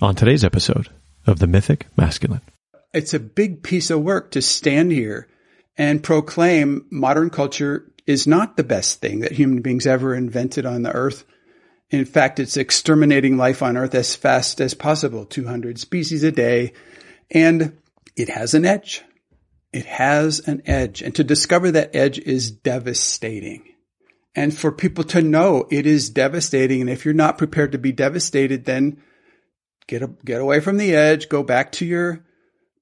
on 0.00 0.14
today's 0.14 0.44
episode 0.44 0.88
of 1.26 1.40
The 1.40 1.46
Mythic 1.46 1.86
Masculine. 1.96 2.42
It's 2.94 3.14
a 3.14 3.20
big 3.20 3.62
piece 3.62 3.90
of 3.90 4.00
work 4.00 4.30
to 4.32 4.42
stand 4.42 4.92
here 4.92 5.28
and 5.76 6.02
proclaim 6.02 6.86
modern 6.90 7.30
culture 7.30 7.90
is 8.06 8.26
not 8.26 8.56
the 8.56 8.64
best 8.64 9.00
thing 9.00 9.20
that 9.20 9.32
human 9.32 9.60
beings 9.60 9.86
ever 9.86 10.14
invented 10.14 10.64
on 10.64 10.82
the 10.82 10.92
earth. 10.92 11.24
In 11.90 12.04
fact, 12.04 12.38
it's 12.38 12.56
exterminating 12.56 13.36
life 13.36 13.62
on 13.62 13.76
earth 13.76 13.94
as 13.94 14.14
fast 14.14 14.60
as 14.60 14.74
possible, 14.74 15.24
200 15.24 15.78
species 15.78 16.22
a 16.22 16.32
day. 16.32 16.72
And 17.30 17.76
it 18.16 18.28
has 18.28 18.54
an 18.54 18.64
edge. 18.64 19.02
It 19.72 19.84
has 19.84 20.40
an 20.40 20.62
edge. 20.64 21.02
And 21.02 21.14
to 21.16 21.24
discover 21.24 21.70
that 21.72 21.94
edge 21.94 22.18
is 22.18 22.50
devastating. 22.50 23.64
And 24.34 24.56
for 24.56 24.70
people 24.70 25.04
to 25.04 25.22
know 25.22 25.66
it 25.70 25.86
is 25.86 26.08
devastating. 26.08 26.80
And 26.80 26.88
if 26.88 27.04
you're 27.04 27.14
not 27.14 27.38
prepared 27.38 27.72
to 27.72 27.78
be 27.78 27.92
devastated, 27.92 28.64
then 28.64 29.02
get, 29.88 30.02
a, 30.02 30.06
get 30.24 30.40
away 30.40 30.60
from 30.60 30.76
the 30.76 30.94
edge, 30.94 31.28
go 31.28 31.42
back 31.42 31.72
to 31.72 31.84
your 31.84 32.24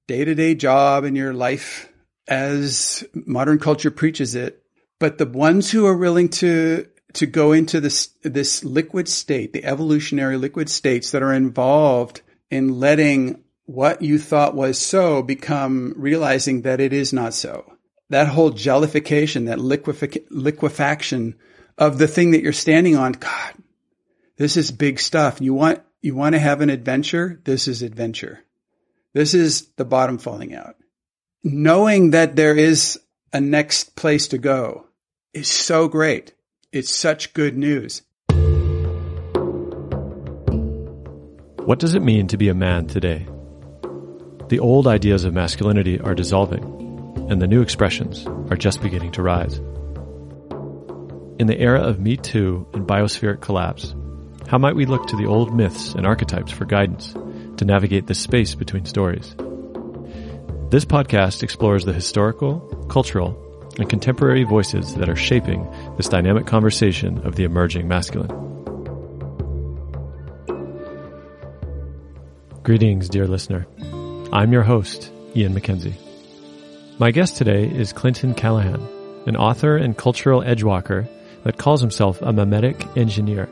day 0.06 0.24
to 0.24 0.34
day 0.34 0.54
job 0.54 1.04
and 1.04 1.16
your 1.16 1.32
life 1.32 1.90
as 2.28 3.04
modern 3.14 3.58
culture 3.58 3.90
preaches 3.90 4.34
it. 4.34 4.62
But 4.98 5.16
the 5.18 5.26
ones 5.26 5.70
who 5.70 5.86
are 5.86 5.96
willing 5.96 6.28
to 6.30 6.86
to 7.14 7.26
go 7.26 7.52
into 7.52 7.80
this 7.80 8.08
this 8.22 8.62
liquid 8.64 9.08
state, 9.08 9.52
the 9.52 9.64
evolutionary 9.64 10.36
liquid 10.36 10.68
states 10.68 11.12
that 11.12 11.22
are 11.22 11.32
involved 11.32 12.20
in 12.50 12.78
letting 12.78 13.42
what 13.64 14.02
you 14.02 14.18
thought 14.18 14.54
was 14.54 14.78
so 14.78 15.22
become 15.22 15.94
realizing 15.96 16.62
that 16.62 16.80
it 16.80 16.92
is 16.92 17.12
not 17.12 17.34
so. 17.34 17.72
That 18.10 18.28
whole 18.28 18.50
jellification, 18.50 19.46
that 19.46 19.58
liquefaction 19.58 21.34
of 21.76 21.98
the 21.98 22.06
thing 22.06 22.30
that 22.30 22.42
you're 22.42 22.52
standing 22.52 22.96
on, 22.96 23.12
God, 23.12 23.54
this 24.36 24.56
is 24.56 24.70
big 24.70 25.00
stuff. 25.00 25.40
You 25.40 25.54
want 25.54 25.82
you 26.02 26.14
want 26.14 26.34
to 26.34 26.38
have 26.38 26.60
an 26.60 26.70
adventure? 26.70 27.40
This 27.44 27.68
is 27.68 27.82
adventure. 27.82 28.40
This 29.12 29.34
is 29.34 29.68
the 29.76 29.84
bottom 29.84 30.18
falling 30.18 30.54
out. 30.54 30.76
Knowing 31.42 32.10
that 32.10 32.36
there 32.36 32.56
is 32.56 33.00
a 33.32 33.40
next 33.40 33.96
place 33.96 34.28
to 34.28 34.38
go 34.38 34.86
is 35.32 35.48
so 35.48 35.88
great. 35.88 36.34
It's 36.72 36.94
such 36.94 37.32
good 37.32 37.56
news. 37.56 38.02
What 41.64 41.78
does 41.78 41.94
it 41.94 42.02
mean 42.02 42.28
to 42.28 42.36
be 42.36 42.48
a 42.48 42.54
man 42.54 42.86
today? 42.86 43.26
The 44.48 44.60
old 44.60 44.86
ideas 44.86 45.24
of 45.24 45.34
masculinity 45.34 45.98
are 46.00 46.14
dissolving, 46.14 46.62
and 47.28 47.42
the 47.42 47.48
new 47.48 47.60
expressions 47.62 48.26
are 48.50 48.56
just 48.56 48.82
beginning 48.82 49.10
to 49.12 49.22
rise. 49.22 49.56
In 51.40 51.48
the 51.48 51.58
era 51.58 51.80
of 51.80 51.98
Me 51.98 52.16
Too 52.16 52.66
and 52.72 52.86
biospheric 52.86 53.40
collapse, 53.40 53.94
how 54.48 54.58
might 54.58 54.76
we 54.76 54.86
look 54.86 55.08
to 55.08 55.16
the 55.16 55.26
old 55.26 55.52
myths 55.54 55.94
and 55.94 56.06
archetypes 56.06 56.52
for 56.52 56.64
guidance 56.64 57.12
to 57.56 57.64
navigate 57.64 58.06
the 58.06 58.14
space 58.14 58.54
between 58.54 58.84
stories? 58.84 59.34
This 60.70 60.84
podcast 60.84 61.42
explores 61.42 61.84
the 61.84 61.92
historical, 61.92 62.60
cultural, 62.88 63.42
and 63.78 63.90
contemporary 63.90 64.44
voices 64.44 64.94
that 64.94 65.08
are 65.08 65.16
shaping 65.16 65.68
this 65.96 66.08
dynamic 66.08 66.46
conversation 66.46 67.26
of 67.26 67.34
the 67.34 67.44
emerging 67.44 67.88
masculine. 67.88 68.30
Greetings, 72.62 73.08
dear 73.08 73.26
listener. 73.26 73.66
I'm 74.32 74.52
your 74.52 74.62
host, 74.62 75.10
Ian 75.34 75.54
MacKenzie. 75.54 75.94
My 76.98 77.10
guest 77.10 77.36
today 77.36 77.66
is 77.66 77.92
Clinton 77.92 78.34
Callahan, 78.34 78.80
an 79.26 79.36
author 79.36 79.76
and 79.76 79.96
cultural 79.96 80.42
edgewalker 80.42 81.08
that 81.42 81.58
calls 81.58 81.80
himself 81.80 82.22
a 82.22 82.32
memetic 82.32 82.96
engineer. 82.96 83.48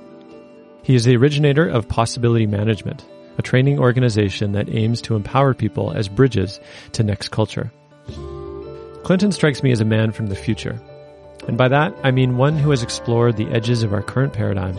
He 0.85 0.95
is 0.95 1.05
the 1.05 1.17
originator 1.17 1.67
of 1.67 1.89
Possibility 1.89 2.47
Management, 2.47 3.07
a 3.39 3.43
training 3.43 3.79
organization 3.79 4.53
that 4.53 4.69
aims 4.69 5.01
to 5.03 5.17
empower 5.17 5.55
people 5.55 5.93
as 5.93 6.11
bridges 6.11 6.61
to 6.93 7.03
next 7.03 7.31
culture. 7.31 7.73
Clinton 9.03 9.33
strikes 9.33 9.63
me 9.63 9.73
as 9.73 9.81
a 9.81 9.87
man 9.87 10.13
from 10.13 10.27
the 10.27 10.37
future. 10.37 10.79
And 11.49 11.57
by 11.57 11.69
that, 11.69 11.95
I 12.03 12.11
mean 12.11 12.37
one 12.37 12.59
who 12.59 12.69
has 12.69 12.83
explored 12.83 13.39
the 13.39 13.49
edges 13.49 13.83
of 13.83 13.95
our 13.95 14.03
current 14.03 14.35
paradigm 14.35 14.77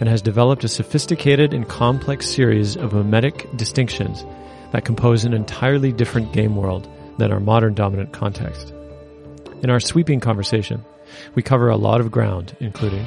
and 0.00 0.08
has 0.08 0.22
developed 0.22 0.64
a 0.64 0.68
sophisticated 0.68 1.54
and 1.54 1.68
complex 1.68 2.28
series 2.28 2.76
of 2.76 2.92
memetic 2.92 3.56
distinctions 3.56 4.24
that 4.72 4.84
compose 4.84 5.24
an 5.24 5.34
entirely 5.34 5.92
different 5.92 6.32
game 6.32 6.56
world 6.56 6.88
than 7.18 7.30
our 7.30 7.38
modern 7.38 7.74
dominant 7.74 8.12
context. 8.12 8.72
In 9.62 9.70
our 9.70 9.78
sweeping 9.78 10.18
conversation, 10.18 10.84
we 11.36 11.42
cover 11.44 11.68
a 11.68 11.76
lot 11.76 12.00
of 12.00 12.10
ground, 12.10 12.56
including 12.58 13.06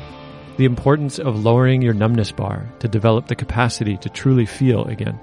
the 0.57 0.65
importance 0.65 1.19
of 1.19 1.43
lowering 1.43 1.81
your 1.83 1.93
numbness 1.93 2.31
bar 2.31 2.67
to 2.79 2.87
develop 2.87 3.27
the 3.27 3.35
capacity 3.35 3.95
to 3.97 4.09
truly 4.09 4.45
feel 4.45 4.85
again, 4.85 5.19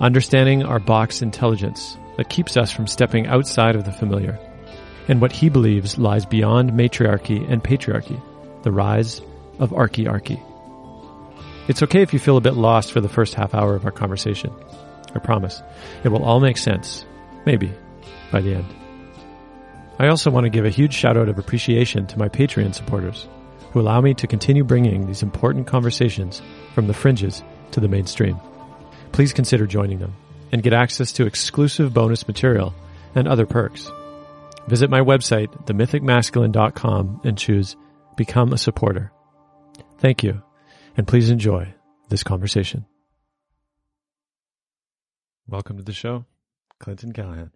understanding 0.00 0.62
our 0.62 0.78
box 0.78 1.20
intelligence 1.20 1.98
that 2.16 2.30
keeps 2.30 2.56
us 2.56 2.70
from 2.70 2.86
stepping 2.86 3.26
outside 3.26 3.74
of 3.74 3.84
the 3.84 3.92
familiar, 3.92 4.38
and 5.08 5.20
what 5.20 5.32
he 5.32 5.48
believes 5.48 5.98
lies 5.98 6.24
beyond 6.24 6.72
matriarchy 6.72 7.44
and 7.48 7.62
patriarchy, 7.62 8.20
the 8.62 8.70
rise 8.70 9.20
of 9.58 9.70
archearchy. 9.70 10.40
It's 11.68 11.82
okay 11.82 12.02
if 12.02 12.12
you 12.12 12.20
feel 12.20 12.36
a 12.36 12.40
bit 12.40 12.54
lost 12.54 12.92
for 12.92 13.00
the 13.00 13.08
first 13.08 13.34
half 13.34 13.52
hour 13.52 13.74
of 13.74 13.84
our 13.84 13.90
conversation. 13.90 14.52
I 15.12 15.18
promise. 15.18 15.60
It 16.04 16.10
will 16.10 16.24
all 16.24 16.38
make 16.38 16.56
sense, 16.56 17.04
maybe, 17.44 17.72
by 18.30 18.40
the 18.42 18.54
end. 18.54 18.66
I 19.98 20.08
also 20.08 20.30
want 20.30 20.44
to 20.44 20.50
give 20.50 20.64
a 20.64 20.70
huge 20.70 20.92
shout 20.92 21.16
out 21.16 21.28
of 21.28 21.38
appreciation 21.38 22.06
to 22.08 22.18
my 22.18 22.28
Patreon 22.28 22.74
supporters 22.74 23.26
who 23.76 23.82
allow 23.82 24.00
me 24.00 24.14
to 24.14 24.26
continue 24.26 24.64
bringing 24.64 25.06
these 25.06 25.22
important 25.22 25.66
conversations 25.66 26.40
from 26.74 26.86
the 26.86 26.94
fringes 26.94 27.42
to 27.72 27.78
the 27.78 27.88
mainstream. 27.88 28.40
Please 29.12 29.34
consider 29.34 29.66
joining 29.66 29.98
them 29.98 30.14
and 30.50 30.62
get 30.62 30.72
access 30.72 31.12
to 31.12 31.26
exclusive 31.26 31.92
bonus 31.92 32.26
material 32.26 32.74
and 33.14 33.28
other 33.28 33.44
perks. 33.44 33.90
Visit 34.66 34.88
my 34.88 35.00
website, 35.00 35.48
themythicmasculine.com 35.66 37.20
and 37.22 37.36
choose 37.36 37.76
Become 38.16 38.54
a 38.54 38.56
Supporter. 38.56 39.12
Thank 39.98 40.22
you, 40.22 40.42
and 40.96 41.06
please 41.06 41.28
enjoy 41.28 41.74
this 42.08 42.22
conversation. 42.22 42.86
Welcome 45.46 45.76
to 45.76 45.84
the 45.84 45.92
show, 45.92 46.24
Clinton 46.78 47.12
Callahan. 47.12 47.50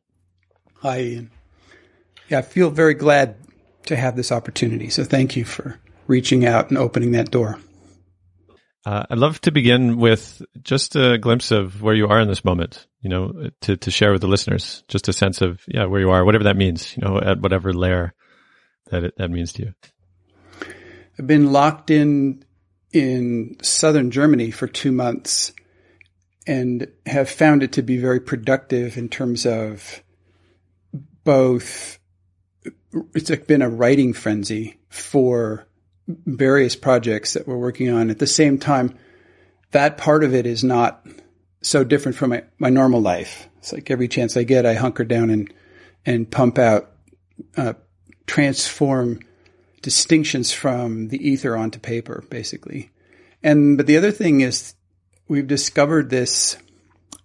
Hi, 0.82 1.00
Ian. 1.00 1.30
Yeah, 2.28 2.40
I 2.40 2.42
feel 2.42 2.68
very 2.68 2.92
glad 2.92 3.36
to 3.86 3.96
have 3.96 4.16
this 4.16 4.30
opportunity. 4.30 4.90
So 4.90 5.02
thank 5.02 5.34
you 5.34 5.46
for 5.46 5.80
reaching 6.10 6.44
out 6.44 6.68
and 6.68 6.76
opening 6.76 7.12
that 7.12 7.30
door. 7.30 7.58
Uh, 8.84 9.04
I'd 9.08 9.18
love 9.18 9.40
to 9.42 9.52
begin 9.52 9.96
with 9.96 10.42
just 10.62 10.96
a 10.96 11.18
glimpse 11.18 11.52
of 11.52 11.80
where 11.80 11.94
you 11.94 12.08
are 12.08 12.20
in 12.20 12.28
this 12.28 12.44
moment, 12.44 12.86
you 13.00 13.08
know, 13.08 13.50
to, 13.60 13.76
to 13.76 13.90
share 13.90 14.10
with 14.10 14.20
the 14.20 14.26
listeners, 14.26 14.82
just 14.88 15.08
a 15.08 15.12
sense 15.12 15.40
of, 15.40 15.60
yeah, 15.68 15.84
where 15.84 16.00
you 16.00 16.10
are, 16.10 16.24
whatever 16.24 16.44
that 16.44 16.56
means, 16.56 16.96
you 16.96 17.02
know, 17.04 17.20
at 17.20 17.40
whatever 17.40 17.72
layer 17.72 18.12
that 18.90 19.04
it, 19.04 19.14
that 19.18 19.30
means 19.30 19.52
to 19.52 19.62
you. 19.62 19.74
I've 21.18 21.26
been 21.26 21.52
locked 21.52 21.90
in, 21.90 22.42
in 22.92 23.58
southern 23.62 24.10
Germany 24.10 24.50
for 24.50 24.66
two 24.66 24.90
months 24.90 25.52
and 26.46 26.88
have 27.06 27.30
found 27.30 27.62
it 27.62 27.72
to 27.72 27.82
be 27.82 27.98
very 27.98 28.18
productive 28.18 28.96
in 28.96 29.08
terms 29.08 29.46
of 29.46 30.02
both, 31.22 32.00
it's 33.14 33.30
been 33.46 33.62
a 33.62 33.68
writing 33.68 34.12
frenzy 34.12 34.80
for 34.88 35.68
various 36.26 36.76
projects 36.76 37.34
that 37.34 37.46
we're 37.46 37.56
working 37.56 37.90
on. 37.90 38.10
At 38.10 38.18
the 38.18 38.26
same 38.26 38.58
time, 38.58 38.96
that 39.72 39.98
part 39.98 40.24
of 40.24 40.34
it 40.34 40.46
is 40.46 40.64
not 40.64 41.06
so 41.62 41.84
different 41.84 42.16
from 42.16 42.30
my, 42.30 42.44
my 42.58 42.70
normal 42.70 43.00
life. 43.00 43.48
It's 43.58 43.72
like 43.72 43.90
every 43.90 44.08
chance 44.08 44.36
I 44.36 44.42
get, 44.42 44.66
I 44.66 44.74
hunker 44.74 45.04
down 45.04 45.30
and, 45.30 45.52
and 46.06 46.30
pump 46.30 46.58
out, 46.58 46.90
uh, 47.56 47.74
transform 48.26 49.20
distinctions 49.82 50.52
from 50.52 51.08
the 51.08 51.28
ether 51.28 51.56
onto 51.56 51.78
paper, 51.78 52.24
basically. 52.30 52.90
And, 53.42 53.76
but 53.76 53.86
the 53.86 53.96
other 53.96 54.10
thing 54.10 54.40
is 54.40 54.74
we've 55.28 55.46
discovered 55.46 56.10
this, 56.10 56.56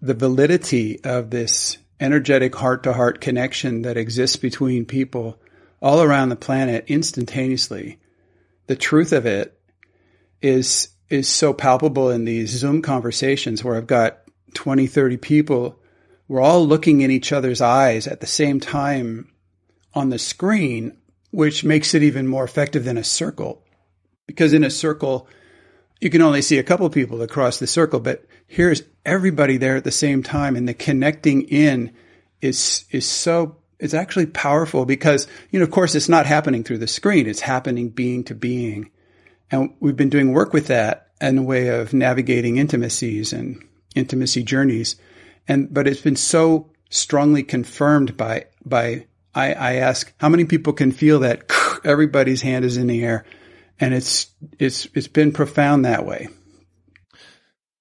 the 0.01 0.13
validity 0.13 1.03
of 1.03 1.29
this 1.29 1.77
energetic 1.99 2.55
heart 2.55 2.83
to 2.83 2.93
heart 2.93 3.21
connection 3.21 3.83
that 3.83 3.97
exists 3.97 4.35
between 4.35 4.85
people 4.85 5.39
all 5.81 6.01
around 6.01 6.29
the 6.29 6.35
planet 6.35 6.85
instantaneously 6.87 7.99
the 8.67 8.75
truth 8.75 9.11
of 9.11 9.25
it 9.25 9.59
is 10.41 10.89
is 11.09 11.29
so 11.29 11.53
palpable 11.53 12.09
in 12.09 12.25
these 12.25 12.49
Zoom 12.49 12.81
conversations 12.81 13.63
where 13.63 13.75
I've 13.75 13.87
got 13.87 14.21
20, 14.55 14.87
30 14.87 15.17
people. 15.17 15.79
We're 16.27 16.41
all 16.41 16.65
looking 16.65 17.01
in 17.01 17.11
each 17.11 17.31
other's 17.31 17.61
eyes 17.61 18.07
at 18.07 18.21
the 18.21 18.27
same 18.27 18.59
time 18.59 19.31
on 19.93 20.09
the 20.09 20.17
screen, 20.17 20.97
which 21.31 21.63
makes 21.63 21.93
it 21.93 22.01
even 22.01 22.27
more 22.27 22.43
effective 22.43 22.83
than 22.83 22.97
a 22.97 23.03
circle. 23.03 23.63
Because 24.25 24.51
in 24.51 24.63
a 24.63 24.71
circle, 24.71 25.27
you 26.01 26.09
can 26.09 26.23
only 26.23 26.41
see 26.41 26.57
a 26.57 26.63
couple 26.63 26.89
people 26.89 27.21
across 27.21 27.59
the 27.59 27.67
circle, 27.67 27.99
but 27.99 28.25
here's 28.47 28.81
everybody 29.05 29.57
there 29.57 29.75
at 29.75 29.83
the 29.83 29.91
same 29.91 30.23
time 30.23 30.55
and 30.55 30.67
the 30.67 30.73
connecting 30.73 31.43
in 31.43 31.93
is, 32.41 32.85
is 32.89 33.05
so 33.05 33.57
it's 33.79 33.93
actually 33.93 34.27
powerful 34.27 34.85
because, 34.85 35.27
you 35.51 35.59
know, 35.59 35.63
of 35.63 35.71
course, 35.71 35.95
it's 35.95 36.09
not 36.09 36.25
happening 36.25 36.63
through 36.63 36.77
the 36.77 36.87
screen. 36.87 37.27
It's 37.27 37.41
happening 37.41 37.89
being 37.89 38.23
to 38.25 38.35
being. 38.35 38.91
And 39.51 39.75
we've 39.79 39.95
been 39.95 40.09
doing 40.09 40.33
work 40.33 40.53
with 40.53 40.67
that 40.67 41.11
in 41.21 41.37
a 41.37 41.43
way 41.43 41.67
of 41.67 41.93
navigating 41.93 42.57
intimacies 42.57 43.33
and 43.33 43.63
intimacy 43.95 44.43
journeys. 44.43 44.95
And, 45.47 45.73
but 45.73 45.87
it's 45.87 46.01
been 46.01 46.15
so 46.15 46.71
strongly 46.89 47.43
confirmed 47.43 48.17
by, 48.17 48.45
by, 48.63 49.07
I, 49.33 49.53
I 49.53 49.73
ask 49.75 50.13
how 50.17 50.29
many 50.29 50.45
people 50.45 50.73
can 50.73 50.91
feel 50.91 51.19
that 51.19 51.51
everybody's 51.83 52.41
hand 52.41 52.65
is 52.65 52.77
in 52.77 52.87
the 52.87 53.03
air 53.03 53.25
and 53.79 53.93
it's, 53.93 54.27
it's, 54.57 54.87
it's 54.93 55.07
been 55.07 55.33
profound 55.33 55.85
that 55.85 56.05
way. 56.05 56.29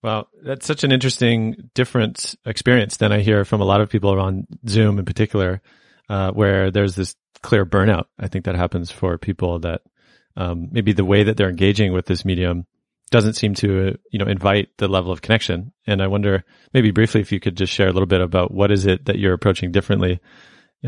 Well, 0.03 0.29
that's 0.43 0.67
such 0.67 0.85
an 0.85 0.93
interesting, 0.93 1.71
different 1.73 2.35
experience 2.45 2.99
than 2.99 3.11
I 3.11 3.21
hear 3.21 3.45
from 3.47 3.63
a 3.63 3.65
lot 3.65 3.81
of 3.81 3.89
people 3.89 4.21
on 4.21 4.47
Zoom 4.69 4.99
in 4.99 5.07
particular, 5.07 5.63
uh, 6.09 6.31
where 6.33 6.71
there's 6.71 6.95
this 6.95 7.15
clear 7.43 7.67
burnout. 7.67 8.05
I 8.19 8.29
think 8.29 8.45
that 8.45 8.57
happens 8.57 8.91
for 8.91 9.19
people 9.19 9.61
that 9.61 9.83
um, 10.37 10.69
maybe 10.73 10.93
the 10.93 11.05
way 11.05 11.25
that 11.25 11.37
they're 11.37 11.51
engaging 11.51 11.93
with 11.93 12.07
this 12.07 12.25
medium 12.25 12.67
doesn't 13.11 13.35
seem 13.35 13.55
to, 13.55 13.89
uh, 13.89 13.93
you 14.11 14.19
know, 14.19 14.27
invite 14.27 14.69
the 14.79 14.89
level 14.89 15.13
of 15.13 15.23
connection. 15.23 15.73
And 15.87 16.03
I 16.03 16.09
wonder, 16.09 16.45
maybe 16.73 16.91
briefly, 16.91 17.21
if 17.21 17.31
you 17.31 17.39
could 17.39 17.57
just 17.57 17.73
share 17.73 17.89
a 17.89 17.93
little 17.93 18.07
bit 18.07 18.21
about 18.21 18.53
what 18.53 18.73
is 18.73 18.87
it 18.87 19.05
that 19.05 19.19
you're 19.19 19.35
approaching 19.35 19.71
differently 19.71 20.21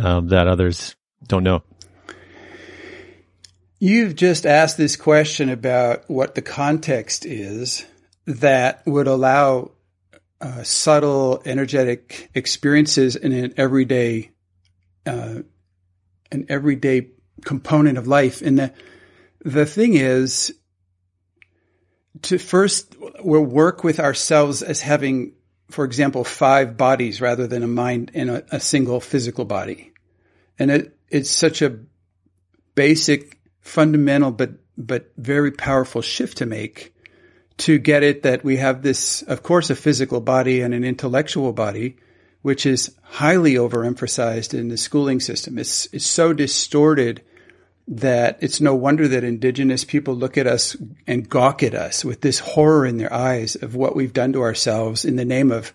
um, 0.01 0.29
that 0.29 0.49
others 0.49 0.97
don't 1.27 1.45
know. 1.45 1.63
You've 3.79 4.17
just 4.17 4.47
asked 4.47 4.79
this 4.79 4.97
question 4.97 5.51
about 5.51 6.09
what 6.09 6.35
the 6.35 6.43
context 6.43 7.27
is 7.27 7.85
that 8.27 8.83
would 8.87 9.07
allow 9.07 9.73
uh, 10.41 10.63
subtle 10.63 11.43
energetic 11.45 12.31
experiences 12.35 13.17
in 13.17 13.33
an 13.33 13.55
everyday 13.57 14.31
uh, 15.07 15.43
an 16.33 16.47
everyday 16.49 17.09
component 17.45 17.99
of 17.99 18.07
life. 18.07 18.43
And 18.43 18.59
the 18.59 18.73
the 19.45 19.67
thing 19.67 19.95
is 19.95 20.55
to 22.23 22.39
first 22.39 22.97
we'll 23.21 23.43
work 23.43 23.85
with 23.85 24.01
ourselves 24.01 24.63
as 24.63 24.81
having 24.81 25.33
for 25.71 25.85
example 25.85 26.25
five 26.25 26.77
bodies 26.77 27.21
rather 27.21 27.47
than 27.47 27.63
a 27.63 27.69
mind 27.69 28.11
in 28.15 28.29
a, 28.29 28.43
a 28.51 28.61
single 28.61 29.01
physical 29.01 29.45
body. 29.45 29.93
And 30.59 30.71
it 30.71 30.99
it's 31.09 31.31
such 31.31 31.63
a 31.63 31.79
basic 32.75 33.39
fundamental 33.61 34.31
but 34.31 34.53
but 34.79 35.13
very 35.17 35.53
powerful 35.53 36.03
shift 36.03 36.39
to 36.39 36.47
make 36.47 36.95
to 37.59 37.79
get 37.79 38.03
it 38.03 38.23
that 38.23 38.45
we 38.45 38.57
have 38.59 38.83
this, 38.83 39.23
of 39.23 39.43
course, 39.43 39.71
a 39.71 39.77
physical 39.77 40.21
body 40.21 40.61
and 40.61 40.75
an 40.75 40.85
intellectual 40.85 41.53
body, 41.53 41.97
which 42.47 42.65
is 42.65 42.95
highly 43.03 43.55
overemphasized 43.55 44.57
in 44.57 44.69
the 44.69 44.77
schooling 44.77 45.19
system. 45.19 45.59
It's, 45.59 45.87
it's 45.93 46.07
so 46.07 46.33
distorted 46.33 47.21
that 47.89 48.39
it's 48.41 48.61
no 48.61 48.73
wonder 48.73 49.09
that 49.09 49.25
indigenous 49.25 49.83
people 49.83 50.15
look 50.15 50.39
at 50.39 50.47
us 50.47 50.77
and 51.09 51.29
gawk 51.29 51.65
at 51.65 51.75
us 51.75 52.05
with 52.05 52.21
this 52.21 52.39
horror 52.39 52.87
in 52.87 52.99
their 52.99 53.13
eyes 53.13 53.57
of 53.57 53.75
what 53.75 53.97
we've 53.97 54.13
done 54.13 54.33
to 54.33 54.43
ourselves 54.43 55.05
in 55.05 55.17
the 55.17 55.25
name 55.25 55.51
of 55.51 55.73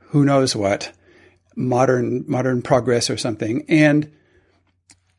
who 0.00 0.22
knows 0.26 0.54
what, 0.54 0.92
modern, 1.56 2.26
modern 2.28 2.60
progress 2.60 3.08
or 3.08 3.16
something. 3.16 3.64
And, 3.70 4.12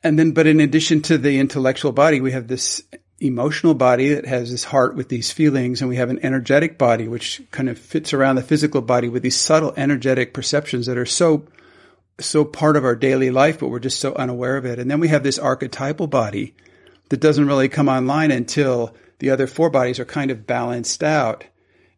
and 0.04 0.20
then, 0.20 0.32
but 0.32 0.46
in 0.46 0.60
addition 0.60 1.02
to 1.02 1.18
the 1.18 1.40
intellectual 1.40 1.92
body, 1.92 2.22
we 2.22 2.34
have 2.34 2.48
this 2.48 2.84
emotional 3.22 3.74
body 3.74 4.14
that 4.14 4.26
has 4.26 4.52
this 4.52 4.64
heart 4.66 4.96
with 4.96 5.10
these 5.10 5.32
feelings, 5.32 5.82
and 5.82 5.90
we 5.90 5.98
have 5.98 6.10
an 6.10 6.24
energetic 6.24 6.78
body 6.78 7.08
which 7.08 7.42
kind 7.52 7.70
of 7.70 7.78
fits 7.78 8.14
around 8.14 8.36
the 8.36 8.42
physical 8.44 8.82
body 8.82 9.10
with 9.10 9.24
these 9.24 9.36
subtle 9.36 9.74
energetic 9.78 10.34
perceptions 10.34 10.86
that 10.88 10.98
are 10.98 11.06
so 11.06 11.48
so 12.20 12.46
part 12.46 12.78
of 12.78 12.86
our 12.86 12.96
daily 12.96 13.32
life, 13.32 13.60
but 13.60 13.70
we're 13.70 13.80
just 13.80 14.00
so 14.00 14.14
unaware 14.14 14.58
of 14.58 14.66
it. 14.66 14.80
And 14.80 14.92
then 14.92 15.00
we 15.00 15.08
have 15.08 15.24
this 15.24 15.40
archetypal 15.40 16.08
body 16.08 16.56
that 17.10 17.20
doesn't 17.20 17.48
really 17.48 17.70
come 17.70 17.90
online 17.90 18.32
until 18.32 18.96
the 19.20 19.32
other 19.32 19.48
four 19.48 19.70
bodies 19.70 20.00
are 20.00 20.06
kind 20.06 20.32
of 20.32 20.48
balanced 20.48 21.04
out. 21.04 21.46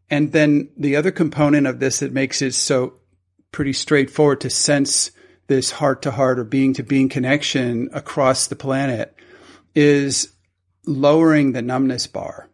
And 0.10 0.32
then 0.32 0.70
the 0.78 0.96
other 0.96 1.12
component 1.12 1.68
of 1.68 1.80
this 1.80 2.00
that 2.00 2.14
makes 2.14 2.42
it 2.42 2.54
so 2.54 2.94
pretty 3.52 3.74
straightforward 3.74 4.42
to 4.42 4.50
sense 4.50 5.12
this 5.48 5.72
heart 5.72 6.02
to 6.04 6.12
heart 6.12 6.40
or 6.40 6.44
being 6.44 6.74
to 6.74 6.84
being 6.84 7.10
connection 7.10 7.90
across 7.94 8.48
the 8.48 8.56
planet 8.56 9.16
is 9.76 10.33
lowering 10.86 11.52
the 11.52 11.62
numbness 11.62 12.08
bar. 12.08 12.50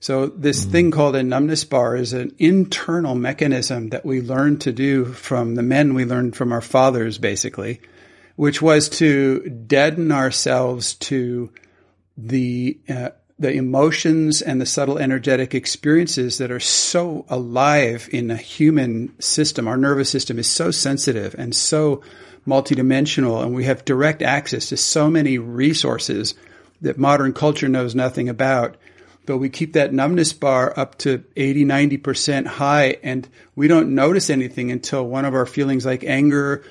So 0.00 0.26
this 0.26 0.66
mm. 0.66 0.70
thing 0.70 0.90
called 0.90 1.16
a 1.16 1.22
numbness 1.22 1.64
bar 1.64 1.96
is 1.96 2.12
an 2.12 2.34
internal 2.38 3.14
mechanism 3.14 3.88
that 3.88 4.04
we 4.04 4.20
learned 4.20 4.60
to 4.62 4.72
do 4.72 5.06
from 5.06 5.54
the 5.54 5.62
men 5.62 5.94
we 5.94 6.04
learned 6.04 6.36
from 6.36 6.52
our 6.52 6.60
fathers, 6.60 7.16
basically, 7.16 7.80
which 8.36 8.60
was 8.60 8.88
to 8.90 9.40
deaden 9.48 10.12
ourselves 10.12 10.94
to 10.94 11.50
the 12.16 12.78
uh, 12.88 13.10
the 13.38 13.52
emotions 13.52 14.42
and 14.42 14.60
the 14.60 14.66
subtle 14.66 14.98
energetic 14.98 15.54
experiences 15.54 16.38
that 16.38 16.52
are 16.52 16.60
so 16.60 17.24
alive 17.28 18.08
in 18.12 18.30
a 18.30 18.36
human 18.36 19.20
system. 19.20 19.66
Our 19.66 19.76
nervous 19.76 20.10
system 20.10 20.38
is 20.38 20.48
so 20.48 20.70
sensitive 20.70 21.34
and 21.36 21.54
so 21.54 22.02
multidimensional, 22.46 23.42
and 23.42 23.54
we 23.54 23.64
have 23.64 23.84
direct 23.84 24.22
access 24.22 24.68
to 24.68 24.76
so 24.76 25.10
many 25.10 25.38
resources 25.38 26.34
that 26.84 26.98
modern 26.98 27.32
culture 27.32 27.68
knows 27.68 27.94
nothing 27.94 28.28
about. 28.28 28.76
But 29.26 29.38
we 29.38 29.48
keep 29.48 29.72
that 29.72 29.92
numbness 29.92 30.32
bar 30.32 30.72
up 30.78 30.98
to 30.98 31.24
80, 31.34 31.64
90% 31.64 32.46
high 32.46 32.98
and 33.02 33.26
we 33.56 33.68
don't 33.68 33.94
notice 33.94 34.28
anything 34.28 34.70
until 34.70 35.06
one 35.06 35.24
of 35.24 35.34
our 35.34 35.46
feelings 35.46 35.86
like 35.86 36.04
anger 36.04 36.62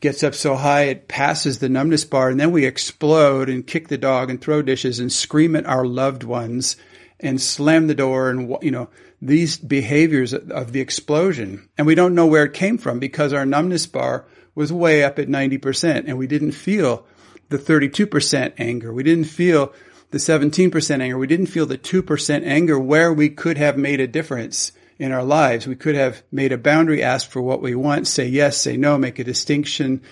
gets 0.00 0.22
up 0.22 0.34
so 0.34 0.54
high 0.54 0.82
it 0.82 1.08
passes 1.08 1.58
the 1.58 1.68
numbness 1.68 2.04
bar 2.04 2.28
and 2.28 2.38
then 2.38 2.52
we 2.52 2.64
explode 2.64 3.48
and 3.48 3.66
kick 3.66 3.88
the 3.88 3.98
dog 3.98 4.30
and 4.30 4.40
throw 4.40 4.62
dishes 4.62 5.00
and 5.00 5.10
scream 5.10 5.56
at 5.56 5.66
our 5.66 5.86
loved 5.86 6.22
ones 6.22 6.76
and 7.18 7.40
slam 7.40 7.86
the 7.86 7.94
door 7.94 8.30
and 8.30 8.56
you 8.62 8.70
know 8.70 8.88
these 9.22 9.56
behaviors 9.56 10.34
of 10.34 10.72
the 10.72 10.80
explosion 10.80 11.66
and 11.78 11.86
we 11.86 11.94
don't 11.94 12.14
know 12.14 12.26
where 12.26 12.44
it 12.44 12.52
came 12.52 12.76
from 12.76 12.98
because 12.98 13.32
our 13.32 13.46
numbness 13.46 13.86
bar 13.86 14.26
was 14.54 14.72
way 14.72 15.02
up 15.02 15.18
at 15.18 15.28
90% 15.28 16.04
and 16.06 16.18
we 16.18 16.26
didn't 16.26 16.52
feel 16.52 17.06
the 17.48 17.58
32% 17.58 18.52
anger. 18.58 18.92
We 18.92 19.02
didn't 19.02 19.24
feel 19.24 19.72
the 20.10 20.18
17% 20.18 21.00
anger. 21.00 21.18
We 21.18 21.26
didn't 21.26 21.46
feel 21.46 21.66
the 21.66 21.78
2% 21.78 22.44
anger 22.44 22.78
where 22.78 23.12
we 23.12 23.28
could 23.28 23.58
have 23.58 23.76
made 23.76 24.00
a 24.00 24.06
difference 24.06 24.72
in 24.98 25.12
our 25.12 25.24
lives. 25.24 25.66
We 25.66 25.76
could 25.76 25.94
have 25.94 26.22
made 26.32 26.52
a 26.52 26.58
boundary, 26.58 27.02
ask 27.02 27.28
for 27.28 27.42
what 27.42 27.60
we 27.60 27.74
want, 27.74 28.06
say 28.06 28.26
yes, 28.26 28.56
say 28.56 28.76
no, 28.76 28.98
make 28.98 29.18
a 29.18 29.24
distinction 29.24 30.02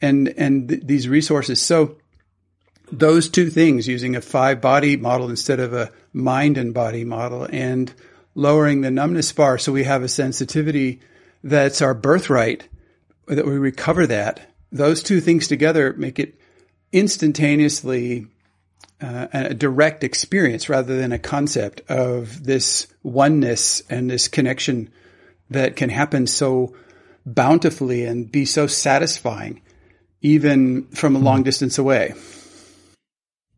and, 0.00 0.28
and 0.28 0.68
th- 0.68 0.82
these 0.84 1.08
resources. 1.08 1.60
So 1.60 1.96
those 2.92 3.28
two 3.28 3.50
things, 3.50 3.88
using 3.88 4.14
a 4.14 4.20
five 4.20 4.60
body 4.60 4.96
model 4.96 5.30
instead 5.30 5.58
of 5.58 5.72
a 5.72 5.90
mind 6.12 6.58
and 6.58 6.72
body 6.72 7.04
model 7.04 7.48
and 7.50 7.92
lowering 8.34 8.80
the 8.80 8.90
numbness 8.90 9.32
bar. 9.32 9.58
So 9.58 9.72
we 9.72 9.84
have 9.84 10.02
a 10.02 10.08
sensitivity 10.08 11.00
that's 11.42 11.82
our 11.82 11.94
birthright 11.94 12.68
that 13.26 13.46
we 13.46 13.58
recover 13.58 14.06
that. 14.06 14.52
Those 14.70 15.02
two 15.02 15.20
things 15.20 15.48
together 15.48 15.94
make 15.94 16.18
it 16.18 16.38
instantaneously 16.94 18.26
uh, 19.02 19.26
a 19.32 19.54
direct 19.54 20.04
experience 20.04 20.68
rather 20.68 20.96
than 20.96 21.12
a 21.12 21.18
concept 21.18 21.82
of 21.90 22.44
this 22.44 22.86
oneness 23.02 23.82
and 23.90 24.08
this 24.08 24.28
connection 24.28 24.88
that 25.50 25.76
can 25.76 25.90
happen 25.90 26.26
so 26.26 26.74
bountifully 27.26 28.04
and 28.04 28.30
be 28.30 28.44
so 28.44 28.66
satisfying, 28.66 29.60
even 30.22 30.86
from 30.86 31.16
a 31.16 31.18
long 31.18 31.38
hmm. 31.38 31.44
distance 31.44 31.76
away. 31.76 32.14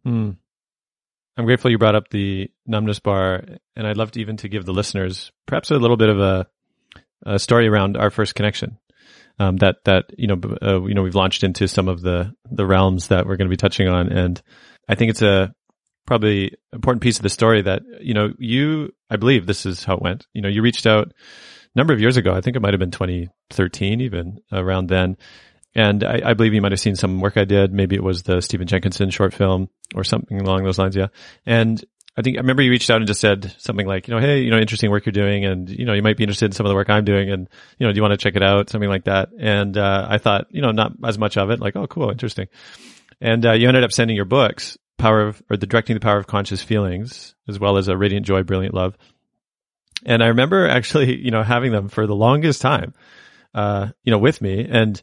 Mm. 0.07 0.37
I'm 1.37 1.45
grateful 1.45 1.71
you 1.71 1.79
brought 1.79 1.95
up 1.95 2.09
the 2.09 2.51
numbness 2.67 3.01
bar, 3.01 3.45
and 3.77 3.87
I'd 3.87 3.99
love 3.99 4.13
to 4.13 4.21
even 4.21 4.39
to 4.39 4.49
give 4.49 4.65
the 4.65 4.73
listeners 4.73 5.31
perhaps 5.47 5.71
a 5.71 5.77
little 5.77 5.99
bit 5.99 6.09
of 6.09 6.19
a, 6.19 6.47
a 7.27 7.39
story 7.39 7.69
around 7.69 7.99
our 7.99 8.11
first 8.11 8.35
connection 8.35 8.79
um, 9.39 9.57
that 9.59 9.77
that 9.85 10.07
you 10.17 10.27
know 10.27 10.41
uh, 10.63 10.83
you 10.83 10.95
know 10.95 11.03
we've 11.03 11.15
launched 11.15 11.45
into 11.45 11.69
some 11.69 11.89
of 11.89 12.01
the 12.01 12.33
the 12.51 12.67
realms 12.67 13.09
that 13.09 13.27
we're 13.27 13.37
going 13.37 13.49
to 13.49 13.53
be 13.53 13.57
touching 13.57 13.89
on, 13.89 14.09
and 14.09 14.41
I 14.89 14.95
think 14.95 15.11
it's 15.11 15.23
a 15.23 15.55
probably 16.07 16.53
important 16.73 17.03
piece 17.03 17.17
of 17.17 17.23
the 17.23 17.29
story 17.29 17.63
that 17.63 17.83
you 18.01 18.15
know 18.15 18.33
you 18.39 18.93
I 19.11 19.17
believe 19.17 19.47
this 19.47 19.67
is 19.67 19.85
how 19.85 19.95
it 19.97 20.03
went. 20.03 20.27
You 20.33 20.43
know, 20.43 20.49
you 20.49 20.63
reached 20.63 20.87
out 20.87 21.09
a 21.09 21.79
number 21.79 21.93
of 21.93 22.01
years 22.01 22.17
ago. 22.17 22.33
I 22.33 22.41
think 22.41 22.57
it 22.57 22.63
might 22.63 22.75
have 22.75 22.81
been 22.81 22.91
2013, 22.91 24.01
even 24.01 24.39
around 24.53 24.89
then. 24.89 25.17
And 25.75 26.05
I, 26.05 26.23
I 26.25 26.35
believe 26.35 26.55
you 26.55 26.63
might 26.63 26.73
have 26.73 26.81
seen 26.81 26.97
some 26.97 27.21
work 27.21 27.37
I 27.37 27.45
did. 27.45 27.71
Maybe 27.71 27.97
it 27.97 28.03
was 28.03 28.23
the 28.23 28.41
Stephen 28.41 28.67
Jenkinson 28.67 29.11
short 29.11 29.35
film 29.35 29.69
or 29.95 30.05
something 30.05 30.41
along 30.41 30.65
those 30.65 30.79
lines. 30.79 30.97
Yeah. 30.97 31.09
And 31.45 31.85
I 32.19 32.23
think 32.23 32.39
I 32.39 32.41
remember 32.41 32.63
you 32.63 32.71
reached 32.71 32.89
out 32.89 32.97
and 32.97 33.07
just 33.07 33.21
said 33.21 33.55
something 33.59 33.87
like, 33.87 34.09
you 34.09 34.15
know, 34.15 34.21
hey, 34.21 34.41
you 34.41 34.51
know, 34.51 34.59
interesting 34.59 34.91
work 34.91 35.05
you're 35.05 35.13
doing, 35.13 35.45
and 35.45 35.69
you 35.69 35.85
know, 35.85 35.93
you 35.93 36.03
might 36.03 36.17
be 36.17 36.25
interested 36.25 36.47
in 36.47 36.53
some 36.53 36.65
of 36.65 36.71
the 36.71 36.75
work 36.75 36.89
I'm 36.89 37.05
doing, 37.05 37.31
and 37.31 37.49
you 37.79 37.87
know, 37.87 37.93
do 37.93 37.97
you 37.97 38.03
want 38.03 38.13
to 38.13 38.17
check 38.17 38.37
it 38.37 38.43
out? 38.43 38.71
Something 38.71 38.89
like 38.89 39.05
that. 39.05 39.31
And 39.39 39.77
uh, 39.77 40.07
I 40.09 40.17
thought, 40.19 40.47
you 40.51 40.63
know, 40.63 40.71
not 40.71 40.93
as 41.05 41.19
much 41.19 41.37
of 41.37 41.51
it, 41.51 41.61
like, 41.61 41.77
oh, 41.77 41.87
cool, 41.87 42.11
interesting. 42.11 42.49
And 43.21 43.45
uh, 43.45 43.53
you 43.53 43.69
ended 43.69 43.85
up 43.85 43.93
sending 43.93 44.17
your 44.17 44.25
books, 44.25 44.79
Power 44.97 45.29
of, 45.29 45.43
or 45.51 45.59
the 45.59 45.67
Directing 45.67 45.95
the 45.95 46.01
Power 46.01 46.19
of 46.19 46.27
Conscious 46.27 46.63
Feelings, 46.63 47.35
as 47.49 47.59
well 47.59 47.77
as 47.77 47.89
a 47.89 47.97
Radiant 47.97 48.25
Joy, 48.25 48.43
Brilliant 48.43 48.75
Love. 48.75 48.97
And 50.07 50.23
I 50.23 50.29
remember 50.29 50.67
actually, 50.67 51.17
you 51.23 51.31
know, 51.31 51.43
having 51.43 51.71
them 51.71 51.89
for 51.89 52.07
the 52.07 52.17
longest 52.17 52.63
time, 52.63 52.95
uh, 53.55 53.89
you 54.05 54.11
know, 54.11 54.19
with 54.19 54.41
me, 54.41 54.67
and 54.69 55.01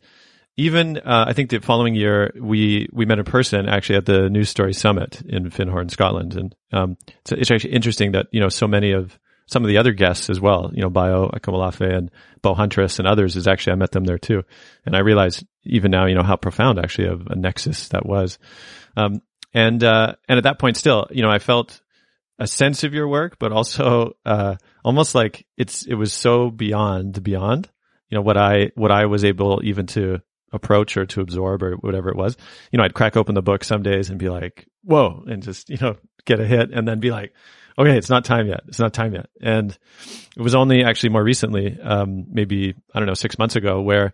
even 0.58 0.98
uh, 0.98 1.26
I 1.28 1.34
think 1.34 1.50
the 1.50 1.60
following 1.60 1.96
year 1.96 2.32
we 2.40 2.88
we 2.92 3.06
met 3.06 3.20
in 3.20 3.26
person 3.26 3.68
actually 3.68 3.98
at 3.98 4.06
the 4.06 4.30
New 4.30 4.44
Story 4.44 4.74
Summit 4.74 5.22
in 5.26 5.50
Findhorn, 5.50 5.90
Scotland, 5.90 6.36
and 6.36 6.56
um, 6.72 6.98
it's, 7.20 7.32
it's 7.32 7.52
actually 7.52 7.74
interesting 7.74 8.12
that 8.14 8.28
you 8.32 8.40
know 8.40 8.50
so 8.50 8.68
many 8.68 8.92
of 8.92 9.18
some 9.48 9.64
of 9.64 9.68
the 9.68 9.78
other 9.78 9.92
guests 9.92 10.30
as 10.30 10.40
well, 10.40 10.72
you 10.74 10.82
know, 10.82 10.90
Bayo 10.90 11.30
Akomolafe 11.30 11.94
and 11.94 12.12
Bo 12.42 12.54
Huntress 12.54 13.00
and 13.00 13.08
others 13.08 13.36
is 13.36 13.48
actually, 13.48 13.74
I 13.74 13.76
met 13.76 13.92
them 13.92 14.06
there 14.06 14.18
too. 14.18 14.44
And 14.86 14.96
I 14.96 15.00
realized 15.00 15.46
even 15.64 15.92
now, 15.92 16.06
you 16.06 16.16
know, 16.16 16.24
how 16.24 16.36
profound 16.36 16.80
actually 16.80 17.10
of 17.10 17.28
a 17.28 17.36
nexus 17.36 17.90
that 17.90 18.06
was. 18.06 18.40
Um, 18.96 19.22
and, 19.54 19.84
uh, 19.84 20.16
and 20.28 20.38
at 20.38 20.46
that 20.46 20.60
point 20.60 20.78
still, 20.78 21.08
you 21.12 21.22
know, 21.22 21.30
I 21.30 21.40
felt 21.40 21.82
a 22.40 22.48
sense 22.48 22.84
of 22.84 22.94
your 22.94 23.08
work, 23.08 23.38
but 23.38 23.52
also, 23.52 24.14
uh, 24.26 24.56
almost 24.84 25.14
like 25.14 25.46
it's, 25.58 25.86
it 25.86 25.96
was 25.96 26.14
so 26.14 26.50
beyond 26.50 27.14
the 27.14 27.22
beyond, 27.22 27.70
you 28.10 28.18
know, 28.18 28.24
what 28.24 28.38
I, 28.38 28.72
what 28.76 28.92
I 28.92 29.06
was 29.06 29.26
able 29.26 29.62
even 29.64 29.88
to 29.88 30.20
approach 30.54 30.96
or 30.96 31.06
to 31.08 31.22
absorb 31.22 31.64
or 31.64 31.74
whatever 31.76 32.10
it 32.10 32.16
was. 32.16 32.38
You 32.72 32.78
know, 32.78 32.84
I'd 32.84 32.94
crack 32.94 33.18
open 33.18 33.36
the 33.36 33.42
book 33.42 33.64
some 33.64 33.84
days 33.84 34.10
and 34.10 34.20
be 34.20 34.30
like, 34.30 34.68
whoa, 34.84 35.24
and 35.28 35.44
just, 35.44 35.70
you 35.70 35.78
know, 35.82 35.98
get 36.26 36.40
a 36.40 36.46
hit 36.46 36.72
and 36.72 36.88
then 36.88 37.00
be 37.00 37.12
like, 37.12 37.34
okay, 37.78 37.98
it's 37.98 38.10
not 38.10 38.24
time 38.24 38.48
yet. 38.48 38.62
It's 38.68 38.80
not 38.80 38.94
time 38.94 39.14
yet. 39.14 39.30
And 39.42 39.78
it 40.38 40.42
was 40.42 40.56
only 40.56 40.84
actually 40.84 41.10
more 41.10 41.24
recently, 41.24 41.78
um, 41.82 42.26
maybe, 42.30 42.76
I 42.94 43.00
don't 43.00 43.08
know, 43.08 43.16
six 43.16 43.38
months 43.38 43.56
ago 43.56 43.82
where 43.82 44.14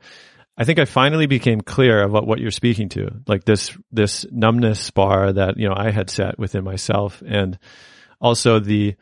I 0.58 0.64
think 0.64 0.80
I 0.80 0.86
finally 0.86 1.26
became 1.26 1.62
clear 1.62 2.02
about 2.02 2.26
what 2.26 2.40
you're 2.40 2.52
speaking 2.52 2.90
to, 2.90 3.10
like 3.28 3.44
this, 3.44 3.78
this 3.92 4.26
numbness 4.32 4.92
bar 4.92 5.34
that, 5.34 5.58
you 5.58 5.68
know, 5.68 5.76
I 5.76 5.92
had 5.92 6.10
set 6.10 6.40
within 6.40 6.64
myself 6.64 7.22
and 7.26 7.60
also 8.22 8.60
the, 8.60 8.96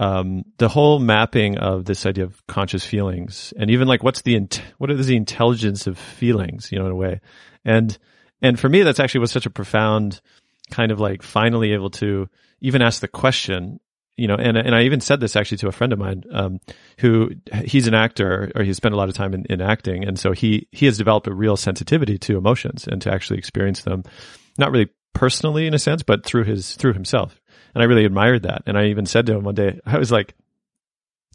um, 0.00 0.44
the 0.56 0.68
whole 0.68 0.98
mapping 0.98 1.58
of 1.58 1.84
this 1.84 2.06
idea 2.06 2.24
of 2.24 2.44
conscious 2.46 2.84
feelings 2.84 3.52
and 3.58 3.70
even 3.70 3.86
like 3.86 4.02
what's 4.02 4.22
the, 4.22 4.34
int- 4.34 4.62
what 4.78 4.90
is 4.90 5.06
the 5.06 5.16
intelligence 5.16 5.86
of 5.86 5.98
feelings, 5.98 6.72
you 6.72 6.78
know, 6.78 6.86
in 6.86 6.92
a 6.92 6.96
way. 6.96 7.20
And, 7.66 7.96
and 8.40 8.58
for 8.58 8.68
me, 8.68 8.82
that's 8.82 8.98
actually 8.98 9.20
was 9.20 9.30
such 9.30 9.44
a 9.44 9.50
profound 9.50 10.22
kind 10.70 10.90
of 10.90 11.00
like 11.00 11.22
finally 11.22 11.72
able 11.72 11.90
to 11.90 12.28
even 12.62 12.80
ask 12.80 13.02
the 13.02 13.08
question 13.08 13.78
you 14.16 14.26
know, 14.26 14.34
and 14.34 14.58
and 14.58 14.74
I 14.74 14.82
even 14.82 15.00
said 15.00 15.18
this 15.18 15.34
actually 15.34 15.56
to 15.58 15.68
a 15.68 15.72
friend 15.72 15.94
of 15.94 15.98
mine, 15.98 16.24
um, 16.30 16.60
who 16.98 17.30
he's 17.64 17.86
an 17.86 17.94
actor 17.94 18.52
or 18.54 18.62
he's 18.62 18.76
spent 18.76 18.92
a 18.92 18.98
lot 18.98 19.08
of 19.08 19.14
time 19.14 19.32
in, 19.32 19.46
in 19.48 19.62
acting, 19.62 20.04
and 20.04 20.18
so 20.18 20.32
he 20.32 20.68
he 20.72 20.84
has 20.84 20.98
developed 20.98 21.26
a 21.26 21.32
real 21.32 21.56
sensitivity 21.56 22.18
to 22.18 22.36
emotions 22.36 22.86
and 22.86 23.00
to 23.00 23.10
actually 23.10 23.38
experience 23.38 23.80
them, 23.80 24.02
not 24.58 24.72
really 24.72 24.90
personally 25.14 25.66
in 25.66 25.72
a 25.72 25.78
sense, 25.78 26.02
but 26.02 26.26
through 26.26 26.44
his 26.44 26.76
through 26.76 26.92
himself. 26.92 27.39
And 27.74 27.82
I 27.82 27.86
really 27.86 28.04
admired 28.04 28.42
that. 28.42 28.62
And 28.66 28.76
I 28.76 28.86
even 28.86 29.06
said 29.06 29.26
to 29.26 29.34
him 29.34 29.44
one 29.44 29.54
day, 29.54 29.80
I 29.86 29.98
was 29.98 30.10
like, 30.10 30.34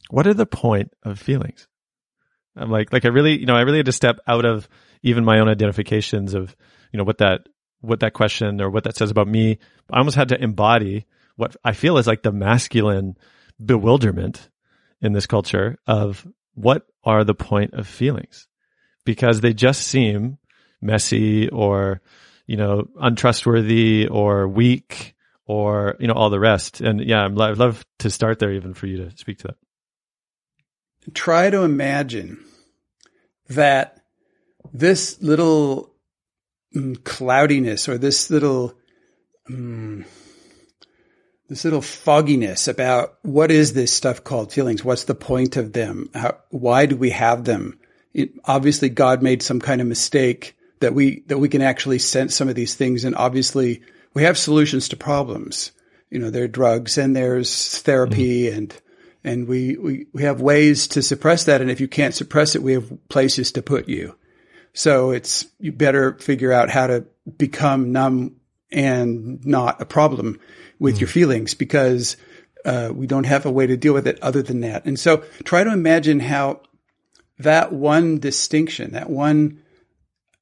"What 0.10 0.28
are 0.28 0.34
the 0.34 0.46
point 0.46 0.92
of 1.04 1.20
feelings?" 1.20 1.68
I'm 2.56 2.72
like, 2.72 2.94
like 2.94 3.06
I 3.06 3.10
really, 3.10 3.40
you 3.40 3.46
know, 3.46 3.56
I 3.56 3.62
really 3.62 3.80
had 3.80 3.88
to 3.88 3.92
step 3.92 4.20
out 4.28 4.46
of 4.46 4.70
even 5.04 5.26
my 5.26 5.40
own 5.40 5.50
identifications 5.50 6.34
of, 6.34 6.56
you 6.92 6.98
know, 6.98 7.04
what 7.04 7.18
that 7.18 7.48
what 7.82 8.00
that 8.00 8.14
question 8.14 8.62
or 8.62 8.70
what 8.70 8.86
that 8.86 8.96
says 8.96 9.12
about 9.12 9.28
me. 9.28 9.60
I 9.92 9.98
almost 9.98 10.16
had 10.16 10.30
to 10.30 10.42
embody 10.42 11.06
what 11.36 11.56
I 11.64 11.74
feel 11.74 11.98
is 11.98 12.08
like 12.08 12.24
the 12.24 12.32
masculine 12.32 13.18
bewilderment 13.64 14.50
in 15.02 15.14
this 15.14 15.28
culture 15.28 15.78
of 15.86 16.26
what 16.54 16.88
are 17.04 17.24
the 17.24 17.36
point 17.36 17.74
of 17.74 17.88
feelings 17.88 18.48
because 19.06 19.42
they 19.42 19.54
just 19.54 19.82
seem 19.88 20.38
messy 20.82 21.50
or 21.50 22.02
you 22.48 22.58
know 22.58 22.88
untrustworthy 23.00 24.08
or 24.08 24.48
weak 24.48 25.15
or 25.48 25.96
you 26.00 26.08
know 26.08 26.14
all 26.14 26.30
the 26.30 26.40
rest 26.40 26.82
and 26.82 27.02
yeah 27.02 27.26
i'd 27.26 27.34
love 27.34 27.86
to 28.00 28.10
start 28.10 28.40
there 28.40 28.52
even 28.52 28.74
for 28.74 28.88
you 28.88 28.98
to 28.98 29.18
speak 29.18 29.38
to 29.38 29.48
that 29.48 31.14
try 31.14 31.50
to 31.50 31.64
imagine 31.64 32.44
that 33.50 34.02
this 34.74 35.22
little 35.22 35.94
mm, 36.76 37.02
cloudiness 37.04 37.88
or 37.88 37.98
this 37.98 38.30
little 38.30 38.74
mm, 39.50 40.06
this 41.48 41.64
little 41.64 41.82
fogginess 41.82 42.68
about 42.68 43.18
what 43.22 43.52
is 43.52 43.74
this 43.74 43.94
stuff 43.94 44.24
called 44.24 44.52
feelings? 44.52 44.84
What's 44.84 45.04
the 45.04 45.16
point 45.16 45.58
of 45.58 45.74
them? 45.74 46.10
How, 46.14 46.38
why 46.50 46.88
do 46.88 46.96
we 46.96 47.12
have 47.12 47.44
them? 47.44 47.80
It, 48.14 48.32
obviously, 48.46 48.90
God 48.90 49.22
made 49.22 49.44
some 49.44 49.60
kind 49.60 49.82
of 49.82 49.88
mistake 49.88 50.58
that 50.80 50.94
we 50.94 51.24
that 51.28 51.38
we 51.38 51.50
can 51.50 51.62
actually 51.62 52.00
sense 52.00 52.36
some 52.36 52.50
of 52.50 52.56
these 52.56 52.76
things, 52.76 53.04
and 53.04 53.16
obviously, 53.16 53.82
we 54.16 54.24
have 54.24 54.38
solutions 54.38 54.90
to 54.90 54.98
problems. 54.98 55.72
You 56.10 56.18
know, 56.18 56.32
there 56.32 56.46
are 56.46 56.48
drugs 56.48 56.98
and 56.98 57.16
there's 57.16 57.80
therapy, 57.82 58.46
mm-hmm. 58.46 58.58
and 58.58 58.82
and 59.24 59.48
we, 59.48 59.76
we 59.76 60.08
we 60.14 60.24
have 60.24 60.42
ways 60.42 60.88
to 60.90 61.04
suppress 61.04 61.44
that. 61.44 61.62
And 61.62 61.70
if 61.70 61.80
you 61.80 61.88
can't 61.88 62.16
suppress 62.16 62.56
it, 62.56 62.64
we 62.64 62.74
have 62.74 62.92
places 63.10 63.52
to 63.52 63.62
put 63.62 63.88
you. 63.88 64.16
So 64.74 65.12
it's 65.12 65.46
you 65.60 65.72
better 65.72 66.18
figure 66.18 66.52
out 66.52 66.70
how 66.70 66.88
to 66.88 67.06
become 67.38 67.92
numb 67.92 68.38
and 68.72 69.46
not 69.46 69.82
a 69.82 69.86
problem 69.86 70.40
with 70.80 70.98
mm. 70.98 71.02
your 71.02 71.08
feelings 71.08 71.54
because 71.54 72.18
uh, 72.66 72.92
we 72.94 73.08
don't 73.08 73.26
have 73.26 73.46
a 73.46 73.52
way 73.52 73.68
to 73.68 73.78
deal 73.78 73.94
with 73.94 74.08
it 74.08 74.20
other 74.22 74.42
than 74.42 74.62
that. 74.62 74.86
And 74.86 75.00
so 75.00 75.24
try 75.44 75.64
to 75.64 75.72
imagine 75.72 76.20
how 76.20 76.62
that 77.40 77.72
one 77.72 78.20
distinction, 78.20 78.92
that 78.92 79.10
one 79.10 79.62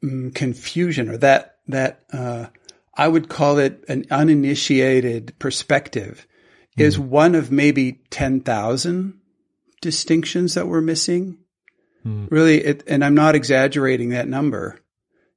um, 0.04 0.32
confusion, 0.32 1.10
or 1.10 1.18
that 1.18 1.58
that 1.68 2.04
uh, 2.12 2.48
I 2.96 3.08
would 3.08 3.30
call 3.30 3.58
it 3.58 3.84
an 3.88 4.06
uninitiated 4.12 5.34
perspective, 5.40 6.28
mm. 6.78 6.84
is 6.84 7.00
one 7.00 7.36
of 7.36 7.52
maybe 7.52 8.02
ten 8.10 8.42
thousand 8.42 9.20
distinctions 9.82 10.54
that 10.54 10.68
we're 10.68 10.82
missing. 10.82 11.38
Mm. 12.06 12.30
Really, 12.30 12.64
it, 12.64 12.84
and 12.88 13.04
I'm 13.04 13.16
not 13.16 13.36
exaggerating 13.36 14.10
that 14.10 14.28
number. 14.28 14.80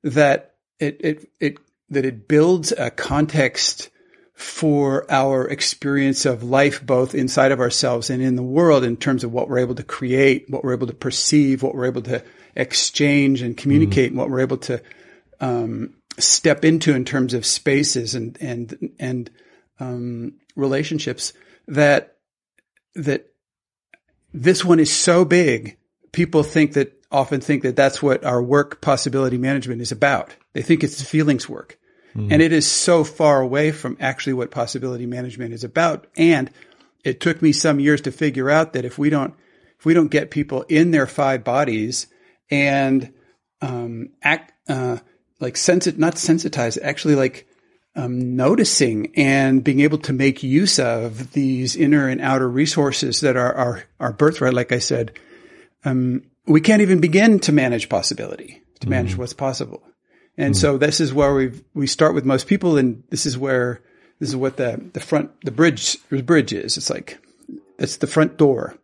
That 0.02 0.54
it 0.78 1.00
it 1.00 1.30
it 1.40 1.58
that 1.90 2.04
it 2.04 2.28
builds 2.28 2.72
a 2.72 2.90
context 2.90 3.90
for 4.34 5.10
our 5.10 5.48
experience 5.48 6.26
of 6.26 6.42
life, 6.42 6.84
both 6.84 7.14
inside 7.14 7.52
of 7.52 7.60
ourselves 7.60 8.10
and 8.10 8.22
in 8.22 8.36
the 8.36 8.42
world, 8.42 8.84
in 8.84 8.96
terms 8.96 9.24
of 9.24 9.32
what 9.32 9.48
we're 9.48 9.60
able 9.60 9.74
to 9.74 9.82
create, 9.82 10.44
what 10.50 10.62
we're 10.62 10.74
able 10.74 10.86
to 10.86 10.92
perceive, 10.92 11.62
what 11.62 11.74
we're 11.74 11.86
able 11.86 12.02
to 12.02 12.22
exchange 12.54 13.40
and 13.40 13.56
communicate, 13.56 14.06
mm. 14.06 14.08
and 14.08 14.18
what 14.18 14.28
we're 14.28 14.40
able 14.40 14.58
to 14.58 14.82
um, 15.40 15.94
step 16.18 16.64
into 16.64 16.94
in 16.94 17.04
terms 17.04 17.34
of 17.34 17.46
spaces 17.46 18.14
and 18.14 18.36
and 18.40 18.94
and 18.98 19.30
um, 19.80 20.34
relationships. 20.54 21.32
That 21.68 22.16
that 22.94 23.26
this 24.32 24.64
one 24.64 24.80
is 24.80 24.92
so 24.92 25.24
big, 25.24 25.76
people 26.12 26.42
think 26.42 26.74
that 26.74 26.92
often 27.10 27.40
think 27.40 27.62
that 27.62 27.76
that's 27.76 28.02
what 28.02 28.24
our 28.24 28.42
work 28.42 28.80
possibility 28.80 29.38
management 29.38 29.80
is 29.80 29.92
about. 29.92 30.34
They 30.52 30.62
think 30.62 30.82
it's 30.82 31.00
feelings 31.02 31.48
work. 31.48 31.78
Mm. 32.14 32.32
And 32.32 32.42
it 32.42 32.52
is 32.52 32.66
so 32.66 33.04
far 33.04 33.40
away 33.40 33.70
from 33.72 33.96
actually 34.00 34.32
what 34.32 34.50
possibility 34.50 35.06
management 35.06 35.52
is 35.52 35.64
about. 35.64 36.06
And 36.16 36.50
it 37.04 37.20
took 37.20 37.42
me 37.42 37.52
some 37.52 37.78
years 37.78 38.00
to 38.02 38.12
figure 38.12 38.50
out 38.50 38.72
that 38.72 38.84
if 38.84 38.98
we 38.98 39.10
don't, 39.10 39.34
if 39.78 39.84
we 39.84 39.94
don't 39.94 40.10
get 40.10 40.30
people 40.30 40.62
in 40.68 40.90
their 40.90 41.06
five 41.06 41.44
bodies 41.44 42.06
and, 42.50 43.12
um, 43.60 44.10
act, 44.22 44.52
uh, 44.68 44.98
like 45.40 45.54
sensit, 45.54 45.98
not 45.98 46.18
sensitized, 46.18 46.78
actually 46.82 47.14
like, 47.14 47.46
um, 47.94 48.36
noticing 48.36 49.10
and 49.16 49.64
being 49.64 49.80
able 49.80 49.98
to 49.98 50.12
make 50.12 50.42
use 50.42 50.78
of 50.78 51.32
these 51.32 51.74
inner 51.74 52.08
and 52.08 52.20
outer 52.20 52.48
resources 52.48 53.20
that 53.22 53.36
are 53.36 53.54
our, 53.54 53.84
our 53.98 54.12
birthright, 54.12 54.52
like 54.52 54.70
I 54.70 54.78
said, 54.80 55.18
um, 55.84 56.22
we 56.46 56.60
can't 56.60 56.82
even 56.82 57.00
begin 57.00 57.40
to 57.40 57.52
manage 57.52 57.88
possibility, 57.88 58.62
to 58.80 58.88
manage 58.88 59.14
mm. 59.14 59.18
what's 59.18 59.32
possible. 59.32 59.82
And 60.36 60.54
mm. 60.54 60.58
so 60.58 60.78
this 60.78 61.00
is 61.00 61.14
where 61.14 61.34
we 61.34 61.52
we 61.74 61.86
start 61.86 62.14
with 62.14 62.24
most 62.24 62.46
people, 62.46 62.76
and 62.76 63.02
this 63.10 63.26
is 63.26 63.38
where 63.38 63.80
this 64.20 64.28
is 64.28 64.36
what 64.36 64.56
the 64.56 64.82
the 64.92 65.00
front 65.00 65.30
the 65.42 65.50
bridge 65.50 65.98
the 66.10 66.22
bridge 66.22 66.52
is. 66.52 66.76
It's 66.76 66.90
like 66.90 67.18
it's 67.78 67.96
the 67.96 68.06
front 68.06 68.36
door. 68.36 68.76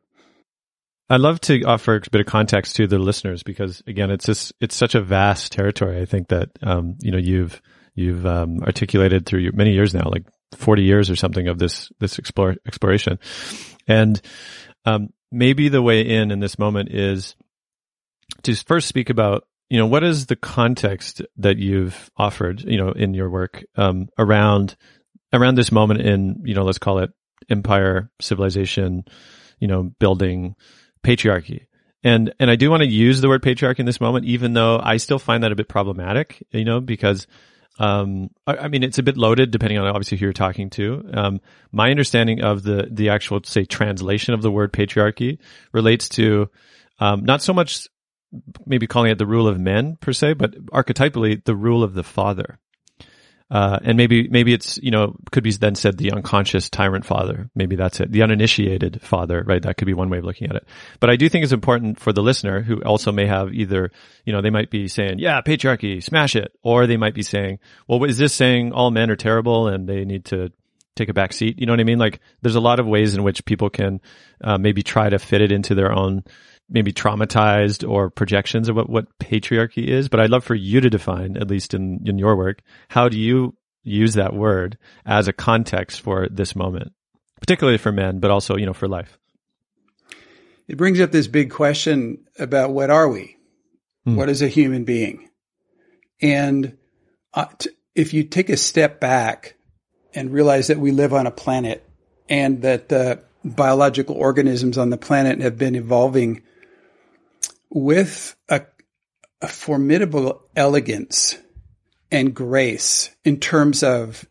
I'd 1.13 1.21
love 1.21 1.41
to 1.43 1.63
offer 1.65 1.97
a 1.97 2.11
bit 2.11 2.23
of 2.23 2.27
context 2.27 2.77
to 2.77 2.87
the 2.87 2.99
listeners 2.99 3.43
because 3.43 3.83
again, 3.87 4.11
it's 4.11 4.25
just 4.25 4.55
it's 4.61 4.75
such 4.75 4.95
a 4.95 5.03
vast 5.03 5.53
territory. 5.53 6.01
I 6.01 6.07
think 6.07 6.29
that 6.29 6.49
um, 6.63 6.97
you 7.01 7.13
know 7.13 7.19
you've 7.19 7.61
you've 7.95 8.25
um, 8.25 8.63
articulated 8.63 9.27
through 9.27 9.53
many 9.53 9.73
years 9.73 9.93
now, 9.93 10.09
like 10.09 10.25
forty 10.57 10.85
years 10.85 11.11
or 11.11 11.17
something 11.17 11.49
of 11.49 11.59
this 11.59 11.93
this 12.01 12.19
explore, 12.19 12.57
exploration, 12.67 13.19
and 13.87 14.23
um, 14.87 15.11
maybe 15.31 15.69
the 15.69 15.83
way 15.83 16.01
in 16.01 16.31
in 16.31 16.41
this 16.41 16.59
moment 16.59 16.89
is 16.91 17.37
to 18.45 18.55
first 18.55 18.89
speak 18.89 19.11
about 19.11 19.45
you 19.69 19.79
know, 19.79 19.87
what 19.87 20.05
is 20.05 20.27
the 20.27 20.37
context 20.37 21.23
that 21.39 21.57
you've 21.57 22.11
offered, 22.17 22.63
you 22.63 22.77
know, 22.77 22.91
in 22.91 23.15
your 23.15 23.31
work 23.31 23.65
um, 23.77 24.09
around 24.19 24.77
around 25.33 25.57
this 25.57 25.73
moment 25.73 26.01
in, 26.03 26.43
you 26.45 26.55
know, 26.55 26.63
let's 26.63 26.79
call 26.79 26.99
it 26.99 27.11
empire, 27.51 28.11
civilization, 28.21 29.05
you 29.61 29.69
know, 29.69 29.85
building, 29.99 30.57
patriarchy. 31.05 31.67
And 32.05 32.35
and 32.41 32.51
I 32.51 32.57
do 32.57 32.71
want 32.71 32.83
to 32.83 32.89
use 32.89 33.21
the 33.21 33.29
word 33.29 33.43
patriarchy 33.43 33.81
in 33.81 33.87
this 33.87 34.01
moment, 34.01 34.25
even 34.25 34.55
though 34.55 34.81
I 34.83 34.97
still 34.97 35.19
find 35.19 35.45
that 35.45 35.53
a 35.53 35.57
bit 35.57 35.69
problematic, 35.69 36.45
you 36.51 36.65
know, 36.65 36.81
because 36.81 37.27
um, 37.79 38.31
I, 38.47 38.57
I, 38.57 38.69
mean, 38.69 38.83
it's 38.83 38.99
a 38.99 39.03
bit 39.03 39.17
loaded 39.17 39.51
depending 39.51 39.79
on 39.79 39.87
obviously 39.87 40.19
who 40.19 40.27
you're 40.27 40.33
talking 40.33 40.69
to. 40.71 41.09
Um, 41.15 41.41
my 41.71 41.91
understanding 41.91 42.43
of 42.43 42.63
the 42.63 42.89
the 42.91 43.11
actual 43.11 43.41
say 43.45 43.65
translation 43.65 44.35
of 44.35 44.43
the 44.43 44.51
word 44.51 44.73
patriarchy 44.73 45.39
relates 45.73 46.09
to 46.11 46.51
um, 46.99 47.25
not 47.25 47.41
so 47.43 47.53
much 47.53 47.89
maybe 48.67 48.87
calling 48.87 49.11
it 49.11 49.19
the 49.19 49.27
rule 49.27 49.47
of 49.47 49.61
men 49.61 49.97
per 50.01 50.13
se, 50.13 50.35
but 50.35 50.55
archetypally 50.67 51.45
the 51.45 51.55
rule 51.55 51.83
of 51.83 51.95
the 51.95 52.03
father. 52.03 52.59
Uh, 53.51 53.79
and 53.83 53.97
maybe, 53.97 54.29
maybe 54.29 54.55
it's, 54.55 54.79
you 54.83 54.91
know, 54.91 55.15
could 55.31 55.45
be 55.45 55.53
then 55.53 55.75
said 55.75 55.99
the 55.99 56.13
unconscious 56.13 56.71
tyrant 56.71 57.05
father. 57.05 57.51
Maybe 57.55 57.77
that's 57.77 58.01
it. 58.01 58.11
The 58.11 58.23
uninitiated 58.23 59.03
father, 59.03 59.43
right? 59.47 59.63
That 59.63 59.77
could 59.77 59.87
be 59.87 59.95
one 59.95 60.09
way 60.09 60.19
of 60.19 60.25
looking 60.25 60.49
at 60.49 60.57
it. 60.57 60.67
But 61.01 61.11
I 61.11 61.17
do 61.17 61.29
think 61.29 61.43
it's 61.45 61.53
important 61.53 62.01
for 62.01 62.13
the 62.13 62.23
listener 62.23 62.63
who 62.63 62.83
also 62.83 63.13
may 63.13 63.27
have 63.27 63.53
either, 63.53 63.91
you 64.25 64.33
know, 64.33 64.41
they 64.41 64.51
might 64.51 64.71
be 64.71 64.89
saying, 64.89 65.19
yeah, 65.19 65.41
patriarchy, 65.43 66.03
smash 66.03 66.35
it. 66.35 66.53
Or 66.63 66.87
they 66.87 66.97
might 66.97 67.15
be 67.15 67.23
saying, 67.23 67.59
well, 67.87 68.03
is 68.05 68.19
this 68.19 68.35
saying 68.35 68.73
all 68.73 68.91
men 68.91 69.11
are 69.11 69.17
terrible 69.17 69.69
and 69.69 69.89
they 69.89 70.05
need 70.05 70.25
to 70.27 70.51
take 70.97 71.11
a 71.11 71.15
back 71.15 71.33
seat? 71.33 71.61
You 71.61 71.67
know 71.67 71.73
what 71.73 71.81
I 71.81 71.85
mean? 71.85 71.99
Like 71.99 72.21
there's 72.41 72.55
a 72.55 72.61
lot 72.61 72.81
of 72.81 72.87
ways 72.87 73.15
in 73.15 73.23
which 73.23 73.45
people 73.45 73.69
can, 73.69 74.01
uh, 74.43 74.59
maybe 74.59 74.83
try 74.83 75.11
to 75.11 75.19
fit 75.19 75.43
it 75.43 75.53
into 75.53 75.75
their 75.75 75.93
own, 75.93 76.25
maybe 76.73 76.93
traumatized 76.93 77.89
or 77.89 78.11
projections 78.11 78.69
of 78.69 78.77
what, 78.77 78.89
what 78.89 79.19
patriarchy 79.19 79.87
is, 79.87 80.09
but 80.09 80.21
I'd 80.21 80.31
love 80.31 80.45
for 80.45 80.55
you 80.55 80.81
to 80.81 80.91
define, 80.91 81.37
at 81.37 81.49
least 81.49 81.75
in, 81.75 82.01
in 82.07 82.19
your 82.19 82.37
work, 82.37 82.61
how 82.89 83.09
do 83.09 83.19
you 83.19 83.55
use 83.85 84.15
that 84.15 84.35
word 84.35 84.79
as 85.05 85.29
a 85.29 85.33
context 85.33 86.01
for 86.01 86.29
this 86.31 86.57
moment, 86.57 86.93
particularly 87.41 87.79
for 87.79 87.93
men, 87.93 88.21
but 88.21 88.31
also, 88.31 88.57
you 88.57 88.67
know, 88.67 88.73
for 88.73 88.89
life? 88.89 89.19
It 90.69 90.77
brings 90.77 91.01
up 91.01 91.13
this 91.13 91.27
big 91.27 91.51
question 91.51 92.25
about 92.39 92.71
what 92.71 92.91
are 92.91 93.09
we? 93.09 93.37
Hmm. 94.05 94.17
What 94.17 94.29
is 94.29 94.43
a 94.43 94.49
human 94.49 94.85
being? 94.85 95.29
And 96.21 96.79
uh, 97.35 97.47
t- 97.59 97.71
if 97.95 98.15
you 98.15 98.25
take 98.25 98.49
a 98.49 98.57
step 98.57 99.01
back 99.01 99.57
and 100.15 100.33
realize 100.33 100.69
that 100.69 100.79
we 100.79 100.93
live 100.93 101.13
on 101.13 101.27
a 101.27 101.31
planet 101.31 101.87
and 102.29 102.63
that 102.63 102.89
the 102.89 103.23
biological 103.45 104.17
organisms 104.17 104.79
on 104.79 104.91
the 104.91 104.97
planet 104.97 105.41
have 105.41 105.59
been 105.59 105.75
evolving 105.75 106.43
with 107.73 108.37
a, 108.49 108.63
a 109.41 109.49
formidable 109.49 110.43
elegance 110.55 111.39
and 112.11 112.35
grace 112.35 113.11
in 113.25 113.41
terms 113.41 113.83
of 113.83 114.27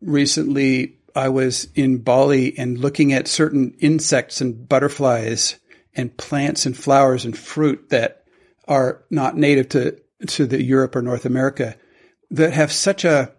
recently 0.00 0.96
I 1.14 1.28
was 1.28 1.68
in 1.74 1.98
Bali 1.98 2.56
and 2.56 2.78
looking 2.78 3.12
at 3.12 3.28
certain 3.28 3.74
insects 3.80 4.40
and 4.40 4.68
butterflies 4.68 5.58
and 5.94 6.16
plants 6.16 6.66
and 6.66 6.76
flowers 6.76 7.24
and 7.24 7.36
fruit 7.36 7.90
that 7.90 8.24
are 8.66 9.02
not 9.10 9.36
native 9.36 9.68
to, 9.70 10.00
to 10.28 10.46
the 10.46 10.62
Europe 10.62 10.96
or 10.96 11.02
North 11.02 11.26
America 11.26 11.76
that 12.30 12.52
have 12.52 12.72
such 12.72 13.04
a, 13.04 13.32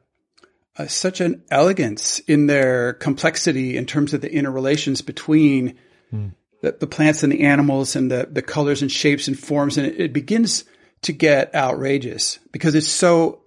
such 0.87 1.21
an 1.21 1.43
elegance 1.49 2.19
in 2.19 2.47
their 2.47 2.93
complexity 2.93 3.77
in 3.77 3.85
terms 3.85 4.13
of 4.13 4.21
the 4.21 4.31
interrelations 4.31 5.01
between 5.01 5.77
mm 6.13 6.31
the, 6.61 6.77
the 6.79 6.87
plants 6.87 7.23
and 7.23 7.31
the 7.31 7.41
animals 7.41 7.95
and 7.95 8.09
the, 8.09 8.27
the 8.31 8.41
colors 8.41 8.81
and 8.81 8.91
shapes 8.91 9.27
and 9.27 9.37
forms. 9.37 9.77
And 9.77 9.87
it, 9.87 9.99
it 9.99 10.13
begins 10.13 10.63
to 11.03 11.11
get 11.11 11.53
outrageous 11.53 12.39
because 12.51 12.75
it's 12.75 12.87
so 12.87 13.41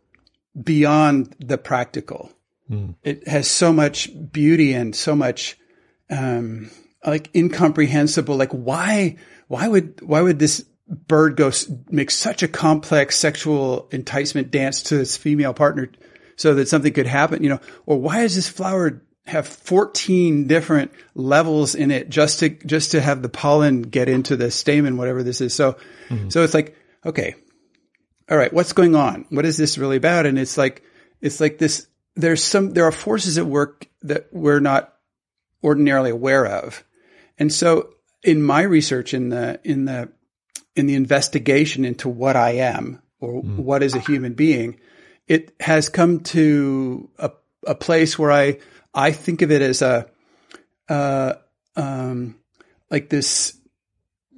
beyond 0.61 1.35
the 1.39 1.59
practical. 1.59 2.31
Mm. 2.71 2.97
It 3.03 3.27
has 3.29 3.49
so 3.49 3.73
much 3.73 4.11
beauty 4.33 4.73
and 4.73 4.95
so 4.95 5.15
much, 5.15 5.57
um, 6.11 6.71
like 7.07 7.35
incomprehensible. 7.35 8.37
Like 8.37 8.53
why, 8.53 9.17
why 9.49 9.69
would, 9.69 10.01
why 10.03 10.21
would 10.21 10.39
this 10.39 10.65
bird 10.89 11.37
go 11.37 11.51
make 11.91 12.11
such 12.11 12.43
a 12.43 12.49
complex 12.49 13.17
sexual 13.17 13.89
enticement 13.91 14.51
dance 14.51 14.83
to 14.85 15.01
its 15.01 15.17
female 15.17 15.55
partner 15.55 15.91
so 16.37 16.55
that 16.55 16.69
something 16.69 16.93
could 16.93 17.07
happen, 17.07 17.43
you 17.43 17.49
know, 17.49 17.61
or 17.87 18.01
why 18.01 18.23
is 18.23 18.35
this 18.35 18.49
flower 18.49 19.03
have 19.27 19.49
14 19.49 20.47
different 20.47 20.93
levels 21.15 21.75
in 21.75 21.91
it 21.91 22.09
just 22.09 22.41
to 22.41 22.51
just 22.51 22.91
to 22.91 23.01
have 23.01 23.23
the 23.23 23.29
pollen 23.29 23.83
get 23.83 24.09
into 24.09 24.37
the 24.37 24.51
stamen 24.51 24.97
whatever 24.97 25.23
this 25.23 25.41
is 25.41 25.55
so 25.55 25.77
mm-hmm. 26.09 26.29
so 26.29 26.43
it's 26.43 26.55
like 26.55 26.77
okay 27.07 27.35
all 28.31 28.37
right 28.37 28.53
what's 28.53 28.75
going 28.75 28.95
on 28.95 29.25
what 29.31 29.47
is 29.47 29.57
this 29.57 29.79
really 29.79 29.97
about 29.97 30.27
and 30.27 30.39
it's 30.39 30.59
like 30.59 30.83
it's 31.23 31.41
like 31.41 31.59
this 31.59 31.87
there's 32.17 32.45
some 32.45 32.73
there 32.73 32.85
are 32.85 32.93
forces 32.93 33.39
at 33.39 33.47
work 33.47 33.89
that 34.03 34.29
we're 34.31 34.61
not 34.61 34.93
ordinarily 35.63 36.11
aware 36.11 36.47
of 36.47 36.85
and 37.39 37.51
so 37.53 37.95
in 38.23 38.43
my 38.43 38.61
research 38.61 39.15
in 39.15 39.31
the 39.31 39.59
in 39.65 39.87
the 39.87 40.11
in 40.77 40.87
the 40.87 40.95
investigation 40.95 41.85
into 41.85 42.09
what 42.09 42.37
I 42.37 42.51
am 42.53 43.01
or 43.21 43.43
mm. 43.43 43.57
what 43.57 43.83
is 43.83 43.95
a 43.95 44.01
human 44.01 44.35
being 44.35 44.79
it 45.27 45.55
has 45.61 45.89
come 45.89 46.21
to 46.21 47.09
a 47.19 47.31
a 47.67 47.75
place 47.75 48.19
where 48.19 48.31
I 48.31 48.59
I 48.95 49.11
think 49.11 49.43
of 49.43 49.51
it 49.51 49.63
as 49.63 49.83
a, 49.83 50.09
uh, 50.89 51.35
um, 51.77 52.37
like 52.91 53.09
this 53.09 53.59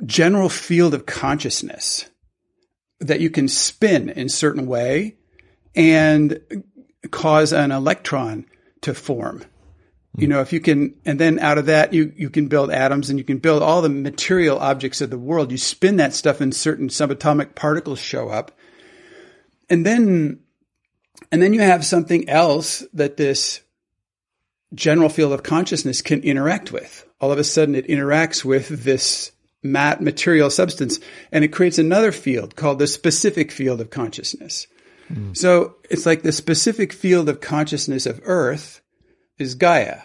general 0.04 0.48
field 0.48 0.94
of 0.94 1.06
consciousness 1.06 2.08
that 3.00 3.20
you 3.20 3.30
can 3.30 3.48
spin 3.48 4.08
in 4.08 4.28
certain 4.28 4.66
way 4.66 5.16
and 5.74 6.40
cause 7.10 7.52
an 7.52 7.70
electron 7.70 8.46
to 8.82 8.94
form. 8.94 9.44
Hmm. 10.14 10.22
You 10.22 10.28
know, 10.28 10.40
if 10.40 10.52
you 10.52 10.60
can, 10.60 10.94
and 11.04 11.18
then 11.18 11.38
out 11.38 11.58
of 11.58 11.66
that, 11.66 11.92
you, 11.92 12.12
you 12.16 12.30
can 12.30 12.48
build 12.48 12.70
atoms 12.70 13.10
and 13.10 13.18
you 13.18 13.24
can 13.24 13.38
build 13.38 13.62
all 13.62 13.82
the 13.82 13.88
material 13.88 14.58
objects 14.58 15.00
of 15.00 15.10
the 15.10 15.18
world. 15.18 15.50
You 15.50 15.58
spin 15.58 15.96
that 15.96 16.14
stuff 16.14 16.40
and 16.40 16.54
certain 16.54 16.88
subatomic 16.88 17.54
particles 17.54 17.98
show 17.98 18.28
up. 18.28 18.52
And 19.68 19.84
then, 19.84 20.40
and 21.30 21.42
then 21.42 21.52
you 21.52 21.60
have 21.60 21.84
something 21.84 22.28
else 22.28 22.84
that 22.94 23.16
this 23.16 23.60
general 24.76 25.08
field 25.08 25.32
of 25.32 25.42
consciousness 25.42 26.02
can 26.02 26.22
interact 26.22 26.70
with. 26.72 27.06
All 27.20 27.32
of 27.32 27.38
a 27.38 27.44
sudden, 27.44 27.74
it 27.74 27.88
interacts 27.88 28.44
with 28.44 28.84
this 28.84 29.32
mat 29.62 30.00
material 30.00 30.50
substance 30.50 31.00
and 31.32 31.44
it 31.44 31.52
creates 31.52 31.78
another 31.78 32.12
field 32.12 32.54
called 32.56 32.78
the 32.78 32.86
specific 32.86 33.50
field 33.50 33.80
of 33.80 33.90
consciousness. 33.90 34.66
Mm. 35.10 35.36
So 35.36 35.76
it's 35.90 36.06
like 36.06 36.22
the 36.22 36.32
specific 36.32 36.92
field 36.92 37.28
of 37.28 37.40
consciousness 37.40 38.06
of 38.06 38.20
Earth 38.24 38.80
is 39.38 39.54
Gaia. 39.54 40.02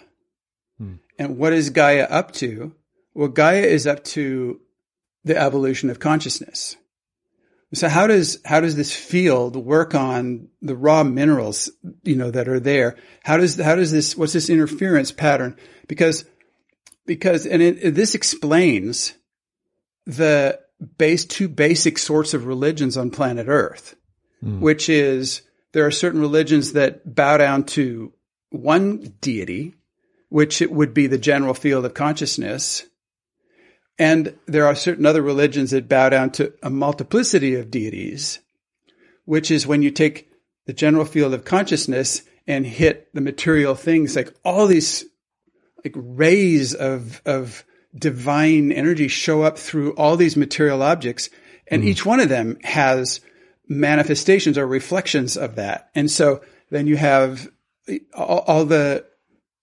Mm. 0.82 1.00
And 1.18 1.38
what 1.38 1.54
is 1.54 1.70
Gaia 1.70 2.04
up 2.04 2.32
to? 2.34 2.74
Well, 3.14 3.28
Gaia 3.28 3.64
is 3.64 3.88
up 3.88 4.04
to 4.06 4.60
the 5.24 5.38
evolution 5.38 5.90
of 5.90 6.00
consciousness. 6.00 6.78
So 7.74 7.88
how 7.88 8.08
does 8.08 8.40
how 8.44 8.60
does 8.60 8.76
this 8.76 8.94
field 8.94 9.56
work 9.56 9.96
on 9.96 10.50
the 10.62 10.76
raw 10.76 11.04
minerals, 11.04 11.70
you 12.04 12.16
know, 12.16 12.30
that 12.30 12.50
are 12.50 12.60
there? 12.60 12.98
How 13.24 13.38
does 13.38 13.60
how 13.60 13.76
does 13.76 13.92
this 13.92 14.16
what's 14.16 14.34
this 14.34 14.50
interference 14.50 15.12
pattern? 15.12 15.58
Because 15.88 16.26
because 17.06 17.46
and 17.46 17.62
it, 17.62 17.96
this 17.96 18.14
explains 18.14 19.14
the 20.06 20.60
base 20.98 21.26
two 21.26 21.48
basic 21.48 21.98
sorts 21.98 22.34
of 22.34 22.46
religions 22.46 22.98
on 22.98 23.10
planet 23.10 23.48
Earth, 23.48 23.96
mm. 24.44 24.60
which 24.60 24.90
is 24.90 25.42
there 25.72 25.86
are 25.86 25.92
certain 25.92 26.20
religions 26.20 26.74
that 26.74 27.16
bow 27.16 27.38
down 27.38 27.64
to 27.64 28.14
one 28.50 29.16
deity, 29.22 29.76
which 30.28 30.62
it 30.62 30.72
would 30.72 30.94
be 30.94 31.08
the 31.08 31.18
general 31.18 31.54
field 31.54 31.86
of 31.86 31.94
consciousness, 31.94 32.86
and 33.98 34.36
there 34.46 34.66
are 34.66 34.76
certain 34.76 35.06
other 35.06 35.22
religions 35.22 35.72
that 35.72 35.90
bow 35.90 36.10
down 36.10 36.32
to 36.32 36.54
a 36.64 36.70
multiplicity 36.70 37.56
of 37.56 37.72
deities, 37.72 38.40
which 39.26 39.52
is 39.52 39.68
when 39.68 39.82
you 39.82 39.92
take 39.92 40.30
the 40.66 40.74
general 40.74 41.06
field 41.06 41.34
of 41.34 41.46
consciousness 41.46 42.24
and 42.48 42.66
hit 42.66 43.14
the 43.14 43.22
material 43.22 43.76
things, 43.76 44.16
like 44.16 44.34
all 44.44 44.68
these 44.68 45.06
like 45.84 45.94
rays 45.96 46.74
of, 46.74 47.22
of 47.26 47.64
divine 47.96 48.72
energy 48.72 49.08
show 49.08 49.42
up 49.42 49.58
through 49.58 49.94
all 49.94 50.16
these 50.16 50.38
material 50.38 50.82
objects. 50.82 51.30
And 51.68 51.84
mm. 51.84 51.88
each 51.88 52.06
one 52.06 52.20
of 52.20 52.30
them 52.30 52.58
has 52.64 53.22
manifestations 53.68 54.58
or 54.58 54.68
reflections 54.68 55.38
of 55.38 55.56
that. 55.56 55.90
And 55.96 56.10
so 56.10 56.42
then 56.70 56.88
you 56.88 56.98
have 56.98 57.50
all, 58.14 58.40
all 58.40 58.66
the 58.66 59.06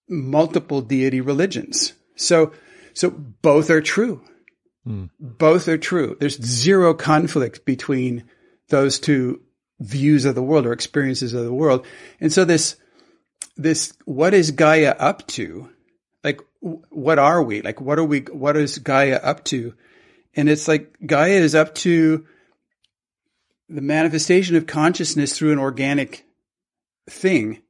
multiple 0.08 0.80
deity 0.80 1.20
religions. 1.20 1.92
So 2.16 2.52
so 2.98 3.10
both 3.10 3.70
are 3.70 3.80
true. 3.80 4.24
Mm. 4.84 5.10
Both 5.20 5.68
are 5.68 5.78
true. 5.78 6.16
There's 6.18 6.42
zero 6.42 6.94
conflict 6.94 7.64
between 7.64 8.24
those 8.70 8.98
two 8.98 9.42
views 9.78 10.24
of 10.24 10.34
the 10.34 10.42
world 10.42 10.66
or 10.66 10.72
experiences 10.72 11.32
of 11.32 11.44
the 11.44 11.52
world. 11.52 11.86
And 12.20 12.32
so 12.32 12.44
this, 12.44 12.74
this, 13.56 13.92
what 14.04 14.34
is 14.34 14.50
Gaia 14.50 14.96
up 14.98 15.24
to? 15.28 15.70
Like, 16.24 16.40
what 16.58 17.20
are 17.20 17.40
we? 17.40 17.62
Like, 17.62 17.80
what 17.80 18.00
are 18.00 18.04
we, 18.04 18.22
what 18.22 18.56
is 18.56 18.78
Gaia 18.78 19.20
up 19.22 19.44
to? 19.44 19.74
And 20.34 20.48
it's 20.48 20.66
like 20.66 20.96
Gaia 21.06 21.38
is 21.38 21.54
up 21.54 21.76
to 21.76 22.26
the 23.68 23.80
manifestation 23.80 24.56
of 24.56 24.66
consciousness 24.66 25.38
through 25.38 25.52
an 25.52 25.60
organic 25.60 26.24
thing. 27.08 27.62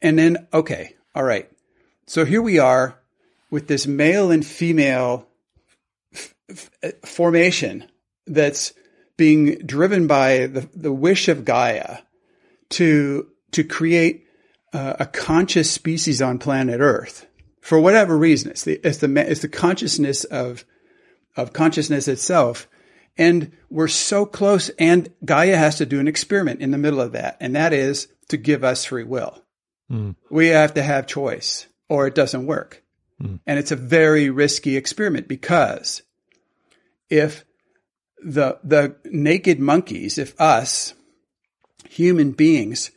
And 0.00 0.16
then, 0.16 0.46
okay, 0.54 0.94
all 1.12 1.24
right. 1.24 1.50
So 2.06 2.24
here 2.24 2.40
we 2.40 2.60
are 2.60 2.99
with 3.50 3.66
this 3.68 3.86
male 3.86 4.30
and 4.30 4.44
female 4.46 5.26
f- 6.12 6.34
f- 6.48 6.92
formation 7.04 7.90
that's 8.26 8.72
being 9.16 9.58
driven 9.66 10.06
by 10.06 10.46
the, 10.46 10.68
the 10.74 10.92
wish 10.92 11.28
of 11.28 11.44
Gaia 11.44 11.98
to 12.70 13.28
to 13.52 13.64
create 13.64 14.26
uh, 14.72 14.94
a 15.00 15.06
conscious 15.06 15.70
species 15.70 16.22
on 16.22 16.38
planet 16.38 16.80
Earth 16.80 17.26
for 17.60 17.78
whatever 17.80 18.16
reason. 18.16 18.50
It's 18.50 18.64
the 18.64 18.80
it's 18.84 18.98
the 18.98 19.30
it's 19.30 19.42
the 19.42 19.48
consciousness 19.48 20.24
of 20.24 20.64
of 21.36 21.52
consciousness 21.52 22.08
itself, 22.08 22.68
and 23.18 23.52
we're 23.68 23.88
so 23.88 24.24
close. 24.26 24.68
And 24.78 25.12
Gaia 25.24 25.56
has 25.56 25.76
to 25.78 25.86
do 25.86 26.00
an 26.00 26.08
experiment 26.08 26.60
in 26.60 26.70
the 26.70 26.78
middle 26.78 27.00
of 27.00 27.12
that, 27.12 27.36
and 27.40 27.56
that 27.56 27.72
is 27.72 28.08
to 28.28 28.36
give 28.36 28.64
us 28.64 28.84
free 28.84 29.04
will. 29.04 29.42
Mm. 29.90 30.14
We 30.30 30.48
have 30.48 30.74
to 30.74 30.82
have 30.82 31.06
choice 31.06 31.66
or 31.90 32.06
it 32.06 32.14
doesn't 32.14 32.46
work. 32.46 32.79
Mm. 33.22 33.40
And 33.46 33.58
it's 33.58 33.72
a 33.72 33.76
very 33.76 34.30
risky 34.30 34.76
experiment 34.76 35.28
because 35.28 36.02
if 37.08 37.44
the, 38.22 38.58
the 38.64 38.96
naked 39.04 39.60
monkeys, 39.60 40.18
if 40.18 40.38
us 40.40 40.94
human 41.88 42.32
beings 42.32 42.90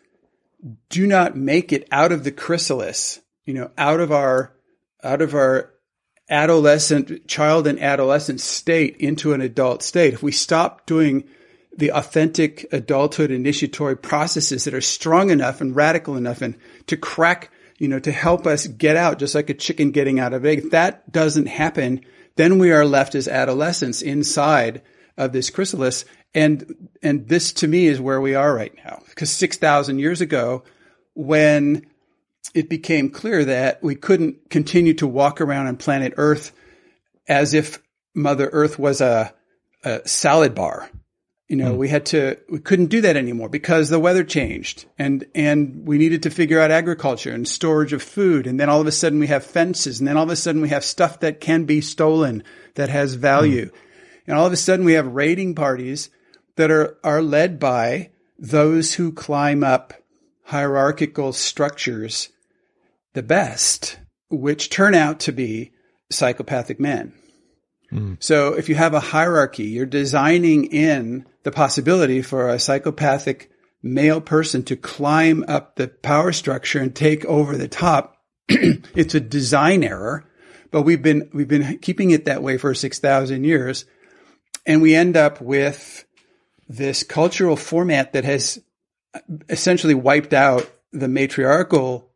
do 0.90 1.08
not 1.08 1.36
make 1.36 1.74
it 1.74 1.88
out 1.92 2.12
of 2.12 2.24
the 2.24 2.32
chrysalis, 2.32 3.20
you 3.46 3.54
know, 3.54 3.72
out 3.78 4.00
of 4.00 4.12
our, 4.12 4.54
out 5.04 5.22
of 5.22 5.34
our 5.34 5.74
adolescent, 6.30 7.28
child 7.28 7.68
and 7.68 7.82
adolescent 7.82 8.40
state 8.40 8.96
into 8.98 9.34
an 9.34 9.42
adult 9.42 9.84
state, 9.84 10.14
if 10.14 10.24
we 10.24 10.32
stop 10.32 10.86
doing 10.86 11.26
the 11.76 11.92
authentic 11.92 12.66
adulthood 12.72 13.32
initiatory 13.32 13.96
processes 13.96 14.64
that 14.64 14.74
are 14.74 14.82
strong 14.82 15.32
enough 15.32 15.60
and 15.60 15.76
radical 15.76 16.16
enough 16.16 16.42
and 16.42 16.56
to 16.88 16.96
crack, 16.96 17.52
you 17.84 17.90
know, 17.90 18.00
to 18.00 18.14
help 18.14 18.48
us 18.48 18.66
get 18.66 18.96
out, 18.96 19.20
just 19.20 19.36
like 19.36 19.50
a 19.50 19.54
chicken 19.54 19.92
getting 19.92 20.18
out 20.18 20.32
of 20.32 20.46
egg. 20.46 20.60
If 20.60 20.72
that 20.72 21.12
doesn't 21.12 21.48
happen, 21.48 22.00
then 22.38 22.58
we 22.58 22.72
are 22.72 22.86
left 22.86 23.14
as 23.14 23.28
adolescents 23.28 24.02
inside 24.02 24.82
of 25.18 25.34
this 25.34 25.50
chrysalis. 25.50 26.06
And, 26.34 26.90
and 27.02 27.28
this 27.28 27.52
to 27.52 27.68
me 27.68 27.88
is 27.88 28.00
where 28.00 28.22
we 28.22 28.36
are 28.36 28.56
right 28.56 28.74
now. 28.86 29.04
Because 29.10 29.32
6,000 29.32 30.00
years 30.00 30.22
ago, 30.22 30.64
when 31.14 31.86
it 32.56 32.70
became 32.70 33.10
clear 33.10 33.44
that 33.44 33.84
we 33.84 33.96
couldn't 33.96 34.50
continue 34.50 34.94
to 34.94 35.06
walk 35.06 35.42
around 35.42 35.68
on 35.68 35.76
planet 35.76 36.14
Earth 36.16 36.54
as 37.28 37.54
if 37.54 37.84
Mother 38.16 38.48
Earth 38.54 38.80
was 38.80 39.02
a, 39.02 39.34
a 39.84 40.08
salad 40.08 40.56
bar. 40.56 40.90
You 41.50 41.58
know, 41.58 41.74
mm. 41.74 41.78
we 41.78 41.90
had 41.90 42.06
to, 42.08 42.38
we 42.50 42.60
couldn't 42.60 42.88
do 42.88 43.02
that 43.02 43.18
anymore 43.18 43.50
because 43.50 43.90
the 43.90 44.00
weather 44.00 44.24
changed 44.24 44.86
and, 44.98 45.26
and 45.36 45.86
we 45.86 45.98
needed 45.98 46.24
to 46.24 46.30
figure 46.30 46.60
out 46.60 46.72
agriculture 46.72 47.34
and 47.34 47.48
storage 47.48 47.94
of 47.94 48.02
food. 48.02 48.48
And 48.48 48.60
then 48.60 48.70
all 48.70 48.82
of 48.82 48.88
a 48.88 48.92
sudden 48.92 49.20
we 49.20 49.28
have 49.28 49.46
fences 49.46 50.00
and 50.00 50.08
then 50.08 50.18
all 50.18 50.24
of 50.24 50.30
a 50.30 50.36
sudden 50.36 50.62
we 50.62 50.70
have 50.70 50.86
stuff 50.86 51.20
that 51.20 51.42
can 51.42 51.66
be 51.66 51.82
stolen 51.82 52.44
that 52.76 52.90
has 52.90 53.16
value. 53.16 53.66
Mm. 53.66 53.74
And 54.28 54.38
all 54.38 54.46
of 54.46 54.54
a 54.54 54.58
sudden 54.58 54.86
we 54.86 54.94
have 54.94 55.08
raiding 55.08 55.54
parties 55.54 56.10
that 56.56 56.72
are, 56.72 56.98
are 57.04 57.22
led 57.22 57.60
by 57.60 58.12
those 58.40 58.94
who 58.94 59.12
climb 59.12 59.64
up 59.64 59.94
hierarchical 60.46 61.34
structures 61.34 62.30
the 63.14 63.24
best, 63.24 64.00
which 64.30 64.70
turn 64.70 64.96
out 64.96 65.20
to 65.22 65.32
be 65.32 65.72
psychopathic 66.10 66.80
men. 66.80 67.14
Mm. 67.94 68.18
So 68.20 68.54
if 68.54 68.70
you 68.70 68.76
have 68.76 68.94
a 68.94 69.00
hierarchy, 69.00 69.66
you're 69.66 69.86
designing 69.86 70.66
in 70.66 71.26
the 71.44 71.52
possibility 71.52 72.22
for 72.22 72.50
a 72.50 72.60
psychopathic 72.60 73.52
male 73.82 74.22
person 74.22 74.64
to 74.64 74.76
climb 74.76 75.44
up 75.48 75.76
the 75.76 75.88
power 75.88 76.32
structure 76.32 76.80
and 76.80 76.96
take 76.96 77.26
over 77.26 77.58
the 77.58 77.68
top. 77.68 78.18
it's 78.48 79.16
a 79.16 79.20
design 79.20 79.84
error, 79.84 80.26
but 80.72 80.84
we've 80.84 81.02
been, 81.02 81.30
we've 81.34 81.48
been 81.48 81.80
keeping 81.80 82.12
it 82.12 82.26
that 82.26 82.42
way 82.42 82.58
for 82.58 82.74
6,000 82.74 83.44
years. 83.44 83.86
And 84.66 84.82
we 84.82 84.96
end 84.96 85.18
up 85.18 85.42
with 85.42 86.06
this 86.70 87.04
cultural 87.04 87.58
format 87.58 88.14
that 88.14 88.24
has 88.24 88.60
essentially 89.50 89.94
wiped 89.94 90.34
out 90.34 90.70
the 90.92 91.08
matriarchal 91.08 92.10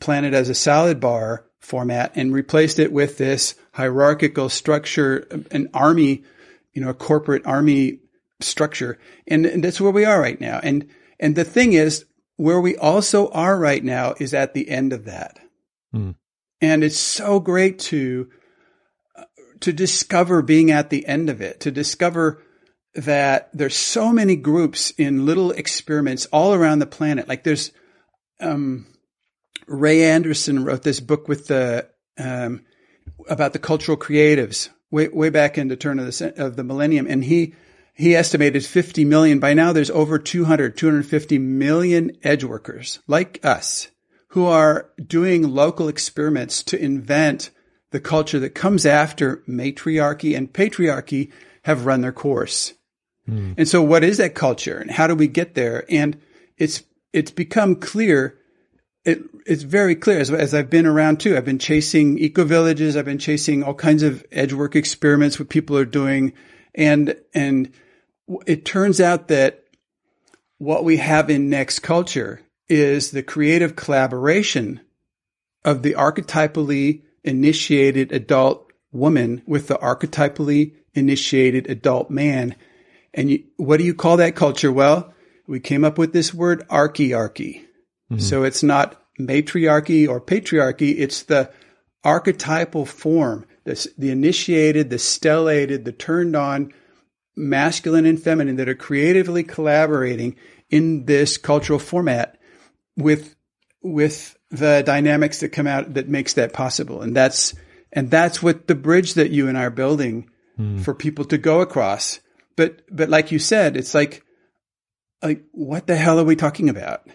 planet 0.00 0.32
as 0.32 0.48
a 0.48 0.54
salad 0.54 1.00
bar 1.00 1.44
format 1.62 2.12
and 2.14 2.34
replaced 2.34 2.78
it 2.78 2.92
with 2.92 3.16
this 3.16 3.54
hierarchical 3.72 4.48
structure, 4.48 5.26
an 5.50 5.68
army, 5.72 6.24
you 6.72 6.82
know, 6.82 6.90
a 6.90 6.94
corporate 6.94 7.46
army 7.46 8.00
structure. 8.40 8.98
And, 9.26 9.46
and 9.46 9.64
that's 9.64 9.80
where 9.80 9.92
we 9.92 10.04
are 10.04 10.20
right 10.20 10.40
now. 10.40 10.60
And, 10.62 10.88
and 11.18 11.34
the 11.34 11.44
thing 11.44 11.72
is, 11.72 12.04
where 12.36 12.60
we 12.60 12.76
also 12.76 13.28
are 13.30 13.56
right 13.56 13.84
now 13.84 14.14
is 14.18 14.34
at 14.34 14.54
the 14.54 14.68
end 14.68 14.92
of 14.92 15.04
that. 15.04 15.38
Mm. 15.94 16.16
And 16.60 16.82
it's 16.82 16.98
so 16.98 17.38
great 17.38 17.78
to, 17.80 18.30
to 19.60 19.72
discover 19.72 20.42
being 20.42 20.70
at 20.70 20.90
the 20.90 21.06
end 21.06 21.30
of 21.30 21.40
it, 21.40 21.60
to 21.60 21.70
discover 21.70 22.42
that 22.94 23.50
there's 23.52 23.76
so 23.76 24.12
many 24.12 24.34
groups 24.34 24.90
in 24.98 25.24
little 25.24 25.52
experiments 25.52 26.26
all 26.26 26.52
around 26.52 26.80
the 26.80 26.86
planet. 26.86 27.28
Like 27.28 27.44
there's, 27.44 27.70
um, 28.40 28.86
Ray 29.66 30.04
Anderson 30.04 30.64
wrote 30.64 30.82
this 30.82 31.00
book 31.00 31.28
with 31.28 31.46
the, 31.48 31.88
um, 32.18 32.64
about 33.28 33.52
the 33.52 33.58
cultural 33.58 33.96
creatives 33.96 34.68
way, 34.90 35.08
way 35.08 35.30
back 35.30 35.58
in 35.58 35.68
the 35.68 35.76
turn 35.76 35.98
of 35.98 36.06
the, 36.06 36.34
of 36.36 36.56
the 36.56 36.64
millennium. 36.64 37.06
And 37.08 37.24
he, 37.24 37.54
he 37.94 38.14
estimated 38.14 38.64
50 38.64 39.04
million. 39.04 39.38
By 39.38 39.54
now 39.54 39.72
there's 39.72 39.90
over 39.90 40.18
200, 40.18 40.76
250 40.76 41.38
million 41.38 42.16
edge 42.22 42.44
workers 42.44 43.00
like 43.06 43.44
us 43.44 43.88
who 44.28 44.46
are 44.46 44.90
doing 45.04 45.54
local 45.54 45.88
experiments 45.88 46.62
to 46.62 46.82
invent 46.82 47.50
the 47.90 48.00
culture 48.00 48.38
that 48.40 48.54
comes 48.54 48.86
after 48.86 49.42
matriarchy 49.46 50.34
and 50.34 50.52
patriarchy 50.52 51.30
have 51.64 51.86
run 51.86 52.00
their 52.00 52.12
course. 52.12 52.72
Mm. 53.28 53.54
And 53.58 53.68
so 53.68 53.82
what 53.82 54.02
is 54.02 54.16
that 54.16 54.34
culture 54.34 54.78
and 54.78 54.90
how 54.90 55.06
do 55.06 55.14
we 55.14 55.28
get 55.28 55.54
there? 55.54 55.84
And 55.88 56.18
it's, 56.56 56.82
it's 57.12 57.30
become 57.30 57.76
clear. 57.76 58.38
It, 59.04 59.22
it's 59.46 59.62
very 59.62 59.96
clear 59.96 60.20
as, 60.20 60.30
as 60.30 60.54
I've 60.54 60.70
been 60.70 60.86
around 60.86 61.20
too. 61.20 61.36
I've 61.36 61.44
been 61.44 61.58
chasing 61.58 62.18
eco 62.18 62.44
villages. 62.44 62.96
I've 62.96 63.04
been 63.04 63.18
chasing 63.18 63.62
all 63.62 63.74
kinds 63.74 64.02
of 64.02 64.24
edge 64.30 64.52
work 64.52 64.76
experiments 64.76 65.38
what 65.38 65.48
people 65.48 65.76
are 65.76 65.84
doing. 65.84 66.32
And, 66.74 67.16
and 67.34 67.72
it 68.46 68.64
turns 68.64 69.00
out 69.00 69.28
that 69.28 69.64
what 70.58 70.84
we 70.84 70.98
have 70.98 71.30
in 71.30 71.50
next 71.50 71.80
culture 71.80 72.40
is 72.68 73.10
the 73.10 73.22
creative 73.22 73.74
collaboration 73.74 74.80
of 75.64 75.82
the 75.82 75.94
archetypally 75.94 77.02
initiated 77.24 78.12
adult 78.12 78.72
woman 78.92 79.42
with 79.46 79.68
the 79.68 79.74
archetypally 79.74 80.74
initiated 80.94 81.68
adult 81.68 82.10
man 82.10 82.54
and 83.14 83.30
you, 83.30 83.44
what 83.56 83.78
do 83.78 83.84
you 83.84 83.94
call 83.94 84.16
that 84.18 84.36
culture? 84.36 84.72
Well, 84.72 85.12
we 85.46 85.60
came 85.60 85.84
up 85.84 85.98
with 85.98 86.12
this 86.12 86.32
word 86.32 86.66
archearchy. 86.68 87.64
Mm-hmm. 88.12 88.20
So 88.20 88.44
it's 88.44 88.62
not 88.62 89.00
matriarchy 89.18 90.06
or 90.06 90.20
patriarchy. 90.20 90.94
It's 90.98 91.22
the 91.24 91.50
archetypal 92.04 92.86
form, 92.86 93.46
the, 93.64 93.88
the 93.96 94.10
initiated, 94.10 94.90
the 94.90 94.98
stellated, 94.98 95.84
the 95.84 95.92
turned 95.92 96.36
on 96.36 96.72
masculine 97.36 98.06
and 98.06 98.22
feminine 98.22 98.56
that 98.56 98.68
are 98.68 98.74
creatively 98.74 99.42
collaborating 99.42 100.36
in 100.70 101.06
this 101.06 101.36
cultural 101.36 101.78
format 101.78 102.38
with, 102.96 103.34
with 103.82 104.36
the 104.50 104.82
dynamics 104.84 105.40
that 105.40 105.50
come 105.50 105.66
out 105.66 105.94
that 105.94 106.08
makes 106.08 106.34
that 106.34 106.52
possible. 106.52 107.02
And 107.02 107.16
that's, 107.16 107.54
and 107.92 108.10
that's 108.10 108.42
what 108.42 108.66
the 108.66 108.74
bridge 108.74 109.14
that 109.14 109.30
you 109.30 109.48
and 109.48 109.56
I 109.56 109.64
are 109.64 109.70
building 109.70 110.30
mm. 110.58 110.80
for 110.80 110.94
people 110.94 111.24
to 111.26 111.38
go 111.38 111.60
across 111.60 112.20
but, 112.56 112.82
but 112.90 113.08
like 113.08 113.32
you 113.32 113.38
said, 113.38 113.76
it's 113.76 113.94
like, 113.94 114.24
like, 115.22 115.44
what 115.52 115.86
the 115.86 115.96
hell 115.96 116.18
are 116.18 116.24
we 116.24 116.36
talking 116.36 116.68
about? 116.68 117.06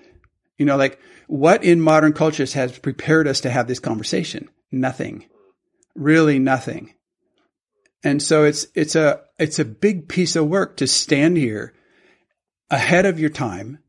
You 0.57 0.65
know, 0.65 0.77
like 0.77 0.99
what 1.27 1.63
in 1.63 1.81
modern 1.81 2.13
cultures 2.13 2.53
has 2.53 2.77
prepared 2.77 3.27
us 3.27 3.41
to 3.41 3.49
have 3.49 3.67
this 3.67 3.79
conversation? 3.79 4.49
Nothing. 4.71 5.25
Really 5.95 6.39
nothing. 6.39 6.93
And 8.03 8.21
so 8.21 8.43
it's, 8.43 8.67
it's 8.75 8.95
a, 8.95 9.21
it's 9.39 9.59
a 9.59 9.65
big 9.65 10.07
piece 10.07 10.35
of 10.35 10.47
work 10.47 10.77
to 10.77 10.87
stand 10.87 11.37
here 11.37 11.73
ahead 12.69 13.05
of 13.05 13.19
your 13.19 13.29
time 13.29 13.79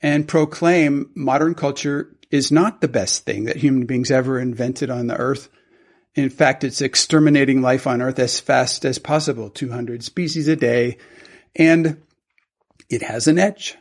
and 0.00 0.26
proclaim 0.26 1.10
modern 1.14 1.54
culture 1.54 2.16
is 2.30 2.50
not 2.50 2.80
the 2.80 2.88
best 2.88 3.24
thing 3.24 3.44
that 3.44 3.56
human 3.56 3.86
beings 3.86 4.10
ever 4.10 4.40
invented 4.40 4.90
on 4.90 5.06
the 5.06 5.16
earth. 5.16 5.48
In 6.14 6.28
fact, 6.28 6.64
it's 6.64 6.80
exterminating 6.82 7.62
life 7.62 7.86
on 7.86 8.02
Earth 8.02 8.18
as 8.18 8.38
fast 8.38 8.84
as 8.84 8.98
possible, 8.98 9.48
200 9.48 10.04
species 10.04 10.48
a 10.48 10.56
day. 10.56 10.98
And 11.56 12.02
it 12.90 13.02
has 13.02 13.28
an 13.28 13.38
edge. 13.38 13.76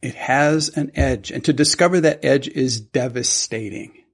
It 0.00 0.14
has 0.14 0.68
an 0.70 0.92
edge. 0.94 1.30
And 1.30 1.44
to 1.44 1.52
discover 1.52 2.00
that 2.00 2.24
edge 2.24 2.48
is 2.48 2.80
devastating. 2.80 4.04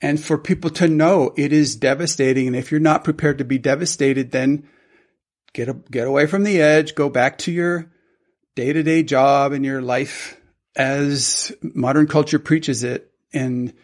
And 0.00 0.22
for 0.22 0.36
people 0.36 0.70
to 0.70 0.88
know 0.88 1.32
it 1.36 1.52
is 1.52 1.76
devastating. 1.76 2.46
And 2.46 2.56
if 2.56 2.70
you're 2.70 2.80
not 2.80 3.04
prepared 3.04 3.38
to 3.38 3.44
be 3.44 3.58
devastated, 3.58 4.32
then 4.32 4.68
get, 5.52 5.68
a, 5.68 5.74
get 5.74 6.06
away 6.06 6.26
from 6.26 6.44
the 6.44 6.60
edge, 6.60 6.94
go 6.94 7.08
back 7.08 7.38
to 7.38 7.52
your 7.52 7.90
day 8.54 8.72
to 8.72 8.82
day 8.82 9.02
job 9.02 9.52
and 9.52 9.64
your 9.64 9.80
life 9.80 10.38
as 10.76 11.52
modern 11.62 12.06
culture 12.06 12.38
preaches 12.38 12.82
it 12.82 13.12
and 13.32 13.74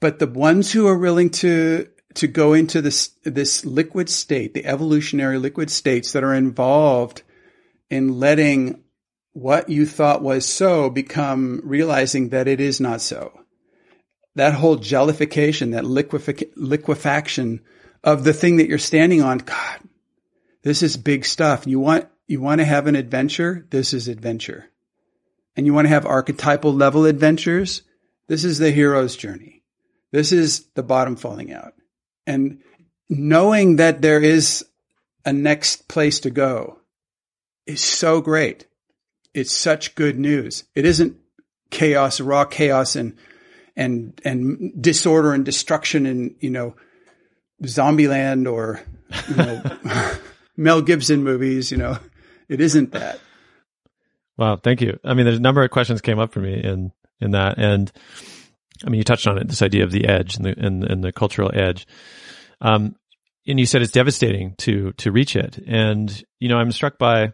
but 0.00 0.18
the 0.18 0.26
ones 0.26 0.72
who 0.72 0.86
are 0.86 0.98
willing 0.98 1.30
to 1.30 1.88
to 2.14 2.26
go 2.26 2.54
into 2.54 2.82
this 2.82 3.08
this 3.22 3.64
liquid 3.64 4.08
state, 4.08 4.54
the 4.54 4.66
evolutionary 4.66 5.38
liquid 5.38 5.70
states 5.70 6.12
that 6.12 6.24
are 6.24 6.34
involved 6.34 7.22
in 7.88 8.18
letting 8.18 8.82
what 9.32 9.68
you 9.68 9.86
thought 9.86 10.22
was 10.22 10.46
so 10.46 10.90
become 10.90 11.60
realizing 11.64 12.30
that 12.30 12.48
it 12.48 12.60
is 12.60 12.80
not 12.80 13.00
so. 13.00 13.40
That 14.34 14.54
whole 14.54 14.76
jellification, 14.76 15.70
that 15.72 15.84
liquefaction 15.84 17.60
of 18.02 18.24
the 18.24 18.32
thing 18.32 18.56
that 18.56 18.68
you're 18.68 18.78
standing 18.78 19.22
on, 19.22 19.38
God, 19.38 19.80
this 20.62 20.82
is 20.82 20.96
big 20.96 21.24
stuff. 21.24 21.66
You 21.66 21.80
want 21.80 22.08
you 22.26 22.40
want 22.40 22.60
to 22.60 22.64
have 22.64 22.86
an 22.86 22.96
adventure? 22.96 23.66
This 23.70 23.92
is 23.92 24.08
adventure. 24.08 24.70
and 25.56 25.66
you 25.66 25.74
want 25.74 25.84
to 25.86 25.90
have 25.90 26.06
archetypal 26.06 26.72
level 26.72 27.04
adventures, 27.04 27.82
this 28.28 28.44
is 28.44 28.58
the 28.58 28.70
hero's 28.70 29.16
journey. 29.16 29.62
This 30.12 30.32
is 30.32 30.66
the 30.74 30.82
bottom 30.82 31.16
falling 31.16 31.52
out. 31.52 31.74
And 32.26 32.60
knowing 33.08 33.76
that 33.76 34.02
there 34.02 34.22
is 34.22 34.64
a 35.24 35.32
next 35.32 35.88
place 35.88 36.20
to 36.20 36.30
go 36.30 36.78
is 37.66 37.80
so 37.82 38.20
great. 38.20 38.66
It's 39.34 39.52
such 39.52 39.94
good 39.94 40.18
news. 40.18 40.64
It 40.74 40.84
isn't 40.84 41.16
chaos, 41.70 42.20
raw 42.20 42.44
chaos 42.44 42.96
and, 42.96 43.16
and, 43.76 44.20
and 44.24 44.82
disorder 44.82 45.32
and 45.32 45.44
destruction 45.44 46.06
and, 46.06 46.34
you 46.40 46.50
know, 46.50 46.74
Zombieland 47.62 48.50
or, 48.50 48.82
you 49.28 49.36
know, 49.36 49.62
Mel 50.56 50.82
Gibson 50.82 51.22
movies, 51.22 51.70
you 51.70 51.76
know, 51.76 51.98
it 52.48 52.60
isn't 52.60 52.92
that. 52.92 53.20
Wow. 54.36 54.56
Thank 54.56 54.80
you. 54.80 54.98
I 55.04 55.14
mean, 55.14 55.26
there's 55.26 55.38
a 55.38 55.42
number 55.42 55.62
of 55.62 55.70
questions 55.70 56.00
came 56.00 56.18
up 56.18 56.32
for 56.32 56.40
me 56.40 56.54
in, 56.62 56.92
in 57.20 57.32
that. 57.32 57.58
And 57.58 57.92
I 58.84 58.90
mean, 58.90 58.98
you 58.98 59.04
touched 59.04 59.26
on 59.26 59.38
it, 59.38 59.48
this 59.48 59.62
idea 59.62 59.84
of 59.84 59.92
the 59.92 60.06
edge 60.06 60.36
and 60.36 60.44
the, 60.44 60.54
and, 60.58 60.84
and 60.84 61.04
the 61.04 61.12
cultural 61.12 61.50
edge. 61.52 61.86
Um, 62.60 62.96
and 63.46 63.58
you 63.58 63.66
said 63.66 63.82
it's 63.82 63.92
devastating 63.92 64.54
to, 64.58 64.92
to 64.92 65.12
reach 65.12 65.36
it. 65.36 65.58
And, 65.66 66.22
you 66.38 66.48
know, 66.48 66.56
I'm 66.56 66.72
struck 66.72 66.98
by, 66.98 67.32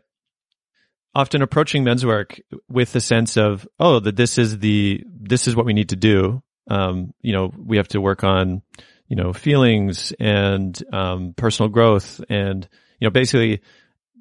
often 1.16 1.40
approaching 1.40 1.82
men's 1.82 2.04
work 2.04 2.38
with 2.68 2.92
the 2.92 3.00
sense 3.00 3.38
of, 3.38 3.66
oh, 3.80 4.00
that 4.00 4.16
this 4.16 4.36
is 4.36 4.58
the, 4.58 5.02
this 5.18 5.48
is 5.48 5.56
what 5.56 5.64
we 5.64 5.72
need 5.72 5.88
to 5.88 5.96
do. 5.96 6.42
Um, 6.68 7.14
you 7.22 7.32
know, 7.32 7.50
we 7.56 7.78
have 7.78 7.88
to 7.88 8.02
work 8.02 8.22
on, 8.22 8.60
you 9.08 9.16
know, 9.16 9.32
feelings 9.32 10.12
and, 10.20 10.78
um, 10.92 11.32
personal 11.34 11.70
growth 11.70 12.20
and, 12.28 12.68
you 13.00 13.06
know, 13.06 13.10
basically 13.10 13.62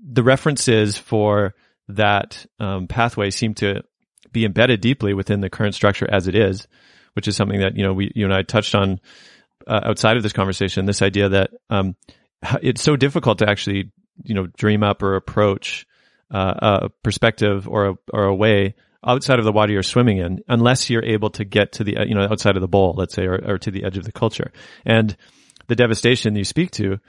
the 0.10 0.24
references 0.24 0.98
for 0.98 1.54
that, 1.90 2.46
um, 2.62 2.88
pathway 2.88 3.30
seem 3.30 3.56
to 3.56 3.84
be 4.32 4.46
embedded 4.46 4.80
deeply 4.80 5.14
within 5.14 5.42
the 5.42 5.50
current 5.50 5.76
structure 5.76 6.08
as 6.10 6.30
it 6.30 6.36
is, 6.36 6.66
which 7.12 7.28
is 7.28 7.36
something 7.36 7.60
that, 7.60 7.76
you 7.76 7.84
know, 7.84 7.92
we, 7.92 8.10
you 8.16 8.24
and 8.24 8.34
I 8.34 8.44
touched 8.44 8.74
on, 8.74 9.02
uh, 9.68 9.82
outside 9.84 10.16
of 10.16 10.24
this 10.24 10.32
conversation, 10.32 10.86
this 10.86 11.02
idea 11.02 11.28
that, 11.28 11.50
um, 11.70 11.98
it's 12.62 12.82
so 12.82 12.96
difficult 12.96 13.40
to 13.40 13.50
actually, 13.50 13.92
you 14.24 14.34
know, 14.34 14.48
dream 14.56 14.82
up 14.82 15.04
or 15.04 15.18
approach, 15.18 15.86
uh, 16.32 16.82
a 16.84 16.90
perspective 17.04 17.68
or 17.68 17.90
a, 17.90 17.94
or 18.12 18.24
a 18.26 18.36
way 18.36 18.76
outside 19.06 19.40
of 19.40 19.46
the 19.46 19.52
water 19.52 19.72
you're 19.72 19.84
swimming 19.84 20.18
in, 20.18 20.40
unless 20.48 20.90
you're 20.90 21.06
able 21.06 21.30
to 21.30 21.46
get 21.46 21.74
to 21.74 21.84
the, 21.84 21.96
you 22.08 22.16
know, 22.16 22.24
outside 22.24 22.56
of 22.56 22.62
the 22.62 22.68
bowl, 22.68 22.96
let's 22.98 23.14
say, 23.14 23.26
or, 23.26 23.40
or 23.46 23.58
to 23.60 23.70
the 23.70 23.84
edge 23.84 23.98
of 23.98 24.04
the 24.04 24.12
culture. 24.12 24.52
And 24.84 25.16
the 25.68 25.76
devastation 25.76 26.36
you 26.36 26.44
speak 26.44 26.72
to, 26.72 27.00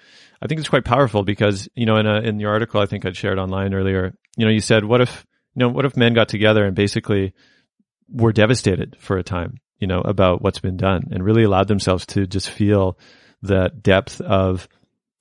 I 0.40 0.46
think 0.46 0.60
it's 0.60 0.68
quite 0.68 0.84
powerful 0.84 1.22
because, 1.22 1.68
you 1.74 1.86
know, 1.86 1.96
in 1.96 2.06
a, 2.06 2.20
in 2.20 2.40
your 2.40 2.52
article, 2.52 2.80
I 2.80 2.86
think 2.86 3.06
I'd 3.06 3.16
shared 3.16 3.38
online 3.38 3.72
earlier, 3.72 4.16
you 4.36 4.44
know, 4.44 4.50
you 4.50 4.60
said, 4.60 4.84
what 4.84 5.00
if, 5.00 5.26
you 5.54 5.60
know, 5.60 5.68
what 5.70 5.86
if 5.86 5.96
men 5.96 6.12
got 6.12 6.28
together 6.28 6.64
and 6.64 6.76
basically 6.76 7.32
were 8.08 8.32
devastated 8.32 8.96
for 8.98 9.16
a 9.16 9.22
time, 9.22 9.58
you 9.78 9.86
know, 9.86 10.00
about 10.00 10.42
what's 10.42 10.60
been 10.60 10.76
done 10.76 11.08
and 11.10 11.24
really 11.24 11.44
allowed 11.44 11.68
themselves 11.68 12.04
to 12.06 12.26
just 12.26 12.50
feel 12.50 12.98
the 13.42 13.70
depth 13.80 14.20
of, 14.20 14.68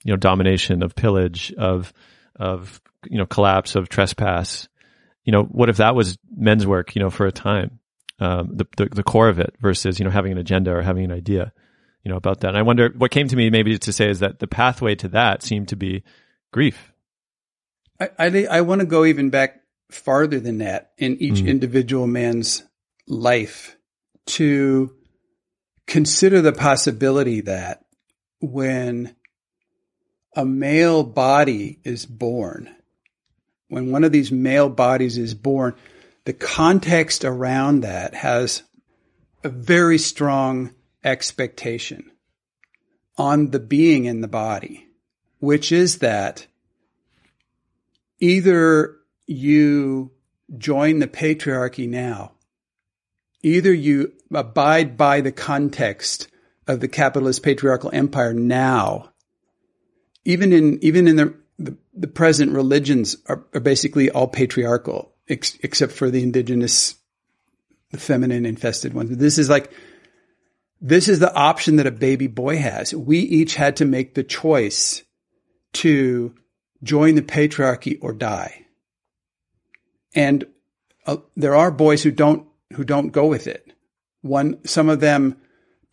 you 0.04 0.12
know, 0.12 0.18
domination, 0.18 0.84
of 0.84 0.96
pillage, 0.96 1.54
of, 1.58 1.94
of 2.36 2.82
you 3.10 3.18
know, 3.18 3.26
collapse 3.26 3.76
of 3.76 3.90
trespass, 3.90 4.68
you 5.24 5.32
know, 5.32 5.44
what 5.44 5.70
if 5.70 5.78
that 5.78 5.96
was 5.96 6.18
men's 6.36 6.66
work, 6.66 6.96
you 6.96 7.02
know, 7.02 7.10
for 7.10 7.26
a 7.26 7.32
time, 7.32 7.80
um, 8.20 8.52
the, 8.54 8.68
the, 8.78 8.86
the 8.88 9.04
core 9.04 9.30
of 9.30 9.40
it 9.40 9.56
versus, 9.60 10.00
you 10.00 10.06
know, 10.06 10.12
having 10.12 10.32
an 10.32 10.38
agenda 10.38 10.72
or 10.72 10.82
having 10.82 11.04
an 11.04 11.12
idea, 11.12 11.52
you 12.04 12.12
know, 12.12 12.18
about 12.18 12.42
that. 12.42 12.50
And 12.50 12.58
I 12.58 12.62
wonder 12.62 12.94
what 12.96 13.12
came 13.12 13.28
to 13.28 13.36
me 13.36 13.50
maybe 13.50 13.78
to 13.78 13.94
say 13.94 14.10
is 14.10 14.20
that 14.20 14.40
the 14.40 14.48
pathway 14.48 14.96
to 14.96 15.08
that 15.10 15.42
seemed 15.42 15.70
to 15.70 15.76
be 15.76 16.04
grief. 16.52 16.94
I, 18.00 18.10
I, 18.18 18.48
I 18.50 18.62
want 18.62 18.82
to 18.82 18.88
go 18.88 19.06
even 19.06 19.30
back 19.30 19.62
farther 19.92 20.40
than 20.40 20.60
that 20.60 20.92
in 20.98 21.22
each 21.22 21.42
mm. 21.42 21.48
individual 21.48 22.08
man's 22.08 22.64
life 23.08 23.78
to 24.26 24.94
consider 25.88 26.42
the 26.42 26.54
possibility 26.54 27.42
that 27.42 27.86
when 28.40 29.16
a 30.36 30.46
male 30.46 31.04
body 31.04 31.80
is 31.84 32.06
born, 32.06 32.76
when 33.70 33.92
one 33.92 34.04
of 34.04 34.12
these 34.12 34.32
male 34.32 34.70
bodies 34.70 35.18
is 35.18 35.34
born, 35.34 35.76
the 36.26 36.34
context 36.34 37.24
around 37.24 37.82
that 37.82 38.14
has 38.14 38.64
a 39.44 39.50
very 39.50 39.98
strong 39.98 40.74
expectation 41.04 42.12
on 43.18 43.52
the 43.52 43.60
being 43.60 44.06
in 44.06 44.22
the 44.22 44.28
body, 44.28 44.88
which 45.40 45.72
is 45.72 46.00
that 46.00 46.48
either 48.20 48.96
you 49.28 50.12
join 50.58 51.00
the 51.00 51.08
patriarchy 51.08 51.88
now, 51.88 52.34
either 53.44 53.74
you 53.74 54.14
abide 54.34 54.98
by 54.98 55.22
the 55.22 55.32
context 55.32 56.28
of 56.68 56.80
the 56.80 56.88
capitalist 56.88 57.44
patriarchal 57.44 57.92
empire 57.94 58.34
now, 58.34 59.12
even 60.24 60.52
in, 60.52 60.80
even 60.84 61.08
in 61.08 61.16
the 61.16 61.36
the, 61.58 61.78
the 61.94 62.08
present 62.08 62.52
religions 62.52 63.18
are, 63.28 63.46
are 63.54 63.60
basically 63.60 64.10
all 64.10 64.28
patriarchal, 64.28 65.14
ex- 65.30 65.58
except 65.62 65.94
for 65.94 66.10
the 66.10 66.24
indigenous, 66.24 66.96
the 67.92 67.98
feminine 67.98 68.46
infested 68.46 68.94
ones. 68.94 69.16
This 69.16 69.38
is 69.38 69.50
like, 69.50 69.72
this 70.82 71.08
is 71.08 71.20
the 71.20 71.34
option 71.34 71.78
that 71.78 71.88
a 71.88 71.92
baby 71.92 72.28
boy 72.28 72.58
has. 72.58 72.94
We 72.94 73.20
each 73.20 73.56
had 73.56 73.78
to 73.78 73.86
make 73.86 74.14
the 74.14 74.24
choice 74.24 75.04
to 75.74 76.36
join 76.84 77.16
the 77.16 77.22
patriarchy 77.22 77.98
or 78.02 78.14
die. 78.14 78.66
And 80.14 80.46
uh, 81.06 81.18
there 81.36 81.56
are 81.56 81.72
boys 81.72 82.04
who 82.04 82.12
don't, 82.12 82.48
who 82.74 82.84
don't 82.84 83.10
go 83.10 83.28
with 83.28 83.48
it. 83.48 83.74
One, 84.22 84.66
some 84.66 84.90
of 84.90 85.00
them 85.00 85.38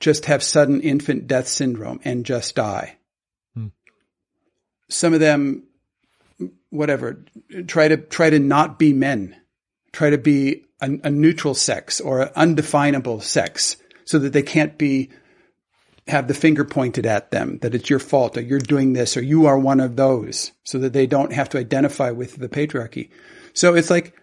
just 0.01 0.27
have 0.27 0.43
sudden 0.43 0.81
infant 0.81 1.27
death 1.29 1.47
syndrome 1.47 2.01
and 2.05 2.27
just 2.27 2.57
die 2.57 2.99
some 4.93 5.15
of 5.15 5.21
them, 5.21 5.65
whatever, 6.71 7.25
try 7.67 7.89
to 7.89 7.97
try 7.97 8.31
to 8.31 8.39
not 8.39 8.79
be 8.79 8.93
men, 8.93 9.37
try 9.93 10.11
to 10.11 10.19
be 10.19 10.65
a, 10.81 10.91
a 11.05 11.11
neutral 11.11 11.55
sex 11.55 12.01
or 12.01 12.23
an 12.23 12.31
undefinable 12.37 13.21
sex, 13.21 13.77
so 14.05 14.19
that 14.19 14.33
they 14.33 14.43
can't 14.43 14.79
be 14.79 15.11
have 16.09 16.27
the 16.27 16.35
finger 16.35 16.65
pointed 16.65 17.07
at 17.07 17.31
them 17.31 17.59
that 17.59 17.75
it's 17.75 17.89
your 17.89 18.01
fault 18.01 18.37
or 18.37 18.41
you're 18.41 18.59
doing 18.59 18.93
this 18.93 19.17
or 19.17 19.23
you 19.23 19.47
are 19.47 19.59
one 19.59 19.79
of 19.79 19.95
those 19.95 20.51
so 20.65 20.79
that 20.79 20.93
they 20.93 21.07
don't 21.07 21.33
have 21.33 21.49
to 21.49 21.59
identify 21.59 22.11
with 22.11 22.37
the 22.37 22.49
patriarchy. 22.49 23.09
So 23.55 23.75
it's 23.75 23.91
like, 23.91 24.15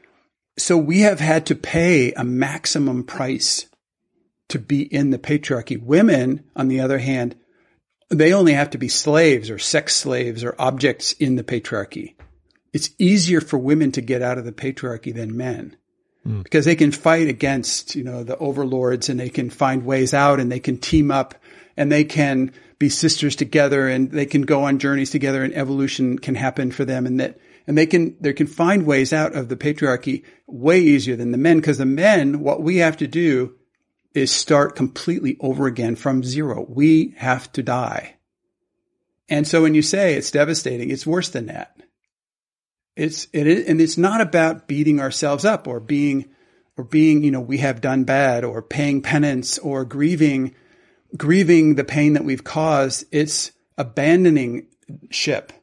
so 0.57 0.77
we 0.77 1.01
have 1.01 1.21
had 1.21 1.45
to 1.45 1.55
pay 1.55 2.11
a 2.11 2.23
maximum 2.25 3.05
price 3.05 3.65
to 4.49 4.59
be 4.59 4.81
in 4.81 5.11
the 5.11 5.19
patriarchy. 5.19 5.81
Women, 5.81 6.43
on 6.55 6.67
the 6.67 6.81
other 6.81 6.97
hand, 6.97 7.35
they 8.09 8.33
only 8.33 8.53
have 8.53 8.71
to 8.71 8.77
be 8.77 8.87
slaves 8.87 9.49
or 9.49 9.59
sex 9.59 9.95
slaves 9.95 10.43
or 10.43 10.55
objects 10.59 11.13
in 11.13 11.35
the 11.35 11.43
patriarchy. 11.43 12.15
It's 12.73 12.89
easier 12.97 13.41
for 13.41 13.57
women 13.57 13.91
to 13.93 14.01
get 14.01 14.21
out 14.21 14.37
of 14.37 14.45
the 14.45 14.51
patriarchy 14.51 15.13
than 15.13 15.37
men 15.37 15.75
mm. 16.25 16.43
because 16.43 16.65
they 16.65 16.75
can 16.75 16.91
fight 16.91 17.27
against, 17.27 17.95
you 17.95 18.03
know, 18.03 18.23
the 18.23 18.37
overlords 18.37 19.09
and 19.09 19.19
they 19.19 19.29
can 19.29 19.49
find 19.49 19.85
ways 19.85 20.13
out 20.13 20.39
and 20.39 20.51
they 20.51 20.59
can 20.59 20.77
team 20.77 21.11
up 21.11 21.35
and 21.77 21.91
they 21.91 22.03
can 22.03 22.51
be 22.77 22.89
sisters 22.89 23.35
together 23.35 23.87
and 23.87 24.11
they 24.11 24.25
can 24.25 24.43
go 24.43 24.63
on 24.63 24.79
journeys 24.79 25.11
together 25.11 25.43
and 25.43 25.53
evolution 25.53 26.17
can 26.17 26.35
happen 26.35 26.71
for 26.71 26.85
them 26.85 27.05
and 27.05 27.19
that, 27.19 27.37
and 27.67 27.77
they 27.77 27.85
can, 27.85 28.15
they 28.19 28.33
can 28.33 28.47
find 28.47 28.85
ways 28.85 29.13
out 29.13 29.35
of 29.35 29.49
the 29.49 29.55
patriarchy 29.55 30.23
way 30.47 30.79
easier 30.79 31.15
than 31.15 31.31
the 31.31 31.37
men 31.37 31.57
because 31.57 31.77
the 31.77 31.85
men, 31.85 32.39
what 32.39 32.63
we 32.63 32.77
have 32.77 32.97
to 32.97 33.07
do 33.07 33.55
is 34.19 34.31
start 34.31 34.75
completely 34.75 35.37
over 35.39 35.65
again 35.65 35.95
from 35.95 36.23
zero. 36.23 36.65
We 36.67 37.13
have 37.17 37.51
to 37.53 37.63
die. 37.63 38.15
And 39.29 39.47
so 39.47 39.61
when 39.61 39.75
you 39.75 39.81
say 39.81 40.15
it's 40.15 40.31
devastating, 40.31 40.89
it's 40.89 41.07
worse 41.07 41.29
than 41.29 41.47
that. 41.47 41.75
It's, 42.95 43.27
it 43.31 43.47
is, 43.47 43.67
and 43.67 43.79
it's 43.79 43.97
not 43.97 44.21
about 44.21 44.67
beating 44.67 44.99
ourselves 44.99 45.45
up 45.45 45.67
or 45.67 45.79
being, 45.79 46.25
or 46.75 46.83
being, 46.83 47.23
you 47.23 47.31
know, 47.31 47.39
we 47.39 47.59
have 47.59 47.81
done 47.81 48.03
bad 48.03 48.43
or 48.43 48.61
paying 48.61 49.01
penance 49.01 49.57
or 49.57 49.85
grieving, 49.85 50.55
grieving 51.15 51.75
the 51.75 51.83
pain 51.83 52.13
that 52.13 52.25
we've 52.25 52.43
caused. 52.43 53.05
It's 53.11 53.51
abandoning 53.77 54.67
ship. 55.09 55.53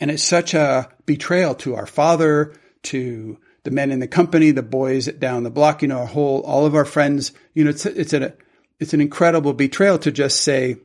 And 0.00 0.10
it's 0.10 0.22
such 0.22 0.54
a 0.54 0.88
betrayal 1.04 1.54
to 1.56 1.74
our 1.74 1.86
father, 1.86 2.54
to 2.84 3.38
the 3.68 3.74
men 3.74 3.90
in 3.90 3.98
the 3.98 4.08
company, 4.08 4.50
the 4.50 4.62
boys 4.62 5.08
down 5.08 5.42
the 5.42 5.50
block, 5.50 5.82
you 5.82 5.88
know, 5.88 5.98
our 5.98 6.06
whole, 6.06 6.40
all 6.40 6.64
of 6.64 6.74
our 6.74 6.86
friends, 6.86 7.32
you 7.52 7.64
know, 7.64 7.70
it's, 7.70 7.84
it's 7.84 8.14
a, 8.14 8.32
it's 8.80 8.94
an 8.94 9.02
incredible 9.02 9.52
betrayal 9.52 9.98
to 9.98 10.10
just 10.10 10.40
say, 10.40 10.76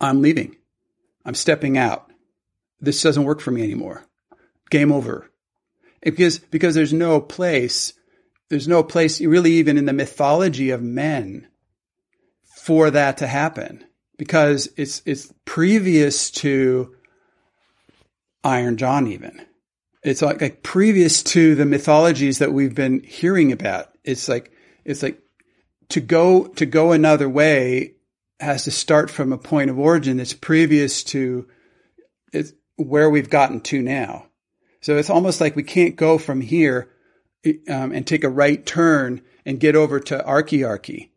I'm 0.00 0.22
leaving. 0.22 0.54
I'm 1.24 1.34
stepping 1.34 1.76
out. 1.76 2.08
This 2.80 3.02
doesn't 3.02 3.24
work 3.24 3.40
for 3.40 3.50
me 3.50 3.64
anymore. 3.64 4.06
Game 4.70 4.92
over. 4.92 5.28
Because, 6.00 6.38
because 6.38 6.76
there's 6.76 6.92
no 6.92 7.20
place, 7.20 7.94
there's 8.48 8.68
no 8.68 8.84
place 8.84 9.20
really 9.20 9.54
even 9.54 9.76
in 9.76 9.86
the 9.86 9.92
mythology 9.92 10.70
of 10.70 10.80
men 10.80 11.48
for 12.58 12.92
that 12.92 13.16
to 13.16 13.26
happen 13.26 13.84
because 14.18 14.68
it's, 14.76 15.02
it's 15.04 15.32
previous 15.44 16.30
to 16.30 16.94
Iron 18.44 18.76
John 18.76 19.08
even 19.08 19.44
It's 20.02 20.22
like, 20.22 20.40
like 20.40 20.62
previous 20.62 21.22
to 21.24 21.54
the 21.54 21.66
mythologies 21.66 22.38
that 22.38 22.52
we've 22.52 22.74
been 22.74 23.02
hearing 23.02 23.52
about. 23.52 23.88
It's 24.04 24.28
like, 24.28 24.50
it's 24.84 25.02
like 25.02 25.20
to 25.90 26.00
go, 26.00 26.46
to 26.46 26.66
go 26.66 26.92
another 26.92 27.28
way 27.28 27.94
has 28.40 28.64
to 28.64 28.70
start 28.70 29.10
from 29.10 29.32
a 29.32 29.38
point 29.38 29.68
of 29.70 29.78
origin 29.78 30.16
that's 30.16 30.32
previous 30.32 31.04
to 31.04 31.46
it's 32.32 32.52
where 32.76 33.10
we've 33.10 33.30
gotten 33.30 33.60
to 33.60 33.82
now. 33.82 34.26
So 34.80 34.96
it's 34.96 35.10
almost 35.10 35.40
like 35.40 35.56
we 35.56 35.62
can't 35.62 35.96
go 35.96 36.16
from 36.16 36.40
here 36.40 36.90
um, 37.68 37.92
and 37.92 38.06
take 38.06 38.24
a 38.24 38.30
right 38.30 38.64
turn 38.64 39.22
and 39.44 39.60
get 39.60 39.76
over 39.76 40.00
to 40.00 40.18
archearchy. 40.18 41.10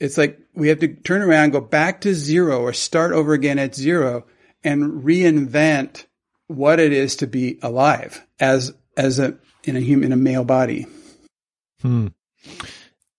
It's 0.00 0.16
like 0.18 0.40
we 0.54 0.68
have 0.68 0.80
to 0.80 0.88
turn 0.88 1.22
around, 1.22 1.50
go 1.50 1.60
back 1.60 2.00
to 2.02 2.14
zero 2.14 2.60
or 2.60 2.72
start 2.72 3.12
over 3.12 3.34
again 3.34 3.58
at 3.58 3.74
zero 3.74 4.26
and 4.64 5.02
reinvent 5.04 6.06
what 6.56 6.80
it 6.80 6.92
is 6.92 7.16
to 7.16 7.26
be 7.26 7.58
alive 7.62 8.24
as 8.40 8.72
as 8.96 9.18
a 9.18 9.36
in 9.64 9.76
a 9.76 9.80
human 9.80 10.06
in 10.06 10.12
a 10.12 10.16
male 10.16 10.44
body. 10.44 10.86
Hmm. 11.80 12.08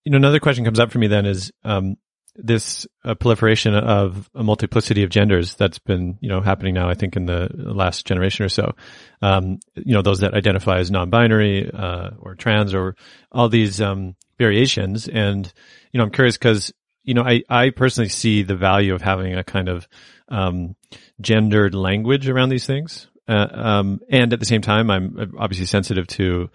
You 0.05 0.11
know, 0.11 0.17
another 0.17 0.39
question 0.39 0.65
comes 0.65 0.79
up 0.79 0.91
for 0.91 0.99
me 0.99 1.07
then 1.07 1.25
is 1.25 1.51
um, 1.63 1.95
this 2.35 2.87
uh, 3.05 3.15
proliferation 3.15 3.75
of 3.75 4.29
a 4.33 4.43
multiplicity 4.43 5.03
of 5.03 5.09
genders 5.09 5.55
that's 5.55 5.79
been 5.79 6.17
you 6.21 6.29
know 6.29 6.41
happening 6.41 6.73
now. 6.73 6.89
I 6.89 6.93
think 6.93 7.15
in 7.15 7.25
the 7.25 7.49
last 7.53 8.05
generation 8.05 8.45
or 8.45 8.49
so. 8.49 8.75
Um, 9.21 9.59
you 9.75 9.93
know, 9.93 10.01
those 10.01 10.19
that 10.19 10.33
identify 10.33 10.79
as 10.79 10.91
non-binary 10.91 11.71
uh, 11.71 12.11
or 12.19 12.35
trans 12.35 12.73
or 12.73 12.95
all 13.31 13.49
these 13.49 13.79
um, 13.81 14.15
variations, 14.37 15.07
and 15.07 15.51
you 15.91 15.97
know, 15.97 16.03
I'm 16.03 16.11
curious 16.11 16.37
because 16.37 16.73
you 17.03 17.13
know, 17.13 17.23
I 17.23 17.43
I 17.49 17.69
personally 17.69 18.09
see 18.09 18.43
the 18.43 18.55
value 18.55 18.93
of 18.93 19.01
having 19.01 19.35
a 19.35 19.43
kind 19.43 19.69
of 19.69 19.87
um, 20.29 20.75
gendered 21.21 21.75
language 21.75 22.27
around 22.27 22.49
these 22.49 22.65
things. 22.65 23.07
Uh, 23.27 23.47
um, 23.51 23.99
and 24.09 24.33
at 24.33 24.39
the 24.39 24.45
same 24.45 24.62
time, 24.62 24.89
I'm 24.89 25.33
obviously 25.38 25.65
sensitive 25.65 26.07
to 26.07 26.49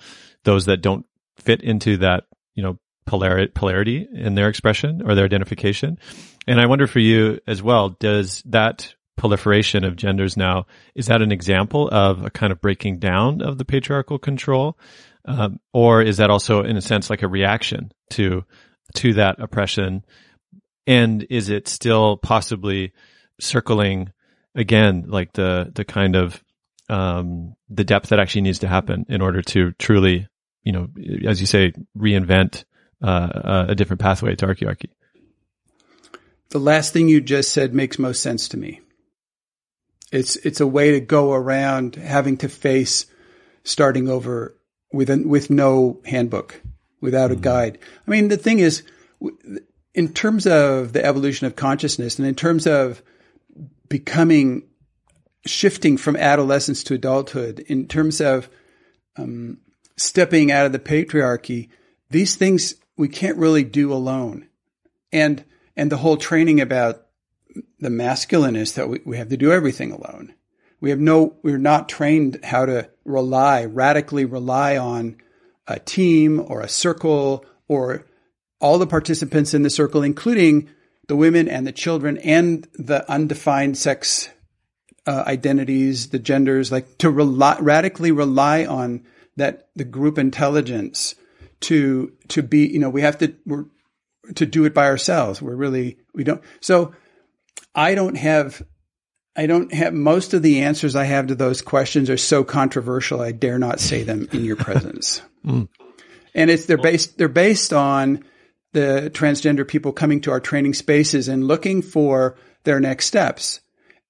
those 0.45 0.67
that 0.67 0.83
don't 0.83 1.07
fit 1.39 1.63
into 1.63 1.99
that, 1.99 2.25
you 2.55 2.63
know, 2.63 2.79
polarity, 3.07 3.51
polarity 3.55 4.07
in 4.13 4.35
their 4.35 4.49
expression 4.49 5.03
or 5.05 5.15
their 5.15 5.25
identification. 5.25 5.99
And 6.47 6.61
I 6.61 6.67
wonder 6.67 6.87
for 6.87 6.99
you 6.99 7.41
as 7.47 7.63
well, 7.63 7.91
does 7.91 8.43
that 8.47 8.95
proliferation 9.17 9.85
of 9.85 9.97
genders 9.97 10.37
now, 10.37 10.67
is 10.95 11.07
that 11.07 11.23
an 11.23 11.33
example 11.33 11.89
of 11.89 12.25
a 12.25 12.31
kind 12.31 12.53
of 12.53 12.61
breaking 12.61 12.99
down 12.99 13.43
of 13.43 13.59
the 13.59 13.65
patriarchal 13.65 14.19
control? 14.19 14.79
Um, 15.25 15.61
or 15.73 16.03
is 16.03 16.19
that 16.19 16.31
also 16.31 16.63
in 16.63 16.77
a 16.77 16.83
sense 16.83 17.11
like 17.11 17.23
a 17.23 17.29
reaction 17.29 17.93
to, 18.11 18.45
to 18.95 19.15
that 19.15 19.41
oppression? 19.41 20.05
And 20.87 21.27
is 21.29 21.51
it 21.51 21.69
still 21.69 22.17
possibly 22.17 22.93
circling 23.41 24.13
again, 24.55 25.05
like 25.09 25.33
the, 25.33 25.71
the 25.75 25.85
kind 25.85 26.17
of, 26.17 26.43
um, 26.89 27.55
the 27.69 27.85
depth 27.85 28.09
that 28.11 28.21
actually 28.21 28.43
needs 28.43 28.61
to 28.61 28.69
happen 28.69 29.07
in 29.09 29.21
order 29.21 29.43
to 29.43 29.73
truly, 29.73 30.29
you 30.63 30.73
know, 30.73 30.89
as 31.27 31.41
you 31.41 31.47
say, 31.47 31.73
reinvent 31.97 32.65
uh, 33.03 33.67
a 33.69 33.75
different 33.75 34.01
pathway 34.01 34.35
to 34.35 34.47
archearchy. 34.47 34.91
The 36.51 36.59
last 36.59 36.93
thing 36.93 37.09
you 37.09 37.21
just 37.21 37.53
said 37.53 37.75
makes 37.75 37.99
most 37.99 38.23
sense 38.23 38.49
to 38.49 38.57
me. 38.57 38.81
It's 40.11 40.37
it's 40.37 40.61
a 40.61 40.67
way 40.67 40.93
to 40.93 41.01
go 41.01 41.33
around 41.33 41.97
having 41.97 42.39
to 42.39 42.49
face 42.49 43.05
starting 43.65 44.09
over 44.09 44.57
with 44.91 45.11
an, 45.11 45.29
with 45.29 45.51
no 45.51 46.01
handbook, 46.07 46.63
without 47.01 47.31
mm-hmm. 47.31 47.41
a 47.41 47.43
guide. 47.43 47.79
I 48.07 48.11
mean, 48.11 48.29
the 48.29 48.39
thing 48.39 48.61
is, 48.61 48.83
in 49.93 50.15
terms 50.15 50.47
of 50.47 50.95
the 50.95 51.05
evolution 51.05 51.47
of 51.47 51.57
consciousness, 51.57 52.19
and 52.19 52.27
in 52.27 52.35
terms 52.35 52.67
of 52.67 53.03
becoming 53.89 54.68
shifting 55.47 55.97
from 55.97 56.17
adolescence 56.17 56.83
to 56.85 56.95
adulthood, 56.95 57.61
in 57.61 57.87
terms 57.87 58.21
of 58.21 58.49
um, 59.17 59.59
stepping 59.97 60.51
out 60.51 60.67
of 60.67 60.73
the 60.73 60.79
patriarchy, 60.79 61.69
these 62.11 62.37
things 62.37 62.75
we 62.97 63.09
can't 63.09 63.37
really 63.37 63.65
do 63.65 63.93
alone. 63.93 64.49
And, 65.13 65.45
and 65.77 65.91
the 65.91 65.97
whole 65.97 66.17
training 66.17 66.61
about 66.61 67.07
the 67.79 67.91
masculine 67.91 68.57
is 68.57 68.75
that 68.75 68.89
we, 68.89 69.01
we 69.05 69.17
have 69.17 69.29
to 69.29 69.37
do 69.37 69.53
everything 69.53 69.93
alone. 69.93 70.35
We 70.81 70.91
have 70.91 71.01
no, 71.01 71.37
we're 71.43 71.59
not 71.59 71.89
trained 71.89 72.41
how 72.45 72.67
to 72.67 72.89
rely, 73.05 73.65
radically 73.65 74.25
rely 74.25 74.77
on 74.77 75.17
a 75.67 75.79
team 75.79 76.45
or 76.47 76.61
a 76.61 76.69
circle 76.69 77.45
or 77.67 78.07
all 78.61 78.79
the 78.79 78.87
participants 78.87 79.55
in 79.55 79.63
the 79.63 79.71
circle, 79.71 80.03
including 80.03 80.69
the 81.07 81.17
women 81.17 81.49
and 81.49 81.67
the 81.67 81.73
children 81.73 82.19
and 82.19 82.69
the 82.75 83.11
undefined 83.11 83.77
sex 83.77 84.29
uh, 85.09 85.25
identities, 85.27 86.11
the 86.11 86.19
genders, 86.19 86.71
like 86.71 86.99
to 86.99 87.11
rely, 87.11 87.57
radically 87.61 88.13
rely 88.13 88.67
on 88.67 89.07
that 89.37 89.71
the 89.75 89.85
group 89.85 90.19
intelligence 90.19 91.15
to 91.61 92.13
to 92.29 92.43
be 92.43 92.67
you 92.67 92.79
know 92.79 92.91
we 92.91 93.01
have 93.01 93.17
to 93.19 93.35
we're 93.47 93.65
to 94.35 94.45
do 94.45 94.67
it 94.67 94.75
by 94.75 94.85
ourselves. 94.85 95.41
We're 95.41 95.57
really 95.57 95.97
we 96.13 96.25
don't 96.25 96.43
so 96.61 96.93
i 97.75 97.95
don't 97.95 98.17
have 98.17 98.63
i 99.37 99.47
don't 99.47 99.73
have 99.73 99.95
most 99.95 100.35
of 100.35 100.43
the 100.43 100.61
answers 100.63 100.97
i 100.97 101.05
have 101.05 101.29
to 101.29 101.35
those 101.35 101.63
questions 101.63 102.11
are 102.11 102.17
so 102.17 102.45
controversial 102.45 103.21
i 103.21 103.31
dare 103.33 103.59
not 103.59 103.81
say 103.81 104.03
them 104.03 104.29
in 104.33 104.45
your 104.45 104.57
presence. 104.57 105.23
Mm. 105.47 105.69
and 106.35 106.51
it's 106.51 106.67
they're 106.67 106.77
based 106.77 107.17
they're 107.17 107.29
based 107.29 107.73
on 107.73 108.25
the 108.73 109.09
transgender 109.15 109.67
people 109.67 109.93
coming 109.93 110.21
to 110.23 110.33
our 110.33 110.41
training 110.41 110.75
spaces 110.75 111.29
and 111.29 111.47
looking 111.47 111.81
for 111.81 112.37
their 112.65 112.81
next 112.81 113.07
steps 113.07 113.61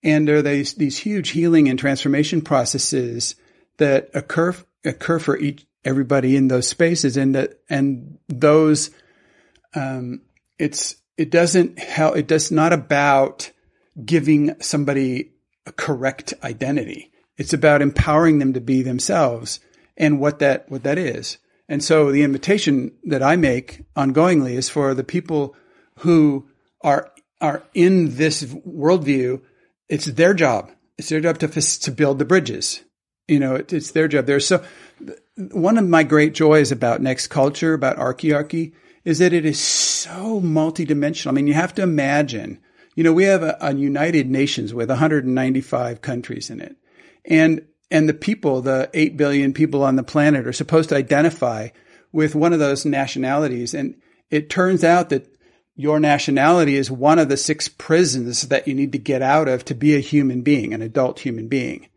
and 0.02 0.28
there 0.28 0.36
are 0.36 0.42
these 0.42 0.74
these 0.74 0.98
huge 0.98 1.30
healing 1.30 1.68
and 1.68 1.78
transformation 1.78 2.40
processes 2.40 3.34
that 3.78 4.10
occur 4.14 4.54
occur 4.84 5.18
for 5.18 5.36
each 5.36 5.66
everybody 5.84 6.36
in 6.36 6.48
those 6.48 6.68
spaces. 6.68 7.16
And 7.16 7.34
that 7.34 7.60
and 7.68 8.18
those 8.28 8.90
um, 9.74 10.22
it's 10.58 10.96
it 11.16 11.30
doesn't 11.30 11.78
how 11.78 12.12
it 12.12 12.26
does 12.26 12.50
not 12.50 12.72
about 12.72 13.50
giving 14.04 14.60
somebody 14.60 15.32
a 15.66 15.72
correct 15.72 16.34
identity. 16.42 17.10
It's 17.36 17.52
about 17.52 17.82
empowering 17.82 18.38
them 18.38 18.52
to 18.54 18.60
be 18.60 18.82
themselves 18.82 19.60
and 19.96 20.20
what 20.20 20.38
that 20.38 20.70
what 20.70 20.84
that 20.84 20.98
is. 20.98 21.38
And 21.68 21.84
so 21.84 22.10
the 22.12 22.22
invitation 22.22 22.92
that 23.04 23.22
i 23.22 23.36
make 23.36 23.84
ongoingly 23.94 24.52
is 24.52 24.68
for 24.68 24.94
the 24.94 25.04
people 25.04 25.54
who 25.98 26.48
are 26.82 27.10
are 27.40 27.62
in 27.74 28.16
this 28.16 28.42
worldview 28.44 29.40
it's 29.88 30.06
their 30.06 30.34
job 30.34 30.70
it's 30.96 31.08
their 31.08 31.20
job 31.20 31.38
to 31.38 31.48
to 31.48 31.90
build 31.90 32.18
the 32.18 32.24
bridges 32.24 32.82
you 33.26 33.38
know 33.38 33.56
it, 33.56 33.72
it's 33.72 33.92
their 33.92 34.08
job 34.08 34.26
there's 34.26 34.46
so 34.46 34.62
one 35.52 35.78
of 35.78 35.88
my 35.88 36.02
great 36.02 36.34
joys 36.34 36.72
about 36.72 37.00
next 37.00 37.28
culture, 37.28 37.74
about 37.74 37.98
archearchy, 37.98 38.72
is 39.04 39.18
that 39.18 39.32
it 39.32 39.44
is 39.44 39.60
so 39.60 40.40
multidimensional. 40.40 41.28
I 41.28 41.32
mean, 41.32 41.46
you 41.46 41.54
have 41.54 41.74
to 41.76 41.82
imagine, 41.82 42.58
you 42.94 43.04
know, 43.04 43.12
we 43.12 43.24
have 43.24 43.42
a, 43.42 43.56
a 43.60 43.74
United 43.74 44.28
Nations 44.28 44.74
with 44.74 44.88
195 44.88 46.02
countries 46.02 46.50
in 46.50 46.60
it. 46.60 46.76
And, 47.24 47.66
and 47.90 48.08
the 48.08 48.14
people, 48.14 48.60
the 48.60 48.90
8 48.92 49.16
billion 49.16 49.52
people 49.52 49.84
on 49.84 49.96
the 49.96 50.02
planet 50.02 50.46
are 50.46 50.52
supposed 50.52 50.88
to 50.88 50.96
identify 50.96 51.68
with 52.12 52.34
one 52.34 52.52
of 52.52 52.58
those 52.58 52.84
nationalities. 52.84 53.74
And 53.74 53.94
it 54.30 54.50
turns 54.50 54.82
out 54.82 55.10
that 55.10 55.32
your 55.78 56.00
nationality 56.00 56.74
is 56.74 56.90
one 56.90 57.20
of 57.20 57.28
the 57.28 57.36
six 57.36 57.68
prisons 57.68 58.48
that 58.48 58.66
you 58.66 58.74
need 58.74 58.90
to 58.90 58.98
get 58.98 59.22
out 59.22 59.46
of 59.46 59.64
to 59.64 59.76
be 59.76 59.94
a 59.94 60.00
human 60.00 60.42
being, 60.42 60.74
an 60.74 60.82
adult 60.82 61.20
human 61.20 61.46
being. 61.46 61.88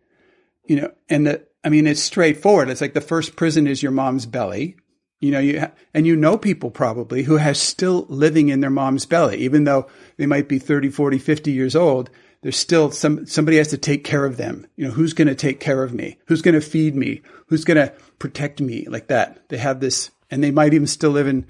You 0.66 0.82
know, 0.82 0.92
and 1.10 1.26
the, 1.26 1.48
I 1.64 1.70
mean, 1.70 1.88
it's 1.88 2.00
straightforward. 2.00 2.70
It's 2.70 2.80
like 2.80 2.94
the 2.94 3.02
first 3.02 3.36
prison 3.36 3.66
is 3.66 3.82
your 3.82 3.92
mom's 3.92 4.28
belly. 4.28 4.76
You 5.20 5.32
know, 5.32 5.40
you 5.40 5.66
and 5.96 6.06
you 6.06 6.16
know 6.16 6.38
people 6.38 6.70
probably 6.70 7.24
who 7.24 7.38
have 7.38 7.58
still 7.58 8.06
living 8.08 8.50
in 8.50 8.60
their 8.60 8.70
mom's 8.70 9.08
belly, 9.08 9.38
even 9.38 9.64
though 9.64 9.88
they 10.18 10.28
might 10.28 10.48
be 10.48 10.60
30, 10.60 10.92
40, 10.92 11.18
50 11.18 11.52
years 11.52 11.76
old. 11.76 12.12
There's 12.44 12.58
still 12.58 12.92
some, 12.92 13.26
somebody 13.26 13.58
has 13.58 13.70
to 13.70 13.80
take 13.80 14.04
care 14.04 14.26
of 14.26 14.38
them. 14.38 14.68
You 14.76 14.86
know, 14.86 14.92
who's 14.92 15.14
going 15.14 15.28
to 15.28 15.36
take 15.36 15.60
care 15.60 15.84
of 15.84 15.92
me? 15.92 16.20
Who's 16.28 16.44
going 16.44 16.56
to 16.56 16.62
feed 16.62 16.96
me? 16.96 17.24
Who's 17.48 17.66
going 17.66 17.78
to 17.78 17.94
protect 18.20 18.62
me 18.62 18.86
like 18.88 19.08
that? 19.08 19.50
They 19.50 19.58
have 19.58 19.80
this, 19.80 20.12
and 20.30 20.44
they 20.44 20.52
might 20.52 20.76
even 20.76 20.88
still 20.88 21.12
live 21.12 21.28
in 21.28 21.48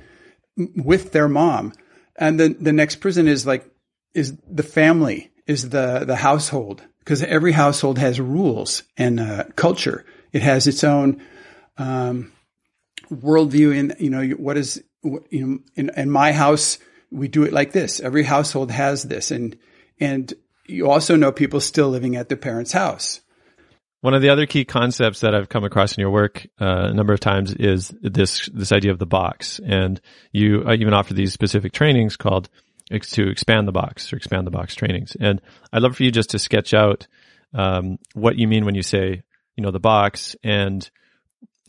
with 0.77 1.11
their 1.11 1.27
mom. 1.27 1.73
And 2.21 2.39
then 2.39 2.55
the 2.59 2.71
next 2.71 2.97
prison 2.97 3.27
is 3.27 3.45
like, 3.45 3.69
is 4.13 4.37
the 4.49 4.63
family, 4.63 5.31
is 5.47 5.69
the, 5.69 6.05
the 6.05 6.15
household 6.15 6.83
because 6.99 7.23
every 7.23 7.51
household 7.51 7.97
has 7.97 8.19
rules 8.19 8.83
and 8.95 9.19
uh, 9.19 9.45
culture. 9.55 10.05
It 10.31 10.43
has 10.43 10.67
its 10.67 10.83
own 10.83 11.21
um, 11.77 12.31
worldview. 13.11 13.75
In 13.75 13.95
you 13.99 14.09
know 14.09 14.23
what 14.29 14.57
is 14.57 14.83
you 15.03 15.23
know 15.31 15.59
in, 15.75 15.91
in 15.97 16.11
my 16.11 16.31
house 16.31 16.77
we 17.09 17.27
do 17.27 17.43
it 17.43 17.53
like 17.53 17.71
this. 17.71 17.99
Every 17.99 18.23
household 18.23 18.71
has 18.71 19.03
this, 19.03 19.31
and 19.31 19.57
and 19.99 20.33
you 20.67 20.89
also 20.89 21.15
know 21.15 21.31
people 21.31 21.59
still 21.59 21.89
living 21.89 22.15
at 22.15 22.29
their 22.29 22.37
parents' 22.37 22.71
house. 22.71 23.19
One 24.01 24.13
of 24.13 24.21
the 24.21 24.29
other 24.29 24.45
key 24.45 24.65
concepts 24.65 25.21
that 25.21 25.35
I've 25.35 25.49
come 25.49 25.63
across 25.63 25.95
in 25.95 26.01
your 26.01 26.09
work 26.11 26.47
uh, 26.59 26.89
a 26.89 26.93
number 26.93 27.13
of 27.13 27.19
times 27.19 27.53
is 27.53 27.93
this 28.01 28.49
this 28.53 28.71
idea 28.71 28.91
of 28.91 28.99
the 28.99 29.05
box, 29.05 29.59
and 29.63 30.01
you 30.31 30.69
even 30.71 30.93
offer 30.93 31.13
these 31.13 31.33
specific 31.33 31.71
trainings 31.71 32.17
called 32.17 32.49
to 32.89 33.29
expand 33.29 33.67
the 33.67 33.71
box 33.71 34.11
or 34.11 34.17
expand 34.17 34.45
the 34.45 34.51
box 34.51 34.75
trainings. 34.75 35.15
And 35.17 35.39
I'd 35.71 35.81
love 35.81 35.95
for 35.95 36.03
you 36.03 36.11
just 36.11 36.31
to 36.31 36.39
sketch 36.39 36.73
out 36.73 37.07
um, 37.53 37.99
what 38.13 38.37
you 38.37 38.47
mean 38.47 38.65
when 38.65 38.75
you 38.75 38.83
say 38.83 39.23
you 39.55 39.63
know, 39.63 39.71
the 39.71 39.79
box 39.79 40.35
and 40.43 40.89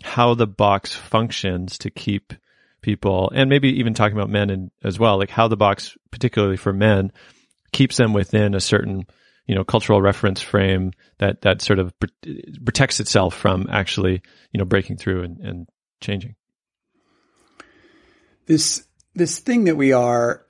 how 0.03 0.35
the 0.35 0.47
box 0.47 0.95
functions 0.95 1.79
to 1.79 1.91
keep 1.91 2.33
people 2.81 3.31
and 3.35 3.49
maybe 3.49 3.69
even 3.81 3.95
talking 3.95 4.17
about 4.17 4.31
men 4.31 4.51
and 4.51 4.71
as 4.83 4.99
well, 4.99 5.19
like 5.19 5.31
how 5.31 5.49
the 5.49 5.57
box, 5.57 5.97
particularly 6.11 6.57
for 6.57 6.73
men, 6.73 7.13
keeps 7.73 7.97
them 7.97 8.13
within 8.13 8.55
a 8.55 8.61
certain, 8.61 9.07
you 9.47 9.55
know, 9.55 9.65
cultural 9.65 10.01
reference 10.01 10.41
frame 10.41 10.93
that, 11.19 11.43
that 11.43 11.63
sort 11.63 11.79
of 11.79 11.93
protects 12.65 13.01
itself 13.01 13.35
from 13.35 13.67
actually, 13.71 14.23
you 14.53 14.59
know, 14.59 14.65
breaking 14.65 14.97
through 14.97 15.23
and, 15.23 15.39
and 15.39 15.69
changing. 16.01 16.35
This, 18.47 18.87
this 19.15 19.39
thing 19.39 19.65
that 19.65 19.77
we 19.77 19.93
are 19.93 20.45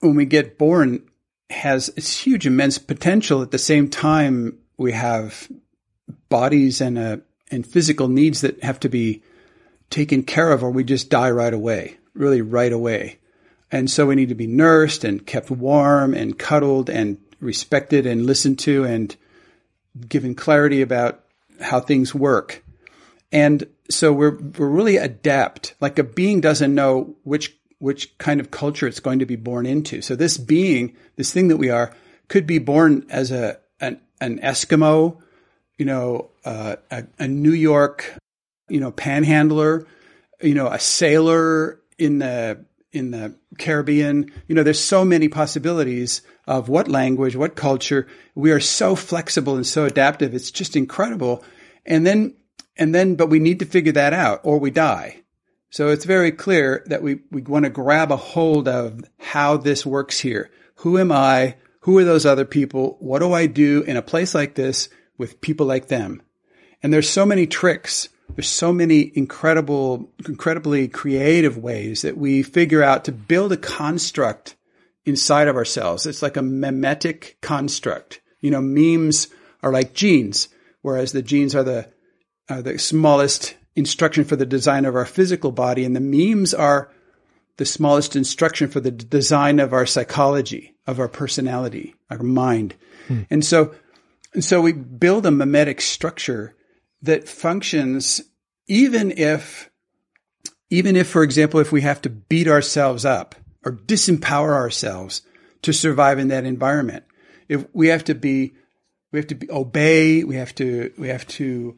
when 0.00 0.14
we 0.14 0.24
get 0.24 0.58
born 0.58 1.06
has 1.50 1.88
its 1.90 2.18
huge, 2.18 2.46
immense 2.46 2.78
potential. 2.78 3.42
At 3.42 3.50
the 3.50 3.58
same 3.58 3.88
time, 3.88 4.58
we 4.76 4.92
have 4.92 5.48
bodies 6.28 6.80
and 6.80 6.98
a, 6.98 7.20
and 7.50 7.66
physical 7.66 8.08
needs 8.08 8.42
that 8.42 8.62
have 8.62 8.80
to 8.80 8.88
be 8.88 9.22
taken 9.90 10.22
care 10.22 10.52
of 10.52 10.62
or 10.62 10.70
we 10.70 10.84
just 10.84 11.10
die 11.10 11.30
right 11.30 11.52
away, 11.52 11.98
really 12.14 12.42
right 12.42 12.72
away. 12.72 13.18
And 13.72 13.90
so 13.90 14.06
we 14.06 14.14
need 14.14 14.28
to 14.30 14.34
be 14.34 14.46
nursed 14.46 15.04
and 15.04 15.26
kept 15.26 15.50
warm 15.50 16.14
and 16.14 16.38
cuddled 16.38 16.90
and 16.90 17.18
respected 17.40 18.06
and 18.06 18.26
listened 18.26 18.58
to 18.60 18.84
and 18.84 19.14
given 20.08 20.34
clarity 20.34 20.82
about 20.82 21.24
how 21.60 21.80
things 21.80 22.14
work. 22.14 22.64
And 23.32 23.66
so 23.90 24.12
we're, 24.12 24.36
we're 24.36 24.68
really 24.68 24.96
adept. 24.96 25.74
Like 25.80 25.98
a 25.98 26.04
being 26.04 26.40
doesn't 26.40 26.74
know 26.74 27.16
which, 27.24 27.56
which 27.78 28.16
kind 28.18 28.40
of 28.40 28.50
culture 28.50 28.86
it's 28.86 29.00
going 29.00 29.18
to 29.18 29.26
be 29.26 29.36
born 29.36 29.66
into. 29.66 30.02
So 30.02 30.16
this 30.16 30.36
being, 30.36 30.96
this 31.16 31.32
thing 31.32 31.48
that 31.48 31.56
we 31.56 31.70
are, 31.70 31.94
could 32.28 32.46
be 32.46 32.58
born 32.58 33.06
as 33.10 33.30
a, 33.30 33.58
an, 33.80 34.00
an 34.20 34.38
Eskimo, 34.38 35.20
you 35.78 35.86
know, 35.86 36.30
uh, 36.44 36.76
a, 36.90 37.04
a 37.18 37.26
New 37.28 37.52
York 37.52 38.18
you 38.70 38.80
know, 38.80 38.92
panhandler, 38.92 39.86
you 40.40 40.54
know, 40.54 40.68
a 40.68 40.78
sailor 40.78 41.80
in 41.98 42.18
the 42.18 42.64
in 42.92 43.10
the 43.10 43.34
Caribbean. 43.58 44.32
You 44.48 44.54
know, 44.54 44.62
there's 44.62 44.80
so 44.80 45.04
many 45.04 45.28
possibilities 45.28 46.22
of 46.50 46.68
what 46.68 46.88
language, 46.88 47.36
what 47.36 47.54
culture. 47.54 48.08
We 48.34 48.50
are 48.50 48.58
so 48.58 48.96
flexible 48.96 49.54
and 49.54 49.64
so 49.64 49.84
adaptive. 49.84 50.34
It's 50.34 50.50
just 50.50 50.74
incredible. 50.74 51.44
And 51.86 52.04
then 52.04 52.34
and 52.76 52.92
then 52.92 53.14
but 53.14 53.28
we 53.28 53.38
need 53.38 53.60
to 53.60 53.64
figure 53.64 53.92
that 53.92 54.12
out 54.12 54.40
or 54.42 54.58
we 54.58 54.72
die. 54.72 55.22
So 55.70 55.88
it's 55.88 56.04
very 56.04 56.32
clear 56.32 56.82
that 56.86 57.02
we, 57.02 57.20
we 57.30 57.42
want 57.42 57.66
to 57.66 57.70
grab 57.70 58.10
a 58.10 58.16
hold 58.16 58.66
of 58.66 59.04
how 59.20 59.58
this 59.58 59.86
works 59.86 60.18
here. 60.18 60.50
Who 60.78 60.98
am 60.98 61.12
I? 61.12 61.54
Who 61.82 61.96
are 61.98 62.04
those 62.04 62.26
other 62.26 62.44
people? 62.44 62.96
What 62.98 63.20
do 63.20 63.32
I 63.32 63.46
do 63.46 63.82
in 63.82 63.96
a 63.96 64.02
place 64.02 64.34
like 64.34 64.56
this 64.56 64.88
with 65.16 65.40
people 65.40 65.66
like 65.66 65.86
them? 65.86 66.20
And 66.82 66.92
there's 66.92 67.08
so 67.08 67.24
many 67.24 67.46
tricks 67.46 68.08
there's 68.36 68.48
so 68.48 68.72
many 68.72 69.10
incredible, 69.14 70.12
incredibly 70.26 70.88
creative 70.88 71.58
ways 71.58 72.02
that 72.02 72.16
we 72.16 72.42
figure 72.42 72.82
out 72.82 73.04
to 73.04 73.12
build 73.12 73.52
a 73.52 73.56
construct 73.56 74.56
inside 75.04 75.48
of 75.48 75.56
ourselves. 75.56 76.06
It's 76.06 76.22
like 76.22 76.36
a 76.36 76.42
memetic 76.42 77.36
construct. 77.40 78.20
You 78.40 78.50
know, 78.50 78.60
memes 78.60 79.28
are 79.62 79.72
like 79.72 79.94
genes, 79.94 80.48
whereas 80.82 81.12
the 81.12 81.22
genes 81.22 81.54
are 81.54 81.62
the, 81.62 81.88
are 82.48 82.62
the 82.62 82.78
smallest 82.78 83.56
instruction 83.76 84.24
for 84.24 84.36
the 84.36 84.46
design 84.46 84.84
of 84.84 84.94
our 84.94 85.04
physical 85.04 85.52
body, 85.52 85.84
and 85.84 85.94
the 85.94 86.00
memes 86.00 86.54
are 86.54 86.90
the 87.56 87.66
smallest 87.66 88.16
instruction 88.16 88.68
for 88.68 88.80
the 88.80 88.90
design 88.90 89.60
of 89.60 89.72
our 89.72 89.86
psychology, 89.86 90.74
of 90.86 90.98
our 90.98 91.08
personality, 91.08 91.94
our 92.08 92.22
mind. 92.22 92.74
Hmm. 93.06 93.22
And 93.30 93.44
so, 93.44 93.74
and 94.32 94.44
so 94.44 94.60
we 94.60 94.72
build 94.72 95.26
a 95.26 95.30
memetic 95.30 95.80
structure 95.80 96.54
that 97.02 97.28
functions 97.28 98.22
even 98.66 99.10
if, 99.10 99.70
even 100.70 100.96
if, 100.96 101.08
for 101.08 101.22
example, 101.22 101.60
if 101.60 101.72
we 101.72 101.80
have 101.82 102.00
to 102.02 102.10
beat 102.10 102.48
ourselves 102.48 103.04
up 103.04 103.34
or 103.64 103.72
disempower 103.72 104.52
ourselves 104.52 105.22
to 105.62 105.72
survive 105.72 106.18
in 106.18 106.28
that 106.28 106.44
environment, 106.44 107.04
if 107.48 107.66
we 107.72 107.88
have 107.88 108.04
to 108.04 108.14
be, 108.14 108.54
we 109.12 109.18
have 109.18 109.26
to 109.28 109.34
be, 109.34 109.50
obey, 109.50 110.24
we 110.24 110.36
have 110.36 110.54
to, 110.54 110.92
we 110.96 111.08
have 111.08 111.26
to 111.26 111.76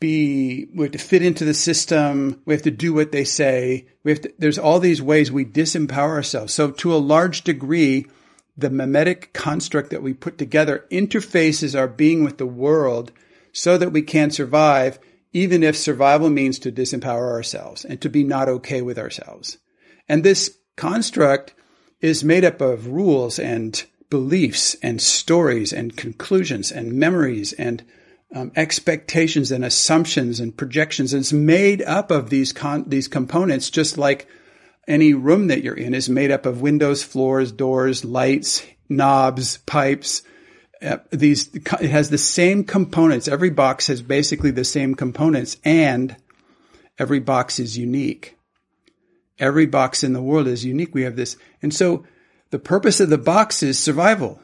be, 0.00 0.66
we 0.74 0.84
have 0.84 0.92
to 0.92 0.98
fit 0.98 1.22
into 1.22 1.44
the 1.44 1.54
system, 1.54 2.40
we 2.46 2.54
have 2.54 2.62
to 2.62 2.70
do 2.70 2.92
what 2.92 3.12
they 3.12 3.24
say, 3.24 3.86
we 4.02 4.12
have 4.12 4.20
to, 4.22 4.32
there's 4.38 4.58
all 4.58 4.80
these 4.80 5.02
ways 5.02 5.30
we 5.30 5.44
disempower 5.44 6.08
ourselves. 6.10 6.54
So 6.54 6.70
to 6.70 6.94
a 6.94 6.96
large 6.96 7.42
degree, 7.42 8.06
the 8.56 8.70
memetic 8.70 9.32
construct 9.32 9.90
that 9.90 10.02
we 10.02 10.14
put 10.14 10.38
together 10.38 10.86
interfaces 10.90 11.78
our 11.78 11.88
being 11.88 12.24
with 12.24 12.38
the 12.38 12.46
world 12.46 13.12
so 13.52 13.76
that 13.78 13.92
we 13.92 14.02
can 14.02 14.30
survive, 14.30 14.98
even 15.32 15.62
if 15.62 15.76
survival 15.76 16.30
means 16.30 16.58
to 16.60 16.72
disempower 16.72 17.30
ourselves 17.30 17.84
and 17.84 18.00
to 18.00 18.08
be 18.08 18.24
not 18.24 18.48
okay 18.48 18.82
with 18.82 18.98
ourselves. 18.98 19.58
And 20.08 20.24
this 20.24 20.56
construct 20.80 21.52
is 22.00 22.24
made 22.24 22.44
up 22.44 22.62
of 22.62 22.86
rules 22.88 23.38
and 23.38 23.84
beliefs 24.08 24.74
and 24.82 25.00
stories 25.00 25.72
and 25.74 25.94
conclusions 25.94 26.72
and 26.72 26.94
memories 26.94 27.52
and 27.52 27.84
um, 28.34 28.50
expectations 28.56 29.52
and 29.52 29.62
assumptions 29.62 30.40
and 30.40 30.56
projections. 30.56 31.12
It's 31.12 31.32
made 31.32 31.82
up 31.82 32.10
of 32.10 32.30
these 32.30 32.52
con- 32.54 32.84
these 32.86 33.08
components, 33.08 33.70
just 33.70 33.98
like 33.98 34.26
any 34.88 35.12
room 35.12 35.48
that 35.48 35.62
you're 35.62 35.74
in 35.74 35.94
is 35.94 36.08
made 36.08 36.30
up 36.30 36.46
of 36.46 36.62
windows, 36.62 37.02
floors, 37.02 37.52
doors, 37.52 38.04
lights, 38.04 38.64
knobs, 38.88 39.58
pipes, 39.58 40.22
uh, 40.82 40.96
these 41.10 41.54
it 41.54 41.90
has 41.90 42.08
the 42.08 42.18
same 42.18 42.64
components. 42.64 43.28
Every 43.28 43.50
box 43.50 43.88
has 43.88 44.00
basically 44.00 44.50
the 44.50 44.64
same 44.64 44.94
components, 44.94 45.58
and 45.62 46.16
every 46.98 47.20
box 47.20 47.58
is 47.58 47.76
unique. 47.76 48.36
Every 49.40 49.66
box 49.66 50.04
in 50.04 50.12
the 50.12 50.22
world 50.22 50.46
is 50.46 50.64
unique. 50.64 50.94
We 50.94 51.02
have 51.02 51.16
this, 51.16 51.36
and 51.62 51.74
so 51.74 52.04
the 52.50 52.58
purpose 52.58 53.00
of 53.00 53.10
the 53.10 53.18
box 53.18 53.62
is 53.62 53.78
survival. 53.78 54.40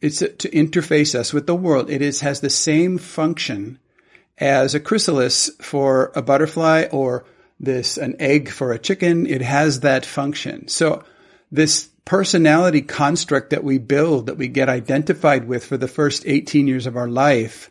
It's 0.00 0.18
to 0.18 0.50
interface 0.50 1.14
us 1.14 1.32
with 1.32 1.46
the 1.46 1.54
world. 1.54 1.90
It 1.90 2.02
is 2.02 2.20
has 2.20 2.40
the 2.40 2.50
same 2.50 2.98
function 2.98 3.78
as 4.38 4.74
a 4.74 4.80
chrysalis 4.80 5.50
for 5.60 6.12
a 6.14 6.22
butterfly 6.22 6.86
or 6.90 7.24
this 7.60 7.96
an 7.98 8.16
egg 8.20 8.48
for 8.48 8.72
a 8.72 8.78
chicken. 8.78 9.26
It 9.26 9.42
has 9.42 9.80
that 9.80 10.06
function. 10.06 10.68
So 10.68 11.04
this 11.50 11.88
personality 12.04 12.82
construct 12.82 13.50
that 13.50 13.64
we 13.64 13.78
build, 13.78 14.26
that 14.26 14.38
we 14.38 14.48
get 14.48 14.68
identified 14.68 15.46
with 15.46 15.64
for 15.66 15.76
the 15.76 15.88
first 15.88 16.22
18 16.26 16.66
years 16.66 16.86
of 16.86 16.96
our 16.96 17.08
life, 17.08 17.70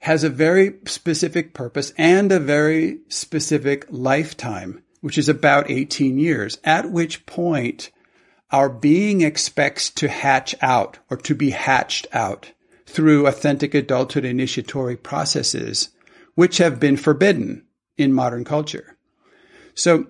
has 0.00 0.24
a 0.24 0.30
very 0.30 0.74
specific 0.86 1.54
purpose 1.54 1.92
and 1.96 2.30
a 2.30 2.38
very 2.38 2.98
specific 3.08 3.86
lifetime, 3.90 4.82
which 5.08 5.16
is 5.16 5.30
about 5.30 5.70
18 5.70 6.18
years, 6.18 6.58
at 6.64 6.90
which 6.90 7.24
point 7.24 7.90
our 8.50 8.68
being 8.68 9.22
expects 9.22 9.88
to 9.88 10.06
hatch 10.06 10.54
out 10.60 10.98
or 11.08 11.16
to 11.16 11.34
be 11.34 11.48
hatched 11.48 12.06
out 12.12 12.52
through 12.84 13.26
authentic 13.26 13.72
adulthood 13.72 14.26
initiatory 14.26 14.98
processes, 14.98 15.88
which 16.34 16.58
have 16.58 16.78
been 16.78 16.94
forbidden 16.94 17.64
in 17.96 18.12
modern 18.12 18.44
culture. 18.44 18.98
So 19.74 20.08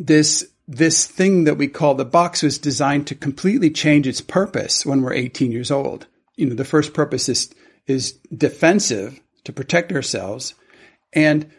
this 0.00 0.48
this 0.66 1.06
thing 1.06 1.44
that 1.44 1.56
we 1.56 1.68
call 1.68 1.94
the 1.94 2.04
box 2.04 2.42
was 2.42 2.58
designed 2.58 3.06
to 3.06 3.14
completely 3.14 3.70
change 3.70 4.08
its 4.08 4.20
purpose 4.20 4.84
when 4.84 5.02
we're 5.02 5.12
18 5.12 5.52
years 5.52 5.70
old. 5.70 6.08
You 6.34 6.46
know, 6.46 6.56
the 6.56 6.64
first 6.64 6.92
purpose 6.92 7.28
is, 7.28 7.54
is 7.86 8.18
defensive 8.36 9.20
to 9.44 9.52
protect 9.52 9.92
ourselves. 9.92 10.56
And 11.12 11.52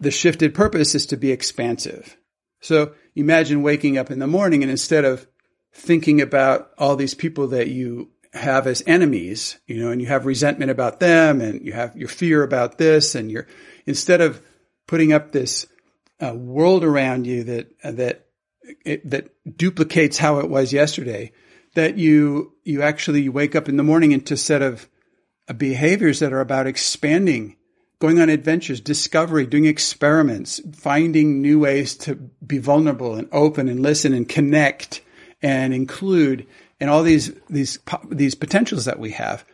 the 0.00 0.10
shifted 0.10 0.54
purpose 0.54 0.94
is 0.94 1.06
to 1.06 1.16
be 1.16 1.30
expansive. 1.30 2.16
So 2.60 2.94
imagine 3.14 3.62
waking 3.62 3.98
up 3.98 4.10
in 4.10 4.18
the 4.18 4.26
morning 4.26 4.62
and 4.62 4.70
instead 4.70 5.04
of 5.04 5.26
thinking 5.72 6.20
about 6.20 6.70
all 6.78 6.96
these 6.96 7.14
people 7.14 7.48
that 7.48 7.68
you 7.68 8.10
have 8.32 8.66
as 8.66 8.82
enemies, 8.86 9.58
you 9.66 9.80
know, 9.80 9.90
and 9.90 10.00
you 10.00 10.06
have 10.08 10.26
resentment 10.26 10.70
about 10.70 11.00
them 11.00 11.40
and 11.40 11.64
you 11.64 11.72
have 11.72 11.96
your 11.96 12.08
fear 12.08 12.42
about 12.42 12.78
this 12.78 13.14
and 13.14 13.30
you're, 13.30 13.46
instead 13.86 14.20
of 14.20 14.40
putting 14.86 15.12
up 15.12 15.32
this 15.32 15.66
uh, 16.20 16.34
world 16.34 16.84
around 16.84 17.26
you 17.26 17.44
that, 17.44 17.72
uh, 17.82 17.92
that 17.92 18.26
it, 18.84 19.08
that 19.08 19.30
duplicates 19.56 20.18
how 20.18 20.38
it 20.38 20.48
was 20.48 20.72
yesterday. 20.72 21.32
That 21.74 21.98
you 21.98 22.54
you 22.64 22.82
actually 22.82 23.28
wake 23.28 23.54
up 23.54 23.68
in 23.68 23.76
the 23.76 23.84
morning 23.84 24.12
into 24.12 24.34
a 24.34 24.36
set 24.36 24.62
of 24.62 24.88
uh, 25.48 25.52
behaviors 25.52 26.18
that 26.18 26.32
are 26.32 26.40
about 26.40 26.66
expanding, 26.66 27.56
going 28.00 28.20
on 28.20 28.28
adventures, 28.28 28.80
discovery, 28.80 29.46
doing 29.46 29.66
experiments, 29.66 30.60
finding 30.74 31.40
new 31.40 31.60
ways 31.60 31.94
to 31.94 32.16
be 32.44 32.58
vulnerable 32.58 33.14
and 33.14 33.28
open 33.30 33.68
and 33.68 33.80
listen 33.80 34.12
and 34.12 34.28
connect 34.28 35.02
and 35.42 35.72
include 35.72 36.46
and 36.80 36.90
all 36.90 37.02
these 37.02 37.32
these 37.48 37.78
these 38.10 38.34
potentials 38.34 38.86
that 38.86 38.98
we 38.98 39.12
have. 39.12 39.44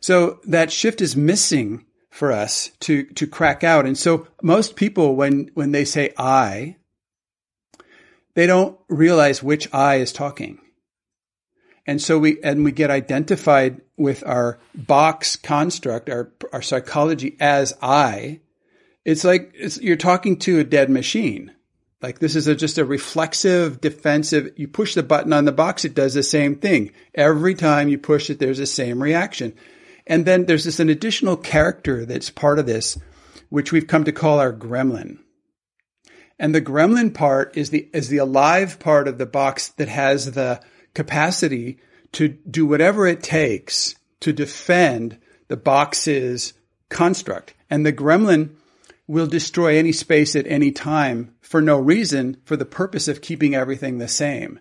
So 0.00 0.40
that 0.44 0.72
shift 0.72 1.00
is 1.00 1.16
missing 1.16 1.84
for 2.08 2.32
us 2.32 2.70
to 2.80 3.04
to 3.14 3.26
crack 3.26 3.64
out. 3.64 3.84
And 3.84 3.98
so 3.98 4.28
most 4.42 4.76
people 4.76 5.16
when 5.16 5.50
when 5.54 5.72
they 5.72 5.84
say 5.84 6.14
I, 6.16 6.76
they 8.34 8.46
don't 8.46 8.78
realize 8.88 9.42
which 9.42 9.72
I 9.74 9.96
is 9.96 10.12
talking. 10.12 10.58
And 11.86 12.00
so 12.00 12.18
we, 12.18 12.40
and 12.42 12.64
we 12.64 12.72
get 12.72 12.90
identified 12.90 13.80
with 14.02 14.24
our 14.26 14.58
box 14.74 15.36
construct, 15.36 16.10
our, 16.10 16.32
our 16.52 16.60
psychology 16.60 17.36
as 17.40 17.72
I. 17.80 18.40
It's 19.04 19.24
like, 19.24 19.52
it's, 19.54 19.80
you're 19.80 19.96
talking 19.96 20.38
to 20.40 20.58
a 20.58 20.64
dead 20.64 20.90
machine. 20.90 21.52
Like 22.02 22.18
this 22.18 22.34
is 22.34 22.48
a, 22.48 22.56
just 22.56 22.78
a 22.78 22.84
reflexive, 22.84 23.80
defensive. 23.80 24.52
You 24.56 24.66
push 24.66 24.94
the 24.94 25.04
button 25.04 25.32
on 25.32 25.44
the 25.44 25.52
box, 25.52 25.84
it 25.84 25.94
does 25.94 26.14
the 26.14 26.24
same 26.24 26.56
thing. 26.56 26.90
Every 27.14 27.54
time 27.54 27.88
you 27.88 27.96
push 27.96 28.28
it, 28.28 28.40
there's 28.40 28.58
the 28.58 28.66
same 28.66 29.00
reaction. 29.00 29.54
And 30.04 30.26
then 30.26 30.46
there's 30.46 30.64
this 30.64 30.80
an 30.80 30.88
additional 30.88 31.36
character 31.36 32.04
that's 32.04 32.28
part 32.28 32.58
of 32.58 32.66
this, 32.66 32.98
which 33.50 33.70
we've 33.70 33.86
come 33.86 34.02
to 34.04 34.12
call 34.12 34.40
our 34.40 34.52
gremlin. 34.52 35.18
And 36.40 36.52
the 36.52 36.60
gremlin 36.60 37.14
part 37.14 37.56
is 37.56 37.70
the 37.70 37.88
is 37.92 38.08
the 38.08 38.18
alive 38.18 38.80
part 38.80 39.06
of 39.06 39.18
the 39.18 39.26
box 39.26 39.68
that 39.68 39.88
has 39.88 40.32
the 40.32 40.60
capacity 40.92 41.78
to 42.12 42.28
do 42.28 42.66
whatever 42.66 43.06
it 43.06 43.22
takes 43.22 43.94
to 44.20 44.32
defend 44.32 45.18
the 45.48 45.56
box's 45.56 46.52
construct. 46.88 47.54
And 47.68 47.84
the 47.84 47.92
gremlin 47.92 48.50
will 49.06 49.26
destroy 49.26 49.76
any 49.76 49.92
space 49.92 50.36
at 50.36 50.46
any 50.46 50.70
time 50.70 51.34
for 51.40 51.60
no 51.60 51.78
reason 51.78 52.36
for 52.44 52.56
the 52.56 52.64
purpose 52.64 53.08
of 53.08 53.20
keeping 53.20 53.54
everything 53.54 53.98
the 53.98 54.08
same. 54.08 54.60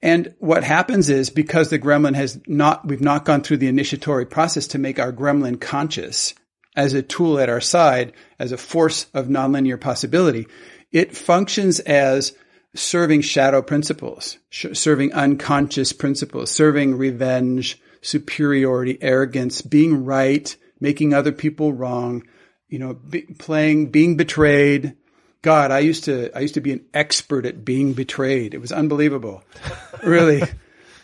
And 0.00 0.34
what 0.38 0.64
happens 0.64 1.10
is 1.10 1.30
because 1.30 1.70
the 1.70 1.78
gremlin 1.78 2.14
has 2.14 2.40
not, 2.46 2.86
we've 2.86 3.00
not 3.00 3.24
gone 3.24 3.42
through 3.42 3.56
the 3.58 3.68
initiatory 3.68 4.26
process 4.26 4.68
to 4.68 4.78
make 4.78 4.98
our 4.98 5.12
gremlin 5.12 5.60
conscious 5.60 6.34
as 6.76 6.94
a 6.94 7.02
tool 7.02 7.40
at 7.40 7.48
our 7.48 7.60
side, 7.60 8.12
as 8.38 8.52
a 8.52 8.56
force 8.56 9.06
of 9.12 9.26
nonlinear 9.26 9.80
possibility. 9.80 10.46
It 10.92 11.16
functions 11.16 11.80
as 11.80 12.36
serving 12.74 13.22
shadow 13.22 13.62
principles, 13.62 14.38
serving 14.50 15.12
unconscious 15.12 15.92
principles, 15.92 16.50
serving 16.50 16.96
revenge, 16.96 17.80
superiority, 18.02 18.98
arrogance, 19.00 19.62
being 19.62 20.04
right, 20.04 20.56
making 20.80 21.14
other 21.14 21.32
people 21.32 21.72
wrong, 21.72 22.22
you 22.68 22.78
know, 22.78 22.94
be, 22.94 23.22
playing, 23.22 23.90
being 23.90 24.16
betrayed. 24.16 24.96
God, 25.42 25.70
I 25.70 25.80
used 25.80 26.04
to, 26.04 26.30
I 26.36 26.40
used 26.40 26.54
to 26.54 26.60
be 26.60 26.72
an 26.72 26.84
expert 26.92 27.46
at 27.46 27.64
being 27.64 27.94
betrayed. 27.94 28.54
It 28.54 28.60
was 28.60 28.72
unbelievable. 28.72 29.42
really. 30.02 30.42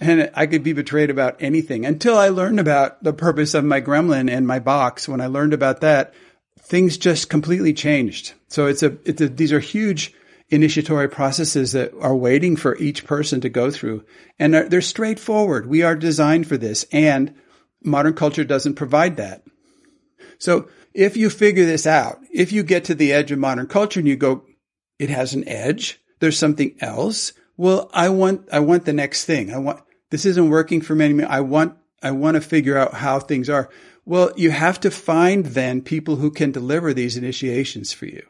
And 0.00 0.30
I 0.34 0.46
could 0.46 0.62
be 0.62 0.72
betrayed 0.72 1.10
about 1.10 1.36
anything 1.40 1.86
until 1.86 2.18
I 2.18 2.28
learned 2.28 2.60
about 2.60 3.02
the 3.02 3.12
purpose 3.12 3.54
of 3.54 3.64
my 3.64 3.80
gremlin 3.80 4.30
and 4.30 4.46
my 4.46 4.58
box. 4.58 5.08
When 5.08 5.20
I 5.20 5.26
learned 5.28 5.54
about 5.54 5.80
that, 5.80 6.14
things 6.60 6.98
just 6.98 7.30
completely 7.30 7.72
changed. 7.72 8.34
So 8.48 8.66
it's 8.66 8.82
a, 8.82 8.96
it's 9.04 9.20
a, 9.20 9.28
these 9.28 9.52
are 9.52 9.60
huge 9.60 10.12
initiatory 10.54 11.08
processes 11.08 11.72
that 11.72 11.92
are 12.00 12.16
waiting 12.16 12.56
for 12.56 12.76
each 12.76 13.04
person 13.04 13.40
to 13.40 13.48
go 13.48 13.70
through. 13.70 14.04
And 14.38 14.54
they're, 14.54 14.68
they're 14.68 14.80
straightforward. 14.80 15.66
We 15.66 15.82
are 15.82 15.96
designed 15.96 16.46
for 16.46 16.56
this 16.56 16.86
and 16.92 17.34
modern 17.82 18.14
culture 18.14 18.44
doesn't 18.44 18.74
provide 18.74 19.16
that. 19.16 19.42
So 20.38 20.68
if 20.92 21.16
you 21.16 21.30
figure 21.30 21.66
this 21.66 21.86
out, 21.86 22.18
if 22.32 22.52
you 22.52 22.62
get 22.62 22.84
to 22.84 22.94
the 22.94 23.12
edge 23.12 23.30
of 23.30 23.38
modern 23.38 23.66
culture 23.66 24.00
and 24.00 24.08
you 24.08 24.16
go, 24.16 24.44
it 24.98 25.10
has 25.10 25.34
an 25.34 25.46
edge, 25.48 26.00
there's 26.20 26.38
something 26.38 26.76
else. 26.80 27.32
Well, 27.56 27.90
I 27.92 28.08
want, 28.08 28.48
I 28.52 28.60
want 28.60 28.84
the 28.84 28.92
next 28.92 29.24
thing. 29.24 29.52
I 29.52 29.58
want, 29.58 29.80
this 30.10 30.24
isn't 30.24 30.50
working 30.50 30.80
for 30.80 30.94
many. 30.94 31.22
I 31.24 31.40
want, 31.40 31.76
I 32.02 32.12
want 32.12 32.36
to 32.36 32.40
figure 32.40 32.76
out 32.76 32.94
how 32.94 33.18
things 33.18 33.50
are. 33.50 33.70
Well, 34.04 34.32
you 34.36 34.50
have 34.50 34.80
to 34.80 34.90
find 34.90 35.46
then 35.46 35.80
people 35.82 36.16
who 36.16 36.30
can 36.30 36.52
deliver 36.52 36.92
these 36.92 37.16
initiations 37.16 37.92
for 37.92 38.06
you. 38.06 38.26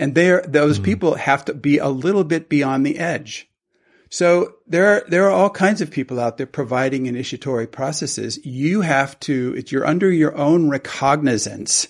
And 0.00 0.14
there, 0.14 0.42
those 0.48 0.76
mm-hmm. 0.76 0.84
people 0.86 1.14
have 1.16 1.44
to 1.44 1.54
be 1.54 1.76
a 1.76 1.88
little 1.88 2.24
bit 2.24 2.48
beyond 2.48 2.86
the 2.86 2.98
edge. 2.98 3.50
So 4.08 4.54
there 4.66 4.86
are, 4.86 5.04
there 5.06 5.26
are 5.26 5.30
all 5.30 5.50
kinds 5.50 5.82
of 5.82 5.90
people 5.90 6.18
out 6.18 6.38
there 6.38 6.46
providing 6.46 7.04
initiatory 7.04 7.66
processes. 7.66 8.44
You 8.44 8.80
have 8.80 9.20
to, 9.20 9.54
it's, 9.58 9.70
you're 9.70 9.86
under 9.86 10.10
your 10.10 10.34
own 10.34 10.70
recognizance 10.70 11.86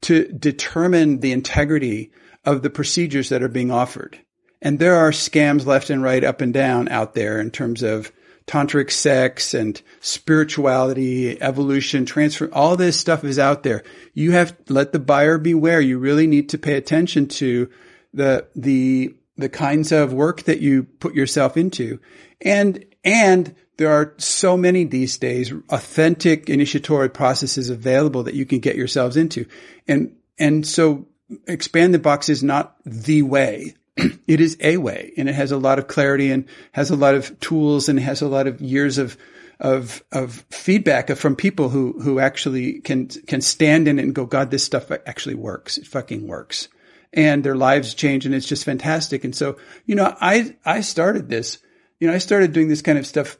to 0.00 0.26
determine 0.32 1.20
the 1.20 1.32
integrity 1.32 2.12
of 2.46 2.62
the 2.62 2.70
procedures 2.70 3.28
that 3.28 3.42
are 3.42 3.48
being 3.48 3.70
offered. 3.70 4.18
And 4.62 4.78
there 4.78 4.96
are 4.96 5.10
scams 5.10 5.66
left 5.66 5.90
and 5.90 6.02
right, 6.02 6.24
up 6.24 6.40
and 6.40 6.54
down 6.54 6.88
out 6.88 7.12
there 7.12 7.38
in 7.38 7.50
terms 7.50 7.82
of 7.82 8.10
tantric 8.46 8.90
sex 8.90 9.54
and 9.54 9.80
spirituality, 10.00 11.40
evolution, 11.40 12.04
transfer, 12.04 12.48
all 12.52 12.76
this 12.76 12.98
stuff 12.98 13.24
is 13.24 13.38
out 13.38 13.62
there. 13.62 13.82
You 14.14 14.32
have 14.32 14.56
let 14.68 14.92
the 14.92 14.98
buyer 14.98 15.38
beware. 15.38 15.80
You 15.80 15.98
really 15.98 16.26
need 16.26 16.48
to 16.50 16.58
pay 16.58 16.74
attention 16.74 17.28
to 17.28 17.70
the, 18.12 18.46
the, 18.56 19.14
the 19.36 19.48
kinds 19.48 19.92
of 19.92 20.12
work 20.12 20.42
that 20.42 20.60
you 20.60 20.84
put 20.84 21.14
yourself 21.14 21.56
into. 21.56 22.00
And, 22.40 22.84
and 23.04 23.54
there 23.76 23.90
are 23.90 24.14
so 24.18 24.56
many 24.56 24.84
these 24.84 25.16
days 25.16 25.52
authentic 25.70 26.50
initiatory 26.50 27.08
processes 27.08 27.70
available 27.70 28.24
that 28.24 28.34
you 28.34 28.44
can 28.44 28.58
get 28.58 28.76
yourselves 28.76 29.16
into. 29.16 29.46
And, 29.86 30.16
and 30.38 30.66
so 30.66 31.06
expand 31.46 31.94
the 31.94 31.98
box 31.98 32.28
is 32.28 32.42
not 32.42 32.76
the 32.84 33.22
way 33.22 33.74
it 34.26 34.40
is 34.40 34.56
a 34.60 34.76
way 34.76 35.12
and 35.16 35.28
it 35.28 35.34
has 35.34 35.52
a 35.52 35.58
lot 35.58 35.78
of 35.78 35.88
clarity 35.88 36.30
and 36.30 36.46
has 36.72 36.90
a 36.90 36.96
lot 36.96 37.14
of 37.14 37.38
tools 37.40 37.88
and 37.88 37.98
has 37.98 38.22
a 38.22 38.28
lot 38.28 38.46
of 38.46 38.60
years 38.60 38.98
of 38.98 39.16
of 39.60 40.02
of 40.10 40.44
feedback 40.50 41.14
from 41.16 41.36
people 41.36 41.68
who 41.68 41.92
who 42.00 42.18
actually 42.18 42.80
can 42.80 43.08
can 43.08 43.40
stand 43.40 43.88
in 43.88 43.98
it 43.98 44.02
and 44.02 44.14
go, 44.14 44.24
God, 44.24 44.50
this 44.50 44.64
stuff 44.64 44.90
actually 44.90 45.34
works. 45.34 45.78
It 45.78 45.86
fucking 45.86 46.26
works. 46.26 46.68
And 47.12 47.42
their 47.42 47.56
lives 47.56 47.94
change 47.94 48.24
and 48.24 48.34
it's 48.34 48.46
just 48.46 48.64
fantastic. 48.64 49.24
And 49.24 49.34
so, 49.34 49.56
you 49.84 49.94
know, 49.94 50.16
I 50.20 50.56
I 50.64 50.80
started 50.80 51.28
this, 51.28 51.58
you 51.98 52.08
know, 52.08 52.14
I 52.14 52.18
started 52.18 52.52
doing 52.52 52.68
this 52.68 52.82
kind 52.82 52.98
of 52.98 53.06
stuff, 53.06 53.38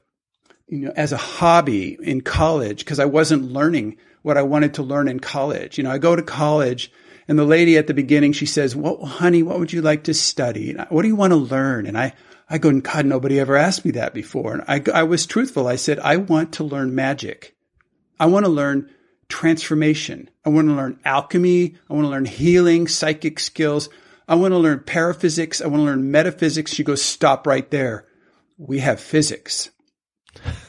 you 0.69 0.81
know, 0.81 0.93
as 0.95 1.13
a 1.13 1.17
hobby 1.17 1.97
in 2.03 2.21
college 2.21 2.81
because 2.81 2.99
I 2.99 3.07
wasn't 3.07 3.53
learning 3.53 3.97
what 4.23 4.37
I 4.37 4.43
wanted 4.43 4.75
to 4.75 4.83
learn 4.83 5.09
in 5.09 5.21
college. 5.21 5.79
You 5.79 5.85
know, 5.85 5.91
I 5.91 5.99
go 5.99 6.15
to 6.15 6.23
college 6.23 6.93
and 7.31 7.39
the 7.39 7.45
lady 7.45 7.79
at 7.79 7.87
the 7.87 7.95
beginning, 7.95 8.33
she 8.33 8.45
says, 8.45 8.75
well, 8.75 9.05
honey, 9.05 9.45
what 9.45 9.61
would 9.61 9.73
you 9.73 9.83
like 9.83 10.03
to 10.03 10.15
study? 10.15 10.73
what 10.89 11.03
do 11.03 11.07
you 11.07 11.15
want 11.15 11.31
to 11.31 11.37
learn? 11.37 11.87
And 11.87 11.97
I, 11.97 12.13
I 12.49 12.59
go, 12.59 12.73
God, 12.81 13.07
nobody 13.07 13.39
ever 13.39 13.55
asked 13.55 13.85
me 13.85 13.93
that 13.93 14.13
before. 14.13 14.55
And 14.55 14.65
I, 14.67 14.83
I 14.93 15.05
was 15.05 15.27
truthful. 15.27 15.69
I 15.69 15.77
said, 15.77 16.01
I 16.01 16.17
want 16.17 16.55
to 16.55 16.65
learn 16.65 16.93
magic. 16.93 17.55
I 18.19 18.27
want 18.27 18.47
to 18.47 18.51
learn 18.51 18.91
transformation. 19.29 20.29
I 20.45 20.49
want 20.49 20.67
to 20.67 20.75
learn 20.75 20.99
alchemy. 21.05 21.77
I 21.89 21.93
want 21.93 22.05
to 22.07 22.11
learn 22.11 22.25
healing, 22.25 22.89
psychic 22.89 23.39
skills. 23.39 23.89
I 24.27 24.35
want 24.35 24.51
to 24.51 24.59
learn 24.59 24.81
paraphysics. 24.81 25.63
I 25.63 25.69
want 25.69 25.83
to 25.83 25.85
learn 25.85 26.11
metaphysics. 26.11 26.75
She 26.75 26.83
goes, 26.83 27.01
stop 27.01 27.47
right 27.47 27.71
there. 27.71 28.09
We 28.59 28.81
have 28.81 28.99
physics. 28.99 29.71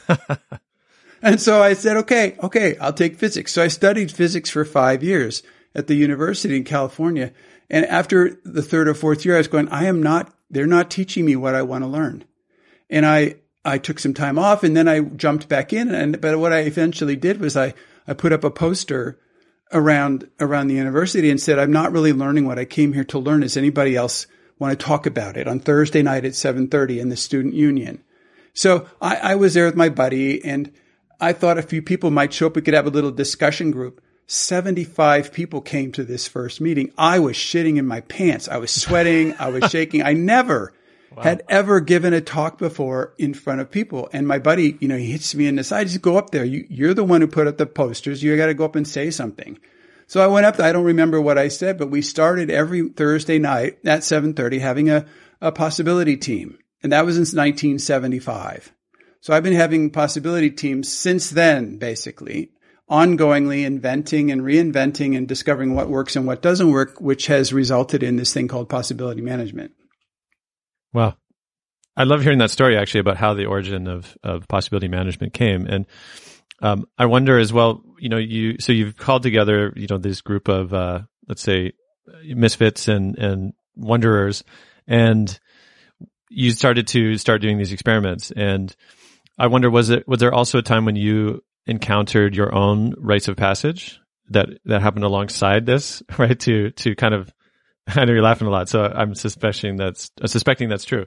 and 1.23 1.41
so 1.41 1.63
I 1.63 1.73
said, 1.73 1.97
okay, 1.97 2.37
okay, 2.43 2.77
I'll 2.77 2.93
take 2.93 3.17
physics. 3.17 3.51
So 3.51 3.63
I 3.63 3.67
studied 3.67 4.11
physics 4.11 4.51
for 4.51 4.63
five 4.63 5.01
years 5.01 5.41
at 5.73 5.87
the 5.87 5.95
university 5.95 6.55
in 6.55 6.63
California. 6.63 7.31
And 7.69 7.85
after 7.85 8.39
the 8.43 8.61
third 8.61 8.87
or 8.87 8.93
fourth 8.93 9.25
year, 9.25 9.35
I 9.35 9.39
was 9.39 9.47
going, 9.47 9.69
I 9.69 9.85
am 9.85 10.03
not, 10.03 10.33
they're 10.49 10.67
not 10.67 10.91
teaching 10.91 11.25
me 11.25 11.35
what 11.35 11.55
I 11.55 11.61
want 11.61 11.83
to 11.83 11.89
learn. 11.89 12.25
And 12.89 13.05
I, 13.05 13.35
I 13.63 13.77
took 13.77 13.99
some 13.99 14.13
time 14.13 14.37
off 14.37 14.63
and 14.63 14.75
then 14.75 14.87
I 14.87 14.99
jumped 14.99 15.47
back 15.47 15.71
in. 15.71 15.93
And, 15.93 16.19
but 16.19 16.37
what 16.39 16.53
I 16.53 16.59
eventually 16.59 17.15
did 17.15 17.39
was 17.39 17.55
I, 17.55 17.73
I 18.07 18.13
put 18.13 18.33
up 18.33 18.43
a 18.43 18.51
poster 18.51 19.19
around, 19.71 20.29
around 20.39 20.67
the 20.67 20.75
university 20.75 21.29
and 21.29 21.39
said, 21.39 21.59
I'm 21.59 21.71
not 21.71 21.91
really 21.91 22.13
learning 22.13 22.45
what 22.45 22.59
I 22.59 22.65
came 22.65 22.93
here 22.93 23.05
to 23.05 23.19
learn. 23.19 23.41
Does 23.41 23.55
anybody 23.57 23.95
else 23.95 24.27
want 24.59 24.77
to 24.77 24.85
talk 24.85 25.05
about 25.05 25.37
it 25.37 25.47
on 25.47 25.59
Thursday 25.59 26.01
night 26.01 26.25
at 26.25 26.35
730 26.35 26.99
in 26.99 27.09
the 27.09 27.15
student 27.15 27.53
union? 27.53 28.03
So 28.53 28.87
I, 29.01 29.15
I 29.15 29.35
was 29.35 29.53
there 29.53 29.65
with 29.65 29.75
my 29.75 29.89
buddy 29.89 30.43
and 30.43 30.73
I 31.21 31.33
thought 31.33 31.57
a 31.57 31.63
few 31.63 31.81
people 31.81 32.11
might 32.11 32.33
show 32.33 32.47
up. 32.47 32.55
We 32.55 32.61
could 32.63 32.73
have 32.73 32.87
a 32.87 32.91
little 32.91 33.11
discussion 33.11 33.71
group. 33.71 34.01
75 34.31 35.33
people 35.33 35.59
came 35.59 35.91
to 35.91 36.05
this 36.05 36.25
first 36.25 36.61
meeting. 36.61 36.93
I 36.97 37.19
was 37.19 37.35
shitting 37.35 37.75
in 37.75 37.85
my 37.85 37.99
pants. 37.99 38.47
I 38.47 38.59
was 38.59 38.71
sweating. 38.71 39.35
I 39.37 39.49
was 39.49 39.65
shaking. 39.71 40.03
I 40.03 40.13
never 40.13 40.71
wow. 41.13 41.23
had 41.23 41.43
ever 41.49 41.81
given 41.81 42.13
a 42.13 42.21
talk 42.21 42.57
before 42.57 43.13
in 43.17 43.33
front 43.33 43.59
of 43.59 43.69
people. 43.69 44.09
And 44.13 44.25
my 44.25 44.39
buddy, 44.39 44.77
you 44.79 44.87
know, 44.87 44.95
he 44.95 45.11
hits 45.11 45.35
me 45.35 45.47
in 45.47 45.57
the 45.57 45.65
side. 45.65 45.87
He 45.87 45.89
says, 45.89 45.97
go 45.97 46.17
up 46.17 46.29
there. 46.29 46.45
You, 46.45 46.65
you're 46.69 46.93
the 46.93 47.03
one 47.03 47.19
who 47.19 47.27
put 47.27 47.45
up 47.45 47.57
the 47.57 47.65
posters. 47.65 48.23
You 48.23 48.37
got 48.37 48.45
to 48.45 48.53
go 48.53 48.63
up 48.63 48.77
and 48.77 48.87
say 48.87 49.11
something. 49.11 49.59
So 50.07 50.23
I 50.23 50.27
went 50.27 50.45
up. 50.45 50.61
I 50.61 50.71
don't 50.71 50.85
remember 50.85 51.19
what 51.19 51.37
I 51.37 51.49
said, 51.49 51.77
but 51.77 51.91
we 51.91 52.01
started 52.01 52.49
every 52.49 52.87
Thursday 52.87 53.37
night 53.37 53.79
at 53.83 54.05
730 54.05 54.59
having 54.59 54.89
a, 54.89 55.05
a 55.41 55.51
possibility 55.51 56.15
team. 56.15 56.57
And 56.81 56.93
that 56.93 57.05
was 57.05 57.17
in 57.17 57.23
1975. 57.23 58.71
So 59.19 59.33
I've 59.33 59.43
been 59.43 59.51
having 59.51 59.89
possibility 59.89 60.51
teams 60.51 60.89
since 60.89 61.29
then, 61.29 61.79
basically 61.79 62.51
ongoingly 62.91 63.63
inventing 63.65 64.31
and 64.31 64.41
reinventing 64.41 65.15
and 65.15 65.27
discovering 65.27 65.73
what 65.73 65.89
works 65.89 66.15
and 66.15 66.27
what 66.27 66.41
doesn't 66.41 66.71
work, 66.71 66.99
which 66.99 67.27
has 67.27 67.53
resulted 67.53 68.03
in 68.03 68.17
this 68.17 68.33
thing 68.33 68.47
called 68.47 68.69
possibility 68.69 69.21
management. 69.21 69.71
Wow. 70.93 71.15
I 71.95 72.03
love 72.03 72.21
hearing 72.21 72.39
that 72.39 72.51
story 72.51 72.77
actually 72.77 73.01
about 73.01 73.17
how 73.17 73.33
the 73.33 73.45
origin 73.45 73.87
of, 73.87 74.17
of 74.23 74.47
possibility 74.47 74.87
management 74.87 75.33
came. 75.33 75.65
And 75.65 75.85
um, 76.61 76.85
I 76.97 77.05
wonder 77.05 77.37
as 77.37 77.53
well, 77.53 77.81
you 77.99 78.09
know, 78.09 78.17
you, 78.17 78.57
so 78.59 78.71
you've 78.73 78.97
called 78.97 79.23
together, 79.23 79.73
you 79.75 79.87
know, 79.89 79.97
this 79.97 80.21
group 80.21 80.47
of, 80.47 80.73
uh, 80.73 81.01
let's 81.27 81.41
say 81.41 81.71
misfits 82.25 82.87
and, 82.87 83.17
and 83.17 83.53
wanderers 83.75 84.43
and 84.87 85.39
you 86.29 86.51
started 86.51 86.87
to 86.87 87.17
start 87.17 87.41
doing 87.41 87.57
these 87.57 87.71
experiments 87.71 88.31
and 88.31 88.75
I 89.37 89.47
wonder 89.47 89.69
was 89.69 89.89
it 89.89 90.07
was 90.07 90.19
there 90.19 90.33
also 90.33 90.59
a 90.59 90.61
time 90.61 90.85
when 90.85 90.95
you 90.95 91.41
encountered 91.65 92.35
your 92.35 92.53
own 92.53 92.93
rites 92.97 93.27
of 93.27 93.37
passage 93.37 93.99
that 94.29 94.49
that 94.65 94.81
happened 94.81 95.05
alongside 95.05 95.65
this, 95.65 96.03
right? 96.17 96.39
To 96.41 96.71
to 96.71 96.95
kind 96.95 97.13
of 97.13 97.33
I 97.87 98.05
know 98.05 98.13
you're 98.13 98.21
laughing 98.21 98.47
a 98.47 98.51
lot, 98.51 98.69
so 98.69 98.83
I'm 98.83 99.15
suspecting 99.15 99.77
that's 99.77 100.11
uh, 100.21 100.27
suspecting 100.27 100.69
that's 100.69 100.85
true. 100.85 101.05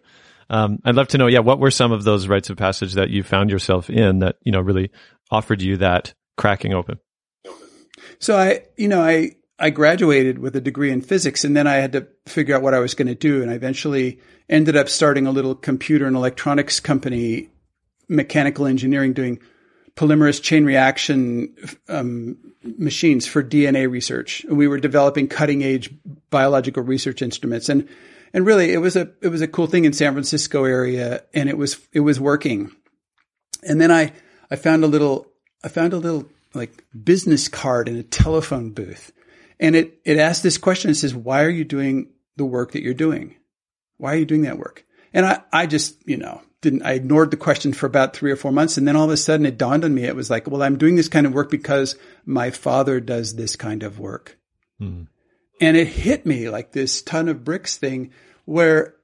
Um, 0.50 0.78
I'd 0.84 0.94
love 0.94 1.08
to 1.08 1.18
know, 1.18 1.26
yeah, 1.26 1.38
what 1.38 1.58
were 1.58 1.70
some 1.70 1.90
of 1.90 2.04
those 2.04 2.28
rites 2.28 2.50
of 2.50 2.58
passage 2.58 2.94
that 2.94 3.08
you 3.08 3.22
found 3.22 3.50
yourself 3.50 3.88
in 3.88 4.18
that 4.18 4.36
you 4.42 4.52
know 4.52 4.60
really 4.60 4.90
offered 5.30 5.62
you 5.62 5.78
that 5.78 6.14
cracking 6.36 6.74
open? 6.74 6.98
So 8.18 8.36
I, 8.36 8.62
you 8.76 8.88
know, 8.88 9.02
I 9.02 9.32
I 9.58 9.70
graduated 9.70 10.38
with 10.38 10.56
a 10.56 10.60
degree 10.60 10.90
in 10.90 11.00
physics, 11.00 11.44
and 11.44 11.56
then 11.56 11.66
I 11.66 11.74
had 11.74 11.92
to 11.92 12.06
figure 12.26 12.54
out 12.54 12.62
what 12.62 12.74
I 12.74 12.80
was 12.80 12.94
going 12.94 13.08
to 13.08 13.14
do, 13.14 13.42
and 13.42 13.50
I 13.50 13.54
eventually 13.54 14.20
ended 14.48 14.76
up 14.76 14.88
starting 14.88 15.26
a 15.26 15.32
little 15.32 15.54
computer 15.54 16.06
and 16.06 16.16
electronics 16.16 16.80
company, 16.80 17.48
mechanical 18.08 18.66
engineering, 18.66 19.12
doing 19.12 19.40
polymerase 19.96 20.42
chain 20.42 20.64
reaction 20.64 21.54
um, 21.88 22.36
machines 22.62 23.26
for 23.26 23.42
DNA 23.42 23.90
research. 23.90 24.44
And 24.44 24.56
we 24.56 24.66
were 24.66 24.78
developing 24.78 25.28
cutting 25.28 25.62
edge 25.62 25.90
biological 26.30 26.82
research 26.82 27.22
instruments, 27.22 27.68
and 27.68 27.88
and 28.32 28.46
really 28.46 28.72
it 28.72 28.78
was 28.78 28.96
a 28.96 29.10
it 29.20 29.28
was 29.28 29.40
a 29.40 29.48
cool 29.48 29.66
thing 29.66 29.84
in 29.84 29.92
San 29.92 30.12
Francisco 30.12 30.64
area, 30.64 31.22
and 31.32 31.48
it 31.48 31.56
was 31.56 31.78
it 31.92 32.00
was 32.00 32.18
working. 32.18 32.72
And 33.62 33.80
then 33.80 33.90
I 33.90 34.12
I 34.50 34.56
found 34.56 34.84
a 34.84 34.88
little 34.88 35.26
I 35.62 35.68
found 35.68 35.92
a 35.92 35.98
little 35.98 36.28
like 36.54 36.84
business 37.04 37.48
card 37.48 37.88
in 37.88 37.96
a 37.96 38.02
telephone 38.02 38.70
booth, 38.70 39.12
and 39.60 39.76
it 39.76 40.00
it 40.04 40.18
asked 40.18 40.42
this 40.42 40.58
question. 40.58 40.90
It 40.90 40.96
says, 40.96 41.14
"Why 41.14 41.44
are 41.44 41.50
you 41.50 41.64
doing 41.64 42.08
the 42.36 42.44
work 42.44 42.72
that 42.72 42.82
you're 42.82 42.94
doing? 42.94 43.36
Why 43.98 44.14
are 44.14 44.18
you 44.18 44.26
doing 44.26 44.42
that 44.42 44.58
work?" 44.58 44.84
And 45.12 45.24
I 45.24 45.42
I 45.52 45.66
just 45.66 45.96
you 46.06 46.16
know 46.16 46.42
didn't 46.64 46.82
I 46.82 46.94
ignored 46.94 47.30
the 47.30 47.36
question 47.36 47.72
for 47.72 47.86
about 47.86 48.16
three 48.16 48.32
or 48.32 48.36
four 48.36 48.50
months, 48.50 48.76
and 48.76 48.88
then 48.88 48.96
all 48.96 49.04
of 49.04 49.10
a 49.10 49.16
sudden 49.16 49.46
it 49.46 49.56
dawned 49.58 49.84
on 49.84 49.94
me. 49.94 50.04
It 50.04 50.16
was 50.16 50.30
like, 50.30 50.48
well, 50.48 50.62
I'm 50.62 50.78
doing 50.78 50.96
this 50.96 51.08
kind 51.08 51.26
of 51.26 51.32
work 51.32 51.50
because 51.50 51.96
my 52.24 52.50
father 52.50 53.00
does 53.00 53.36
this 53.36 53.54
kind 53.54 53.82
of 53.82 54.00
work, 54.00 54.38
mm. 54.80 55.06
and 55.60 55.76
it 55.76 55.86
hit 55.86 56.26
me 56.26 56.48
like 56.48 56.72
this 56.72 57.02
ton 57.02 57.28
of 57.28 57.44
bricks 57.44 57.76
thing 57.76 58.10
where 58.44 58.94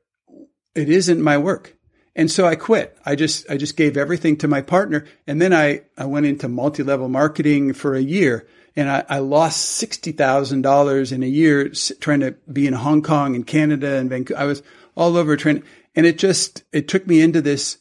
it 0.74 0.88
isn't 0.88 1.22
my 1.22 1.38
work. 1.38 1.76
And 2.16 2.30
so 2.30 2.46
I 2.46 2.56
quit. 2.56 2.98
I 3.06 3.14
just, 3.14 3.48
I 3.48 3.56
just 3.56 3.76
gave 3.76 3.96
everything 3.96 4.36
to 4.38 4.48
my 4.48 4.60
partner. 4.60 5.06
And 5.26 5.40
then 5.40 5.54
I, 5.54 5.82
I 5.96 6.06
went 6.06 6.26
into 6.26 6.48
multi-level 6.48 7.08
marketing 7.08 7.72
for 7.72 7.94
a 7.94 8.00
year 8.00 8.46
and 8.76 8.90
I, 8.90 9.04
I 9.08 9.18
lost 9.18 9.82
$60,000 9.82 11.12
in 11.12 11.22
a 11.22 11.26
year 11.26 11.70
trying 12.00 12.20
to 12.20 12.32
be 12.52 12.66
in 12.66 12.74
Hong 12.74 13.02
Kong 13.02 13.34
and 13.34 13.46
Canada 13.46 13.96
and 13.96 14.10
Vancouver. 14.10 14.40
I 14.40 14.44
was 14.44 14.62
all 14.94 15.16
over 15.16 15.36
trying, 15.36 15.62
and 15.94 16.06
it 16.06 16.18
just, 16.18 16.64
it 16.72 16.88
took 16.88 17.06
me 17.06 17.20
into 17.20 17.40
this 17.40 17.78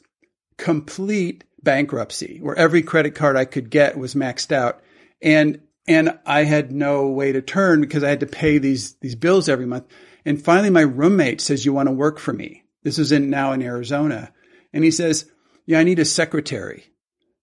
complete 0.57 1.43
bankruptcy 1.61 2.39
where 2.41 2.55
every 2.55 2.81
credit 2.81 3.15
card 3.15 3.35
I 3.35 3.45
could 3.45 3.69
get 3.69 3.97
was 3.97 4.15
maxed 4.15 4.51
out. 4.51 4.81
And, 5.21 5.61
and 5.87 6.19
I 6.25 6.43
had 6.43 6.71
no 6.71 7.07
way 7.07 7.31
to 7.31 7.41
turn 7.41 7.81
because 7.81 8.03
I 8.03 8.09
had 8.09 8.21
to 8.21 8.27
pay 8.27 8.57
these, 8.57 8.93
these 8.95 9.15
bills 9.15 9.49
every 9.49 9.65
month. 9.65 9.85
And 10.25 10.41
finally, 10.41 10.69
my 10.69 10.81
roommate 10.81 11.41
says, 11.41 11.65
you 11.65 11.73
want 11.73 11.87
to 11.87 11.93
work 11.93 12.19
for 12.19 12.33
me? 12.33 12.63
This 12.83 12.99
is 12.99 13.11
in 13.11 13.29
now 13.29 13.51
in 13.51 13.61
Arizona. 13.61 14.31
And 14.73 14.83
he 14.83 14.91
says, 14.91 15.29
yeah, 15.65 15.79
I 15.79 15.83
need 15.83 15.99
a 15.99 16.05
secretary. 16.05 16.85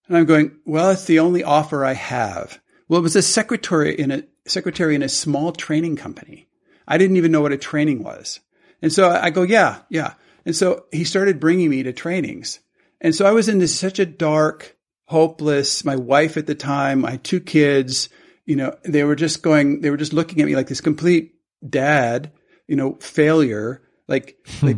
And 0.08 0.16
I'm 0.16 0.24
going, 0.24 0.58
well, 0.64 0.90
it's 0.90 1.04
the 1.04 1.18
only 1.18 1.42
offer 1.42 1.84
I 1.84 1.94
have. 1.94 2.60
Well, 2.88 3.00
it 3.00 3.02
was 3.02 3.16
a 3.16 3.22
secretary 3.22 3.94
in 3.94 4.10
a 4.10 4.24
secretary 4.46 4.94
in 4.94 5.02
a 5.02 5.08
small 5.08 5.52
training 5.52 5.96
company. 5.96 6.48
I 6.86 6.98
didn't 6.98 7.16
even 7.16 7.32
know 7.32 7.40
what 7.40 7.52
a 7.52 7.58
training 7.58 8.02
was. 8.02 8.40
And 8.80 8.92
so 8.92 9.10
I 9.10 9.30
go, 9.30 9.42
yeah, 9.42 9.80
yeah. 9.88 10.14
And 10.46 10.54
so 10.54 10.86
he 10.92 11.04
started 11.04 11.40
bringing 11.40 11.68
me 11.68 11.82
to 11.82 11.92
trainings. 11.92 12.60
And 13.00 13.14
so 13.14 13.26
I 13.26 13.32
was 13.32 13.48
in 13.48 13.58
this 13.58 13.78
such 13.78 13.98
a 13.98 14.06
dark, 14.06 14.76
hopeless, 15.06 15.84
my 15.84 15.96
wife 15.96 16.36
at 16.36 16.46
the 16.46 16.54
time, 16.54 17.00
my 17.00 17.16
two 17.18 17.40
kids, 17.40 18.08
you 18.46 18.54
know, 18.54 18.76
they 18.84 19.02
were 19.04 19.16
just 19.16 19.42
going, 19.42 19.80
they 19.80 19.90
were 19.90 19.96
just 19.96 20.12
looking 20.12 20.40
at 20.40 20.46
me 20.46 20.54
like 20.54 20.68
this 20.68 20.80
complete 20.80 21.34
dad, 21.68 22.32
you 22.68 22.76
know, 22.76 22.94
failure. 23.00 23.82
Like, 24.06 24.36
hmm. 24.46 24.66
like 24.66 24.76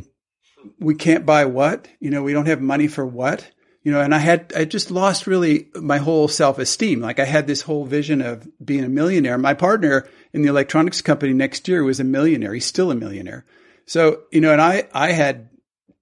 we 0.80 0.94
can't 0.94 1.26
buy 1.26 1.44
what? 1.44 1.86
You 2.00 2.10
know, 2.10 2.22
we 2.22 2.32
don't 2.32 2.46
have 2.46 2.62
money 2.62 2.88
for 2.88 3.06
what? 3.06 3.48
You 3.82 3.92
know, 3.92 4.00
and 4.00 4.14
I 4.14 4.18
had, 4.18 4.52
I 4.56 4.64
just 4.64 4.90
lost 4.90 5.26
really 5.26 5.68
my 5.74 5.98
whole 5.98 6.28
self 6.28 6.58
esteem. 6.58 7.00
Like 7.00 7.20
I 7.20 7.24
had 7.24 7.46
this 7.46 7.62
whole 7.62 7.84
vision 7.84 8.22
of 8.22 8.48
being 8.62 8.84
a 8.84 8.88
millionaire. 8.88 9.38
My 9.38 9.54
partner 9.54 10.08
in 10.32 10.42
the 10.42 10.48
electronics 10.48 11.02
company 11.02 11.34
next 11.34 11.68
year 11.68 11.84
was 11.84 12.00
a 12.00 12.04
millionaire. 12.04 12.54
He's 12.54 12.66
still 12.66 12.90
a 12.90 12.96
millionaire. 12.96 13.44
So, 13.86 14.22
you 14.30 14.40
know, 14.40 14.52
and 14.52 14.60
I, 14.60 14.88
I 14.92 15.12
had 15.12 15.47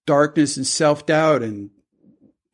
darkness 0.06 0.56
and 0.56 0.66
self 0.66 1.06
doubt 1.06 1.42
and 1.42 1.70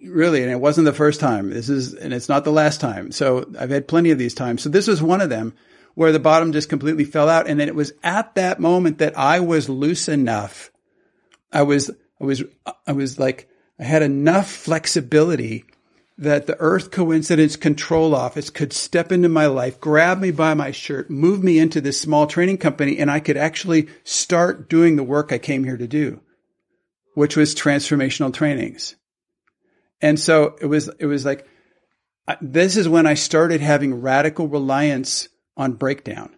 really, 0.00 0.42
and 0.42 0.50
it 0.50 0.60
wasn't 0.60 0.84
the 0.84 0.92
first 0.92 1.20
time. 1.20 1.50
This 1.50 1.68
is, 1.68 1.94
and 1.94 2.12
it's 2.12 2.28
not 2.28 2.44
the 2.44 2.50
last 2.50 2.80
time. 2.80 3.12
So 3.12 3.48
I've 3.58 3.70
had 3.70 3.86
plenty 3.86 4.10
of 4.10 4.18
these 4.18 4.34
times. 4.34 4.62
So 4.62 4.68
this 4.68 4.88
was 4.88 5.00
one 5.00 5.20
of 5.20 5.30
them 5.30 5.54
where 5.94 6.10
the 6.10 6.18
bottom 6.18 6.52
just 6.52 6.68
completely 6.68 7.04
fell 7.04 7.28
out. 7.28 7.46
And 7.46 7.60
then 7.60 7.68
it 7.68 7.74
was 7.74 7.92
at 8.02 8.34
that 8.34 8.58
moment 8.58 8.98
that 8.98 9.16
I 9.16 9.40
was 9.40 9.68
loose 9.68 10.08
enough. 10.08 10.70
I 11.52 11.62
was 11.62 11.90
I 12.22 12.24
was, 12.24 12.44
I 12.86 12.92
was 12.92 13.18
like, 13.18 13.48
I 13.80 13.84
had 13.84 14.02
enough 14.02 14.48
flexibility 14.48 15.64
that 16.18 16.46
the 16.46 16.56
Earth 16.60 16.92
Coincidence 16.92 17.56
Control 17.56 18.14
Office 18.14 18.48
could 18.48 18.72
step 18.72 19.10
into 19.10 19.28
my 19.28 19.46
life, 19.46 19.80
grab 19.80 20.20
me 20.20 20.30
by 20.30 20.54
my 20.54 20.70
shirt, 20.70 21.10
move 21.10 21.42
me 21.42 21.58
into 21.58 21.80
this 21.80 22.00
small 22.00 22.28
training 22.28 22.58
company, 22.58 22.98
and 22.98 23.10
I 23.10 23.18
could 23.18 23.36
actually 23.36 23.88
start 24.04 24.68
doing 24.68 24.94
the 24.94 25.02
work 25.02 25.32
I 25.32 25.38
came 25.38 25.64
here 25.64 25.76
to 25.76 25.88
do, 25.88 26.20
which 27.14 27.36
was 27.36 27.54
transformational 27.54 28.32
trainings. 28.32 28.96
And 30.00 30.18
so 30.18 30.56
it 30.60 30.66
was, 30.66 30.88
it 30.98 31.06
was 31.06 31.24
like, 31.24 31.46
this 32.40 32.76
is 32.76 32.88
when 32.88 33.06
I 33.06 33.14
started 33.14 33.60
having 33.60 34.00
radical 34.00 34.48
reliance 34.48 35.28
on 35.56 35.74
breakdown, 35.74 36.34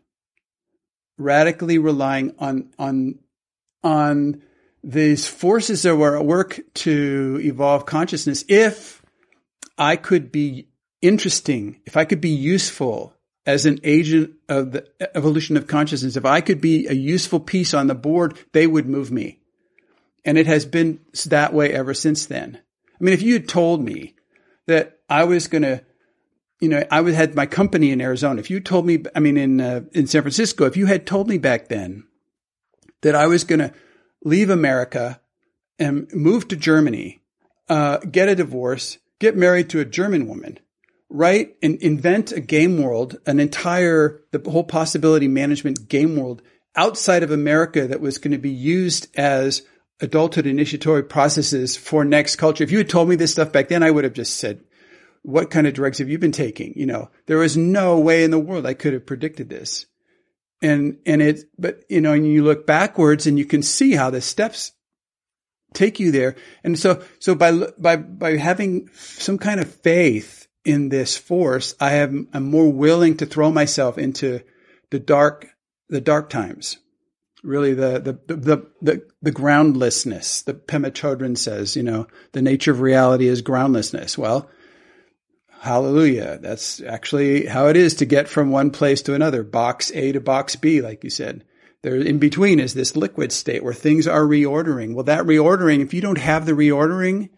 radically 1.19 1.79
relying 1.79 2.35
on, 2.39 2.71
on, 2.79 3.19
on 3.83 4.43
these 4.83 5.27
forces 5.27 5.83
that 5.83 5.97
were 5.97 6.19
at 6.19 6.27
work 6.27 6.61
to 6.75 7.41
evolve 7.43 7.87
consciousness, 7.87 8.45
if 8.49 9.03
I 9.79 9.97
could 9.97 10.31
be 10.31 10.69
interesting, 11.01 11.81
if 11.87 11.97
I 11.97 12.05
could 12.05 12.21
be 12.21 12.31
useful 12.31 13.15
as 13.47 13.67
an 13.67 13.79
agent 13.85 14.35
of 14.49 14.73
the 14.73 14.87
evolution 15.15 15.57
of 15.57 15.67
consciousness, 15.67 16.17
if 16.17 16.25
I 16.25 16.41
could 16.41 16.61
be 16.61 16.87
a 16.87 16.95
useful 16.95 17.41
piece 17.41 17.75
on 17.75 17.87
the 17.87 17.95
board, 17.95 18.39
they 18.53 18.67
would 18.67 18.87
move 18.87 19.11
me. 19.11 19.41
And 20.25 20.39
it 20.39 20.47
has 20.47 20.65
been 20.65 21.01
that 21.27 21.53
way 21.53 21.73
ever 21.73 21.95
since 21.95 22.27
then. 22.27 22.59
I 23.01 23.05
mean, 23.05 23.15
if 23.15 23.23
you 23.23 23.35
had 23.35 23.49
told 23.49 23.83
me 23.83 24.15
that 24.67 25.01
I 25.09 25.25
was 25.25 25.49
going 25.49 25.63
to, 25.63 25.85
you 26.61 26.69
know, 26.69 26.83
I 26.91 27.03
had 27.11 27.35
my 27.35 27.47
company 27.47 27.91
in 27.91 28.01
Arizona. 28.01 28.41
If 28.41 28.51
you 28.51 28.61
told 28.61 28.87
me, 28.87 29.05
I 29.15 29.21
mean, 29.21 29.37
in 29.37 29.61
uh, 29.61 29.83
in 29.93 30.07
San 30.07 30.23
Francisco, 30.23 30.65
if 30.65 30.77
you 30.77 30.87
had 30.87 31.07
told 31.07 31.29
me 31.29 31.39
back 31.39 31.69
then 31.69 32.05
that 33.03 33.15
I 33.15 33.27
was 33.27 33.45
going 33.45 33.59
to 33.59 33.73
leave 34.25 34.49
America 34.49 35.21
and 35.79 36.11
move 36.15 36.49
to 36.49 36.57
Germany, 36.57 37.21
uh, 37.69 37.99
get 37.99 38.29
a 38.29 38.35
divorce, 38.35 38.99
get 39.19 39.37
married 39.37 39.69
to 39.71 39.81
a 39.81 39.85
German 39.85 40.27
woman, 40.27 40.59
write 41.11 41.57
and 41.63 41.77
invent 41.77 42.33
a 42.33 42.41
game 42.41 42.83
world, 42.83 43.19
an 43.27 43.41
entire, 43.41 44.23
the 44.33 44.51
whole 44.51 44.65
possibility 44.65 45.29
management 45.29 45.89
game 45.89 46.17
world 46.17 46.43
outside 46.77 47.23
of 47.23 47.31
America 47.31 47.87
that 47.87 48.01
was 48.01 48.19
going 48.19 48.33
to 48.33 48.39
be 48.39 48.51
used 48.51 49.09
as 49.17 49.63
adulthood 50.01 50.47
initiatory 50.47 51.03
processes 51.03 51.77
for 51.77 52.05
next 52.05 52.37
culture. 52.37 52.65
If 52.65 52.71
you 52.71 52.79
had 52.79 52.89
told 52.89 53.09
me 53.09 53.17
this 53.17 53.33
stuff 53.33 53.53
back 53.53 53.69
then, 53.69 53.83
I 53.83 53.91
would 53.91 54.05
have 54.05 54.13
just 54.13 54.37
said, 54.37 54.65
what 55.23 55.51
kind 55.51 55.67
of 55.67 55.75
drugs 55.75 55.99
have 55.99 56.09
you 56.09 56.19
been 56.19 56.33
taking? 56.33 56.75
You 56.77 56.87
know, 56.87 57.11
there 57.27 57.39
was 57.39 57.57
no 57.57 57.99
way 57.99 58.25
in 58.25 58.31
the 58.31 58.39
world 58.39 58.67
I 58.67 58.75
could 58.75 58.93
have 58.93 59.07
predicted 59.07 59.49
this 59.49 59.87
and 60.65 60.99
and 61.05 61.21
it 61.21 61.45
but 61.59 61.85
you 61.89 62.01
know 62.01 62.13
and 62.13 62.27
you 62.27 62.43
look 62.43 62.67
backwards 62.67 63.27
and 63.27 63.39
you 63.39 63.45
can 63.45 63.63
see 63.63 63.93
how 63.93 64.11
the 64.11 64.21
steps 64.21 64.73
take 65.75 66.01
you 66.01 66.11
there 66.11 66.35
and 66.65 66.79
so 66.79 67.03
so 67.19 67.35
by 67.35 67.53
by 67.79 67.97
by 67.97 68.37
having 68.37 68.89
some 68.95 69.39
kind 69.39 69.61
of 69.61 69.73
faith 69.73 70.49
in 70.65 70.89
this 70.89 71.17
force 71.17 71.75
i 71.81 71.95
am 71.95 72.29
i'm 72.33 72.51
more 72.51 72.73
willing 72.73 73.17
to 73.17 73.27
throw 73.27 73.51
myself 73.53 73.99
into 73.99 74.41
the 74.91 74.99
dark 74.99 75.49
the 75.89 76.01
dark 76.01 76.31
times 76.31 76.79
really 77.45 77.75
the 77.75 78.01
the 78.01 78.35
the 78.35 78.67
the, 78.83 79.07
the 79.23 79.31
groundlessness 79.31 80.43
the 80.43 80.55
Pema 80.55 80.91
Chödrön 80.91 81.37
says 81.37 81.77
you 81.77 81.83
know 81.83 82.07
the 82.33 82.43
nature 82.43 82.73
of 82.73 82.81
reality 82.81 83.27
is 83.27 83.43
groundlessness 83.43 84.17
well 84.19 84.51
Hallelujah. 85.65 86.41
That's 86.43 86.83
actually 86.83 87.47
how 87.47 87.69
it 87.69 87.77
is 87.77 87.95
to 87.95 88.05
get 88.05 88.29
from 88.29 88.51
one 88.51 88.71
place 88.71 89.01
to 89.01 89.15
another, 89.15 89.43
box 89.43 89.91
A 89.95 90.13
to 90.13 90.21
box 90.21 90.57
B, 90.57 90.83
like 90.83 91.03
you 91.03 91.09
said. 91.09 91.43
There 91.81 91.97
in 91.97 92.19
between 92.19 92.61
is 92.61 92.75
this 92.75 92.97
liquid 92.97 93.33
state 93.33 93.65
where 93.65 93.73
things 93.73 94.07
are 94.07 94.25
reordering. 94.25 94.93
Well, 94.93 95.05
that 95.05 95.25
reordering, 95.25 95.81
if 95.81 95.95
you 95.95 96.03
don't 96.03 96.19
have 96.19 96.45
the 96.45 96.53
reordering, 96.53 97.31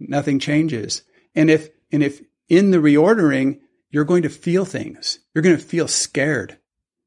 nothing 0.00 0.40
changes. 0.40 1.02
And 1.32 1.48
if, 1.48 1.68
and 1.92 2.02
if 2.02 2.20
in 2.48 2.72
the 2.72 2.78
reordering, 2.78 3.60
you're 3.90 4.02
going 4.04 4.24
to 4.24 4.28
feel 4.28 4.64
things, 4.64 5.20
you're 5.32 5.42
going 5.42 5.56
to 5.56 5.62
feel 5.62 5.86
scared. 5.86 6.58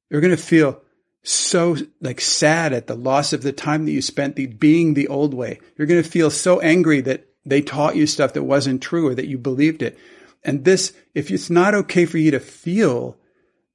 You're 0.09 0.21
going 0.21 0.31
to 0.31 0.41
feel 0.41 0.82
so 1.23 1.77
like 2.01 2.19
sad 2.19 2.73
at 2.73 2.87
the 2.87 2.95
loss 2.95 3.33
of 3.33 3.43
the 3.43 3.53
time 3.53 3.85
that 3.85 3.91
you 3.91 4.01
spent 4.01 4.35
the 4.35 4.45
being 4.47 4.93
the 4.93 5.07
old 5.07 5.33
way. 5.33 5.59
You're 5.77 5.87
going 5.87 6.03
to 6.03 6.09
feel 6.09 6.29
so 6.29 6.59
angry 6.59 7.01
that 7.01 7.25
they 7.45 7.61
taught 7.61 7.95
you 7.95 8.05
stuff 8.07 8.33
that 8.33 8.43
wasn't 8.43 8.81
true 8.81 9.07
or 9.07 9.15
that 9.15 9.27
you 9.27 9.37
believed 9.37 9.81
it. 9.81 9.97
And 10.43 10.65
this, 10.65 10.93
if 11.13 11.31
it's 11.31 11.49
not 11.49 11.73
okay 11.73 12.05
for 12.05 12.17
you 12.17 12.31
to 12.31 12.39
feel 12.39 13.17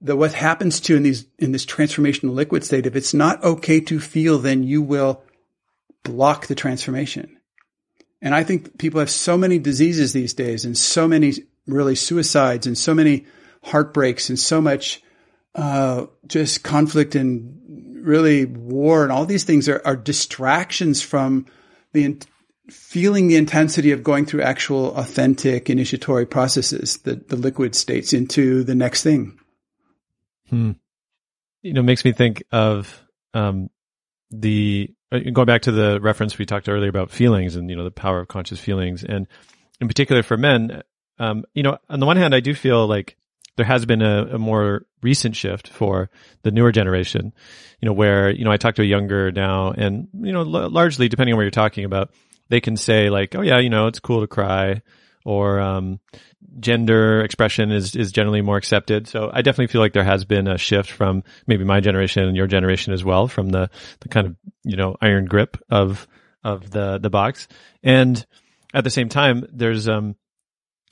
that 0.02 0.16
what 0.16 0.34
happens 0.34 0.80
to 0.80 0.96
in 0.96 1.02
these, 1.02 1.26
in 1.38 1.52
this 1.52 1.66
transformational 1.66 2.34
liquid 2.34 2.64
state, 2.64 2.86
if 2.86 2.94
it's 2.94 3.14
not 3.14 3.42
okay 3.42 3.80
to 3.80 3.98
feel, 3.98 4.38
then 4.38 4.62
you 4.62 4.82
will 4.82 5.22
block 6.04 6.46
the 6.46 6.54
transformation. 6.54 7.38
And 8.20 8.34
I 8.34 8.44
think 8.44 8.78
people 8.78 9.00
have 9.00 9.10
so 9.10 9.36
many 9.36 9.58
diseases 9.58 10.12
these 10.12 10.34
days 10.34 10.64
and 10.64 10.76
so 10.76 11.08
many 11.08 11.34
really 11.66 11.94
suicides 11.94 12.66
and 12.66 12.76
so 12.76 12.94
many 12.94 13.26
heartbreaks 13.62 14.28
and 14.28 14.38
so 14.38 14.60
much, 14.60 15.02
uh, 15.58 16.06
just 16.26 16.62
conflict 16.62 17.16
and 17.16 18.06
really 18.06 18.44
war 18.44 19.02
and 19.02 19.10
all 19.10 19.26
these 19.26 19.42
things 19.42 19.68
are, 19.68 19.82
are 19.84 19.96
distractions 19.96 21.02
from 21.02 21.46
the 21.92 22.16
feeling 22.70 23.26
the 23.26 23.36
intensity 23.36 23.90
of 23.90 24.04
going 24.04 24.24
through 24.24 24.42
actual 24.42 24.94
authentic 24.96 25.68
initiatory 25.68 26.26
processes, 26.26 26.98
the, 26.98 27.16
the 27.16 27.34
liquid 27.34 27.74
states 27.74 28.12
into 28.12 28.62
the 28.62 28.74
next 28.74 29.02
thing. 29.02 29.38
Hmm. 30.48 30.72
You 31.62 31.72
know, 31.72 31.82
makes 31.82 32.04
me 32.04 32.12
think 32.12 32.44
of, 32.52 33.02
um, 33.34 33.68
the, 34.30 34.94
uh, 35.10 35.18
going 35.32 35.46
back 35.46 35.62
to 35.62 35.72
the 35.72 35.98
reference 36.00 36.38
we 36.38 36.46
talked 36.46 36.68
earlier 36.68 36.90
about 36.90 37.10
feelings 37.10 37.56
and, 37.56 37.68
you 37.68 37.74
know, 37.74 37.84
the 37.84 37.90
power 37.90 38.20
of 38.20 38.28
conscious 38.28 38.60
feelings. 38.60 39.02
And 39.02 39.26
in 39.80 39.88
particular 39.88 40.22
for 40.22 40.36
men, 40.36 40.82
um, 41.18 41.44
you 41.52 41.64
know, 41.64 41.78
on 41.88 41.98
the 41.98 42.06
one 42.06 42.16
hand, 42.16 42.32
I 42.32 42.40
do 42.40 42.54
feel 42.54 42.86
like 42.86 43.16
there 43.58 43.66
has 43.66 43.84
been 43.84 44.00
a, 44.00 44.36
a, 44.36 44.38
more 44.38 44.86
recent 45.02 45.36
shift 45.36 45.68
for 45.68 46.08
the 46.42 46.50
newer 46.50 46.72
generation, 46.72 47.34
you 47.80 47.86
know, 47.86 47.92
where, 47.92 48.30
you 48.30 48.44
know, 48.44 48.52
I 48.52 48.56
talk 48.56 48.76
to 48.76 48.82
a 48.82 48.86
younger 48.86 49.30
now 49.30 49.72
and, 49.72 50.08
you 50.14 50.32
know, 50.32 50.40
l- 50.40 50.70
largely 50.70 51.08
depending 51.08 51.34
on 51.34 51.36
what 51.36 51.42
you're 51.42 51.50
talking 51.50 51.84
about, 51.84 52.10
they 52.48 52.60
can 52.60 52.76
say 52.76 53.10
like, 53.10 53.34
oh 53.34 53.42
yeah, 53.42 53.58
you 53.58 53.68
know, 53.68 53.88
it's 53.88 54.00
cool 54.00 54.20
to 54.20 54.28
cry 54.28 54.80
or, 55.24 55.60
um, 55.60 55.98
gender 56.60 57.20
expression 57.22 57.72
is, 57.72 57.94
is 57.96 58.12
generally 58.12 58.40
more 58.40 58.56
accepted. 58.56 59.08
So 59.08 59.30
I 59.32 59.42
definitely 59.42 59.66
feel 59.66 59.80
like 59.80 59.92
there 59.92 60.04
has 60.04 60.24
been 60.24 60.46
a 60.46 60.56
shift 60.56 60.90
from 60.90 61.24
maybe 61.46 61.64
my 61.64 61.80
generation 61.80 62.24
and 62.24 62.36
your 62.36 62.46
generation 62.46 62.92
as 62.92 63.04
well 63.04 63.28
from 63.28 63.50
the, 63.50 63.70
the 64.00 64.08
kind 64.08 64.28
of, 64.28 64.36
you 64.64 64.76
know, 64.76 64.96
iron 65.00 65.26
grip 65.26 65.56
of, 65.68 66.06
of 66.44 66.70
the, 66.70 66.98
the 66.98 67.10
box. 67.10 67.48
And 67.82 68.24
at 68.72 68.84
the 68.84 68.90
same 68.90 69.08
time, 69.08 69.44
there's, 69.52 69.88
um, 69.88 70.14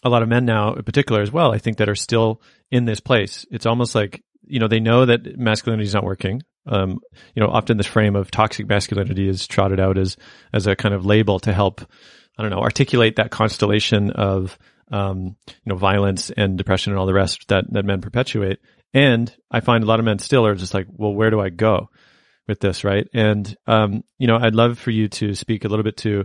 a 0.05 0.09
lot 0.09 0.23
of 0.23 0.29
men 0.29 0.45
now 0.45 0.75
in 0.75 0.83
particular 0.83 1.21
as 1.21 1.33
well, 1.33 1.53
I 1.53 1.59
think 1.59 1.79
that 1.79 1.89
are 1.89 1.95
still 1.95 2.41
in 2.71 2.85
this 2.85 3.01
place. 3.01 3.47
It's 3.51 3.67
almost 3.67 3.95
like, 3.95 4.23
you 4.47 4.61
know, 4.61 4.69
they 4.69 4.81
know 4.81 5.07
that 5.07 5.39
masculinity 5.39 5.87
is 5.87 5.95
not 5.95 6.05
working. 6.05 6.43
Um, 6.67 7.01
you 7.35 7.43
know, 7.43 7.49
often 7.49 7.77
this 7.77 7.87
frame 7.87 8.17
of 8.17 8.31
toxic 8.31 8.69
masculinity 8.69 9.29
is 9.29 9.47
trotted 9.47 9.81
out 9.81 9.99
as, 9.99 10.17
as 10.53 10.67
a 10.67 10.77
kind 10.77 10.95
of 10.95 11.07
label 11.07 11.39
to 11.41 11.53
help, 11.53 11.81
I 12.37 12.43
don't 12.43 12.51
know, 12.51 12.61
articulate 12.61 13.17
that 13.17 13.31
constellation 13.31 14.11
of, 14.11 14.59
um, 14.91 15.37
you 15.47 15.55
know, 15.67 15.77
violence 15.77 16.31
and 16.31 16.59
depression 16.59 16.93
and 16.93 17.01
all 17.01 17.07
the 17.07 17.15
rest 17.15 17.49
that, 17.49 17.65
that 17.73 17.85
men 17.85 18.01
perpetuate. 18.01 18.59
And 18.93 19.35
I 19.51 19.61
find 19.61 19.83
a 19.83 19.87
lot 19.87 19.99
of 19.99 20.05
men 20.05 20.19
still 20.19 20.47
are 20.47 20.55
just 20.55 20.75
like, 20.75 20.87
well, 20.91 21.15
where 21.15 21.31
do 21.31 21.41
I 21.41 21.51
go 21.51 21.91
with 22.49 22.61
this? 22.61 22.85
Right. 22.85 23.09
And, 23.15 23.57
um, 23.67 24.05
you 24.19 24.27
know, 24.27 24.39
I'd 24.41 24.55
love 24.55 24.79
for 24.79 24.91
you 24.91 25.09
to 25.09 25.35
speak 25.35 25.65
a 25.65 25.69
little 25.69 25.85
bit 25.85 25.97
to, 25.99 26.25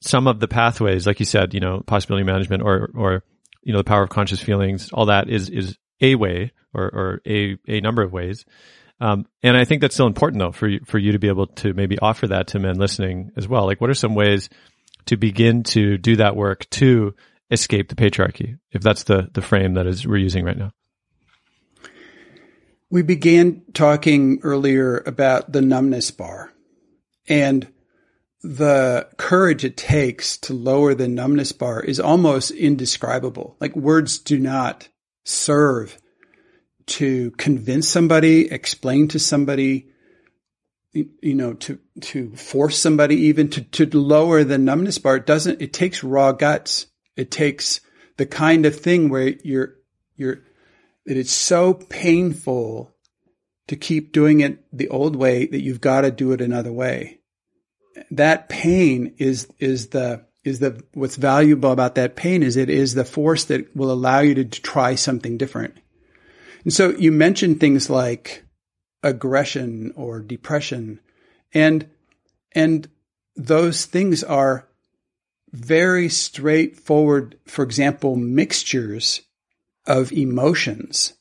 some 0.00 0.26
of 0.26 0.40
the 0.40 0.48
pathways, 0.48 1.06
like 1.06 1.20
you 1.20 1.26
said, 1.26 1.54
you 1.54 1.60
know, 1.60 1.80
possibility 1.80 2.24
management 2.24 2.62
or, 2.62 2.90
or, 2.94 3.24
you 3.62 3.72
know, 3.72 3.78
the 3.78 3.84
power 3.84 4.02
of 4.02 4.10
conscious 4.10 4.40
feelings, 4.40 4.90
all 4.92 5.06
that 5.06 5.28
is, 5.28 5.48
is 5.48 5.76
a 6.00 6.14
way 6.14 6.52
or, 6.74 6.84
or 6.84 7.20
a, 7.26 7.56
a 7.66 7.80
number 7.80 8.02
of 8.02 8.12
ways. 8.12 8.44
Um, 9.00 9.26
and 9.42 9.56
I 9.56 9.64
think 9.64 9.80
that's 9.80 9.94
still 9.94 10.06
important 10.06 10.40
though 10.40 10.52
for 10.52 10.68
you, 10.68 10.80
for 10.86 10.98
you 10.98 11.12
to 11.12 11.18
be 11.18 11.28
able 11.28 11.48
to 11.48 11.74
maybe 11.74 11.98
offer 11.98 12.28
that 12.28 12.48
to 12.48 12.58
men 12.58 12.76
listening 12.76 13.32
as 13.36 13.46
well. 13.46 13.66
Like 13.66 13.80
what 13.80 13.90
are 13.90 13.94
some 13.94 14.14
ways 14.14 14.48
to 15.06 15.16
begin 15.16 15.62
to 15.64 15.98
do 15.98 16.16
that 16.16 16.36
work 16.36 16.68
to 16.70 17.14
escape 17.50 17.88
the 17.88 17.94
patriarchy? 17.94 18.58
If 18.72 18.82
that's 18.82 19.04
the, 19.04 19.28
the 19.32 19.42
frame 19.42 19.74
that 19.74 19.86
is 19.86 20.06
we're 20.06 20.16
using 20.16 20.44
right 20.44 20.56
now. 20.56 20.72
We 22.88 23.02
began 23.02 23.62
talking 23.74 24.40
earlier 24.42 24.98
about 24.98 25.52
the 25.52 25.60
numbness 25.60 26.10
bar 26.10 26.52
and 27.28 27.66
the 28.46 29.08
courage 29.16 29.64
it 29.64 29.76
takes 29.76 30.38
to 30.38 30.54
lower 30.54 30.94
the 30.94 31.08
numbness 31.08 31.50
bar 31.50 31.80
is 31.80 31.98
almost 31.98 32.52
indescribable. 32.52 33.56
Like 33.60 33.74
words 33.74 34.18
do 34.18 34.38
not 34.38 34.88
serve 35.24 35.98
to 36.86 37.32
convince 37.32 37.88
somebody, 37.88 38.50
explain 38.50 39.08
to 39.08 39.18
somebody, 39.18 39.88
you 40.92 41.34
know, 41.34 41.54
to, 41.54 41.80
to 42.00 42.36
force 42.36 42.78
somebody 42.78 43.16
even 43.22 43.50
to, 43.50 43.62
to 43.62 43.98
lower 43.98 44.44
the 44.44 44.58
numbness 44.58 44.98
bar. 44.98 45.16
It 45.16 45.26
doesn't, 45.26 45.60
it 45.60 45.72
takes 45.72 46.04
raw 46.04 46.30
guts. 46.30 46.86
It 47.16 47.32
takes 47.32 47.80
the 48.16 48.26
kind 48.26 48.64
of 48.64 48.78
thing 48.78 49.08
where 49.08 49.34
you're, 49.42 49.74
you're, 50.14 50.44
that 51.06 51.16
it's 51.16 51.32
so 51.32 51.74
painful 51.74 52.94
to 53.66 53.74
keep 53.74 54.12
doing 54.12 54.38
it 54.40 54.64
the 54.72 54.88
old 54.88 55.16
way 55.16 55.46
that 55.46 55.62
you've 55.62 55.80
got 55.80 56.02
to 56.02 56.12
do 56.12 56.30
it 56.30 56.40
another 56.40 56.72
way 56.72 57.18
that 58.10 58.48
pain 58.48 59.14
is 59.18 59.48
is 59.58 59.88
the 59.88 60.24
is 60.44 60.60
the 60.60 60.82
what's 60.94 61.16
valuable 61.16 61.72
about 61.72 61.96
that 61.96 62.16
pain 62.16 62.42
is 62.42 62.56
it 62.56 62.70
is 62.70 62.94
the 62.94 63.04
force 63.04 63.44
that 63.44 63.74
will 63.76 63.90
allow 63.90 64.20
you 64.20 64.34
to, 64.34 64.44
to 64.44 64.62
try 64.62 64.94
something 64.94 65.36
different. 65.36 65.74
And 66.64 66.72
so 66.72 66.90
you 66.90 67.12
mentioned 67.12 67.60
things 67.60 67.90
like 67.90 68.44
aggression 69.02 69.92
or 69.96 70.20
depression 70.20 71.00
and 71.52 71.88
and 72.52 72.88
those 73.36 73.84
things 73.84 74.24
are 74.24 74.66
very 75.52 76.08
straightforward 76.08 77.38
for 77.46 77.62
example 77.62 78.16
mixtures 78.16 79.22
of 79.86 80.12
emotions 80.12 81.14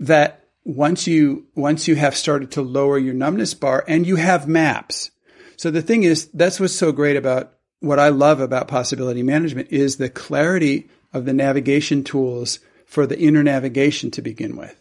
that 0.00 0.48
once 0.64 1.06
you 1.06 1.46
once 1.54 1.86
you 1.86 1.94
have 1.94 2.16
started 2.16 2.50
to 2.50 2.62
lower 2.62 2.98
your 2.98 3.14
numbness 3.14 3.54
bar 3.54 3.84
and 3.86 4.06
you 4.06 4.16
have 4.16 4.48
maps 4.48 5.10
so 5.56 5.70
the 5.70 5.82
thing 5.82 6.02
is, 6.02 6.28
that's 6.34 6.60
what's 6.60 6.74
so 6.74 6.92
great 6.92 7.16
about 7.16 7.54
what 7.80 7.98
I 7.98 8.08
love 8.08 8.40
about 8.40 8.68
possibility 8.68 9.22
management 9.22 9.72
is 9.72 9.96
the 9.96 10.08
clarity 10.08 10.88
of 11.12 11.24
the 11.24 11.32
navigation 11.32 12.04
tools 12.04 12.60
for 12.86 13.06
the 13.06 13.18
inner 13.18 13.42
navigation 13.42 14.10
to 14.12 14.22
begin 14.22 14.56
with 14.56 14.80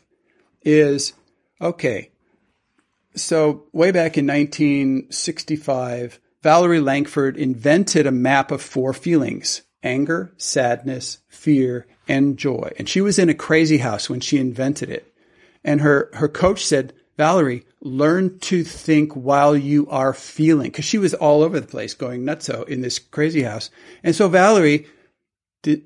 is 0.63 1.13
okay. 1.59 2.11
So 3.15 3.63
way 3.73 3.91
back 3.91 4.17
in 4.17 4.27
1965, 4.27 6.19
Valerie 6.43 6.79
Lankford 6.79 7.37
invented 7.37 8.07
a 8.07 8.11
map 8.11 8.51
of 8.51 8.61
four 8.61 8.93
feelings, 8.93 9.63
anger, 9.83 10.33
sadness, 10.37 11.19
fear, 11.27 11.87
and 12.07 12.37
joy. 12.37 12.71
And 12.77 12.87
she 12.87 13.01
was 13.01 13.19
in 13.19 13.29
a 13.29 13.33
crazy 13.33 13.77
house 13.79 14.09
when 14.09 14.19
she 14.19 14.37
invented 14.37 14.89
it. 14.89 15.13
And 15.63 15.81
her, 15.81 16.09
her 16.13 16.27
coach 16.27 16.65
said, 16.65 16.93
Valerie, 17.17 17.65
learn 17.81 18.37
to 18.39 18.63
think 18.63 19.13
while 19.13 19.55
you 19.57 19.87
are 19.89 20.13
feeling. 20.13 20.71
Cause 20.71 20.85
she 20.85 20.99
was 20.99 21.13
all 21.13 21.41
over 21.41 21.59
the 21.59 21.67
place 21.67 21.93
going 21.93 22.23
nutso 22.23 22.67
in 22.67 22.81
this 22.81 22.99
crazy 22.99 23.43
house. 23.43 23.69
And 24.03 24.15
so 24.15 24.29
Valerie 24.29 24.87
did, 25.63 25.83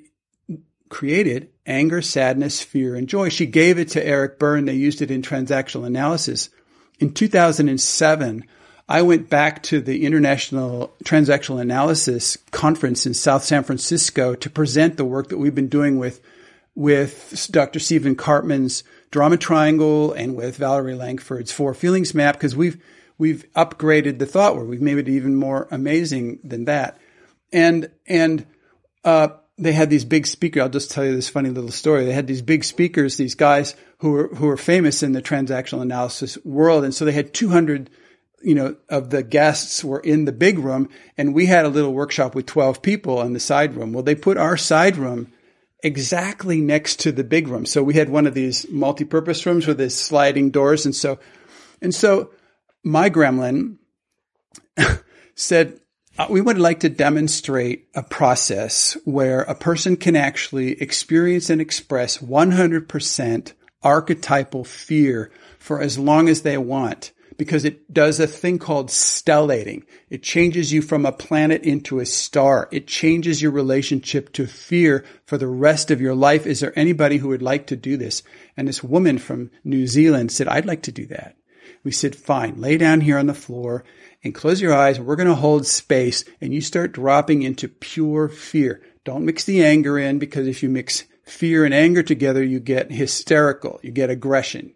created 0.90 1.50
anger, 1.66 2.02
sadness, 2.02 2.62
fear, 2.62 2.96
and 2.96 3.08
joy. 3.08 3.30
She 3.30 3.46
gave 3.46 3.80
it 3.80 3.90
to 3.90 4.06
Eric 4.06 4.38
Berne. 4.38 4.66
They 4.66 4.76
used 4.76 5.02
it 5.02 5.12
in 5.12 5.22
transactional 5.22 5.86
analysis. 5.86 6.50
In 7.00 7.14
2007, 7.14 8.46
I 8.88 9.02
went 9.02 9.30
back 9.30 9.64
to 9.64 9.82
the 9.82 10.06
International 10.06 10.94
Transactional 11.04 11.60
Analysis 11.60 12.38
Conference 12.52 13.06
in 13.06 13.14
South 13.14 13.44
San 13.44 13.64
Francisco 13.64 14.36
to 14.36 14.50
present 14.50 14.98
the 14.98 15.06
work 15.06 15.30
that 15.30 15.40
we've 15.40 15.56
been 15.56 15.70
doing 15.70 15.98
with, 15.98 16.22
with 16.76 17.48
Dr. 17.52 17.80
Stephen 17.80 18.16
Karpman's 18.16 18.84
drama 19.16 19.38
triangle 19.38 20.12
and 20.12 20.36
with 20.36 20.58
Valerie 20.58 20.94
Lankford's 20.94 21.50
four 21.50 21.74
feelings 21.74 22.14
map 22.14 22.36
because 22.36 22.54
we've 22.54 22.84
we've 23.18 23.46
upgraded 23.54 24.20
the 24.20 24.26
thought 24.26 24.58
work. 24.58 24.68
We've 24.68 24.82
made 24.82 24.98
it 24.98 25.08
even 25.08 25.38
more 25.38 25.70
amazing 25.72 26.40
than 26.44 26.66
that. 26.66 27.00
And 27.54 27.90
and 28.06 28.46
uh, 29.06 29.30
they 29.58 29.72
had 29.72 29.90
these 29.90 30.04
big 30.04 30.28
speakers. 30.28 30.62
I'll 30.62 30.68
just 30.68 30.92
tell 30.92 31.06
you 31.06 31.16
this 31.16 31.30
funny 31.30 31.50
little 31.50 31.72
story. 31.72 32.04
They 32.04 32.12
had 32.12 32.28
these 32.28 32.42
big 32.42 32.66
speakers, 32.66 33.16
these 33.16 33.36
guys 33.36 33.74
who 34.00 34.12
were 34.12 34.28
who 34.36 34.48
were 34.48 34.58
famous 34.58 35.02
in 35.02 35.14
the 35.14 35.22
transactional 35.22 35.82
analysis 35.82 36.38
world, 36.44 36.84
and 36.84 36.94
so 36.94 37.06
they 37.06 37.14
had 37.14 37.34
200 37.34 37.90
you 38.44 38.54
know, 38.54 38.76
of 38.90 39.12
the 39.12 39.24
guests 39.24 39.82
were 39.82 40.02
in 40.02 40.26
the 40.26 40.34
big 40.34 40.60
room 40.60 40.90
and 41.18 41.34
we 41.34 41.46
had 41.46 41.66
a 41.66 41.70
little 41.70 41.94
workshop 41.94 42.36
with 42.36 42.46
12 42.46 42.82
people 42.82 43.22
in 43.22 43.32
the 43.32 43.40
side 43.40 43.76
room. 43.76 43.94
Well, 43.94 44.04
they 44.04 44.14
put 44.14 44.38
our 44.38 44.58
side 44.58 44.98
room 44.98 45.32
exactly 45.84 46.62
next 46.62 47.00
to 47.02 47.12
the 47.12 47.24
big 47.24 47.48
room. 47.48 47.66
So 47.66 47.84
we 47.84 47.94
had 47.94 48.10
one 48.10 48.28
of 48.28 48.34
these 48.34 48.70
multi-purpose 48.70 49.46
rooms 49.46 49.68
with 49.68 49.78
these 49.78 49.96
sliding 49.96 50.50
doors. 50.50 50.86
And 50.86 50.96
so, 50.96 51.20
and 51.82 51.94
so 51.94 52.32
my 52.84 53.10
gremlin 53.10 53.78
said, 55.36 55.80
uh, 56.18 56.28
we 56.30 56.40
would 56.40 56.58
like 56.58 56.80
to 56.80 56.90
demonstrate 56.90 57.88
a 57.94 58.02
process 58.02 58.98
where 59.04 59.42
a 59.42 59.56
person 59.56 59.98
can 59.98 60.16
actually 60.16 60.82
experience 60.82 61.50
and 61.50 61.60
express 61.60 62.20
100% 62.20 63.54
archetypal 63.84 64.64
fear 64.64 65.30
for 65.60 65.82
as 65.82 66.00
long 66.00 66.30
as 66.30 66.42
they 66.42 66.58
want 66.58 67.12
because 67.38 67.66
it 67.66 67.94
does 67.94 68.20
a 68.20 68.28
thing 68.28 68.60
called 68.60 68.90
stellating. 68.90 69.86
It 70.10 70.24
changes 70.24 70.72
you 70.72 70.82
from 70.82 71.06
a 71.06 71.12
planet 71.12 71.64
into 71.64 72.00
a 72.00 72.06
star. 72.06 72.70
It 72.72 72.88
changes 72.88 73.42
your 73.42 73.52
relationship 73.52 74.32
to 74.34 74.48
fear 74.48 75.06
for 75.26 75.38
the 75.38 75.48
rest 75.48 75.92
of 75.92 76.02
your 76.02 76.16
life. 76.16 76.46
Is 76.46 76.60
there 76.60 76.78
anybody 76.78 77.18
who 77.18 77.30
would 77.30 77.42
like 77.42 77.68
to 77.68 77.76
do 77.76 77.98
this? 77.98 78.24
And 78.56 78.68
this 78.68 78.84
woman 78.84 79.18
from 79.18 79.52
New 79.64 79.88
Zealand 79.88 80.32
said, 80.32 80.48
I'd 80.48 80.66
like 80.66 80.84
to 80.84 80.92
do 80.92 81.06
that. 81.08 81.36
We 81.84 81.92
said, 81.92 82.16
fine, 82.16 82.60
lay 82.60 82.78
down 82.78 83.02
here 83.02 83.18
on 83.18 83.28
the 83.28 83.34
floor 83.34 83.84
and 84.24 84.34
close 84.34 84.62
your 84.62 84.74
eyes. 84.74 85.00
We're 85.00 85.16
going 85.16 85.28
to 85.28 85.36
hold 85.36 85.68
space 85.68 86.26
and 86.42 86.54
you 86.54 86.62
start 86.62 86.94
dropping 86.94 87.44
into 87.44 87.68
pure 87.68 88.28
fear. 88.28 88.82
Don't 89.04 89.26
mix 89.26 89.44
the 89.44 89.64
anger 89.64 90.00
in 90.00 90.18
because 90.18 90.48
if 90.48 90.64
you 90.64 90.70
mix 90.70 91.04
fear 91.24 91.66
and 91.66 91.74
anger 91.74 92.02
together, 92.02 92.44
you 92.44 92.60
get 92.60 92.92
hysterical. 92.92 93.80
You 93.84 93.92
get 93.92 94.10
aggression. 94.10 94.74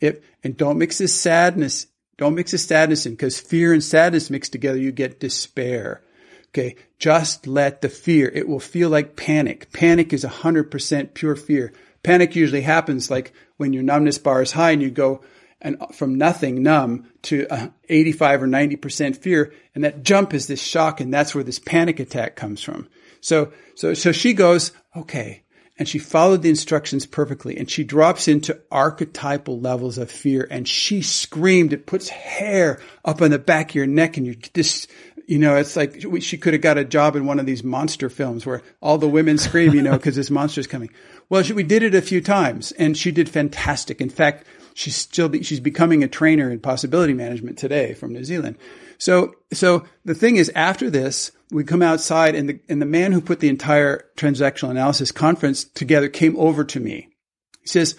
If, 0.00 0.20
and 0.42 0.56
don't 0.56 0.78
mix 0.78 0.98
this 0.98 1.14
sadness 1.14 1.86
don't 2.18 2.34
mix 2.34 2.50
the 2.50 2.58
sadness 2.58 3.06
in 3.06 3.12
because 3.12 3.40
fear 3.40 3.72
and 3.72 3.82
sadness 3.82 4.28
mixed 4.28 4.52
together, 4.52 4.78
you 4.78 4.92
get 4.92 5.20
despair. 5.20 6.02
Okay. 6.48 6.76
Just 6.98 7.46
let 7.46 7.80
the 7.80 7.88
fear. 7.88 8.28
It 8.28 8.48
will 8.48 8.60
feel 8.60 8.90
like 8.90 9.16
panic. 9.16 9.72
Panic 9.72 10.12
is 10.12 10.24
100% 10.24 11.14
pure 11.14 11.36
fear. 11.36 11.72
Panic 12.02 12.34
usually 12.34 12.62
happens 12.62 13.10
like 13.10 13.32
when 13.56 13.72
your 13.72 13.82
numbness 13.82 14.18
bar 14.18 14.42
is 14.42 14.52
high 14.52 14.72
and 14.72 14.82
you 14.82 14.90
go 14.90 15.22
and 15.60 15.76
from 15.92 16.16
nothing 16.16 16.62
numb 16.62 17.08
to 17.22 17.46
uh, 17.48 17.68
85 17.88 18.44
or 18.44 18.48
90% 18.48 19.16
fear. 19.16 19.52
And 19.74 19.84
that 19.84 20.02
jump 20.02 20.34
is 20.34 20.46
this 20.46 20.62
shock. 20.62 21.00
And 21.00 21.14
that's 21.14 21.34
where 21.34 21.44
this 21.44 21.58
panic 21.58 22.00
attack 22.00 22.34
comes 22.34 22.62
from. 22.62 22.88
So, 23.20 23.52
so, 23.74 23.94
so 23.94 24.12
she 24.12 24.32
goes, 24.32 24.72
okay, 24.96 25.42
and 25.78 25.88
she 25.88 25.98
followed 25.98 26.42
the 26.42 26.48
instructions 26.48 27.06
perfectly. 27.06 27.56
And 27.56 27.70
she 27.70 27.84
drops 27.84 28.26
into 28.26 28.60
archetypal 28.70 29.60
levels 29.60 29.96
of 29.96 30.10
fear. 30.10 30.46
And 30.50 30.66
she 30.66 31.02
screamed. 31.02 31.72
It 31.72 31.86
puts 31.86 32.08
hair 32.08 32.80
up 33.04 33.22
on 33.22 33.30
the 33.30 33.38
back 33.38 33.70
of 33.70 33.74
your 33.76 33.86
neck. 33.86 34.16
And 34.16 34.26
you 34.26 34.34
just 34.34 34.90
you 35.26 35.38
know 35.38 35.56
it's 35.56 35.76
like 35.76 36.04
she 36.20 36.38
could 36.38 36.54
have 36.54 36.62
got 36.62 36.78
a 36.78 36.84
job 36.84 37.14
in 37.14 37.26
one 37.26 37.38
of 37.38 37.44
these 37.44 37.62
monster 37.62 38.08
films 38.08 38.46
where 38.46 38.62
all 38.80 38.96
the 38.96 39.06
women 39.06 39.36
scream 39.36 39.74
you 39.74 39.82
know 39.82 39.92
because 39.92 40.16
this 40.16 40.30
monster's 40.30 40.66
coming. 40.66 40.90
Well 41.28 41.42
she, 41.42 41.52
we 41.52 41.62
did 41.62 41.82
it 41.82 41.94
a 41.94 42.02
few 42.02 42.20
times. 42.20 42.72
And 42.72 42.96
she 42.96 43.12
did 43.12 43.28
fantastic. 43.28 44.00
In 44.00 44.10
fact 44.10 44.46
she's 44.74 44.96
still 44.96 45.28
be, 45.28 45.44
she's 45.44 45.60
becoming 45.60 46.02
a 46.02 46.08
trainer 46.08 46.50
in 46.50 46.58
possibility 46.58 47.14
management 47.14 47.56
today 47.56 47.94
from 47.94 48.12
New 48.12 48.24
Zealand. 48.24 48.58
So 48.98 49.34
so 49.52 49.84
the 50.04 50.14
thing 50.14 50.36
is 50.36 50.50
after 50.56 50.90
this 50.90 51.30
we 51.50 51.64
come 51.64 51.82
outside 51.82 52.34
and 52.34 52.48
the, 52.48 52.60
and 52.68 52.80
the 52.80 52.86
man 52.86 53.12
who 53.12 53.20
put 53.20 53.40
the 53.40 53.48
entire 53.48 54.04
transactional 54.16 54.70
analysis 54.70 55.12
conference 55.12 55.64
together 55.64 56.08
came 56.08 56.36
over 56.36 56.64
to 56.64 56.80
me. 56.80 57.08
He 57.60 57.68
says, 57.68 57.96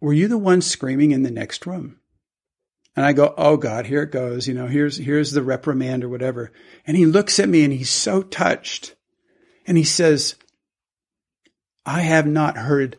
were 0.00 0.12
you 0.12 0.28
the 0.28 0.38
one 0.38 0.60
screaming 0.60 1.10
in 1.10 1.22
the 1.22 1.30
next 1.30 1.66
room? 1.66 1.98
And 2.94 3.04
I 3.04 3.12
go, 3.12 3.34
Oh 3.36 3.56
God, 3.56 3.86
here 3.86 4.02
it 4.02 4.10
goes. 4.10 4.48
You 4.48 4.54
know, 4.54 4.66
here's, 4.66 4.96
here's 4.96 5.32
the 5.32 5.42
reprimand 5.42 6.02
or 6.04 6.08
whatever. 6.08 6.52
And 6.86 6.96
he 6.96 7.06
looks 7.06 7.38
at 7.38 7.48
me 7.48 7.64
and 7.64 7.72
he's 7.72 7.90
so 7.90 8.22
touched 8.22 8.94
and 9.66 9.76
he 9.76 9.84
says, 9.84 10.36
I 11.84 12.00
have 12.00 12.26
not 12.26 12.56
heard 12.56 12.98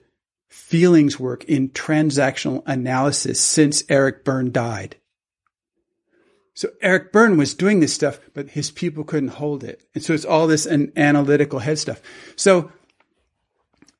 feelings 0.49 1.19
work 1.19 1.43
in 1.45 1.69
transactional 1.69 2.63
analysis 2.65 3.39
since 3.39 3.84
Eric 3.89 4.23
Berne 4.23 4.51
died. 4.51 4.97
So 6.58 6.70
Eric 6.82 7.12
Berne 7.12 7.38
was 7.38 7.53
doing 7.53 7.82
this 7.82 7.93
stuff, 7.93 8.20
but 8.34 8.49
his 8.49 8.72
people 8.72 9.03
couldn't 9.03 9.30
hold 9.30 9.64
it. 9.64 9.88
And 9.93 10.03
so 10.03 10.16
it's 10.16 10.26
all 10.26 10.47
this 10.47 10.66
an 10.66 10.91
analytical 10.95 11.60
head 11.60 11.78
stuff. 11.78 12.01
So, 12.36 12.72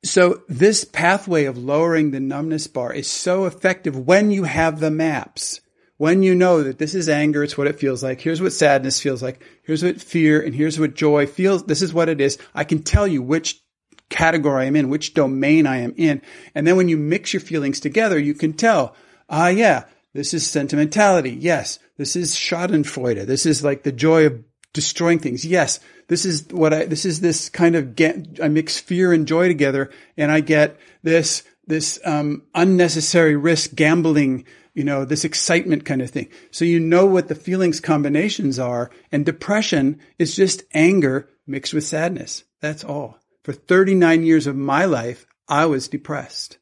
so 0.02 0.42
this 0.48 0.82
pathway 0.82 1.44
of 1.44 1.56
lowering 1.56 2.10
the 2.10 2.18
numbness 2.18 2.66
bar 2.66 2.92
is 2.92 3.06
so 3.06 3.44
effective 3.44 3.96
when 3.96 4.32
you 4.32 4.42
have 4.42 4.80
the 4.80 4.90
maps. 4.90 5.60
When 5.98 6.24
you 6.24 6.34
know 6.34 6.64
that 6.64 6.78
this 6.78 6.96
is 6.96 7.08
anger, 7.08 7.44
it's 7.44 7.56
what 7.56 7.68
it 7.68 7.78
feels 7.78 8.02
like. 8.02 8.20
Here's 8.20 8.42
what 8.42 8.52
sadness 8.52 9.00
feels 9.00 9.22
like. 9.22 9.40
Here's 9.62 9.84
what 9.84 10.00
fear 10.00 10.40
and 10.40 10.52
here's 10.52 10.80
what 10.80 10.96
joy 10.96 11.28
feels. 11.28 11.62
This 11.62 11.80
is 11.80 11.94
what 11.94 12.08
it 12.08 12.20
is. 12.20 12.38
I 12.56 12.64
can 12.64 12.82
tell 12.82 13.06
you 13.06 13.22
which 13.22 13.62
category 14.10 14.66
I'm 14.66 14.74
in, 14.74 14.88
which 14.88 15.14
domain 15.14 15.68
I 15.68 15.76
am 15.82 15.94
in. 15.96 16.22
And 16.56 16.66
then 16.66 16.74
when 16.74 16.88
you 16.88 16.96
mix 16.96 17.32
your 17.32 17.40
feelings 17.40 17.78
together, 17.78 18.18
you 18.18 18.34
can 18.34 18.52
tell, 18.52 18.96
ah, 19.30 19.46
yeah, 19.46 19.84
this 20.12 20.34
is 20.34 20.44
sentimentality. 20.44 21.30
Yes. 21.30 21.78
This 21.98 22.16
is 22.16 22.34
Schadenfreude. 22.34 23.26
This 23.26 23.44
is 23.44 23.62
like 23.62 23.82
the 23.82 23.92
joy 23.92 24.26
of 24.26 24.42
destroying 24.72 25.18
things. 25.18 25.44
Yes. 25.44 25.80
This 26.06 26.24
is 26.24 26.46
what 26.50 26.72
I, 26.72 26.84
this 26.84 27.04
is 27.04 27.20
this 27.20 27.48
kind 27.48 27.74
of 27.74 27.96
get, 27.96 28.38
I 28.42 28.48
mix 28.48 28.78
fear 28.78 29.12
and 29.12 29.26
joy 29.26 29.48
together 29.48 29.90
and 30.16 30.30
I 30.30 30.40
get 30.40 30.78
this, 31.02 31.42
this, 31.66 31.98
um, 32.04 32.44
unnecessary 32.54 33.36
risk 33.36 33.74
gambling, 33.74 34.46
you 34.74 34.84
know, 34.84 35.04
this 35.04 35.24
excitement 35.24 35.84
kind 35.84 36.00
of 36.00 36.10
thing. 36.10 36.28
So 36.52 36.64
you 36.64 36.78
know 36.78 37.04
what 37.04 37.28
the 37.28 37.34
feelings 37.34 37.80
combinations 37.80 38.58
are 38.58 38.90
and 39.10 39.26
depression 39.26 39.98
is 40.18 40.36
just 40.36 40.62
anger 40.72 41.28
mixed 41.46 41.74
with 41.74 41.84
sadness. 41.84 42.44
That's 42.60 42.84
all. 42.84 43.18
For 43.42 43.52
39 43.52 44.22
years 44.22 44.46
of 44.46 44.56
my 44.56 44.84
life, 44.84 45.26
I 45.48 45.66
was 45.66 45.88
depressed. 45.88 46.58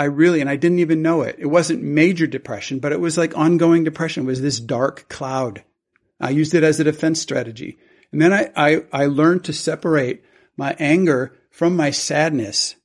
I 0.00 0.04
really, 0.04 0.40
and 0.40 0.48
I 0.48 0.56
didn't 0.56 0.78
even 0.78 1.02
know 1.02 1.20
it. 1.20 1.36
It 1.38 1.48
wasn't 1.48 1.82
major 1.82 2.26
depression, 2.26 2.78
but 2.78 2.92
it 2.92 3.00
was 3.00 3.18
like 3.18 3.36
ongoing 3.36 3.84
depression. 3.84 4.22
It 4.22 4.28
was 4.28 4.40
this 4.40 4.58
dark 4.58 5.10
cloud. 5.10 5.62
I 6.18 6.30
used 6.30 6.54
it 6.54 6.62
as 6.62 6.80
a 6.80 6.84
defense 6.84 7.20
strategy. 7.20 7.76
And 8.10 8.22
then 8.22 8.32
I, 8.32 8.50
I, 8.56 8.84
I 8.94 9.04
learned 9.04 9.44
to 9.44 9.52
separate 9.52 10.24
my 10.56 10.74
anger 10.78 11.38
from 11.50 11.76
my 11.76 11.90
sadness. 11.90 12.76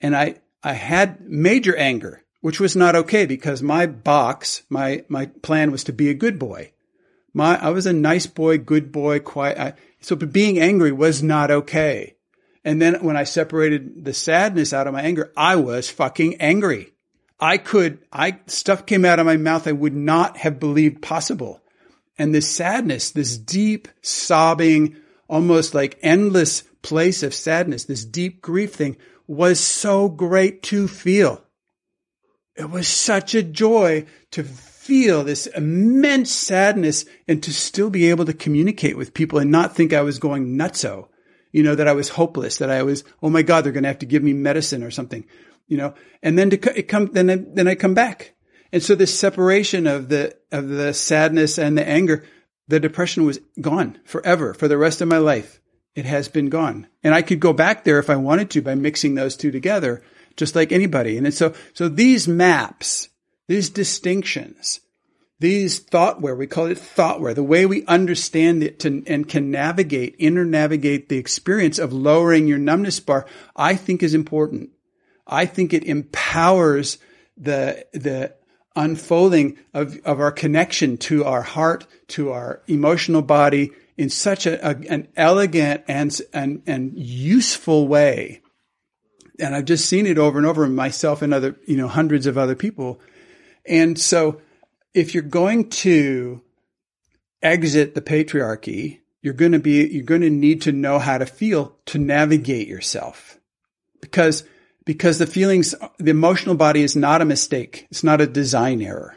And 0.00 0.16
I, 0.16 0.40
I 0.64 0.72
had 0.72 1.20
major 1.20 1.76
anger, 1.76 2.24
which 2.40 2.58
was 2.58 2.74
not 2.74 2.96
okay 2.96 3.24
because 3.24 3.62
my 3.62 3.86
box, 3.86 4.64
my, 4.68 5.04
my 5.06 5.26
plan 5.26 5.70
was 5.70 5.84
to 5.84 5.92
be 5.92 6.10
a 6.10 6.14
good 6.14 6.40
boy. 6.40 6.72
My, 7.32 7.56
I 7.56 7.70
was 7.70 7.86
a 7.86 7.92
nice 7.92 8.26
boy, 8.26 8.58
good 8.58 8.90
boy, 8.90 9.20
quiet. 9.20 9.58
I, 9.58 9.74
so 10.00 10.16
being 10.16 10.58
angry 10.58 10.90
was 10.90 11.22
not 11.22 11.52
okay. 11.52 12.16
And 12.64 12.80
then 12.80 13.02
when 13.02 13.16
I 13.16 13.24
separated 13.24 14.04
the 14.04 14.14
sadness 14.14 14.72
out 14.72 14.86
of 14.86 14.92
my 14.92 15.02
anger, 15.02 15.32
I 15.36 15.56
was 15.56 15.90
fucking 15.90 16.36
angry. 16.40 16.92
I 17.40 17.58
could, 17.58 17.98
I, 18.12 18.38
stuff 18.46 18.86
came 18.86 19.04
out 19.04 19.18
of 19.18 19.26
my 19.26 19.36
mouth 19.36 19.66
I 19.66 19.72
would 19.72 19.94
not 19.94 20.36
have 20.36 20.60
believed 20.60 21.02
possible. 21.02 21.60
And 22.16 22.32
this 22.32 22.48
sadness, 22.48 23.10
this 23.10 23.36
deep 23.36 23.88
sobbing, 24.00 24.96
almost 25.28 25.74
like 25.74 25.98
endless 26.02 26.62
place 26.82 27.24
of 27.24 27.34
sadness, 27.34 27.84
this 27.84 28.04
deep 28.04 28.42
grief 28.42 28.74
thing 28.74 28.96
was 29.26 29.58
so 29.58 30.08
great 30.08 30.62
to 30.64 30.86
feel. 30.86 31.42
It 32.54 32.70
was 32.70 32.86
such 32.86 33.34
a 33.34 33.42
joy 33.42 34.06
to 34.32 34.44
feel 34.44 35.24
this 35.24 35.46
immense 35.46 36.30
sadness 36.30 37.06
and 37.26 37.42
to 37.42 37.52
still 37.52 37.90
be 37.90 38.10
able 38.10 38.26
to 38.26 38.32
communicate 38.32 38.96
with 38.96 39.14
people 39.14 39.38
and 39.38 39.50
not 39.50 39.74
think 39.74 39.92
I 39.92 40.02
was 40.02 40.18
going 40.18 40.56
nutso 40.56 41.08
you 41.52 41.62
know, 41.62 41.74
that 41.74 41.88
I 41.88 41.92
was 41.92 42.08
hopeless, 42.08 42.58
that 42.58 42.70
I 42.70 42.82
was, 42.82 43.04
oh 43.22 43.30
my 43.30 43.42
God, 43.42 43.62
they're 43.62 43.72
going 43.72 43.84
to 43.84 43.88
have 43.88 44.00
to 44.00 44.06
give 44.06 44.22
me 44.22 44.32
medicine 44.32 44.82
or 44.82 44.90
something, 44.90 45.24
you 45.68 45.76
know, 45.76 45.94
and 46.22 46.38
then 46.38 46.50
to 46.50 46.56
come, 46.56 47.06
then 47.12 47.30
I, 47.30 47.36
then 47.36 47.68
I 47.68 47.74
come 47.74 47.94
back. 47.94 48.34
And 48.72 48.82
so 48.82 48.94
this 48.94 49.16
separation 49.16 49.86
of 49.86 50.08
the, 50.08 50.34
of 50.50 50.68
the 50.68 50.94
sadness 50.94 51.58
and 51.58 51.76
the 51.76 51.86
anger, 51.86 52.24
the 52.68 52.80
depression 52.80 53.26
was 53.26 53.38
gone 53.60 53.98
forever 54.04 54.54
for 54.54 54.66
the 54.66 54.78
rest 54.78 55.00
of 55.00 55.08
my 55.08 55.18
life. 55.18 55.60
It 55.94 56.06
has 56.06 56.28
been 56.28 56.48
gone. 56.48 56.88
And 57.02 57.14
I 57.14 57.20
could 57.20 57.38
go 57.38 57.52
back 57.52 57.84
there 57.84 57.98
if 57.98 58.08
I 58.08 58.16
wanted 58.16 58.50
to 58.50 58.62
by 58.62 58.74
mixing 58.74 59.14
those 59.14 59.36
two 59.36 59.50
together, 59.50 60.02
just 60.36 60.56
like 60.56 60.72
anybody. 60.72 61.18
And 61.18 61.34
so, 61.34 61.54
so 61.74 61.88
these 61.88 62.26
maps, 62.26 63.10
these 63.46 63.68
distinctions, 63.68 64.80
these 65.42 65.80
thoughtware, 65.80 66.36
we 66.36 66.46
call 66.46 66.66
it 66.66 66.78
thoughtware, 66.78 67.34
the 67.34 67.42
way 67.42 67.66
we 67.66 67.84
understand 67.86 68.62
it 68.62 68.78
to, 68.78 69.02
and 69.08 69.28
can 69.28 69.50
navigate, 69.50 70.14
inner 70.18 70.44
navigate 70.44 71.08
the 71.08 71.18
experience 71.18 71.80
of 71.80 71.92
lowering 71.92 72.46
your 72.46 72.58
numbness 72.58 73.00
bar, 73.00 73.26
I 73.56 73.74
think 73.74 74.02
is 74.02 74.14
important. 74.14 74.70
I 75.26 75.46
think 75.46 75.74
it 75.74 75.82
empowers 75.82 76.98
the, 77.36 77.84
the 77.92 78.34
unfolding 78.76 79.58
of, 79.74 79.98
of 80.04 80.20
our 80.20 80.30
connection 80.30 80.96
to 80.98 81.24
our 81.24 81.42
heart, 81.42 81.88
to 82.08 82.30
our 82.30 82.62
emotional 82.68 83.20
body 83.20 83.72
in 83.96 84.10
such 84.10 84.46
a, 84.46 84.64
a, 84.64 84.76
an 84.88 85.08
elegant 85.16 85.82
and, 85.88 86.16
and, 86.32 86.62
and 86.68 86.96
useful 86.96 87.88
way. 87.88 88.42
And 89.40 89.56
I've 89.56 89.64
just 89.64 89.86
seen 89.86 90.06
it 90.06 90.18
over 90.18 90.38
and 90.38 90.46
over 90.46 90.68
myself 90.68 91.20
and 91.20 91.34
other, 91.34 91.56
you 91.66 91.76
know, 91.76 91.88
hundreds 91.88 92.26
of 92.26 92.38
other 92.38 92.54
people. 92.54 93.00
And 93.66 93.98
so, 93.98 94.40
if 94.94 95.14
you're 95.14 95.22
going 95.22 95.70
to 95.70 96.42
exit 97.42 97.94
the 97.94 98.02
patriarchy, 98.02 99.00
you're 99.20 99.34
going 99.34 99.52
to 99.52 99.58
be, 99.58 99.86
you're 99.88 100.04
going 100.04 100.20
to 100.20 100.30
need 100.30 100.62
to 100.62 100.72
know 100.72 100.98
how 100.98 101.18
to 101.18 101.26
feel 101.26 101.76
to 101.86 101.98
navigate 101.98 102.68
yourself 102.68 103.38
because, 104.00 104.44
because 104.84 105.18
the 105.18 105.26
feelings, 105.26 105.74
the 105.98 106.10
emotional 106.10 106.56
body 106.56 106.82
is 106.82 106.96
not 106.96 107.22
a 107.22 107.26
mistake. 107.26 107.86
It's 107.90 108.04
not 108.04 108.20
a 108.20 108.26
design 108.26 108.82
error. 108.82 109.16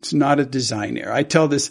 It's 0.00 0.12
not 0.12 0.40
a 0.40 0.44
design 0.44 0.96
error. 0.96 1.12
I 1.12 1.22
tell 1.22 1.48
this, 1.48 1.70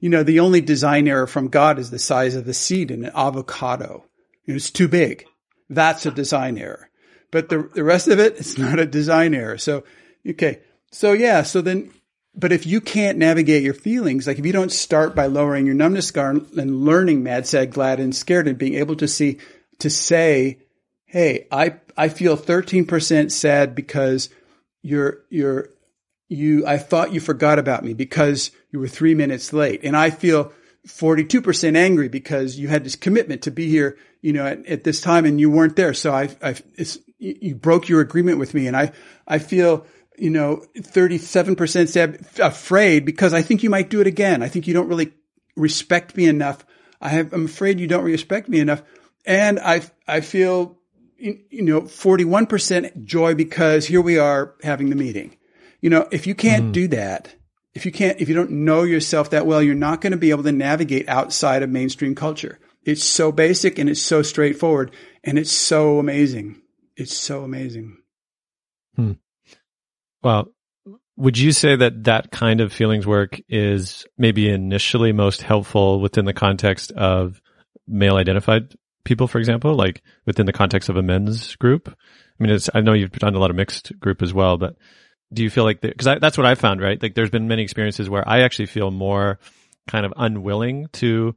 you 0.00 0.08
know, 0.08 0.22
the 0.22 0.40
only 0.40 0.60
design 0.60 1.08
error 1.08 1.26
from 1.26 1.48
God 1.48 1.78
is 1.78 1.90
the 1.90 1.98
size 1.98 2.34
of 2.34 2.44
the 2.44 2.54
seed 2.54 2.90
in 2.90 3.04
an 3.04 3.12
avocado. 3.14 4.04
It's 4.44 4.70
too 4.70 4.88
big. 4.88 5.26
That's 5.68 6.06
a 6.06 6.10
design 6.10 6.58
error. 6.58 6.88
But 7.30 7.48
the, 7.48 7.68
the 7.74 7.84
rest 7.84 8.08
of 8.08 8.20
it, 8.20 8.36
it's 8.38 8.56
not 8.56 8.78
a 8.78 8.86
design 8.86 9.34
error. 9.34 9.58
So, 9.58 9.84
okay. 10.26 10.60
So 10.92 11.12
yeah. 11.12 11.42
So 11.42 11.60
then 11.60 11.90
but 12.36 12.52
if 12.52 12.66
you 12.66 12.80
can't 12.80 13.16
navigate 13.16 13.62
your 13.62 13.74
feelings, 13.74 14.26
like 14.26 14.38
if 14.38 14.44
you 14.44 14.52
don't 14.52 14.72
start 14.72 15.14
by 15.14 15.26
lowering 15.26 15.64
your 15.64 15.74
numbness 15.74 16.12
bar 16.12 16.30
and 16.30 16.84
learning 16.84 17.22
mad, 17.22 17.46
sad, 17.46 17.70
glad, 17.70 17.98
and 17.98 18.14
scared 18.14 18.46
and 18.46 18.58
being 18.58 18.74
able 18.74 18.94
to 18.96 19.08
see, 19.08 19.38
to 19.78 19.88
say, 19.88 20.58
Hey, 21.06 21.46
I, 21.50 21.76
I 21.96 22.08
feel 22.08 22.36
13% 22.36 23.30
sad 23.30 23.74
because 23.74 24.28
you're, 24.82 25.22
you're, 25.30 25.70
you, 26.28 26.66
I 26.66 26.76
thought 26.76 27.12
you 27.12 27.20
forgot 27.20 27.58
about 27.58 27.84
me 27.84 27.94
because 27.94 28.50
you 28.70 28.80
were 28.80 28.88
three 28.88 29.14
minutes 29.14 29.52
late. 29.52 29.80
And 29.82 29.96
I 29.96 30.10
feel 30.10 30.52
42% 30.86 31.76
angry 31.76 32.08
because 32.08 32.58
you 32.58 32.68
had 32.68 32.84
this 32.84 32.96
commitment 32.96 33.42
to 33.42 33.50
be 33.50 33.68
here, 33.68 33.96
you 34.20 34.32
know, 34.32 34.44
at, 34.44 34.66
at 34.66 34.84
this 34.84 35.00
time 35.00 35.24
and 35.24 35.40
you 35.40 35.48
weren't 35.48 35.76
there. 35.76 35.94
So 35.94 36.12
I, 36.12 36.28
I, 36.42 36.56
you 37.18 37.54
broke 37.54 37.88
your 37.88 38.00
agreement 38.00 38.38
with 38.38 38.52
me. 38.52 38.66
And 38.66 38.76
I, 38.76 38.92
I 39.26 39.38
feel, 39.38 39.86
you 40.18 40.30
know, 40.30 40.64
37% 40.76 41.88
said 41.88 42.26
afraid 42.38 43.04
because 43.04 43.34
I 43.34 43.42
think 43.42 43.62
you 43.62 43.70
might 43.70 43.90
do 43.90 44.00
it 44.00 44.06
again. 44.06 44.42
I 44.42 44.48
think 44.48 44.66
you 44.66 44.74
don't 44.74 44.88
really 44.88 45.12
respect 45.56 46.16
me 46.16 46.26
enough. 46.26 46.64
I 47.00 47.10
have, 47.10 47.32
I'm 47.32 47.44
afraid 47.46 47.80
you 47.80 47.86
don't 47.86 48.04
respect 48.04 48.48
me 48.48 48.60
enough. 48.60 48.82
And 49.24 49.58
I, 49.58 49.82
I 50.06 50.20
feel, 50.20 50.78
you 51.18 51.62
know, 51.62 51.82
41% 51.82 53.04
joy 53.04 53.34
because 53.34 53.86
here 53.86 54.00
we 54.00 54.18
are 54.18 54.54
having 54.62 54.90
the 54.90 54.96
meeting. 54.96 55.36
You 55.80 55.90
know, 55.90 56.08
if 56.10 56.26
you 56.26 56.34
can't 56.34 56.66
mm. 56.66 56.72
do 56.72 56.88
that, 56.88 57.34
if 57.74 57.84
you 57.84 57.92
can't, 57.92 58.20
if 58.20 58.28
you 58.28 58.34
don't 58.34 58.50
know 58.50 58.84
yourself 58.84 59.30
that 59.30 59.46
well, 59.46 59.62
you're 59.62 59.74
not 59.74 60.00
going 60.00 60.12
to 60.12 60.16
be 60.16 60.30
able 60.30 60.44
to 60.44 60.52
navigate 60.52 61.08
outside 61.08 61.62
of 61.62 61.70
mainstream 61.70 62.14
culture. 62.14 62.58
It's 62.84 63.04
so 63.04 63.32
basic 63.32 63.78
and 63.78 63.90
it's 63.90 64.00
so 64.00 64.22
straightforward 64.22 64.92
and 65.24 65.38
it's 65.38 65.52
so 65.52 65.98
amazing. 65.98 66.62
It's 66.96 67.14
so 67.14 67.42
amazing. 67.42 67.98
Hmm. 68.94 69.12
Well, 70.22 70.48
would 71.16 71.38
you 71.38 71.52
say 71.52 71.76
that 71.76 72.04
that 72.04 72.30
kind 72.30 72.60
of 72.60 72.72
feelings 72.72 73.06
work 73.06 73.40
is 73.48 74.06
maybe 74.18 74.48
initially 74.50 75.12
most 75.12 75.42
helpful 75.42 76.00
within 76.00 76.26
the 76.26 76.34
context 76.34 76.92
of 76.92 77.40
male 77.86 78.16
identified 78.16 78.74
people, 79.04 79.28
for 79.28 79.38
example, 79.38 79.74
like 79.74 80.02
within 80.26 80.46
the 80.46 80.52
context 80.52 80.88
of 80.88 80.96
a 80.96 81.02
men's 81.02 81.56
group? 81.56 81.88
I 81.88 82.44
mean, 82.44 82.58
I 82.74 82.80
know 82.82 82.92
you've 82.92 83.12
done 83.12 83.34
a 83.34 83.38
lot 83.38 83.50
of 83.50 83.56
mixed 83.56 83.98
group 83.98 84.20
as 84.20 84.34
well, 84.34 84.58
but 84.58 84.76
do 85.32 85.42
you 85.42 85.50
feel 85.50 85.64
like 85.64 85.80
because 85.80 86.18
that's 86.20 86.36
what 86.36 86.46
I 86.46 86.54
found, 86.54 86.80
right? 86.80 87.02
Like 87.02 87.14
there's 87.14 87.30
been 87.30 87.48
many 87.48 87.62
experiences 87.62 88.10
where 88.10 88.28
I 88.28 88.40
actually 88.40 88.66
feel 88.66 88.90
more 88.90 89.38
kind 89.88 90.04
of 90.04 90.12
unwilling 90.16 90.88
to 90.94 91.34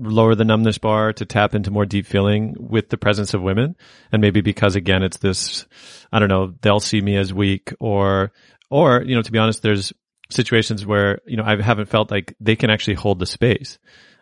lower 0.00 0.34
the 0.34 0.44
numbness 0.44 0.78
bar 0.78 1.12
to 1.12 1.26
tap 1.26 1.54
into 1.54 1.70
more 1.70 1.86
deep 1.86 2.06
feeling 2.06 2.56
with 2.58 2.88
the 2.88 2.96
presence 2.96 3.34
of 3.34 3.42
women. 3.42 3.76
And 4.10 4.20
maybe 4.22 4.40
because 4.40 4.76
again, 4.76 5.02
it's 5.02 5.18
this, 5.18 5.66
I 6.12 6.18
don't 6.18 6.28
know, 6.28 6.54
they'll 6.62 6.80
see 6.80 7.00
me 7.00 7.16
as 7.16 7.32
weak 7.32 7.72
or, 7.78 8.32
or, 8.70 9.02
you 9.02 9.14
know, 9.14 9.22
to 9.22 9.32
be 9.32 9.38
honest, 9.38 9.62
there's 9.62 9.92
situations 10.30 10.86
where, 10.86 11.20
you 11.26 11.36
know, 11.36 11.44
I 11.44 11.60
haven't 11.60 11.88
felt 11.88 12.10
like 12.10 12.34
they 12.40 12.56
can 12.56 12.70
actually 12.70 12.94
hold 12.94 13.18
the 13.18 13.26
space. 13.26 13.78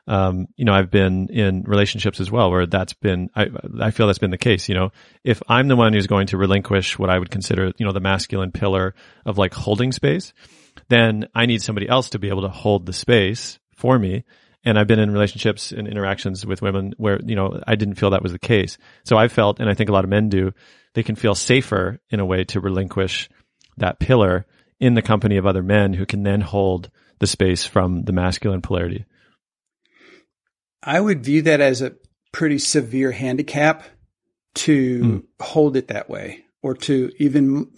Um, 0.07 0.49
you 0.57 0.65
know, 0.65 0.73
I've 0.73 0.91
been 0.91 1.29
in 1.29 1.65
relationships 1.65 2.19
as 2.19 2.31
well 2.31 2.51
where 2.51 2.65
that's 2.65 2.95
been, 2.95 3.29
I, 3.37 3.49
I 3.81 3.91
feel 3.91 4.07
that's 4.07 4.19
been 4.19 4.31
the 4.31 4.39
case. 4.39 4.69
You 4.69 4.75
know, 4.75 4.91
if 5.23 5.43
I'm 5.49 5.69
the 5.69 5.77
one 5.77 5.93
who's 5.93 6.07
going 6.07 6.29
to 6.29 6.39
relinquish 6.39 6.99
what 6.99 7.11
I 7.11 7.19
would 7.19 7.31
consider, 7.31 7.73
you 7.77 7.85
know, 7.85 7.93
the 7.93 8.01
masculine 8.01 8.51
pillar 8.51 8.95
of 9.27 9.37
like 9.37 9.53
holding 9.53 9.93
space, 9.93 10.33
then 10.89 11.29
I 11.35 11.45
need 11.45 11.63
somebody 11.63 11.89
else 11.89 12.11
to 12.11 12.19
be 12.19 12.31
able 12.31 12.43
to 12.43 12.49
hold 12.49 12.87
the 12.87 12.95
space 12.95 13.59
for 13.77 13.99
me. 13.99 14.25
And 14.65 14.79
I've 14.79 14.87
been 14.87 14.99
in 14.99 15.13
relationships 15.13 15.73
and 15.73 15.87
interactions 15.87 16.45
with 16.45 16.63
women 16.63 16.93
where, 16.97 17.21
you 17.25 17.37
know, 17.37 17.61
I 17.67 17.77
didn't 17.77 17.95
feel 17.95 18.11
that 18.11 18.23
was 18.23 18.33
the 18.33 18.39
case. 18.39 18.77
So 19.05 19.17
I 19.17 19.29
felt, 19.29 19.61
and 19.61 19.71
I 19.71 19.75
think 19.75 19.89
a 19.89 19.93
lot 19.93 20.05
of 20.05 20.11
men 20.11 20.29
do, 20.29 20.53
they 20.95 21.03
can 21.03 21.15
feel 21.15 21.35
safer 21.35 22.01
in 22.11 22.21
a 22.21 22.27
way 22.27 22.45
to 22.45 22.61
relinquish 22.61 23.29
that 23.77 24.01
pillar 24.01 24.47
in 24.81 24.95
the 24.95 25.03
company 25.03 25.37
of 25.37 25.47
other 25.47 25.63
men 25.63 25.93
who 25.93 26.07
can 26.07 26.23
then 26.23 26.41
hold 26.41 26.91
the 27.21 27.27
space 27.27 27.65
from 27.65 28.03
the 28.03 28.13
masculine 28.13 28.63
polarity. 28.63 29.05
I 30.83 31.01
would 31.01 31.25
view 31.25 31.43
that 31.43 31.61
as 31.61 31.83
a 31.83 31.95
pretty 32.33 32.59
severe 32.59 33.11
handicap 33.11 33.85
to 34.55 35.01
mm. 35.01 35.25
hold 35.41 35.77
it 35.77 35.89
that 35.89 36.09
way 36.09 36.45
or 36.63 36.75
to 36.75 37.11
even 37.19 37.71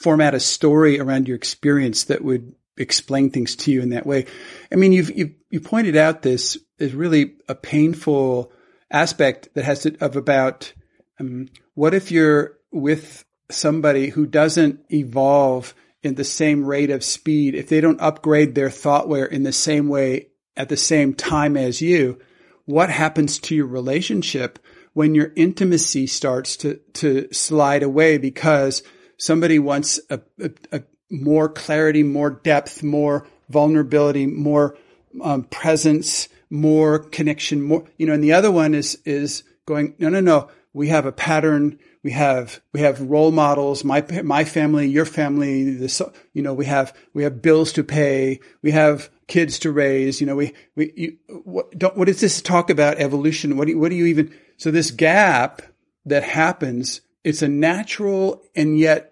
format 0.00 0.34
a 0.34 0.40
story 0.40 0.98
around 0.98 1.28
your 1.28 1.36
experience 1.36 2.04
that 2.04 2.24
would 2.24 2.54
explain 2.76 3.30
things 3.30 3.56
to 3.56 3.72
you 3.72 3.82
in 3.82 3.90
that 3.90 4.06
way. 4.06 4.26
I 4.72 4.76
mean, 4.76 4.92
you've, 4.92 5.16
you 5.16 5.34
you 5.50 5.60
pointed 5.60 5.96
out 5.96 6.22
this 6.22 6.56
is 6.78 6.94
really 6.94 7.34
a 7.48 7.54
painful 7.54 8.52
aspect 8.90 9.48
that 9.54 9.64
has 9.64 9.82
to, 9.82 9.96
of 10.04 10.16
about, 10.16 10.72
um, 11.20 11.48
what 11.74 11.94
if 11.94 12.10
you're 12.10 12.58
with 12.70 13.24
somebody 13.50 14.08
who 14.08 14.26
doesn't 14.26 14.80
evolve 14.90 15.74
in 16.02 16.14
the 16.14 16.24
same 16.24 16.64
rate 16.64 16.90
of 16.90 17.04
speed, 17.04 17.54
if 17.54 17.68
they 17.68 17.80
don't 17.80 18.00
upgrade 18.00 18.54
their 18.54 18.70
thoughtware 18.70 19.26
in 19.26 19.42
the 19.42 19.52
same 19.52 19.88
way 19.88 20.28
at 20.56 20.68
the 20.68 20.76
same 20.76 21.14
time 21.14 21.56
as 21.56 21.80
you, 21.80 22.18
what 22.64 22.90
happens 22.90 23.38
to 23.38 23.54
your 23.54 23.66
relationship 23.66 24.58
when 24.94 25.14
your 25.14 25.32
intimacy 25.36 26.06
starts 26.06 26.56
to, 26.56 26.76
to 26.92 27.28
slide 27.32 27.82
away 27.82 28.18
because 28.18 28.82
somebody 29.16 29.58
wants 29.58 30.00
a, 30.10 30.20
a, 30.40 30.50
a 30.72 30.82
more 31.12 31.48
clarity, 31.48 32.02
more 32.02 32.30
depth, 32.30 32.82
more 32.82 33.26
vulnerability, 33.50 34.26
more 34.26 34.76
um, 35.22 35.44
presence, 35.44 36.28
more 36.48 36.98
connection, 36.98 37.62
more, 37.62 37.84
you 37.98 38.06
know, 38.06 38.14
and 38.14 38.24
the 38.24 38.32
other 38.32 38.50
one 38.50 38.74
is, 38.74 38.98
is 39.04 39.44
going, 39.66 39.94
no, 39.98 40.08
no, 40.08 40.20
no. 40.20 40.48
We 40.72 40.88
have 40.88 41.04
a 41.04 41.12
pattern. 41.12 41.78
We 42.02 42.12
have, 42.12 42.60
we 42.72 42.80
have 42.80 43.00
role 43.00 43.30
models, 43.30 43.84
my, 43.84 44.04
my 44.24 44.44
family, 44.44 44.88
your 44.88 45.04
family, 45.04 45.74
this, 45.74 46.02
you 46.32 46.42
know, 46.42 46.52
we 46.52 46.64
have, 46.64 46.96
we 47.14 47.22
have 47.22 47.42
bills 47.42 47.72
to 47.74 47.84
pay. 47.84 48.40
We 48.60 48.72
have 48.72 49.08
kids 49.28 49.60
to 49.60 49.70
raise. 49.70 50.20
You 50.20 50.26
know, 50.26 50.34
we, 50.34 50.54
we, 50.74 50.92
you, 50.96 51.18
what, 51.44 51.78
don't, 51.78 51.96
what 51.96 52.06
does 52.06 52.20
this 52.20 52.42
talk 52.42 52.70
about 52.70 52.98
evolution? 52.98 53.56
What 53.56 53.66
do 53.66 53.72
you, 53.72 53.78
what 53.78 53.90
do 53.90 53.94
you 53.94 54.06
even, 54.06 54.34
so 54.56 54.70
this 54.70 54.90
gap 54.90 55.62
that 56.06 56.24
happens, 56.24 57.02
it's 57.22 57.42
a 57.42 57.48
natural 57.48 58.42
and 58.56 58.78
yet 58.78 59.11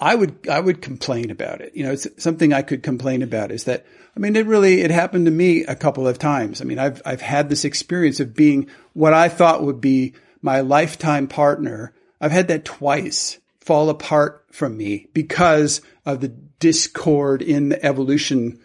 I 0.00 0.14
would, 0.14 0.48
I 0.48 0.58
would 0.58 0.80
complain 0.80 1.30
about 1.30 1.60
it. 1.60 1.76
You 1.76 1.84
know, 1.84 1.92
it's 1.92 2.08
something 2.16 2.52
I 2.52 2.62
could 2.62 2.82
complain 2.82 3.22
about 3.22 3.52
is 3.52 3.64
that, 3.64 3.84
I 4.16 4.20
mean, 4.20 4.34
it 4.34 4.46
really, 4.46 4.80
it 4.80 4.90
happened 4.90 5.26
to 5.26 5.30
me 5.30 5.64
a 5.64 5.76
couple 5.76 6.08
of 6.08 6.18
times. 6.18 6.60
I 6.60 6.64
mean, 6.64 6.78
I've, 6.78 7.02
I've 7.04 7.20
had 7.20 7.48
this 7.48 7.64
experience 7.64 8.18
of 8.18 8.34
being 8.34 8.68
what 8.94 9.12
I 9.12 9.28
thought 9.28 9.62
would 9.62 9.80
be 9.80 10.14
my 10.40 10.60
lifetime 10.60 11.28
partner. 11.28 11.92
I've 12.20 12.32
had 12.32 12.48
that 12.48 12.64
twice 12.64 13.38
fall 13.60 13.90
apart 13.90 14.46
from 14.50 14.76
me 14.76 15.06
because 15.12 15.82
of 16.06 16.20
the 16.20 16.28
discord 16.28 17.42
in 17.42 17.68
the 17.68 17.84
evolution 17.84 18.58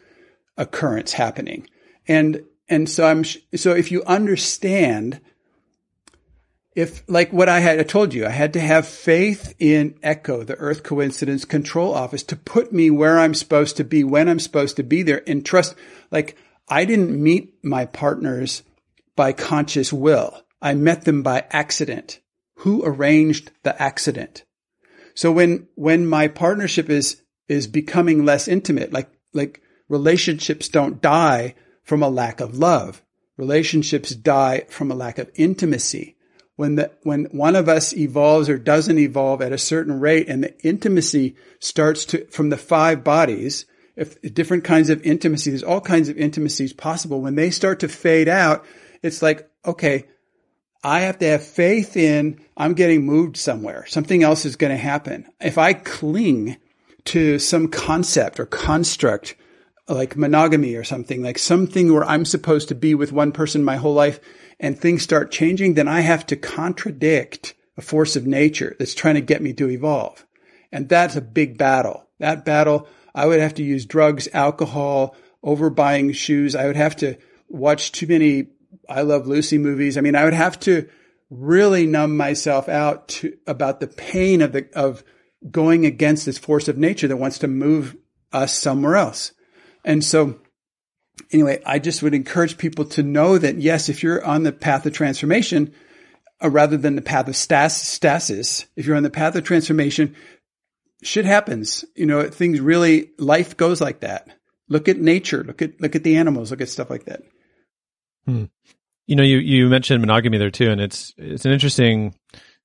occurrence 0.58 1.12
happening. 1.12 1.68
And, 2.08 2.44
and 2.70 2.90
so 2.90 3.06
I'm, 3.06 3.24
so 3.24 3.76
if 3.76 3.92
you 3.92 4.04
understand, 4.06 5.20
if 6.76 7.04
like 7.08 7.32
what 7.32 7.48
I 7.48 7.62
had, 7.62 7.80
I 7.80 7.84
told 7.84 8.14
you, 8.14 8.26
I 8.26 8.32
had 8.32 8.54
to 8.54 8.60
have 8.60 8.86
faith 8.86 9.56
in 9.60 9.94
ECCO, 10.04 10.46
the 10.46 10.58
Earth 10.58 10.84
Coincidence 10.84 11.46
Control 11.46 11.94
Office 11.94 12.24
to 12.24 12.36
put 12.36 12.74
me 12.74 12.92
where 12.92 13.18
I'm 13.18 13.34
supposed 13.34 13.78
to 13.78 13.86
be, 13.86 14.04
when 14.04 14.28
I'm 14.28 14.40
supposed 14.40 14.76
to 14.76 14.84
be 14.84 15.02
there 15.02 15.24
and 15.26 15.46
trust, 15.46 15.76
like 16.12 16.36
I 16.68 16.84
didn't 16.84 17.12
meet 17.12 17.64
my 17.64 17.86
partners 17.86 18.62
by 19.16 19.32
conscious 19.32 19.94
will. 19.94 20.42
I 20.62 20.74
met 20.74 21.06
them 21.06 21.24
by 21.24 21.46
accident. 21.50 22.20
Who 22.60 22.84
arranged 22.84 23.52
the 23.64 23.82
accident? 23.82 24.44
So 25.14 25.32
when, 25.32 25.68
when 25.76 26.06
my 26.06 26.28
partnership 26.28 26.90
is, 26.90 27.22
is 27.48 27.68
becoming 27.68 28.26
less 28.26 28.50
intimate, 28.50 28.92
like, 28.92 29.10
like 29.34 29.62
relationships 29.88 30.68
don't 30.68 31.02
die 31.02 31.56
from 31.84 32.04
a 32.04 32.10
lack 32.10 32.42
of 32.42 32.58
love. 32.58 33.02
Relationships 33.38 34.10
die 34.10 34.66
from 34.70 34.92
a 34.92 34.96
lack 34.96 35.20
of 35.20 35.30
intimacy. 35.36 36.15
When 36.56 36.76
the, 36.76 36.92
when 37.04 37.26
one 37.32 37.56
of 37.56 37.68
us 37.68 37.94
evolves 37.94 38.48
or 38.48 38.58
doesn't 38.58 38.98
evolve 38.98 39.42
at 39.42 39.52
a 39.52 39.58
certain 39.58 40.00
rate 40.00 40.30
and 40.30 40.44
the 40.44 40.58
intimacy 40.66 41.36
starts 41.60 42.06
to, 42.06 42.26
from 42.28 42.50
the 42.50 42.58
five 42.58 43.04
bodies, 43.04 43.66
if 43.96 44.22
different 44.34 44.64
kinds 44.64 44.90
of 44.90 45.02
intimacy, 45.04 45.52
there's 45.52 45.64
all 45.64 45.82
kinds 45.82 46.10
of 46.10 46.18
intimacies 46.18 46.74
possible. 46.74 47.22
When 47.22 47.36
they 47.36 47.50
start 47.50 47.80
to 47.82 47.88
fade 47.88 48.28
out, 48.28 48.66
it's 49.02 49.22
like, 49.22 49.50
okay, 49.66 50.06
I 50.84 51.02
have 51.02 51.18
to 51.20 51.28
have 51.28 51.44
faith 51.44 51.98
in 51.98 52.40
I'm 52.56 52.74
getting 52.74 53.06
moved 53.06 53.38
somewhere. 53.38 53.86
Something 53.88 54.24
else 54.24 54.46
is 54.46 54.56
going 54.56 54.72
to 54.72 54.78
happen. 54.78 55.28
If 55.42 55.58
I 55.58 55.74
cling 55.74 56.58
to 57.06 57.40
some 57.40 57.68
concept 57.68 58.40
or 58.40 58.46
construct 58.46 59.36
like 59.88 60.18
monogamy 60.18 60.76
or 60.76 60.84
something, 60.84 61.22
like 61.22 61.38
something 61.38 61.94
where 61.94 62.04
I'm 62.04 62.26
supposed 62.26 62.70
to 62.70 62.76
be 62.76 62.96
with 62.96 63.12
one 63.12 63.32
person 63.32 63.64
my 63.64 63.78
whole 63.78 63.94
life 63.94 64.20
and 64.60 64.78
things 64.78 65.04
start 65.04 65.32
changing, 65.32 65.74
then 65.74 65.88
I 65.88 66.02
have 66.02 66.26
to 66.28 66.36
contradict 66.36 67.54
a 67.78 67.82
force 67.82 68.16
of 68.16 68.26
nature 68.26 68.76
that's 68.80 68.94
trying 68.94 69.16
to 69.16 69.22
get 69.22 69.42
me 69.42 69.54
to 69.54 69.70
evolve. 69.70 70.26
And 70.72 70.88
that's 70.88 71.16
a 71.16 71.22
big 71.22 71.58
battle. 71.58 72.08
That 72.20 72.46
battle, 72.46 72.88
I 73.14 73.26
would 73.26 73.40
have 73.40 73.56
to 73.56 73.64
use 73.64 73.86
drugs, 73.86 74.28
alcohol, 74.34 75.16
overbuying 75.44 76.16
shoes. 76.16 76.56
I 76.56 76.68
would 76.68 76.76
have 76.76 76.96
to 76.98 77.18
watch 77.50 77.92
too 77.92 78.08
many 78.08 78.48
I 78.90 79.02
Love 79.02 79.28
Lucy 79.28 79.58
movies. 79.58 79.98
I 79.98 80.02
mean, 80.02 80.16
I 80.16 80.24
would 80.24 80.34
have 80.34 80.60
to 80.62 80.88
really 81.30 81.86
numb 81.88 82.16
myself 82.18 82.70
out 82.70 83.08
to 83.08 83.38
about 83.48 83.80
the 83.80 83.88
pain 83.88 84.42
of 84.42 84.52
the, 84.52 84.70
of 84.76 85.04
going 85.50 85.86
against 85.86 86.26
this 86.26 86.38
force 86.38 86.68
of 86.68 86.78
nature 86.78 87.08
that 87.08 87.18
wants 87.18 87.40
to 87.40 87.48
move 87.48 87.96
us 88.32 88.58
somewhere 88.58 88.96
else. 88.96 89.32
And 89.84 90.04
so 90.04 90.40
anyway, 91.32 91.62
I 91.66 91.80
just 91.80 92.04
would 92.04 92.14
encourage 92.14 92.58
people 92.58 92.86
to 92.86 93.04
know 93.04 93.38
that 93.38 93.58
yes, 93.58 93.90
if 93.90 94.04
you're 94.04 94.24
on 94.24 94.44
the 94.44 94.52
path 94.52 94.86
of 94.86 94.94
transformation, 94.94 95.74
uh, 96.44 96.50
rather 96.50 96.78
than 96.78 96.96
the 96.96 97.02
path 97.02 97.28
of 97.28 97.36
stas- 97.36 97.82
stasis, 97.82 98.66
if 98.76 98.86
you're 98.86 98.98
on 98.98 99.04
the 99.04 99.10
path 99.10 99.36
of 99.36 99.44
transformation, 99.44 100.16
shit 101.04 101.26
happens. 101.26 101.86
You 101.96 102.06
know, 102.06 102.30
things 102.30 102.60
really, 102.60 103.12
life 103.18 103.58
goes 103.58 103.82
like 103.82 104.02
that. 104.02 104.28
Look 104.68 104.88
at 104.88 104.98
nature. 104.98 105.44
Look 105.44 105.62
at, 105.62 105.80
look 105.80 105.96
at 105.96 106.04
the 106.04 106.18
animals. 106.18 106.52
Look 106.52 106.62
at 106.62 106.70
stuff 106.70 106.90
like 106.90 107.06
that. 107.06 107.22
Hmm. 108.26 108.46
You 109.08 109.16
know, 109.16 109.24
you, 109.24 109.38
you 109.38 109.70
mentioned 109.70 110.02
monogamy 110.02 110.40
there 110.40 110.50
too, 110.50 110.72
and 110.72 110.82
it's, 110.82 111.14
it's 111.18 111.46
an 111.46 111.52
interesting 111.52 112.16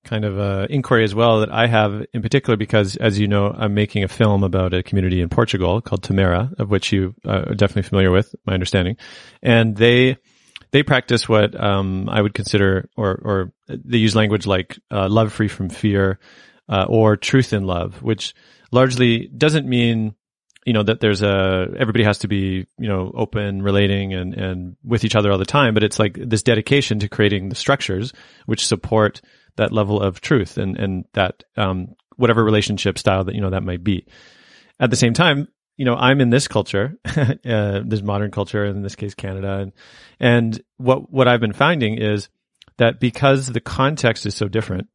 kind 0.05 0.25
of 0.25 0.39
uh, 0.39 0.67
inquiry 0.71 1.05
as 1.05 1.15
well 1.15 1.41
that 1.41 1.53
I 1.53 1.67
have 1.67 2.05
in 2.13 2.23
particular 2.23 2.57
because, 2.57 2.97
as 2.97 3.19
you 3.19 3.29
know, 3.29 3.55
I'm 3.57 3.75
making 3.75 4.05
a 4.05 4.09
film 4.09 4.43
about 4.43 4.75
a 4.75 4.83
community 4.83 5.21
in 5.21 5.29
Portugal 5.29 5.81
called 5.81 6.03
Tamera, 6.03 6.53
of 6.59 6.71
which 6.71 6.93
you 6.93 7.15
uh, 7.25 7.45
are 7.49 7.55
definitely 7.55 7.89
familiar 7.89 8.11
with, 8.11 8.35
my 8.47 8.55
understanding, 8.55 8.97
and 9.43 9.77
they 9.77 10.17
they 10.73 10.83
practice 10.83 11.29
what 11.29 11.61
um, 11.61 12.09
I 12.09 12.21
would 12.21 12.35
consider, 12.35 12.89
or 12.97 13.11
or 13.11 13.53
they 13.69 13.99
use 13.99 14.17
language 14.17 14.47
like 14.47 14.79
uh, 14.91 15.09
love 15.09 15.33
free 15.33 15.49
from 15.49 15.69
fear, 15.69 16.19
uh, 16.69 16.87
or 16.89 17.17
truth 17.17 17.53
in 17.53 17.65
love, 17.65 18.03
which 18.03 18.35
largely 18.73 19.29
doesn't 19.29 19.67
mean 19.67 20.15
you 20.67 20.73
know 20.73 20.83
that 20.83 21.01
there's 21.01 21.23
a 21.23 21.69
everybody 21.79 22.05
has 22.05 22.19
to 22.19 22.29
be 22.29 22.67
you 22.79 22.89
know 22.89 23.11
open 23.15 23.63
relating 23.63 24.13
and 24.15 24.35
and 24.35 24.77
with 24.85 25.05
each 25.05 25.17
other 25.17 25.33
all 25.33 25.39
the 25.39 25.45
time 25.45 25.73
but 25.73 25.83
it's 25.83 25.99
like 25.99 26.15
this 26.15 26.43
dedication 26.43 26.99
to 26.99 27.09
creating 27.09 27.49
the 27.49 27.55
structures 27.55 28.13
which 28.47 28.67
support 28.67 29.23
that 29.57 29.73
level 29.73 30.01
of 30.01 30.21
truth 30.21 30.59
and 30.59 30.77
and 30.77 31.05
that 31.13 31.45
um, 31.57 31.95
whatever 32.17 32.45
relationship 32.45 32.99
style 32.99 33.25
that 33.25 33.35
you 33.35 33.41
know 33.41 33.51
that 33.51 33.63
might 33.63 33.83
be. 33.83 34.07
At 34.79 34.91
the 34.91 34.97
same 34.97 35.13
time, 35.13 35.49
you 35.77 35.85
know, 35.85 35.95
I'm 35.95 36.21
in 36.21 36.31
this 36.31 36.47
culture, 36.49 36.99
uh, 37.07 37.81
this 37.85 38.03
modern 38.03 38.31
culture, 38.31 38.65
in 38.67 38.83
this 38.83 38.97
case, 38.97 39.15
Canada, 39.15 39.59
and 39.59 39.73
and 40.21 40.63
what 40.77 41.11
what 41.11 41.29
I've 41.29 41.41
been 41.41 41.53
finding 41.53 41.97
is 41.97 42.29
that 42.77 43.01
because 43.01 43.47
the 43.47 43.61
context 43.61 44.27
is 44.27 44.35
so 44.35 44.49
different, 44.49 44.89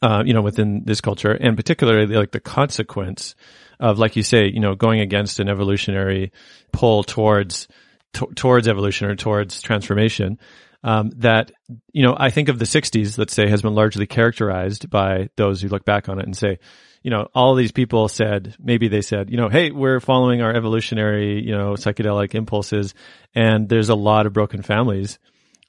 uh, 0.00 0.22
you 0.24 0.32
know, 0.34 0.42
within 0.42 0.84
this 0.84 1.00
culture, 1.00 1.32
and 1.32 1.56
particularly 1.56 2.06
like 2.06 2.32
the 2.32 2.40
consequence 2.40 3.34
of, 3.80 3.98
like 3.98 4.16
you 4.16 4.22
say, 4.22 4.46
you 4.46 4.60
know, 4.60 4.74
going 4.74 5.00
against 5.00 5.40
an 5.40 5.48
evolutionary 5.48 6.32
pull 6.72 7.02
towards 7.02 7.68
t- 8.12 8.26
towards 8.34 8.68
evolution 8.68 9.08
or 9.08 9.16
towards 9.16 9.60
transformation, 9.60 10.38
um, 10.82 11.10
that 11.16 11.52
you 11.92 12.02
know 12.02 12.14
I 12.18 12.30
think 12.30 12.48
of 12.48 12.58
the 12.58 12.64
'60s, 12.64 13.18
let's 13.18 13.34
say, 13.34 13.48
has 13.48 13.62
been 13.62 13.74
largely 13.74 14.06
characterized 14.06 14.90
by 14.90 15.28
those 15.36 15.60
who 15.60 15.68
look 15.68 15.84
back 15.84 16.08
on 16.08 16.18
it 16.18 16.24
and 16.24 16.36
say, 16.36 16.58
you 17.02 17.10
know, 17.10 17.28
all 17.34 17.54
these 17.54 17.72
people 17.72 18.08
said 18.08 18.56
maybe 18.58 18.88
they 18.88 19.02
said, 19.02 19.30
you 19.30 19.36
know, 19.36 19.48
hey, 19.48 19.70
we're 19.70 20.00
following 20.00 20.42
our 20.42 20.54
evolutionary, 20.54 21.42
you 21.42 21.56
know, 21.56 21.72
psychedelic 21.72 22.34
impulses, 22.34 22.94
and 23.34 23.68
there's 23.68 23.88
a 23.88 23.94
lot 23.94 24.26
of 24.26 24.32
broken 24.32 24.62
families 24.62 25.18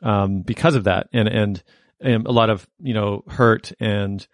um, 0.01 0.41
because 0.41 0.75
of 0.75 0.85
that, 0.85 1.07
and, 1.13 1.27
and 1.27 1.63
and 1.99 2.27
a 2.27 2.31
lot 2.31 2.49
of 2.49 2.67
you 2.79 2.93
know 2.93 3.23
hurt 3.27 3.71
and 3.79 4.25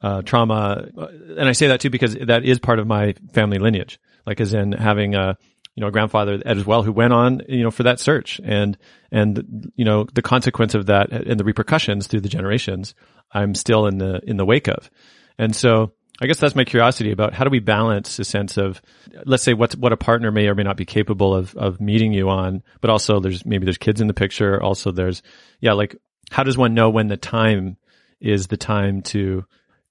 uh, 0.00 0.22
trauma, 0.22 0.88
and 1.36 1.48
I 1.48 1.52
say 1.52 1.68
that 1.68 1.80
too 1.80 1.90
because 1.90 2.14
that 2.14 2.44
is 2.44 2.58
part 2.58 2.78
of 2.78 2.86
my 2.86 3.14
family 3.32 3.58
lineage, 3.58 3.98
like 4.26 4.40
as 4.40 4.54
in 4.54 4.72
having 4.72 5.14
a 5.14 5.36
you 5.76 5.82
know, 5.82 5.90
grandfather 5.90 6.42
as 6.44 6.66
well 6.66 6.82
who 6.82 6.90
went 6.90 7.12
on, 7.12 7.42
you 7.48 7.62
know, 7.62 7.70
for 7.70 7.84
that 7.84 8.00
search 8.00 8.40
and, 8.42 8.76
and, 9.12 9.70
you 9.76 9.84
know, 9.84 10.04
the 10.14 10.22
consequence 10.22 10.74
of 10.74 10.86
that 10.86 11.12
and 11.12 11.38
the 11.38 11.44
repercussions 11.44 12.06
through 12.06 12.22
the 12.22 12.30
generations, 12.30 12.94
I'm 13.30 13.54
still 13.54 13.86
in 13.86 13.98
the, 13.98 14.20
in 14.26 14.38
the 14.38 14.46
wake 14.46 14.68
of. 14.68 14.90
And 15.38 15.54
so 15.54 15.92
I 16.18 16.26
guess 16.26 16.38
that's 16.38 16.56
my 16.56 16.64
curiosity 16.64 17.12
about 17.12 17.34
how 17.34 17.44
do 17.44 17.50
we 17.50 17.60
balance 17.60 18.18
a 18.18 18.24
sense 18.24 18.56
of, 18.56 18.80
let's 19.26 19.42
say 19.42 19.52
what, 19.52 19.74
what 19.74 19.92
a 19.92 19.98
partner 19.98 20.32
may 20.32 20.48
or 20.48 20.54
may 20.54 20.62
not 20.62 20.78
be 20.78 20.86
capable 20.86 21.34
of, 21.34 21.54
of 21.56 21.78
meeting 21.78 22.14
you 22.14 22.30
on, 22.30 22.62
but 22.80 22.88
also 22.88 23.20
there's, 23.20 23.44
maybe 23.44 23.66
there's 23.66 23.76
kids 23.76 24.00
in 24.00 24.06
the 24.06 24.14
picture. 24.14 24.62
Also 24.62 24.92
there's, 24.92 25.22
yeah, 25.60 25.74
like 25.74 25.94
how 26.30 26.42
does 26.42 26.56
one 26.56 26.72
know 26.72 26.88
when 26.88 27.08
the 27.08 27.18
time 27.18 27.76
is 28.18 28.46
the 28.46 28.56
time 28.56 29.02
to, 29.02 29.44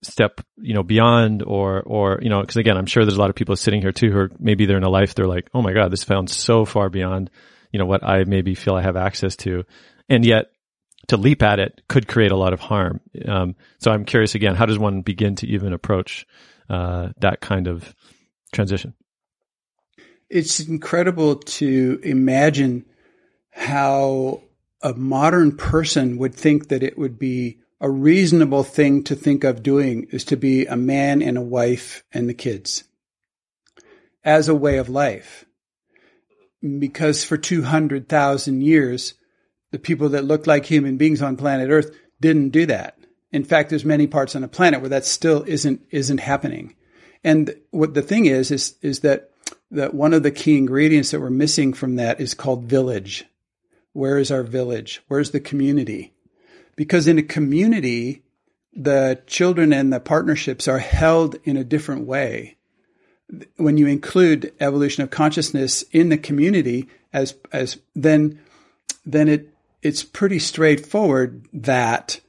step, 0.06 0.42
you 0.58 0.74
know, 0.74 0.84
beyond 0.84 1.44
or, 1.44 1.82
or, 1.82 2.20
you 2.22 2.30
know, 2.30 2.42
cause 2.44 2.58
again, 2.58 2.78
I'm 2.78 2.86
sure 2.86 3.04
there's 3.04 3.18
a 3.18 3.20
lot 3.20 3.30
of 3.30 3.36
people 3.36 3.56
sitting 3.56 3.82
here 3.82 3.92
too 3.92 4.12
who 4.12 4.18
are, 4.18 4.32
maybe 4.40 4.66
they're 4.66 4.78
in 4.78 4.84
a 4.84 4.90
life, 4.90 5.16
they're 5.16 5.28
like, 5.28 5.50
oh 5.54 5.62
my 5.62 5.74
God, 5.74 5.92
this 5.92 6.04
found 6.04 6.30
so 6.30 6.66
far 6.66 6.90
beyond, 6.90 7.30
you 7.72 7.80
know, 7.80 7.86
what 7.86 8.04
I 8.04 8.24
maybe 8.24 8.56
feel 8.56 8.76
I 8.76 8.82
have 8.82 8.98
access 8.98 9.36
to. 9.38 9.64
And 10.08 10.26
yet 10.26 10.52
to 11.08 11.18
leap 11.18 11.44
at 11.44 11.60
it 11.60 11.82
could 11.88 12.08
create 12.08 12.32
a 12.32 12.38
lot 12.38 12.54
of 12.54 12.60
harm. 12.60 13.00
Um, 13.28 13.56
so 13.80 13.92
I'm 13.92 14.06
curious 14.06 14.36
again, 14.36 14.56
how 14.56 14.66
does 14.66 14.80
one 14.80 15.02
begin 15.02 15.36
to 15.36 15.48
even 15.48 15.74
approach, 15.74 16.26
uh, 16.70 17.10
that 17.20 17.42
kind 17.42 17.68
of 17.68 17.94
transition? 18.52 18.94
It's 20.30 20.60
incredible 20.60 21.36
to 21.36 22.00
imagine 22.04 22.86
how 23.52 24.42
a 24.82 24.94
modern 24.94 25.56
person 25.56 26.18
would 26.18 26.36
think 26.36 26.70
that 26.70 26.84
it 26.84 26.98
would 26.98 27.18
be 27.18 27.60
a 27.82 27.90
reasonable 27.90 28.64
thing 28.64 29.04
to 29.04 29.16
think 29.16 29.44
of 29.44 29.64
doing 29.64 30.08
is 30.12 30.24
to 30.26 30.38
be 30.38 30.66
a 30.66 30.78
man 30.78 31.22
and 31.22 31.38
a 31.38 31.42
wife 31.42 32.04
and 32.14 32.30
the 32.30 32.34
kids 32.34 32.86
as 34.24 34.48
a 34.48 34.56
way 34.56 34.78
of 34.78 34.90
life. 34.90 35.46
Because 36.80 37.24
for 37.24 37.38
200,000 37.38 38.62
years, 38.62 39.14
the 39.72 39.78
people 39.78 40.10
that 40.10 40.26
looked 40.26 40.48
like 40.48 40.66
human 40.66 40.98
beings 40.98 41.22
on 41.22 41.38
planet 41.38 41.70
Earth 41.70 41.96
didn't 42.20 42.50
do 42.50 42.66
that. 42.66 42.98
In 43.32 43.44
fact, 43.44 43.70
there's 43.70 43.86
many 43.86 44.08
parts 44.08 44.36
on 44.36 44.42
the 44.42 44.48
planet 44.48 44.80
where 44.80 44.90
that 44.90 45.06
still 45.06 45.44
isn't, 45.46 45.82
isn't 45.92 46.20
happening. 46.20 46.76
And 47.24 47.56
what 47.72 47.94
the 47.94 48.02
thing 48.02 48.26
is, 48.26 48.50
is, 48.52 48.76
is 48.82 49.02
that, 49.02 49.32
that 49.72 49.94
one 49.94 50.14
of 50.14 50.24
the 50.24 50.32
key 50.32 50.58
ingredients 50.58 51.12
that 51.12 51.20
we're 51.20 51.30
missing 51.30 51.74
from 51.74 51.98
that 51.98 52.22
is 52.22 52.34
called 52.34 52.64
village. 52.64 53.26
Where 53.94 54.18
is 54.18 54.32
our 54.32 54.44
village? 54.44 55.02
Where's 55.08 55.32
the 55.32 55.40
community? 55.40 56.15
Because 56.76 57.08
in 57.08 57.18
a 57.18 57.24
community, 57.24 58.24
the 58.74 59.22
children 59.28 59.74
and 59.74 59.92
the 59.92 60.00
partnerships 60.00 60.68
are 60.68 60.80
held 60.80 61.36
in 61.44 61.58
a 61.58 61.64
different 61.64 62.06
way. 62.06 62.58
When 63.58 63.78
you 63.78 63.88
include 63.88 64.54
evolution 64.60 65.04
of 65.04 65.10
consciousness 65.10 65.84
in 65.92 66.10
the 66.10 66.18
community 66.18 66.88
as, 67.12 67.36
as 67.52 67.80
then, 67.96 68.40
then 69.06 69.28
it, 69.28 69.54
it's 69.82 70.04
pretty 70.04 70.40
straightforward 70.40 71.48
that, 71.54 72.20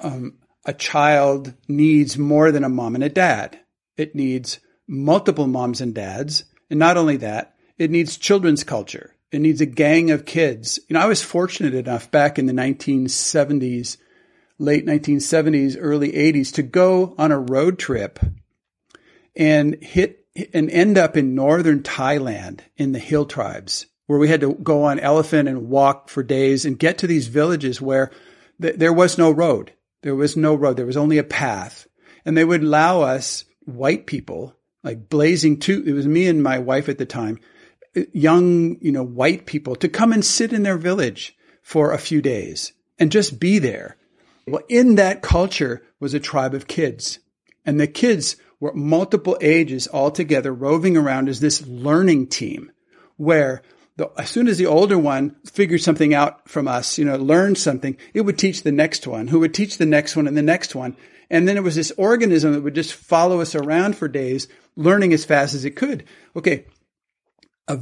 um, 0.00 0.34
a 0.66 0.72
child 0.72 1.54
needs 1.68 2.18
more 2.18 2.50
than 2.50 2.64
a 2.64 2.68
mom 2.68 2.96
and 2.96 3.04
a 3.04 3.08
dad. 3.08 3.58
It 3.96 4.14
needs 4.14 4.58
multiple 4.88 5.46
moms 5.46 5.80
and 5.80 5.94
dads. 5.94 6.44
And 6.68 6.78
not 6.78 6.96
only 6.96 7.16
that, 7.18 7.54
it 7.78 7.90
needs 7.90 8.16
children's 8.16 8.64
culture. 8.64 9.14
It 9.32 9.40
needs 9.40 9.60
a 9.60 9.66
gang 9.66 10.10
of 10.10 10.24
kids. 10.24 10.78
You 10.88 10.94
know, 10.94 11.00
I 11.00 11.06
was 11.06 11.22
fortunate 11.22 11.74
enough 11.74 12.10
back 12.10 12.38
in 12.38 12.46
the 12.46 12.52
1970s, 12.52 13.96
late 14.58 14.86
1970s, 14.86 15.76
early 15.78 16.12
80s 16.12 16.52
to 16.54 16.62
go 16.62 17.14
on 17.18 17.32
a 17.32 17.38
road 17.38 17.78
trip 17.78 18.18
and 19.34 19.82
hit 19.82 20.24
and 20.52 20.70
end 20.70 20.98
up 20.98 21.16
in 21.16 21.34
northern 21.34 21.82
Thailand 21.82 22.60
in 22.76 22.92
the 22.92 22.98
hill 22.98 23.24
tribes 23.24 23.86
where 24.06 24.18
we 24.18 24.28
had 24.28 24.40
to 24.40 24.54
go 24.54 24.84
on 24.84 25.00
elephant 25.00 25.48
and 25.48 25.68
walk 25.68 26.08
for 26.08 26.22
days 26.22 26.64
and 26.64 26.78
get 26.78 26.98
to 26.98 27.06
these 27.06 27.26
villages 27.26 27.80
where 27.80 28.10
th- 28.60 28.76
there 28.76 28.92
was 28.92 29.18
no 29.18 29.30
road. 29.30 29.72
There 30.02 30.14
was 30.14 30.36
no 30.36 30.54
road. 30.54 30.76
There 30.76 30.86
was 30.86 30.96
only 30.96 31.18
a 31.18 31.24
path. 31.24 31.86
And 32.24 32.36
they 32.36 32.44
would 32.44 32.62
allow 32.62 33.02
us 33.02 33.44
white 33.64 34.06
people, 34.06 34.54
like 34.84 35.08
blazing 35.08 35.58
two, 35.58 35.82
it 35.84 35.92
was 35.92 36.06
me 36.06 36.26
and 36.26 36.42
my 36.42 36.58
wife 36.58 36.88
at 36.88 36.98
the 36.98 37.06
time, 37.06 37.40
young, 38.12 38.78
you 38.80 38.92
know, 38.92 39.02
white 39.02 39.46
people 39.46 39.76
to 39.76 39.88
come 39.88 40.12
and 40.12 40.24
sit 40.24 40.52
in 40.52 40.62
their 40.62 40.78
village 40.78 41.36
for 41.62 41.92
a 41.92 41.98
few 41.98 42.22
days 42.22 42.72
and 42.98 43.12
just 43.12 43.40
be 43.40 43.58
there. 43.58 43.96
Well, 44.46 44.62
in 44.68 44.94
that 44.96 45.22
culture 45.22 45.82
was 45.98 46.14
a 46.14 46.20
tribe 46.20 46.54
of 46.54 46.66
kids 46.66 47.18
and 47.64 47.80
the 47.80 47.86
kids 47.86 48.36
were 48.60 48.72
multiple 48.72 49.36
ages 49.40 49.86
all 49.86 50.10
together 50.10 50.52
roving 50.52 50.96
around 50.96 51.28
as 51.28 51.40
this 51.40 51.66
learning 51.66 52.28
team 52.28 52.70
where 53.16 53.62
the, 53.96 54.10
as 54.18 54.30
soon 54.30 54.46
as 54.46 54.58
the 54.58 54.66
older 54.66 54.98
one 54.98 55.36
figured 55.44 55.80
something 55.80 56.14
out 56.14 56.48
from 56.48 56.68
us, 56.68 56.98
you 56.98 57.04
know, 57.04 57.16
learned 57.16 57.58
something, 57.58 57.96
it 58.14 58.20
would 58.20 58.38
teach 58.38 58.62
the 58.62 58.72
next 58.72 59.06
one 59.06 59.28
who 59.28 59.40
would 59.40 59.54
teach 59.54 59.78
the 59.78 59.86
next 59.86 60.16
one 60.16 60.28
and 60.28 60.36
the 60.36 60.42
next 60.42 60.74
one. 60.74 60.96
And 61.28 61.48
then 61.48 61.56
it 61.56 61.64
was 61.64 61.74
this 61.74 61.92
organism 61.96 62.52
that 62.52 62.62
would 62.62 62.74
just 62.74 62.94
follow 62.94 63.40
us 63.40 63.54
around 63.54 63.96
for 63.96 64.06
days, 64.06 64.46
learning 64.76 65.12
as 65.12 65.24
fast 65.24 65.54
as 65.54 65.64
it 65.64 65.72
could. 65.72 66.04
Okay 66.36 66.66
a, 67.68 67.80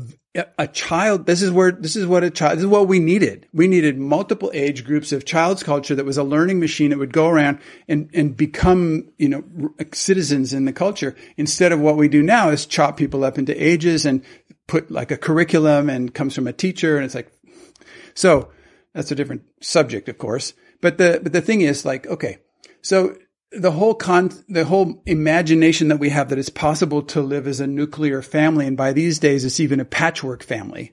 a 0.59 0.67
child, 0.67 1.27
this 1.27 1.43
is 1.43 1.51
where, 1.51 1.71
this 1.71 1.95
is 1.95 2.07
what 2.07 2.25
a 2.25 2.31
child, 2.31 2.57
this 2.57 2.65
is 2.65 2.69
what 2.71 2.89
we 2.89 2.99
needed. 2.99 3.47
We 3.53 3.69
needed 3.69 3.99
multiple 3.99 4.51
age 4.55 4.85
groups 4.85 5.13
of 5.13 5.25
child's 5.25 5.63
culture 5.63 5.95
that 5.95 6.05
was 6.05 6.17
a 6.17 6.25
learning 6.25 6.59
machine 6.59 6.91
that 6.91 6.99
would 6.99 7.13
go 7.13 7.29
around 7.29 7.61
and, 7.89 8.11
and 8.15 8.37
become, 8.37 9.11
you 9.19 9.29
know, 9.29 9.45
citizens 9.93 10.53
in 10.53 10.65
the 10.65 10.73
culture 10.73 11.15
instead 11.37 11.73
of 11.73 11.81
what 11.81 11.97
we 11.97 12.09
do 12.09 12.23
now 12.23 12.51
is 12.51 12.67
chop 12.67 12.97
people 12.97 13.25
up 13.25 13.39
into 13.39 13.63
ages 13.63 14.07
and 14.07 14.25
put 14.67 14.91
like 14.91 15.11
a 15.11 15.19
curriculum 15.19 15.91
and 15.91 16.15
comes 16.15 16.35
from 16.35 16.47
a 16.47 16.53
teacher. 16.53 16.97
And 16.97 17.05
it's 17.05 17.15
like, 17.15 17.31
so 18.15 18.49
that's 18.95 19.13
a 19.13 19.17
different 19.17 19.43
subject, 19.61 20.09
of 20.09 20.19
course. 20.19 20.55
But 20.81 20.99
the, 20.99 21.21
but 21.23 21.33
the 21.33 21.43
thing 21.43 21.61
is 21.61 21.85
like, 21.85 22.07
okay, 22.07 22.39
so 22.83 23.17
the 23.57 23.73
whole 23.73 23.95
con, 23.95 24.31
the 24.49 24.65
whole 24.65 25.03
imagination 25.07 25.89
that 25.89 25.99
we 25.99 26.11
have 26.11 26.29
that 26.29 26.39
it's 26.39 26.49
possible 26.49 27.03
to 27.03 27.21
live 27.21 27.47
as 27.47 27.61
a 27.61 27.67
nuclear 27.67 28.23
family, 28.23 28.67
and 28.67 28.77
by 28.77 28.93
these 28.93 29.19
days 29.19 29.45
it's 29.45 29.61
even 29.61 29.81
a 29.81 29.85
patchwork 29.85 30.43
family, 30.43 30.93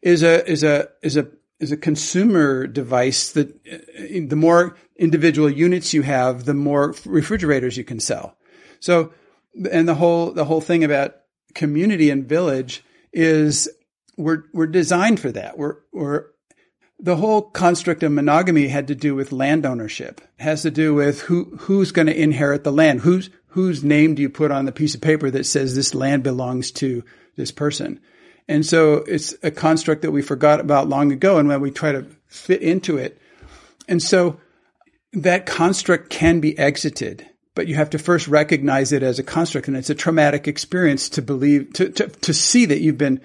is 0.00 0.22
a 0.22 0.48
is 0.50 0.62
a 0.62 0.88
is 1.02 1.16
a 1.16 1.28
is 1.60 1.72
a 1.72 1.76
consumer 1.76 2.66
device 2.66 3.32
that 3.32 3.48
uh, 3.66 3.78
the 4.26 4.36
more 4.36 4.76
individual 4.96 5.48
units 5.48 5.94
you 5.94 6.02
have, 6.02 6.44
the 6.44 6.54
more 6.54 6.94
refrigerators 7.04 7.76
you 7.76 7.84
can 7.84 8.00
sell. 8.00 8.36
So, 8.80 9.12
and 9.70 9.88
the 9.88 9.94
whole 9.94 10.32
the 10.32 10.44
whole 10.44 10.60
thing 10.60 10.84
about 10.84 11.16
community 11.54 12.10
and 12.10 12.28
village 12.28 12.84
is 13.12 13.68
we're 14.16 14.44
we're 14.52 14.66
designed 14.66 15.20
for 15.20 15.30
that. 15.32 15.56
We're 15.56 15.76
we're 15.92 16.26
the 17.02 17.16
whole 17.16 17.42
construct 17.42 18.04
of 18.04 18.12
monogamy 18.12 18.68
had 18.68 18.86
to 18.86 18.94
do 18.94 19.14
with 19.16 19.32
land 19.32 19.66
ownership. 19.66 20.20
It 20.38 20.42
has 20.42 20.62
to 20.62 20.70
do 20.70 20.94
with 20.94 21.20
who 21.22 21.56
who's 21.62 21.90
going 21.90 22.06
to 22.06 22.18
inherit 22.18 22.62
the 22.62 22.72
land. 22.72 23.00
Whose 23.00 23.28
whose 23.48 23.82
name 23.82 24.14
do 24.14 24.22
you 24.22 24.30
put 24.30 24.52
on 24.52 24.64
the 24.64 24.72
piece 24.72 24.94
of 24.94 25.00
paper 25.00 25.30
that 25.30 25.44
says 25.44 25.74
this 25.74 25.94
land 25.94 26.22
belongs 26.22 26.70
to 26.72 27.02
this 27.36 27.50
person? 27.50 28.00
And 28.48 28.64
so 28.64 28.94
it's 28.94 29.34
a 29.42 29.50
construct 29.50 30.02
that 30.02 30.12
we 30.12 30.22
forgot 30.22 30.60
about 30.60 30.88
long 30.88 31.12
ago. 31.12 31.38
And 31.38 31.48
when 31.48 31.60
we 31.60 31.70
try 31.70 31.92
to 31.92 32.06
fit 32.28 32.62
into 32.62 32.98
it, 32.98 33.20
and 33.88 34.02
so 34.02 34.40
that 35.12 35.44
construct 35.44 36.08
can 36.08 36.40
be 36.40 36.56
exited, 36.56 37.28
but 37.54 37.66
you 37.66 37.74
have 37.74 37.90
to 37.90 37.98
first 37.98 38.28
recognize 38.28 38.92
it 38.92 39.02
as 39.02 39.18
a 39.18 39.24
construct. 39.24 39.68
And 39.68 39.76
it's 39.76 39.90
a 39.90 39.94
traumatic 39.94 40.46
experience 40.46 41.08
to 41.10 41.22
believe, 41.22 41.72
to, 41.74 41.90
to, 41.90 42.06
to 42.08 42.32
see 42.32 42.66
that 42.66 42.80
you've 42.80 42.98
been 42.98 43.20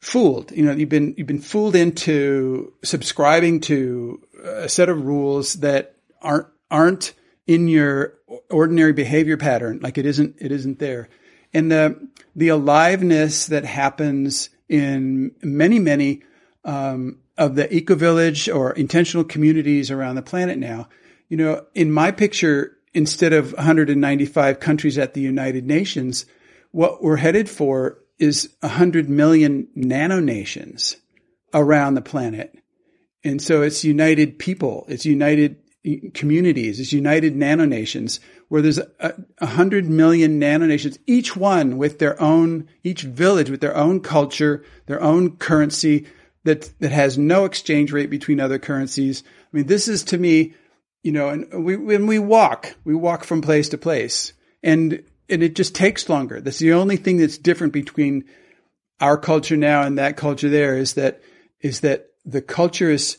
fooled. 0.00 0.52
You 0.52 0.64
know, 0.64 0.72
you've 0.72 0.88
been 0.88 1.14
you've 1.16 1.26
been 1.26 1.40
fooled 1.40 1.76
into 1.76 2.72
subscribing 2.84 3.60
to 3.62 4.22
a 4.44 4.68
set 4.68 4.88
of 4.88 5.04
rules 5.04 5.54
that 5.54 5.96
aren't 6.22 6.46
aren't 6.70 7.14
in 7.46 7.68
your 7.68 8.14
ordinary 8.50 8.92
behavior 8.92 9.36
pattern. 9.36 9.80
Like 9.82 9.98
it 9.98 10.06
isn't 10.06 10.36
it 10.38 10.52
isn't 10.52 10.78
there, 10.78 11.08
and 11.52 11.70
the 11.70 12.08
the 12.36 12.48
aliveness 12.48 13.46
that 13.46 13.64
happens 13.64 14.50
in 14.68 15.32
many 15.42 15.78
many 15.78 16.22
um, 16.64 17.18
of 17.36 17.54
the 17.54 17.72
eco 17.74 17.94
village 17.94 18.48
or 18.48 18.72
intentional 18.72 19.24
communities 19.24 19.90
around 19.90 20.14
the 20.14 20.22
planet 20.22 20.58
now. 20.58 20.88
You 21.28 21.36
know, 21.36 21.66
in 21.74 21.92
my 21.92 22.10
picture, 22.10 22.76
instead 22.94 23.32
of 23.32 23.52
195 23.52 24.60
countries 24.60 24.96
at 24.96 25.14
the 25.14 25.20
United 25.20 25.66
Nations, 25.66 26.24
what 26.70 27.02
we're 27.02 27.16
headed 27.16 27.48
for 27.48 27.98
is 28.18 28.54
100 28.60 29.08
million 29.08 29.68
nanonations 29.76 30.96
around 31.54 31.94
the 31.94 32.02
planet. 32.02 32.56
And 33.24 33.40
so 33.40 33.62
it's 33.62 33.84
united 33.84 34.38
people, 34.38 34.84
it's 34.88 35.06
united 35.06 35.56
communities, 36.14 36.80
it's 36.80 36.92
united 36.92 37.34
nanonations 37.34 38.20
where 38.48 38.62
there's 38.62 38.78
a, 38.78 39.14
a 39.38 39.46
hundred 39.46 39.88
million 39.88 40.40
nanonations, 40.40 40.98
each 41.06 41.36
one 41.36 41.78
with 41.78 41.98
their 41.98 42.20
own, 42.20 42.68
each 42.82 43.02
village 43.02 43.50
with 43.50 43.60
their 43.60 43.76
own 43.76 44.00
culture, 44.00 44.64
their 44.86 45.02
own 45.02 45.36
currency 45.36 46.06
that, 46.44 46.70
that 46.80 46.92
has 46.92 47.18
no 47.18 47.44
exchange 47.44 47.92
rate 47.92 48.10
between 48.10 48.40
other 48.40 48.58
currencies. 48.58 49.22
I 49.52 49.56
mean, 49.56 49.66
this 49.66 49.88
is 49.88 50.04
to 50.04 50.18
me, 50.18 50.54
you 51.02 51.12
know, 51.12 51.28
and 51.28 51.64
we, 51.64 51.76
when 51.76 52.06
we 52.06 52.18
walk, 52.18 52.74
we 52.84 52.94
walk 52.94 53.24
from 53.24 53.42
place 53.42 53.68
to 53.70 53.78
place 53.78 54.32
and 54.62 55.02
and 55.28 55.42
it 55.42 55.54
just 55.54 55.74
takes 55.74 56.08
longer. 56.08 56.40
That's 56.40 56.58
the 56.58 56.72
only 56.72 56.96
thing 56.96 57.18
that's 57.18 57.38
different 57.38 57.72
between 57.72 58.24
our 59.00 59.16
culture 59.16 59.56
now 59.56 59.82
and 59.82 59.98
that 59.98 60.16
culture 60.16 60.48
there 60.48 60.76
is 60.76 60.94
that 60.94 61.20
is 61.60 61.80
that 61.80 62.08
the 62.24 62.42
culture 62.42 62.90
is 62.90 63.18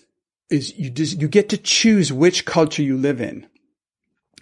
is 0.50 0.78
you 0.78 0.90
just 0.90 1.22
you 1.22 1.28
get 1.28 1.50
to 1.50 1.58
choose 1.58 2.12
which 2.12 2.46
culture 2.46 2.82
you 2.82 2.98
live 2.98 3.22
in. 3.22 3.48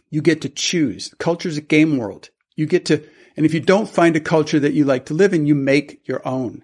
You 0.10 0.22
get 0.22 0.42
to 0.42 0.50
choose. 0.50 1.14
Culture 1.20 1.50
is 1.50 1.58
a 1.58 1.62
game 1.62 1.98
world. 1.98 2.30
You 2.56 2.66
get 2.66 2.86
to, 2.86 3.04
and 3.36 3.46
if 3.46 3.54
you 3.54 3.60
don't 3.60 3.90
find 3.90 4.16
a 4.16 4.22
culture 4.22 4.60
that 4.60 4.74
you 4.74 4.86
like 4.86 5.06
to 5.08 5.14
live 5.14 5.34
in, 5.34 5.46
you 5.46 5.54
make 5.54 6.08
your 6.08 6.26
own. 6.26 6.64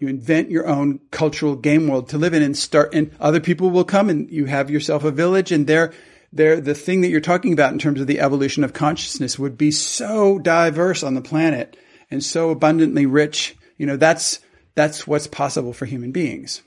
You 0.00 0.08
invent 0.08 0.50
your 0.50 0.66
own 0.66 0.98
cultural 1.12 1.54
game 1.54 1.86
world 1.86 2.08
to 2.08 2.18
live 2.18 2.34
in 2.34 2.42
and 2.42 2.56
start, 2.56 2.92
and 2.92 3.12
other 3.20 3.38
people 3.38 3.70
will 3.70 3.84
come 3.84 4.10
and 4.10 4.28
you 4.28 4.46
have 4.46 4.70
yourself 4.70 5.04
a 5.04 5.12
village 5.12 5.52
and 5.52 5.68
they're 5.68 5.92
there, 6.32 6.60
the 6.60 6.74
thing 6.74 7.02
that 7.02 7.08
you're 7.08 7.20
talking 7.20 7.52
about 7.52 7.72
in 7.72 7.78
terms 7.78 8.00
of 8.00 8.06
the 8.06 8.20
evolution 8.20 8.64
of 8.64 8.72
consciousness 8.72 9.38
would 9.38 9.58
be 9.58 9.70
so 9.70 10.38
diverse 10.38 11.02
on 11.02 11.14
the 11.14 11.20
planet 11.20 11.76
and 12.10 12.24
so 12.24 12.50
abundantly 12.50 13.06
rich. 13.06 13.56
You 13.76 13.86
know, 13.86 13.96
that's, 13.96 14.40
that's 14.74 15.06
what's 15.06 15.26
possible 15.26 15.72
for 15.72 15.86
human 15.86 16.12
beings 16.12 16.62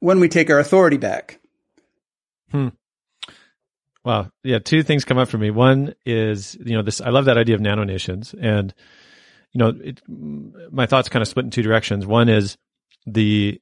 when 0.00 0.20
we 0.20 0.28
take 0.28 0.50
our 0.50 0.58
authority 0.58 0.96
back. 0.96 1.38
Hmm. 2.50 2.68
Wow. 4.04 4.30
Yeah. 4.42 4.58
Two 4.58 4.82
things 4.82 5.04
come 5.04 5.18
up 5.18 5.28
for 5.28 5.38
me. 5.38 5.50
One 5.50 5.94
is, 6.04 6.56
you 6.64 6.74
know, 6.74 6.82
this, 6.82 7.00
I 7.00 7.10
love 7.10 7.26
that 7.26 7.38
idea 7.38 7.54
of 7.54 7.60
nano 7.60 7.84
nations 7.84 8.34
and, 8.38 8.74
you 9.52 9.58
know, 9.58 9.68
it, 9.68 10.00
my 10.08 10.86
thoughts 10.86 11.08
kind 11.08 11.20
of 11.20 11.28
split 11.28 11.44
in 11.44 11.50
two 11.50 11.62
directions. 11.62 12.06
One 12.06 12.28
is 12.28 12.56
the 13.06 13.60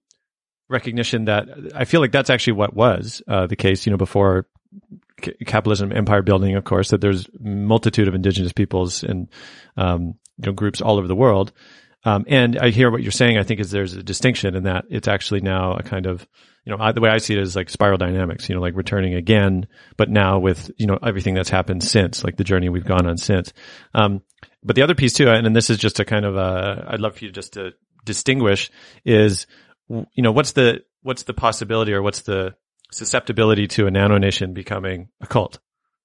recognition 0.68 1.24
that 1.24 1.48
I 1.74 1.84
feel 1.84 2.00
like 2.00 2.12
that's 2.12 2.30
actually 2.30 2.54
what 2.54 2.74
was 2.74 3.22
uh, 3.26 3.48
the 3.48 3.56
case, 3.56 3.84
you 3.84 3.90
know, 3.90 3.96
before 3.96 4.46
capitalism 5.20 5.92
empire 5.92 6.22
building, 6.22 6.56
of 6.56 6.64
course, 6.64 6.90
that 6.90 7.00
there's 7.00 7.28
multitude 7.38 8.08
of 8.08 8.14
indigenous 8.14 8.52
peoples 8.52 9.02
and 9.02 9.28
um, 9.76 10.14
you 10.38 10.46
know 10.46 10.52
groups 10.52 10.80
all 10.80 10.98
over 10.98 11.08
the 11.08 11.16
world. 11.16 11.52
Um, 12.04 12.24
and 12.28 12.58
I 12.58 12.70
hear 12.70 12.90
what 12.90 13.02
you're 13.02 13.12
saying. 13.12 13.36
I 13.36 13.42
think 13.42 13.60
is 13.60 13.70
there's 13.70 13.94
a 13.94 14.02
distinction 14.02 14.54
in 14.54 14.62
that 14.64 14.86
it's 14.88 15.08
actually 15.08 15.42
now 15.42 15.74
a 15.74 15.82
kind 15.82 16.06
of 16.06 16.26
you 16.64 16.74
know 16.74 16.82
I, 16.82 16.92
the 16.92 17.00
way 17.00 17.10
I 17.10 17.18
see 17.18 17.34
it 17.34 17.40
is 17.40 17.54
like 17.54 17.68
spiral 17.68 17.98
dynamics. 17.98 18.48
You 18.48 18.54
know, 18.54 18.60
like 18.60 18.74
returning 18.74 19.14
again, 19.14 19.66
but 19.96 20.08
now 20.08 20.38
with 20.38 20.70
you 20.78 20.86
know 20.86 20.98
everything 21.02 21.34
that's 21.34 21.50
happened 21.50 21.84
since, 21.84 22.24
like 22.24 22.36
the 22.36 22.44
journey 22.44 22.68
we've 22.68 22.86
gone 22.86 23.06
on 23.06 23.18
since. 23.18 23.52
Um, 23.94 24.22
but 24.62 24.76
the 24.76 24.82
other 24.82 24.94
piece 24.94 25.12
too, 25.12 25.28
and, 25.28 25.46
and 25.46 25.54
this 25.54 25.70
is 25.70 25.78
just 25.78 26.00
a 26.00 26.04
kind 26.04 26.24
of 26.24 26.36
a, 26.36 26.86
I'd 26.88 27.00
love 27.00 27.16
for 27.16 27.24
you 27.24 27.32
just 27.32 27.54
to 27.54 27.72
distinguish 28.04 28.70
is 29.04 29.46
you 29.88 30.22
know 30.22 30.32
what's 30.32 30.52
the 30.52 30.82
what's 31.02 31.24
the 31.24 31.34
possibility 31.34 31.92
or 31.92 32.02
what's 32.02 32.22
the 32.22 32.54
susceptibility 32.92 33.66
to 33.68 33.86
a 33.86 33.90
nano 33.90 34.18
nation 34.18 34.52
becoming 34.52 35.08
a 35.20 35.26
cult, 35.26 35.58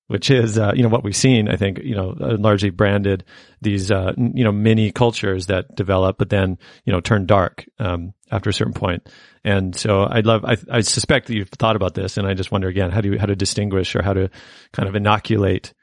which 0.08 0.30
is, 0.30 0.58
uh, 0.58 0.72
you 0.76 0.84
know, 0.84 0.90
what 0.90 1.04
we've 1.04 1.16
seen, 1.16 1.50
I 1.50 1.56
think, 1.56 1.80
you 1.80 1.96
know, 1.96 2.16
uh, 2.20 2.38
largely 2.38 2.70
branded 2.70 3.24
these, 3.62 3.92
uh, 3.92 4.14
you 4.18 4.44
know, 4.44 4.52
mini 4.52 4.92
cultures 4.92 5.48
that 5.48 5.76
develop, 5.76 6.18
but 6.18 6.30
then, 6.30 6.58
you 6.86 6.94
know, 6.94 7.02
turn 7.02 7.26
dark, 7.26 7.66
um, 7.80 8.14
after 8.32 8.50
a 8.50 8.54
certain 8.54 8.74
point. 8.74 9.08
And 9.44 9.76
so 9.76 10.08
I'd 10.10 10.26
love, 10.26 10.46
I, 10.46 10.58
I 10.70 10.82
suspect 10.82 11.28
that 11.28 11.36
you've 11.36 11.50
thought 11.50 11.76
about 11.76 11.94
this 11.94 12.18
and 12.18 12.28
I 12.28 12.34
just 12.34 12.52
wonder 12.52 12.68
again, 12.68 12.92
how 12.92 13.02
do 13.02 13.12
you, 13.12 13.20
how 13.20 13.26
to 13.26 13.36
distinguish 13.36 13.96
or 13.96 14.04
how 14.04 14.14
to 14.14 14.30
kind 14.72 14.88
of 14.88 14.96
inoculate 14.96 15.74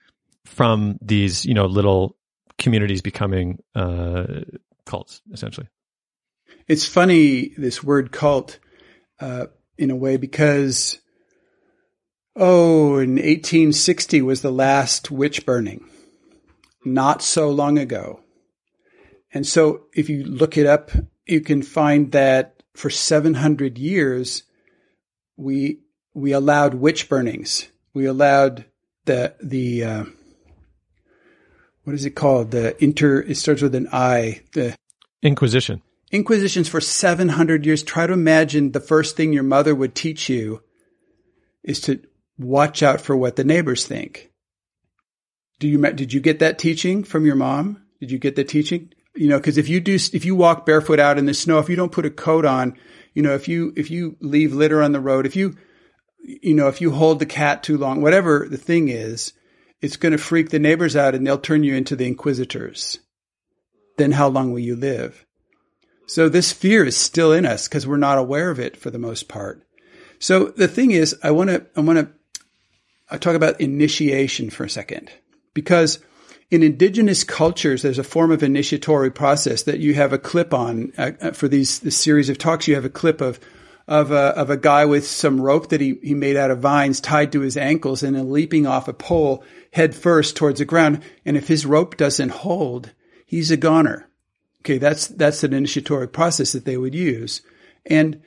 from 0.45 0.99
these, 1.01 1.45
you 1.45 1.55
know, 1.55 1.67
little 1.67 2.17
communities 2.59 3.03
becoming, 3.03 3.63
uh, 3.75 4.43
cults 4.85 5.23
essentially. 5.33 5.69
It's 6.69 6.87
funny, 6.87 7.53
this 7.57 7.83
word 7.83 8.13
cult, 8.13 8.59
uh, 9.21 9.47
in 9.79 9.91
a 9.91 9.97
way 9.97 10.17
because, 10.17 10.99
oh, 12.37 12.99
in 12.99 13.13
1860 13.17 14.23
was 14.23 14.43
the 14.43 14.51
last 14.51 15.11
witch 15.11 15.45
burning, 15.47 15.85
not 16.85 17.23
so 17.23 17.51
long 17.51 17.79
ago. 17.79 18.21
And 19.33 19.47
so 19.47 19.85
if 19.95 20.09
you 20.09 20.25
look 20.25 20.57
it 20.57 20.67
up, 20.67 20.91
you 21.27 21.41
can 21.41 21.63
find 21.63 22.13
that 22.13 22.63
for 22.75 22.91
700 22.91 23.79
years, 23.79 24.43
we, 25.37 25.81
we 26.15 26.33
allowed 26.33 26.75
witch 26.75 27.09
burnings. 27.09 27.69
We 27.95 28.07
allowed 28.07 28.67
the, 29.05 29.35
the, 29.43 29.85
uh, 29.85 30.05
what 31.85 31.95
is 31.95 32.05
it 32.05 32.11
called? 32.11 32.51
The 32.51 32.83
inter, 32.83 33.21
it 33.21 33.37
starts 33.37 33.63
with 33.63 33.75
an 33.75 33.89
I, 33.93 34.43
the 34.53 34.77
Inquisition. 35.23 35.83
Inquisitions 36.13 36.69
for 36.69 36.81
700 36.81 37.65
years. 37.65 37.83
Try 37.83 38.07
to 38.07 38.13
imagine 38.13 38.73
the 38.73 38.81
first 38.81 39.17
thing 39.17 39.33
your 39.33 39.43
mother 39.43 39.75
would 39.75 39.95
teach 39.95 40.29
you 40.29 40.63
is 41.65 41.81
to 41.81 42.01
watch 42.39 42.83
out 42.83 43.01
for 43.01 43.17
what 43.17 43.37
the 43.37 43.45
neighbors 43.45 43.87
think. 43.87 44.31
Do 45.59 45.69
you, 45.69 45.81
did 45.93 46.13
you 46.13 46.21
get 46.21 46.39
that 46.41 46.59
teaching 46.59 47.03
from 47.03 47.25
your 47.25 47.37
mom? 47.37 47.83
Did 47.99 48.11
you 48.11 48.19
get 48.19 48.37
the 48.37 48.45
teaching? 48.45 48.93
You 49.15 49.29
know, 49.29 49.41
cause 49.41 49.57
if 49.57 49.69
you 49.69 49.81
do, 49.81 49.95
if 49.95 50.25
you 50.25 50.35
walk 50.35 50.67
barefoot 50.67 51.01
out 51.01 51.19
in 51.19 51.27
the 51.27 51.35
snow, 51.35 51.59
if 51.59 51.69
you 51.71 51.77
don't 51.77 51.93
put 51.93 52.07
a 52.07 52.11
coat 52.11 52.45
on, 52.45 52.77
you 53.15 53.23
know, 53.23 53.35
if 53.35 53.49
you, 53.49 53.73
if 53.77 53.91
you 53.91 54.17
leave 54.21 54.53
litter 54.53 54.83
on 54.83 54.93
the 54.93 55.01
road, 55.01 55.25
if 55.25 55.37
you, 55.37 55.57
you 56.23 56.55
know, 56.55 56.69
if 56.69 56.81
you 56.81 56.91
hold 56.91 57.21
the 57.21 57.27
cat 57.27 57.63
too 57.63 57.79
long, 57.79 58.03
whatever 58.03 58.47
the 58.51 58.59
thing 58.59 58.89
is, 58.89 59.33
it's 59.81 59.97
going 59.97 60.13
to 60.13 60.19
freak 60.19 60.51
the 60.51 60.59
neighbors 60.59 60.95
out 60.95 61.15
and 61.15 61.27
they'll 61.27 61.39
turn 61.39 61.65
you 61.65 61.75
into 61.75 61.97
the 61.97 62.07
inquisitors. 62.07 62.99
Then 63.99 64.13
how 64.13 64.29
long 64.29 64.53
will 64.53 64.61
you 64.61 64.77
live? 64.77 65.27
So 66.13 66.29
this 66.29 66.53
fear 66.53 66.85
is 66.85 66.95
still 66.95 67.33
in 67.33 67.47
us 67.47 67.67
because 67.67 67.87
we're 67.87 67.97
not 67.97 68.19
aware 68.19 68.51
of 68.51 68.61
it 68.61 68.77
for 68.77 68.91
the 68.91 68.99
most 68.99 69.29
part. 69.29 69.67
So 70.19 70.49
the 70.49 70.69
thing 70.69 70.91
is, 70.91 71.17
I 71.23 71.31
want 71.31 71.49
to, 71.49 71.65
I 71.75 71.81
want 71.81 72.07
to 73.11 73.19
talk 73.19 73.35
about 73.35 73.63
initiation 73.63 74.51
for 74.51 74.65
a 74.65 74.69
second 74.69 75.11
because 75.55 76.01
in 76.51 76.63
indigenous 76.63 77.25
cultures, 77.25 77.81
there's 77.81 77.99
a 77.99 78.05
form 78.05 78.31
of 78.31 78.43
initiatory 78.43 79.11
process 79.11 79.63
that 79.63 79.79
you 79.79 79.95
have 79.95 80.13
a 80.13 80.19
clip 80.19 80.53
on 80.53 80.93
uh, 80.99 81.13
uh, 81.19 81.31
for 81.31 81.49
these 81.49 81.79
this 81.79 81.97
series 81.97 82.29
of 82.29 82.37
talks. 82.37 82.69
You 82.69 82.75
have 82.75 82.85
a 82.85 82.91
clip 82.91 83.23
of 83.23 83.41
of 83.89 84.11
a, 84.11 84.37
of 84.37 84.51
a 84.51 84.59
guy 84.59 84.85
with 84.85 85.07
some 85.07 85.41
rope 85.41 85.71
that 85.71 85.81
he, 85.81 85.99
he 86.03 86.13
made 86.13 86.37
out 86.37 86.51
of 86.51 86.59
vines 86.59 87.01
tied 87.01 87.33
to 87.33 87.41
his 87.41 87.57
ankles 87.57 88.03
and 88.03 88.15
then 88.15 88.31
leaping 88.31 88.67
off 88.67 88.87
a 88.87 88.93
pole 88.93 89.43
head 89.73 89.95
first 89.95 90.37
towards 90.37 90.59
the 90.59 90.67
ground. 90.67 91.03
And 91.25 91.39
if 91.39 91.49
his 91.49 91.65
rope 91.65 91.97
doesn't 91.97 92.33
hold, 92.33 92.93
he's 93.25 93.51
a 93.51 93.57
goner. 93.57 94.11
Okay. 94.63 94.79
That's, 94.79 95.09
that's 95.09 95.43
an 95.43 95.53
initiatory 95.53 96.09
process 96.09 96.53
that 96.53 96.65
they 96.65 96.77
would 96.77 96.95
use. 96.95 97.43
And 97.85 98.23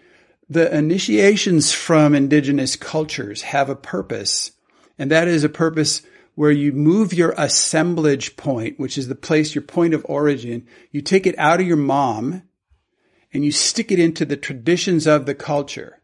the 0.50 0.76
initiations 0.76 1.72
from 1.72 2.14
indigenous 2.14 2.76
cultures 2.76 3.44
have 3.44 3.70
a 3.70 3.76
purpose. 3.76 4.52
And 5.00 5.10
that 5.12 5.30
is 5.30 5.46
a 5.46 5.50
purpose 5.50 6.02
where 6.36 6.52
you 6.52 6.74
move 6.74 7.14
your 7.14 7.34
assemblage 7.38 8.36
point, 8.36 8.78
which 8.78 8.98
is 8.98 9.08
the 9.08 9.16
place, 9.16 9.56
your 9.56 9.62
point 9.62 9.94
of 9.94 10.06
origin. 10.10 10.68
You 10.92 11.02
take 11.02 11.26
it 11.26 11.40
out 11.40 11.62
of 11.62 11.68
your 11.68 11.78
mom 11.78 12.44
and 13.34 13.46
you 13.46 13.52
stick 13.54 13.90
it 13.90 14.00
into 14.00 14.26
the 14.26 14.38
traditions 14.38 15.08
of 15.08 15.26
the 15.26 15.36
culture 15.36 16.02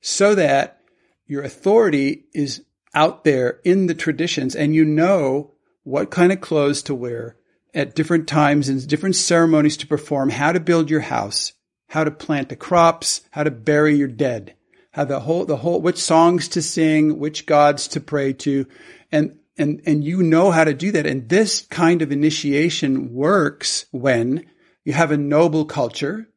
so 0.00 0.34
that 0.34 0.80
your 1.26 1.44
authority 1.44 2.24
is 2.34 2.64
out 2.92 3.22
there 3.22 3.60
in 3.64 3.86
the 3.86 3.94
traditions 3.94 4.54
and 4.56 4.74
you 4.74 4.84
know 4.84 5.52
what 5.84 6.10
kind 6.10 6.32
of 6.32 6.40
clothes 6.40 6.82
to 6.82 6.94
wear 6.94 7.36
at 7.74 7.94
different 7.94 8.28
times 8.28 8.68
and 8.68 8.86
different 8.86 9.16
ceremonies 9.16 9.76
to 9.78 9.86
perform, 9.86 10.30
how 10.30 10.52
to 10.52 10.60
build 10.60 10.90
your 10.90 11.00
house, 11.00 11.52
how 11.88 12.04
to 12.04 12.10
plant 12.10 12.48
the 12.48 12.56
crops, 12.56 13.22
how 13.32 13.42
to 13.42 13.50
bury 13.50 13.96
your 13.96 14.08
dead, 14.08 14.54
how 14.92 15.04
the 15.04 15.20
whole, 15.20 15.44
the 15.44 15.56
whole, 15.56 15.80
which 15.80 15.98
songs 15.98 16.48
to 16.48 16.62
sing, 16.62 17.18
which 17.18 17.46
gods 17.46 17.88
to 17.88 18.00
pray 18.00 18.32
to. 18.32 18.66
And, 19.10 19.38
and, 19.58 19.82
and 19.86 20.04
you 20.04 20.22
know 20.22 20.50
how 20.50 20.64
to 20.64 20.74
do 20.74 20.92
that. 20.92 21.06
And 21.06 21.28
this 21.28 21.62
kind 21.62 22.02
of 22.02 22.12
initiation 22.12 23.12
works 23.12 23.86
when 23.90 24.46
you 24.84 24.92
have 24.92 25.10
a 25.10 25.16
noble 25.16 25.64
culture 25.64 26.28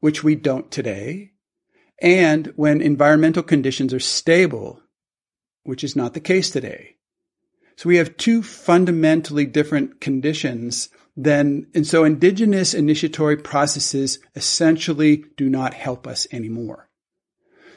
which 0.00 0.22
we 0.22 0.34
don't 0.34 0.70
today, 0.70 1.30
and 2.02 2.52
when 2.56 2.82
environmental 2.82 3.42
conditions 3.42 3.94
are 3.94 3.98
stable, 3.98 4.78
which 5.62 5.82
is 5.82 5.96
not 5.96 6.12
the 6.12 6.20
case 6.20 6.50
today. 6.50 6.93
So 7.76 7.88
we 7.88 7.96
have 7.96 8.16
two 8.16 8.42
fundamentally 8.42 9.46
different 9.46 10.00
conditions 10.00 10.88
then, 11.16 11.68
and 11.74 11.86
so 11.86 12.04
indigenous 12.04 12.74
initiatory 12.74 13.36
processes 13.36 14.18
essentially 14.34 15.24
do 15.36 15.48
not 15.48 15.74
help 15.74 16.06
us 16.06 16.26
anymore. 16.32 16.88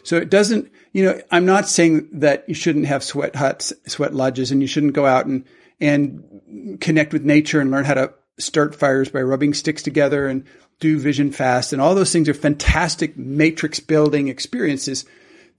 So 0.04 0.18
it 0.18 0.30
doesn't, 0.30 0.72
you 0.94 1.04
know, 1.04 1.22
I'm 1.32 1.46
not 1.46 1.68
saying 1.68 2.10
that 2.14 2.46
you 2.48 2.56
shouldn't 2.56 2.86
have 2.88 3.04
sweat 3.04 3.36
huts, 3.36 3.74
sweat 3.88 4.14
lodges, 4.14 4.52
and 4.52 4.62
you 4.62 4.68
shouldn't 4.68 4.94
go 4.94 5.06
out 5.06 5.26
and, 5.26 5.44
and 5.80 6.78
connect 6.80 7.14
with 7.14 7.26
nature 7.26 7.60
and 7.60 7.70
learn 7.70 7.86
how 7.86 7.96
to 7.96 8.14
start 8.40 8.74
fires 8.74 9.10
by 9.10 9.22
rubbing 9.22 9.54
sticks 9.54 9.84
together 9.84 10.28
and 10.28 10.46
do 10.80 11.00
vision 11.00 11.32
fast 11.32 11.74
and 11.74 11.82
all 11.82 11.96
those 11.96 12.14
things 12.14 12.30
are 12.30 12.34
fantastic 12.36 13.18
matrix 13.18 13.80
building 13.80 14.28
experiences. 14.28 15.06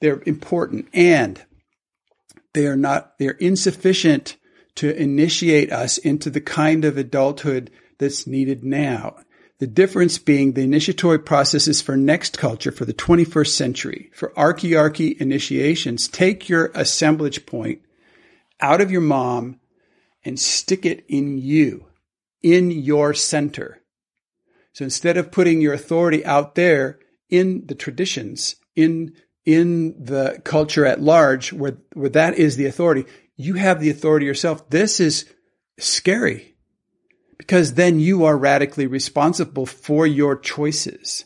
They're 0.01 0.23
important 0.27 0.89
and 0.93 1.45
they 2.55 2.67
are 2.67 2.77
not, 2.77 3.19
they're 3.19 3.33
insufficient 3.33 4.37
to 4.77 4.95
initiate 4.97 5.73
us 5.73 5.99
into 5.99 6.31
the 6.31 6.41
kind 6.41 6.85
of 6.85 6.97
adulthood 6.97 7.71
that's 7.99 8.27
needed 8.27 8.65
now. 8.65 9.17
The 9.59 9.67
difference 9.67 10.19
being 10.19 10.53
the 10.53 10.63
initiatory 10.63 11.19
processes 11.19 11.83
for 11.83 11.97
next 11.97 12.39
culture 12.39 12.71
for 12.71 12.85
the 12.85 12.95
21st 12.95 13.49
century, 13.49 14.11
for 14.15 14.33
archearchy 14.37 15.21
initiations, 15.21 16.07
take 16.07 16.49
your 16.49 16.71
assemblage 16.75 17.45
point 17.45 17.81
out 18.61 18.81
of 18.81 18.91
your 18.91 19.01
mom 19.01 19.59
and 20.25 20.39
stick 20.39 20.87
it 20.87 21.05
in 21.09 21.39
you, 21.39 21.87
in 22.43 22.71
your 22.71 23.15
center. 23.15 23.83
So 24.73 24.85
instead 24.85 25.17
of 25.17 25.33
putting 25.33 25.61
your 25.61 25.75
authority 25.75 26.25
out 26.25 26.55
there 26.55 27.01
in 27.29 27.67
the 27.67 27.75
traditions, 27.75 28.57
in 28.77 29.15
in 29.49 30.05
the 30.05 30.43
culture 30.45 30.85
at 30.85 31.01
large, 31.01 31.55
where 31.55 31.79
where 31.95 32.11
that 32.11 32.35
is 32.35 32.57
the 32.57 32.67
authority, 32.67 33.07
you 33.35 33.55
have 33.55 33.81
the 33.81 33.89
authority 33.89 34.27
yourself. 34.27 34.69
This 34.69 35.01
is 35.01 35.25
scary 35.79 36.55
because 37.39 37.73
then 37.73 37.99
you 37.99 38.27
are 38.27 38.37
radically 38.37 38.87
responsible 38.87 39.65
for 39.65 40.07
your 40.07 40.37
choices. 40.37 41.25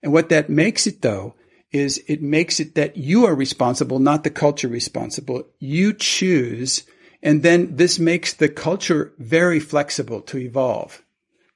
And 0.00 0.12
what 0.12 0.28
that 0.28 0.48
makes 0.48 0.86
it 0.86 1.02
though 1.02 1.34
is 1.72 2.00
it 2.06 2.22
makes 2.22 2.60
it 2.60 2.76
that 2.76 2.96
you 2.96 3.26
are 3.26 3.34
responsible, 3.34 3.98
not 3.98 4.22
the 4.22 4.30
culture 4.30 4.68
responsible. 4.68 5.42
You 5.58 5.92
choose. 5.92 6.84
And 7.20 7.42
then 7.42 7.74
this 7.74 7.98
makes 7.98 8.32
the 8.32 8.48
culture 8.48 9.12
very 9.18 9.58
flexible 9.58 10.20
to 10.22 10.38
evolve 10.38 11.02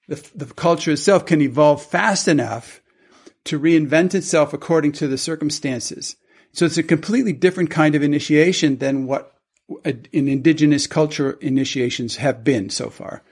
the, 0.08 0.30
the 0.34 0.46
culture 0.46 0.92
itself 0.92 1.26
can 1.26 1.40
evolve 1.40 1.82
fast 1.82 2.28
enough 2.28 2.80
to 3.44 3.60
reinvent 3.60 4.14
itself 4.14 4.52
according 4.52 4.92
to 4.92 5.08
the 5.08 5.18
circumstances. 5.18 6.16
So 6.52 6.66
it's 6.66 6.78
a 6.78 6.82
completely 6.82 7.32
different 7.32 7.70
kind 7.70 7.94
of 7.94 8.02
initiation 8.02 8.78
than 8.78 9.06
what 9.06 9.34
in 9.84 10.28
indigenous 10.28 10.86
culture 10.86 11.32
initiations 11.40 12.16
have 12.16 12.44
been 12.44 12.70
so 12.70 12.90
far. 12.90 13.22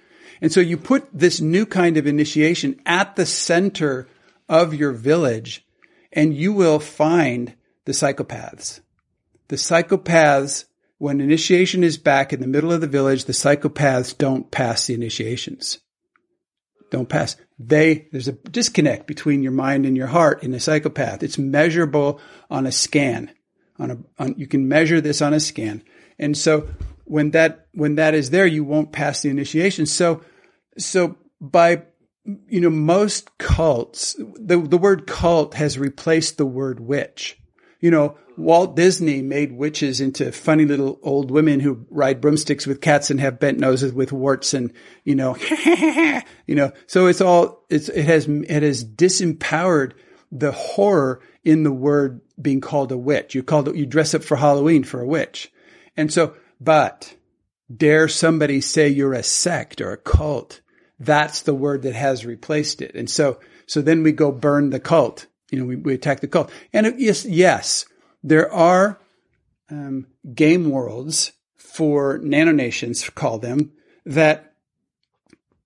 And 0.40 0.52
so 0.52 0.60
you 0.60 0.76
put 0.76 1.08
this 1.12 1.40
new 1.40 1.66
kind 1.66 1.96
of 1.96 2.06
initiation 2.06 2.80
at 2.84 3.16
the 3.16 3.26
center 3.26 4.08
of 4.48 4.74
your 4.74 4.92
village 4.92 5.64
and 6.12 6.34
you 6.34 6.52
will 6.52 6.78
find 6.78 7.54
the 7.84 7.92
psychopaths. 7.92 8.80
The 9.48 9.56
psychopaths, 9.56 10.64
when 10.98 11.20
initiation 11.20 11.84
is 11.84 11.96
back 11.96 12.32
in 12.32 12.40
the 12.40 12.46
middle 12.46 12.72
of 12.72 12.80
the 12.80 12.86
village, 12.86 13.24
the 13.24 13.32
psychopaths 13.32 14.16
don't 14.16 14.50
pass 14.50 14.86
the 14.86 14.94
initiations 14.94 15.78
don't 16.92 17.08
pass. 17.08 17.34
They, 17.66 18.08
there's 18.12 18.28
a 18.28 18.32
disconnect 18.32 19.06
between 19.06 19.42
your 19.42 19.52
mind 19.52 19.86
and 19.86 19.96
your 19.96 20.08
heart 20.08 20.42
in 20.42 20.54
a 20.54 20.60
psychopath. 20.60 21.22
It's 21.22 21.38
measurable 21.38 22.20
on 22.50 22.66
a 22.66 22.72
scan. 22.72 23.30
On 23.78 23.90
a, 23.90 23.98
on, 24.18 24.34
you 24.36 24.46
can 24.46 24.68
measure 24.68 25.00
this 25.00 25.22
on 25.22 25.34
a 25.34 25.40
scan. 25.40 25.82
And 26.18 26.36
so 26.36 26.68
when 27.04 27.30
that, 27.32 27.66
when 27.72 27.96
that 27.96 28.14
is 28.14 28.30
there, 28.30 28.46
you 28.46 28.64
won't 28.64 28.92
pass 28.92 29.22
the 29.22 29.30
initiation. 29.30 29.86
So, 29.86 30.22
so 30.78 31.16
by, 31.40 31.82
you 32.24 32.60
know, 32.60 32.70
most 32.70 33.36
cults, 33.38 34.16
the, 34.18 34.58
the 34.58 34.78
word 34.78 35.06
cult 35.06 35.54
has 35.54 35.78
replaced 35.78 36.38
the 36.38 36.46
word 36.46 36.80
witch. 36.80 37.38
You 37.82 37.90
know, 37.90 38.16
Walt 38.38 38.76
Disney 38.76 39.20
made 39.22 39.52
witches 39.52 40.00
into 40.00 40.32
funny 40.32 40.64
little 40.64 40.98
old 41.02 41.30
women 41.30 41.60
who 41.60 41.84
ride 41.90 42.20
broomsticks 42.20 42.66
with 42.66 42.80
cats 42.80 43.10
and 43.10 43.20
have 43.20 43.40
bent 43.40 43.58
noses 43.58 43.92
with 43.92 44.12
warts 44.12 44.54
and, 44.54 44.72
you 45.04 45.14
know, 45.14 45.36
you 46.46 46.54
know, 46.54 46.72
so 46.86 47.08
it's 47.08 47.20
all, 47.20 47.64
it's, 47.68 47.88
it 47.88 48.04
has, 48.04 48.26
it 48.28 48.62
has 48.62 48.84
disempowered 48.84 49.92
the 50.30 50.52
horror 50.52 51.20
in 51.44 51.64
the 51.64 51.72
word 51.72 52.20
being 52.40 52.60
called 52.60 52.92
a 52.92 52.96
witch. 52.96 53.34
You 53.34 53.42
called 53.42 53.68
it, 53.68 53.76
you 53.76 53.84
dress 53.84 54.14
up 54.14 54.22
for 54.22 54.36
Halloween 54.36 54.84
for 54.84 55.00
a 55.00 55.06
witch. 55.06 55.52
And 55.96 56.12
so, 56.12 56.34
but 56.60 57.14
dare 57.74 58.06
somebody 58.06 58.60
say 58.60 58.88
you're 58.88 59.12
a 59.12 59.24
sect 59.24 59.80
or 59.80 59.92
a 59.92 59.98
cult? 59.98 60.60
That's 61.00 61.42
the 61.42 61.54
word 61.54 61.82
that 61.82 61.94
has 61.94 62.24
replaced 62.24 62.80
it. 62.80 62.94
And 62.94 63.10
so, 63.10 63.40
so 63.66 63.82
then 63.82 64.04
we 64.04 64.12
go 64.12 64.30
burn 64.30 64.70
the 64.70 64.80
cult. 64.80 65.26
You 65.52 65.58
know, 65.58 65.66
we, 65.66 65.76
we 65.76 65.94
attack 65.94 66.20
the 66.20 66.28
cult. 66.28 66.50
And 66.72 66.98
yes, 66.98 67.24
yes, 67.24 67.84
there 68.24 68.50
are 68.52 68.98
um, 69.70 70.06
game 70.34 70.70
worlds 70.70 71.32
for 71.56 72.18
nanonations, 72.20 73.14
call 73.14 73.38
them, 73.38 73.72
that 74.04 74.54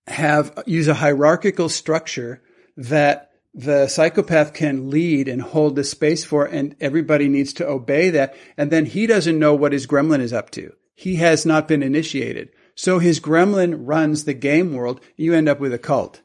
have 0.08 0.62
use 0.66 0.88
a 0.88 0.94
hierarchical 0.94 1.68
structure 1.68 2.42
that 2.76 3.30
the 3.54 3.88
psychopath 3.88 4.52
can 4.52 4.90
lead 4.90 5.28
and 5.28 5.40
hold 5.40 5.76
the 5.76 5.84
space 5.84 6.24
for, 6.24 6.44
and 6.44 6.76
everybody 6.80 7.28
needs 7.28 7.52
to 7.54 7.66
obey 7.66 8.10
that. 8.10 8.36
And 8.56 8.70
then 8.70 8.86
he 8.86 9.06
doesn't 9.06 9.38
know 9.38 9.54
what 9.54 9.72
his 9.72 9.86
gremlin 9.86 10.20
is 10.20 10.32
up 10.32 10.50
to. 10.50 10.74
He 10.94 11.16
has 11.16 11.46
not 11.46 11.68
been 11.68 11.82
initiated. 11.82 12.50
So 12.74 12.98
his 12.98 13.20
gremlin 13.20 13.74
runs 13.86 14.24
the 14.24 14.34
game 14.34 14.74
world. 14.74 15.00
You 15.16 15.32
end 15.32 15.48
up 15.48 15.60
with 15.60 15.72
a 15.72 15.78
cult. 15.78 16.22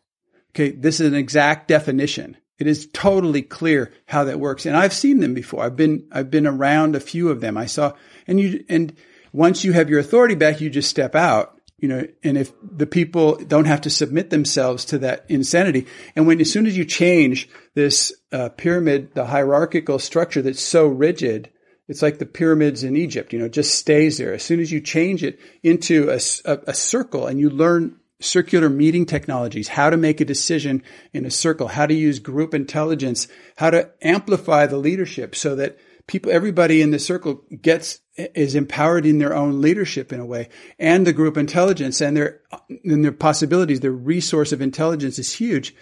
Okay. 0.52 0.72
This 0.72 1.00
is 1.00 1.08
an 1.08 1.16
exact 1.16 1.68
definition. 1.68 2.38
It 2.62 2.68
is 2.68 2.88
totally 2.94 3.42
clear 3.42 3.92
how 4.06 4.26
that 4.26 4.40
works. 4.40 4.66
And 4.66 4.78
I've 4.78 4.94
seen 4.94 5.20
them 5.20 5.34
before. 5.34 5.64
I've 5.64 5.76
been, 5.76 6.08
I've 6.12 6.30
been 6.30 6.46
around 6.46 6.96
a 6.96 7.00
few 7.00 7.30
of 7.30 7.42
them. 7.42 7.58
I 7.58 7.66
saw, 7.66 7.94
and 8.28 8.40
you, 8.40 8.64
and 8.70 8.96
once 9.34 9.64
you 9.64 9.74
have 9.74 9.90
your 9.90 10.00
authority 10.00 10.36
back, 10.36 10.62
you 10.62 10.70
just 10.70 10.90
step 10.90 11.16
out, 11.16 11.60
you 11.80 11.88
know, 11.88 12.06
and 12.24 12.38
if 12.38 12.52
the 12.62 12.86
people 12.86 13.36
don't 13.36 13.66
have 13.66 13.82
to 13.82 13.90
submit 13.90 14.30
themselves 14.30 14.86
to 14.86 15.00
that 15.00 15.26
insanity. 15.28 15.88
And 16.16 16.28
when, 16.28 16.40
as 16.40 16.52
soon 16.52 16.68
as 16.68 16.78
you 16.78 16.86
change 16.86 17.50
this 17.74 18.14
uh, 18.32 18.50
pyramid, 18.50 19.16
the 19.16 19.26
hierarchical 19.26 19.98
structure 19.98 20.44
that's 20.44 20.62
so 20.62 20.86
rigid, 20.86 21.50
it's 21.88 22.04
like 22.04 22.20
the 22.20 22.26
pyramids 22.26 22.84
in 22.84 22.96
Egypt, 22.96 23.34
you 23.34 23.40
know, 23.40 23.50
just 23.50 23.74
stays 23.74 24.20
there. 24.20 24.34
As 24.34 24.44
soon 24.44 24.60
as 24.60 24.72
you 24.72 24.80
change 24.82 25.24
it 25.24 25.40
into 25.64 26.12
a, 26.12 26.20
a, 26.46 26.60
a 26.68 26.74
circle 26.74 27.26
and 27.26 27.40
you 27.40 27.50
learn 27.50 27.98
circular 28.22 28.69
meeting 28.69 29.06
technologies, 29.06 29.69
how 29.69 29.89
to 29.89 29.98
make 29.98 30.22
a 30.22 30.26
decision 30.26 30.84
in 31.14 31.26
a 31.26 31.31
circle, 31.31 31.68
how 31.68 31.85
to 31.85 31.93
use 31.93 32.19
group 32.19 32.53
intelligence, 32.53 33.27
how 33.57 33.69
to 33.69 33.89
amplify 34.02 34.65
the 34.65 34.77
leadership 34.77 35.35
so 35.35 35.56
that 35.56 35.77
people, 36.07 36.31
everybody 36.31 36.81
in 36.81 36.91
the 36.91 36.99
circle 36.99 37.43
gets, 37.61 37.99
is 38.15 38.56
empowered 38.56 39.06
in 39.06 39.19
their 39.19 39.35
own 39.35 39.61
leadership 39.61 40.14
in 40.14 40.19
a 40.19 40.26
way 40.26 40.49
and 40.80 41.06
the 41.06 41.14
group 41.14 41.38
intelligence 41.38 42.02
and 42.02 42.15
their, 42.15 42.41
and 42.84 43.03
their 43.03 43.11
possibilities, 43.11 43.80
their 43.80 43.91
resource 43.91 44.52
of 44.52 44.61
intelligence 44.61 45.18
is 45.18 45.34
huge. 45.34 45.76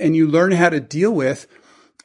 And 0.00 0.14
you 0.14 0.26
learn 0.26 0.52
how 0.52 0.70
to 0.70 0.80
deal 0.80 1.12
with 1.12 1.46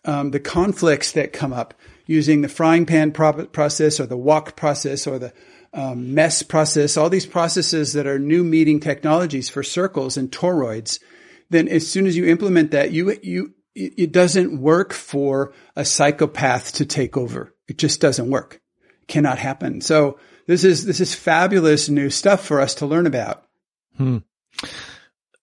um, 0.05 0.31
the 0.31 0.39
conflicts 0.39 1.11
that 1.13 1.33
come 1.33 1.53
up 1.53 1.73
using 2.05 2.41
the 2.41 2.47
frying 2.47 2.85
pan 2.85 3.11
pro- 3.11 3.47
process 3.47 3.99
or 3.99 4.05
the 4.05 4.17
wok 4.17 4.55
process 4.55 5.07
or 5.07 5.19
the 5.19 5.33
um, 5.75 6.13
mess 6.13 6.41
process, 6.41 6.95
all 6.95 7.09
these 7.09 7.25
processes 7.25 7.93
that 7.93 8.07
are 8.07 8.17
new 8.17 8.43
meeting 8.43 8.79
technologies 8.79 9.49
for 9.49 9.61
circles 9.61 10.15
and 10.17 10.31
toroids, 10.31 10.99
then 11.49 11.67
as 11.67 11.85
soon 11.85 12.07
as 12.07 12.15
you 12.15 12.25
implement 12.25 12.71
that, 12.71 12.91
you, 12.91 13.15
you, 13.21 13.53
it 13.75 14.13
doesn't 14.13 14.59
work 14.59 14.93
for 14.93 15.53
a 15.75 15.83
psychopath 15.83 16.73
to 16.73 16.85
take 16.85 17.17
over. 17.17 17.53
It 17.67 17.77
just 17.77 17.99
doesn't 17.99 18.29
work. 18.29 18.61
Cannot 19.07 19.37
happen. 19.37 19.81
So 19.81 20.17
this 20.47 20.63
is, 20.63 20.85
this 20.85 21.01
is 21.01 21.13
fabulous 21.13 21.89
new 21.89 22.09
stuff 22.09 22.45
for 22.45 22.61
us 22.61 22.75
to 22.75 22.85
learn 22.85 23.05
about. 23.05 23.43
Hmm. 23.97 24.19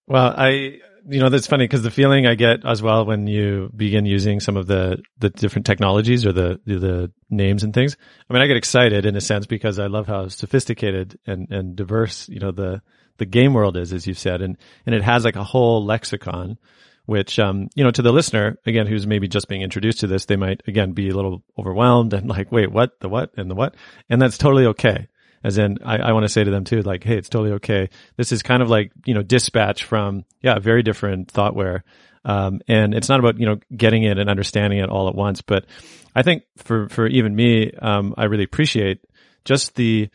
Well, 0.06 0.34
I, 0.36 0.80
you 1.08 1.20
know, 1.20 1.28
that's 1.28 1.46
funny 1.46 1.64
because 1.64 1.82
the 1.82 1.90
feeling 1.90 2.26
I 2.26 2.34
get 2.34 2.64
as 2.64 2.82
well 2.82 3.04
when 3.04 3.26
you 3.26 3.70
begin 3.74 4.06
using 4.06 4.40
some 4.40 4.56
of 4.56 4.66
the, 4.66 5.02
the 5.18 5.30
different 5.30 5.66
technologies 5.66 6.24
or 6.24 6.32
the, 6.32 6.60
the, 6.64 7.10
names 7.30 7.64
and 7.64 7.72
things. 7.72 7.96
I 8.28 8.32
mean, 8.34 8.42
I 8.42 8.46
get 8.46 8.58
excited 8.58 9.06
in 9.06 9.16
a 9.16 9.20
sense 9.20 9.46
because 9.46 9.78
I 9.78 9.86
love 9.86 10.06
how 10.06 10.28
sophisticated 10.28 11.18
and, 11.26 11.50
and 11.50 11.74
diverse, 11.74 12.28
you 12.28 12.40
know, 12.40 12.50
the, 12.50 12.82
the 13.16 13.24
game 13.24 13.54
world 13.54 13.78
is, 13.78 13.92
as 13.94 14.06
you've 14.06 14.18
said. 14.18 14.42
And, 14.42 14.58
and 14.84 14.94
it 14.94 15.02
has 15.02 15.24
like 15.24 15.36
a 15.36 15.44
whole 15.44 15.82
lexicon, 15.82 16.58
which, 17.06 17.38
um, 17.38 17.70
you 17.74 17.84
know, 17.84 17.90
to 17.90 18.02
the 18.02 18.12
listener, 18.12 18.58
again, 18.66 18.86
who's 18.86 19.06
maybe 19.06 19.28
just 19.28 19.48
being 19.48 19.62
introduced 19.62 20.00
to 20.00 20.06
this, 20.06 20.26
they 20.26 20.36
might, 20.36 20.60
again, 20.66 20.92
be 20.92 21.08
a 21.08 21.16
little 21.16 21.42
overwhelmed 21.58 22.12
and 22.12 22.28
like, 22.28 22.52
wait, 22.52 22.70
what, 22.70 23.00
the 23.00 23.08
what 23.08 23.30
and 23.38 23.50
the 23.50 23.54
what? 23.54 23.74
And 24.10 24.20
that's 24.20 24.36
totally 24.36 24.66
okay 24.66 25.08
as 25.44 25.58
in 25.58 25.78
I, 25.84 25.96
I 25.98 26.12
want 26.12 26.24
to 26.24 26.28
say 26.28 26.44
to 26.44 26.50
them 26.50 26.64
too, 26.64 26.82
like, 26.82 27.04
hey, 27.04 27.16
it's 27.16 27.28
totally 27.28 27.52
okay. 27.54 27.90
This 28.16 28.32
is 28.32 28.42
kind 28.42 28.62
of 28.62 28.70
like, 28.70 28.92
you 29.04 29.14
know, 29.14 29.22
dispatch 29.22 29.84
from, 29.84 30.24
yeah, 30.40 30.58
very 30.58 30.82
different 30.82 31.28
thoughtware. 31.28 31.82
Um, 32.24 32.60
and 32.68 32.94
it's 32.94 33.08
not 33.08 33.18
about, 33.18 33.38
you 33.38 33.46
know, 33.46 33.58
getting 33.76 34.04
it 34.04 34.18
and 34.18 34.30
understanding 34.30 34.78
it 34.78 34.88
all 34.88 35.08
at 35.08 35.14
once. 35.14 35.42
But 35.42 35.66
I 36.14 36.22
think 36.22 36.44
for, 36.58 36.88
for 36.88 37.06
even 37.06 37.34
me, 37.34 37.72
um, 37.72 38.14
I 38.16 38.24
really 38.24 38.44
appreciate 38.44 39.00
just 39.44 39.74
the, 39.74 40.08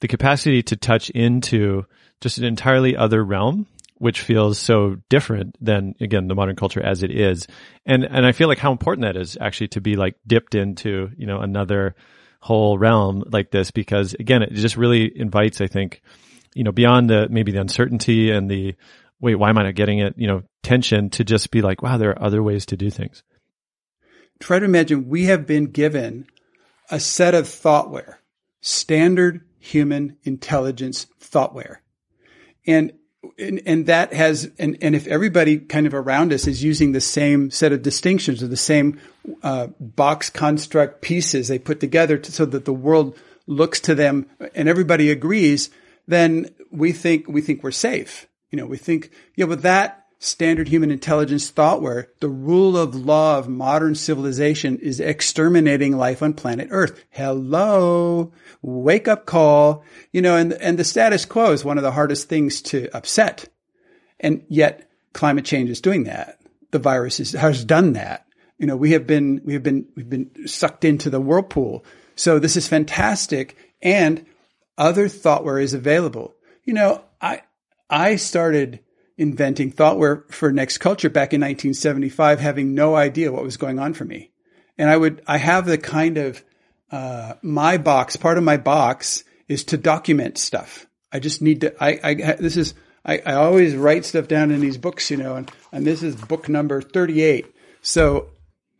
the 0.00 0.08
capacity 0.08 0.62
to 0.64 0.76
touch 0.76 1.10
into 1.10 1.84
just 2.20 2.38
an 2.38 2.44
entirely 2.44 2.96
other 2.96 3.24
realm 3.24 3.66
which 4.00 4.20
feels 4.20 4.58
so 4.60 4.96
different 5.08 5.56
than 5.60 5.94
again 6.00 6.28
the 6.28 6.34
modern 6.34 6.54
culture 6.54 6.80
as 6.80 7.02
it 7.02 7.10
is 7.10 7.48
and 7.84 8.04
and 8.04 8.24
i 8.24 8.30
feel 8.30 8.46
like 8.46 8.58
how 8.58 8.70
important 8.70 9.02
that 9.02 9.16
is 9.16 9.36
actually 9.40 9.66
to 9.66 9.80
be 9.80 9.96
like 9.96 10.14
dipped 10.26 10.54
into 10.54 11.10
you 11.16 11.26
know 11.26 11.40
another 11.40 11.94
whole 12.40 12.78
realm 12.78 13.24
like 13.30 13.50
this 13.50 13.70
because 13.70 14.14
again, 14.14 14.42
it 14.42 14.52
just 14.52 14.76
really 14.76 15.10
invites, 15.18 15.60
I 15.60 15.66
think, 15.66 16.02
you 16.54 16.64
know, 16.64 16.72
beyond 16.72 17.10
the 17.10 17.28
maybe 17.30 17.52
the 17.52 17.60
uncertainty 17.60 18.30
and 18.30 18.50
the 18.50 18.74
wait, 19.20 19.34
why 19.34 19.50
am 19.50 19.58
I 19.58 19.64
not 19.64 19.74
getting 19.74 19.98
it? 19.98 20.14
You 20.16 20.28
know, 20.28 20.42
tension 20.62 21.10
to 21.10 21.24
just 21.24 21.50
be 21.50 21.62
like, 21.62 21.82
wow, 21.82 21.96
there 21.96 22.10
are 22.10 22.22
other 22.22 22.42
ways 22.42 22.66
to 22.66 22.76
do 22.76 22.90
things. 22.90 23.22
Try 24.40 24.58
to 24.60 24.64
imagine 24.64 25.08
we 25.08 25.24
have 25.24 25.46
been 25.46 25.66
given 25.66 26.26
a 26.90 27.00
set 27.00 27.34
of 27.34 27.48
thoughtware, 27.48 28.20
standard 28.60 29.42
human 29.58 30.16
intelligence 30.22 31.06
thoughtware. 31.18 31.82
And 32.66 32.92
and, 33.38 33.60
and 33.66 33.86
that 33.86 34.12
has, 34.12 34.50
and, 34.58 34.78
and 34.80 34.94
if 34.94 35.06
everybody 35.06 35.58
kind 35.58 35.86
of 35.86 35.94
around 35.94 36.32
us 36.32 36.46
is 36.46 36.62
using 36.62 36.92
the 36.92 37.00
same 37.00 37.50
set 37.50 37.72
of 37.72 37.82
distinctions 37.82 38.42
or 38.42 38.46
the 38.46 38.56
same 38.56 39.00
uh, 39.42 39.68
box 39.80 40.30
construct 40.30 41.02
pieces 41.02 41.48
they 41.48 41.58
put 41.58 41.80
together 41.80 42.16
to, 42.16 42.32
so 42.32 42.44
that 42.44 42.64
the 42.64 42.72
world 42.72 43.16
looks 43.46 43.80
to 43.80 43.94
them 43.94 44.26
and 44.54 44.68
everybody 44.68 45.10
agrees, 45.10 45.70
then 46.06 46.48
we 46.70 46.92
think 46.92 47.26
we 47.28 47.40
think 47.40 47.62
we're 47.62 47.70
safe. 47.70 48.26
You 48.50 48.58
know, 48.58 48.66
we 48.66 48.78
think, 48.78 49.10
yeah, 49.36 49.46
but 49.46 49.62
that 49.62 49.97
standard 50.18 50.68
human 50.68 50.90
intelligence 50.90 51.50
thoughtware 51.50 52.08
the 52.20 52.28
rule 52.28 52.76
of 52.76 52.94
law 52.94 53.38
of 53.38 53.48
modern 53.48 53.94
civilization 53.94 54.76
is 54.78 54.98
exterminating 54.98 55.96
life 55.96 56.22
on 56.22 56.34
planet 56.34 56.68
Earth. 56.70 57.04
Hello. 57.10 58.32
Wake 58.62 59.06
up 59.06 59.26
call. 59.26 59.84
You 60.12 60.22
know, 60.22 60.36
and, 60.36 60.52
and 60.54 60.78
the 60.78 60.84
status 60.84 61.24
quo 61.24 61.52
is 61.52 61.64
one 61.64 61.78
of 61.78 61.84
the 61.84 61.92
hardest 61.92 62.28
things 62.28 62.60
to 62.62 62.88
upset. 62.96 63.48
And 64.18 64.44
yet 64.48 64.90
climate 65.12 65.44
change 65.44 65.70
is 65.70 65.80
doing 65.80 66.04
that. 66.04 66.40
The 66.70 66.78
virus 66.78 67.20
is, 67.20 67.32
has 67.32 67.64
done 67.64 67.92
that. 67.92 68.26
You 68.58 68.66
know, 68.66 68.76
we 68.76 68.92
have 68.92 69.06
been, 69.06 69.40
we 69.44 69.52
have 69.52 69.62
been, 69.62 69.86
we've 69.94 70.10
been 70.10 70.48
sucked 70.48 70.84
into 70.84 71.10
the 71.10 71.20
whirlpool. 71.20 71.84
So 72.16 72.40
this 72.40 72.56
is 72.56 72.66
fantastic. 72.66 73.56
And 73.80 74.26
other 74.76 75.08
thoughtware 75.08 75.60
is 75.60 75.74
available. 75.74 76.34
You 76.64 76.74
know, 76.74 77.04
I, 77.20 77.42
I 77.88 78.16
started 78.16 78.80
inventing 79.18 79.72
thoughtware 79.72 80.24
for 80.30 80.52
next 80.52 80.78
culture 80.78 81.10
back 81.10 81.34
in 81.34 81.40
1975, 81.40 82.40
having 82.40 82.74
no 82.74 82.94
idea 82.94 83.32
what 83.32 83.42
was 83.42 83.56
going 83.56 83.78
on 83.78 83.92
for 83.92 84.04
me. 84.04 84.30
And 84.78 84.88
I 84.88 84.96
would, 84.96 85.22
I 85.26 85.36
have 85.38 85.66
the 85.66 85.76
kind 85.76 86.16
of, 86.16 86.42
uh, 86.90 87.34
my 87.42 87.76
box, 87.76 88.16
part 88.16 88.38
of 88.38 88.44
my 88.44 88.56
box 88.56 89.24
is 89.48 89.64
to 89.64 89.76
document 89.76 90.38
stuff. 90.38 90.86
I 91.12 91.18
just 91.18 91.42
need 91.42 91.62
to, 91.62 91.74
I, 91.82 91.98
I, 92.02 92.14
this 92.14 92.56
is, 92.56 92.74
I, 93.04 93.20
I 93.26 93.34
always 93.34 93.74
write 93.74 94.04
stuff 94.04 94.28
down 94.28 94.52
in 94.52 94.60
these 94.60 94.78
books, 94.78 95.10
you 95.10 95.16
know, 95.16 95.36
and, 95.36 95.50
and 95.72 95.84
this 95.84 96.02
is 96.02 96.14
book 96.14 96.48
number 96.48 96.80
38. 96.80 97.46
So 97.82 98.30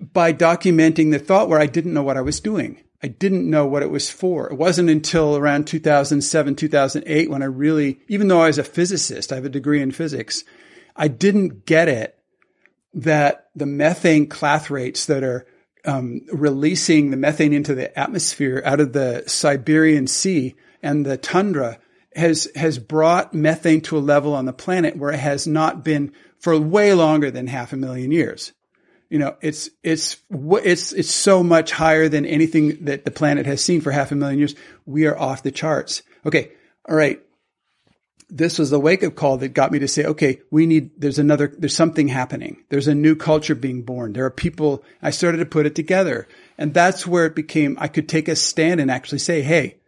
by 0.00 0.32
documenting 0.32 1.10
the 1.10 1.18
thoughtware 1.18 1.60
I 1.60 1.66
didn't 1.66 1.94
know 1.94 2.02
what 2.02 2.16
I 2.16 2.22
was 2.22 2.40
doing. 2.40 2.82
I 3.02 3.08
didn't 3.08 3.48
know 3.48 3.66
what 3.66 3.82
it 3.82 3.90
was 3.90 4.10
for. 4.10 4.50
It 4.50 4.56
wasn't 4.56 4.90
until 4.90 5.36
around 5.36 5.66
2007, 5.66 6.56
2008 6.56 7.30
when 7.30 7.42
I 7.42 7.46
really, 7.46 8.00
even 8.08 8.28
though 8.28 8.40
I 8.40 8.48
was 8.48 8.58
a 8.58 8.64
physicist, 8.64 9.32
I 9.32 9.36
have 9.36 9.44
a 9.44 9.50
degree 9.50 9.80
in 9.80 9.92
physics, 9.92 10.42
I 10.96 11.08
didn't 11.08 11.64
get 11.64 11.88
it 11.88 12.18
that 12.94 13.48
the 13.54 13.66
methane 13.66 14.28
clathrates 14.28 15.06
that 15.06 15.22
are 15.22 15.46
um, 15.84 16.22
releasing 16.32 17.10
the 17.10 17.16
methane 17.16 17.52
into 17.52 17.74
the 17.74 17.96
atmosphere 17.96 18.62
out 18.64 18.80
of 18.80 18.92
the 18.92 19.22
Siberian 19.26 20.08
Sea 20.08 20.56
and 20.82 21.06
the 21.06 21.16
tundra 21.16 21.78
has 22.16 22.48
has 22.56 22.78
brought 22.78 23.32
methane 23.32 23.80
to 23.82 23.96
a 23.96 24.00
level 24.00 24.34
on 24.34 24.44
the 24.44 24.52
planet 24.52 24.96
where 24.96 25.12
it 25.12 25.20
has 25.20 25.46
not 25.46 25.84
been 25.84 26.12
for 26.40 26.58
way 26.58 26.92
longer 26.94 27.30
than 27.30 27.46
half 27.46 27.72
a 27.72 27.76
million 27.76 28.10
years 28.10 28.52
you 29.10 29.18
know, 29.18 29.36
it's, 29.40 29.70
it's, 29.82 30.18
it's, 30.30 30.92
it's 30.92 31.10
so 31.10 31.42
much 31.42 31.72
higher 31.72 32.08
than 32.08 32.26
anything 32.26 32.84
that 32.84 33.04
the 33.04 33.10
planet 33.10 33.46
has 33.46 33.62
seen 33.62 33.80
for 33.80 33.90
half 33.90 34.12
a 34.12 34.14
million 34.14 34.38
years. 34.38 34.54
We 34.84 35.06
are 35.06 35.18
off 35.18 35.42
the 35.42 35.50
charts. 35.50 36.02
Okay. 36.26 36.52
All 36.88 36.96
right. 36.96 37.20
This 38.30 38.58
was 38.58 38.68
the 38.68 38.78
wake 38.78 39.02
up 39.02 39.14
call 39.14 39.38
that 39.38 39.54
got 39.54 39.72
me 39.72 39.78
to 39.78 39.88
say, 39.88 40.04
okay, 40.04 40.40
we 40.50 40.66
need, 40.66 41.00
there's 41.00 41.18
another, 41.18 41.54
there's 41.56 41.74
something 41.74 42.08
happening. 42.08 42.62
There's 42.68 42.88
a 42.88 42.94
new 42.94 43.16
culture 43.16 43.54
being 43.54 43.82
born. 43.82 44.12
There 44.12 44.26
are 44.26 44.30
people, 44.30 44.84
I 45.00 45.10
started 45.10 45.38
to 45.38 45.46
put 45.46 45.64
it 45.64 45.74
together. 45.74 46.28
And 46.58 46.74
that's 46.74 47.06
where 47.06 47.24
it 47.24 47.34
became, 47.34 47.78
I 47.80 47.88
could 47.88 48.06
take 48.06 48.28
a 48.28 48.36
stand 48.36 48.80
and 48.80 48.90
actually 48.90 49.20
say, 49.20 49.40
hey, 49.40 49.78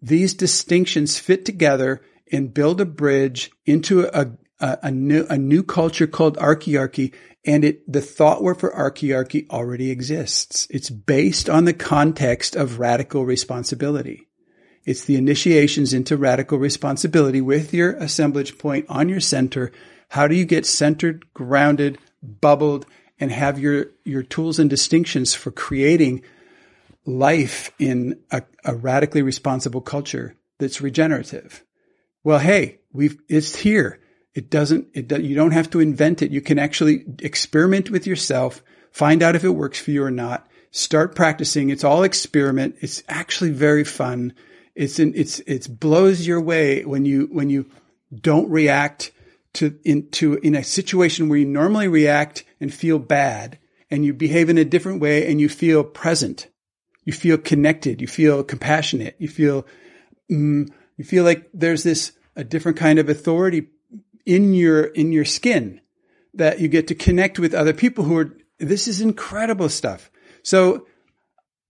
these 0.00 0.34
distinctions 0.34 1.20
fit 1.20 1.44
together 1.44 2.02
and 2.32 2.52
build 2.52 2.80
a 2.80 2.84
bridge 2.84 3.52
into 3.64 4.08
a, 4.12 4.32
a, 4.62 4.78
a, 4.84 4.90
new, 4.90 5.26
a 5.28 5.36
new 5.36 5.62
culture 5.62 6.06
called 6.06 6.38
archearchy 6.38 7.12
and 7.44 7.64
it, 7.64 7.92
the 7.92 8.00
thoughtware 8.00 8.54
for 8.54 8.70
archearchy 8.70 9.48
already 9.50 9.90
exists. 9.90 10.68
It's 10.70 10.90
based 10.90 11.50
on 11.50 11.64
the 11.64 11.74
context 11.74 12.54
of 12.54 12.78
radical 12.78 13.26
responsibility. 13.26 14.28
It's 14.84 15.04
the 15.04 15.16
initiations 15.16 15.92
into 15.92 16.16
radical 16.16 16.58
responsibility 16.58 17.40
with 17.40 17.74
your 17.74 17.92
assemblage 17.92 18.58
point 18.58 18.86
on 18.88 19.08
your 19.08 19.20
center. 19.20 19.72
How 20.10 20.28
do 20.28 20.34
you 20.34 20.44
get 20.44 20.66
centered, 20.66 21.32
grounded, 21.34 21.98
bubbled, 22.22 22.86
and 23.18 23.30
have 23.30 23.58
your, 23.58 23.86
your 24.04 24.22
tools 24.22 24.58
and 24.58 24.70
distinctions 24.70 25.34
for 25.34 25.50
creating 25.50 26.22
life 27.04 27.72
in 27.78 28.20
a, 28.30 28.42
a 28.64 28.74
radically 28.74 29.22
responsible 29.22 29.80
culture 29.80 30.36
that's 30.58 30.80
regenerative? 30.80 31.64
Well, 32.24 32.38
hey, 32.38 32.78
we've, 32.92 33.18
it's 33.28 33.56
here. 33.56 33.98
It 34.34 34.50
doesn't, 34.50 34.88
it 34.94 35.08
do, 35.08 35.20
you 35.20 35.34
don't 35.34 35.50
have 35.52 35.70
to 35.70 35.80
invent 35.80 36.22
it. 36.22 36.30
You 36.30 36.40
can 36.40 36.58
actually 36.58 37.04
experiment 37.20 37.90
with 37.90 38.06
yourself, 38.06 38.62
find 38.90 39.22
out 39.22 39.36
if 39.36 39.44
it 39.44 39.50
works 39.50 39.78
for 39.80 39.90
you 39.90 40.02
or 40.02 40.10
not, 40.10 40.48
start 40.70 41.14
practicing. 41.14 41.68
It's 41.68 41.84
all 41.84 42.02
experiment. 42.02 42.76
It's 42.80 43.02
actually 43.08 43.50
very 43.50 43.84
fun. 43.84 44.32
It's 44.74 44.98
in, 44.98 45.12
it's, 45.14 45.40
it's 45.40 45.68
blows 45.68 46.26
your 46.26 46.40
way 46.40 46.82
when 46.84 47.04
you, 47.04 47.28
when 47.30 47.50
you 47.50 47.70
don't 48.14 48.48
react 48.50 49.12
to, 49.54 49.78
into, 49.84 50.36
in 50.36 50.54
a 50.54 50.64
situation 50.64 51.28
where 51.28 51.38
you 51.38 51.44
normally 51.44 51.88
react 51.88 52.44
and 52.58 52.72
feel 52.72 52.98
bad 52.98 53.58
and 53.90 54.02
you 54.02 54.14
behave 54.14 54.48
in 54.48 54.56
a 54.56 54.64
different 54.64 55.02
way 55.02 55.30
and 55.30 55.42
you 55.42 55.50
feel 55.50 55.84
present. 55.84 56.48
You 57.04 57.12
feel 57.12 57.36
connected. 57.36 58.00
You 58.00 58.06
feel 58.06 58.42
compassionate. 58.42 59.16
You 59.18 59.28
feel, 59.28 59.66
mm, 60.30 60.70
you 60.96 61.04
feel 61.04 61.24
like 61.24 61.50
there's 61.52 61.82
this, 61.82 62.12
a 62.34 62.44
different 62.44 62.78
kind 62.78 62.98
of 62.98 63.10
authority 63.10 63.68
in 64.24 64.54
your 64.54 64.84
in 64.84 65.12
your 65.12 65.24
skin 65.24 65.80
that 66.34 66.60
you 66.60 66.68
get 66.68 66.88
to 66.88 66.94
connect 66.94 67.38
with 67.38 67.54
other 67.54 67.72
people 67.72 68.04
who 68.04 68.16
are 68.18 68.36
this 68.58 68.88
is 68.88 69.00
incredible 69.00 69.68
stuff. 69.68 70.10
So 70.42 70.86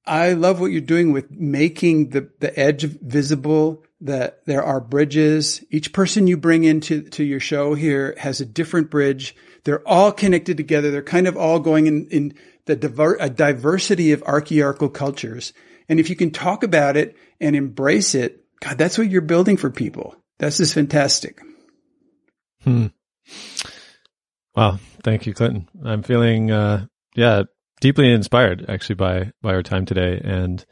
I 0.06 0.32
love 0.32 0.60
what 0.60 0.72
you're 0.72 0.80
doing 0.80 1.12
with 1.12 1.30
making 1.30 2.10
the, 2.10 2.28
the 2.40 2.58
edge 2.58 2.84
visible, 2.84 3.84
that 4.00 4.44
there 4.46 4.62
are 4.62 4.80
bridges. 4.80 5.64
Each 5.70 5.92
person 5.92 6.26
you 6.26 6.36
bring 6.36 6.64
into 6.64 7.02
to 7.10 7.24
your 7.24 7.38
show 7.40 7.74
here 7.74 8.14
has 8.18 8.40
a 8.40 8.46
different 8.46 8.90
bridge. 8.90 9.36
They're 9.64 9.86
all 9.86 10.10
connected 10.10 10.56
together. 10.56 10.90
They're 10.90 11.02
kind 11.02 11.28
of 11.28 11.36
all 11.36 11.60
going 11.60 11.86
in, 11.86 12.08
in 12.08 12.34
the 12.66 12.74
diver, 12.74 13.16
a 13.20 13.30
diversity 13.30 14.12
of 14.12 14.22
archaeological 14.24 14.88
cultures. 14.88 15.52
And 15.88 16.00
if 16.00 16.10
you 16.10 16.16
can 16.16 16.32
talk 16.32 16.64
about 16.64 16.96
it 16.96 17.16
and 17.40 17.54
embrace 17.54 18.14
it, 18.14 18.44
God, 18.60 18.78
that's 18.78 18.98
what 18.98 19.10
you're 19.10 19.20
building 19.20 19.56
for 19.56 19.70
people. 19.70 20.16
That's 20.38 20.58
just 20.58 20.74
fantastic. 20.74 21.40
Hmm. 22.64 22.86
Wow. 24.54 24.78
Thank 25.02 25.26
you, 25.26 25.34
Clinton. 25.34 25.68
I'm 25.84 26.02
feeling, 26.02 26.50
uh, 26.50 26.86
yeah, 27.14 27.42
deeply 27.80 28.12
inspired 28.12 28.66
actually 28.68 28.96
by, 28.96 29.32
by 29.40 29.54
our 29.54 29.62
time 29.62 29.86
today. 29.86 30.20
And, 30.22 30.64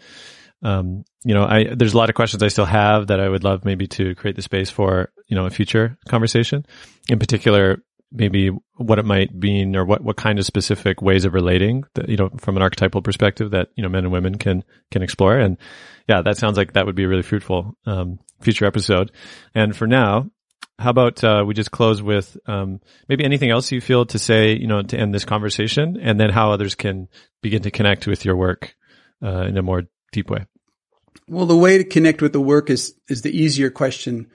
um, 0.62 1.04
you 1.24 1.34
know, 1.34 1.44
I, 1.44 1.74
there's 1.74 1.94
a 1.94 1.98
lot 1.98 2.10
of 2.10 2.14
questions 2.14 2.42
I 2.42 2.48
still 2.48 2.66
have 2.66 3.08
that 3.08 3.20
I 3.20 3.28
would 3.28 3.44
love 3.44 3.64
maybe 3.64 3.86
to 3.88 4.14
create 4.14 4.36
the 4.36 4.42
space 4.42 4.70
for, 4.70 5.10
you 5.26 5.36
know, 5.36 5.46
a 5.46 5.50
future 5.50 5.96
conversation. 6.08 6.66
In 7.08 7.18
particular, 7.18 7.82
maybe 8.12 8.50
what 8.76 8.98
it 8.98 9.04
might 9.04 9.34
mean 9.34 9.76
or 9.76 9.84
what, 9.84 10.02
what 10.02 10.16
kind 10.16 10.38
of 10.38 10.44
specific 10.44 11.00
ways 11.00 11.24
of 11.24 11.32
relating 11.32 11.84
that, 11.94 12.08
you 12.08 12.16
know, 12.16 12.28
from 12.38 12.56
an 12.56 12.62
archetypal 12.62 13.02
perspective 13.02 13.52
that, 13.52 13.68
you 13.76 13.82
know, 13.82 13.88
men 13.88 14.04
and 14.04 14.12
women 14.12 14.36
can, 14.36 14.62
can 14.90 15.02
explore. 15.02 15.38
And 15.38 15.56
yeah, 16.08 16.20
that 16.22 16.36
sounds 16.36 16.56
like 16.56 16.74
that 16.74 16.86
would 16.86 16.96
be 16.96 17.04
a 17.04 17.08
really 17.08 17.22
fruitful, 17.22 17.76
um, 17.86 18.18
future 18.40 18.66
episode. 18.66 19.12
And 19.54 19.74
for 19.74 19.86
now, 19.86 20.30
how 20.80 20.90
about 20.90 21.22
uh, 21.22 21.44
we 21.46 21.52
just 21.52 21.70
close 21.70 22.02
with 22.02 22.38
um, 22.46 22.80
maybe 23.06 23.24
anything 23.24 23.50
else 23.50 23.70
you 23.70 23.82
feel 23.82 24.06
to 24.06 24.18
say, 24.18 24.56
you 24.56 24.66
know, 24.66 24.82
to 24.82 24.98
end 24.98 25.14
this 25.14 25.26
conversation, 25.26 25.98
and 26.00 26.18
then 26.18 26.30
how 26.30 26.52
others 26.52 26.74
can 26.74 27.08
begin 27.42 27.62
to 27.62 27.70
connect 27.70 28.06
with 28.06 28.24
your 28.24 28.34
work 28.34 28.74
uh, 29.22 29.42
in 29.42 29.58
a 29.58 29.62
more 29.62 29.82
deep 30.10 30.30
way. 30.30 30.46
Well, 31.28 31.44
the 31.44 31.56
way 31.56 31.78
to 31.78 31.84
connect 31.84 32.22
with 32.22 32.32
the 32.32 32.40
work 32.40 32.70
is 32.70 32.94
is 33.08 33.20
the 33.20 33.36
easier 33.36 33.68
question 33.70 34.30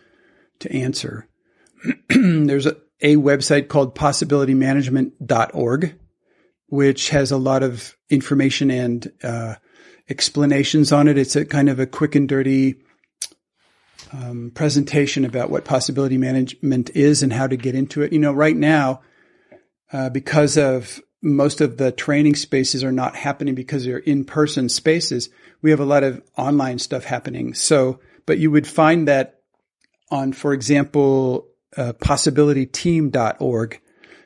to 0.59 0.71
answer. 0.71 1.27
There's 2.09 2.67
a, 2.67 2.77
a 3.01 3.15
website 3.15 3.67
called 3.67 3.95
possibilitymanagement.org, 3.95 5.99
which 6.67 7.09
has 7.09 7.31
a 7.31 7.37
lot 7.37 7.63
of 7.63 7.97
information 8.09 8.69
and 8.69 9.11
uh, 9.23 9.55
explanations 10.09 10.91
on 10.91 11.07
it. 11.07 11.17
It's 11.17 11.35
a 11.35 11.43
kind 11.43 11.69
of 11.69 11.79
a 11.79 11.87
quick 11.87 12.13
and 12.13 12.29
dirty 12.29 12.75
um, 14.11 14.51
presentation 14.53 15.25
about 15.25 15.49
what 15.49 15.65
possibility 15.65 16.17
management 16.17 16.89
is 16.91 17.23
and 17.23 17.33
how 17.33 17.47
to 17.47 17.57
get 17.57 17.75
into 17.75 18.01
it. 18.01 18.13
You 18.13 18.19
know, 18.19 18.33
right 18.33 18.55
now, 18.55 19.01
uh, 19.91 20.09
because 20.09 20.57
of 20.57 21.01
most 21.21 21.61
of 21.61 21.77
the 21.77 21.91
training 21.91 22.35
spaces 22.35 22.83
are 22.83 22.91
not 22.91 23.15
happening 23.15 23.55
because 23.55 23.83
they're 23.83 23.97
in 23.97 24.25
person 24.25 24.69
spaces, 24.69 25.29
we 25.61 25.71
have 25.71 25.79
a 25.79 25.85
lot 25.85 26.03
of 26.03 26.21
online 26.37 26.77
stuff 26.77 27.03
happening. 27.03 27.53
So, 27.53 27.99
but 28.25 28.37
you 28.37 28.51
would 28.51 28.67
find 28.67 29.07
that 29.07 29.39
on, 30.11 30.33
for 30.33 30.53
example, 30.53 31.47
uh, 31.75 31.93
possibilityteam.org, 31.93 33.81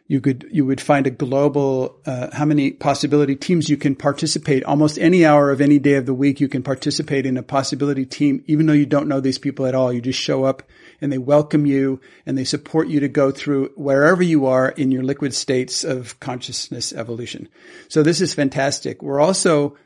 you 0.09 0.19
could 0.19 0.49
you 0.51 0.65
would 0.65 0.81
find 0.81 1.05
a 1.05 1.11
global 1.11 2.01
uh, 2.07 2.35
how 2.35 2.43
many 2.43 2.71
possibility 2.71 3.35
teams 3.35 3.69
you 3.69 3.77
can 3.77 3.95
participate. 3.95 4.63
Almost 4.63 4.97
any 4.97 5.23
hour 5.23 5.51
of 5.51 5.61
any 5.61 5.77
day 5.77 5.93
of 5.93 6.07
the 6.07 6.15
week 6.15 6.41
you 6.41 6.49
can 6.49 6.63
participate 6.63 7.27
in 7.27 7.37
a 7.37 7.43
possibility 7.43 8.07
team 8.07 8.43
even 8.47 8.65
though 8.65 8.73
you 8.73 8.87
don't 8.87 9.07
know 9.07 9.19
these 9.19 9.37
people 9.37 9.67
at 9.67 9.75
all. 9.75 9.93
You 9.93 10.01
just 10.01 10.19
show 10.19 10.45
up 10.45 10.63
and 10.99 11.13
they 11.13 11.19
welcome 11.19 11.67
you 11.67 12.01
and 12.25 12.35
they 12.35 12.43
support 12.43 12.87
you 12.87 12.99
to 13.01 13.07
go 13.07 13.29
through 13.29 13.69
wherever 13.75 14.23
you 14.23 14.47
are 14.47 14.69
in 14.69 14.91
your 14.91 15.03
liquid 15.03 15.31
states 15.35 15.83
of 15.83 16.19
consciousness 16.19 16.91
evolution. 16.91 17.47
So 17.87 18.01
this 18.01 18.19
is 18.19 18.33
fantastic. 18.33 19.03
We're 19.03 19.21
also 19.21 19.77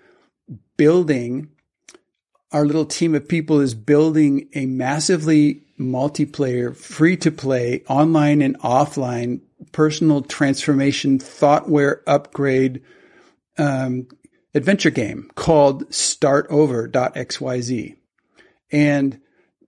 building 0.77 1.49
our 2.53 2.65
little 2.65 2.85
team 2.85 3.13
of 3.13 3.27
people 3.27 3.59
is 3.59 3.73
building 3.73 4.47
a 4.55 4.67
massively 4.67 5.63
multiplayer 5.77 6.73
free 6.73 7.17
to 7.17 7.31
play 7.31 7.83
online 7.89 8.41
and 8.41 8.57
offline 8.59 9.41
personal 9.73 10.21
transformation 10.21 11.19
thoughtware 11.19 12.01
upgrade 12.07 12.81
um, 13.57 14.07
adventure 14.55 14.89
game 14.89 15.29
called 15.35 15.89
startover.xyz. 15.89 17.97
And 18.71 19.19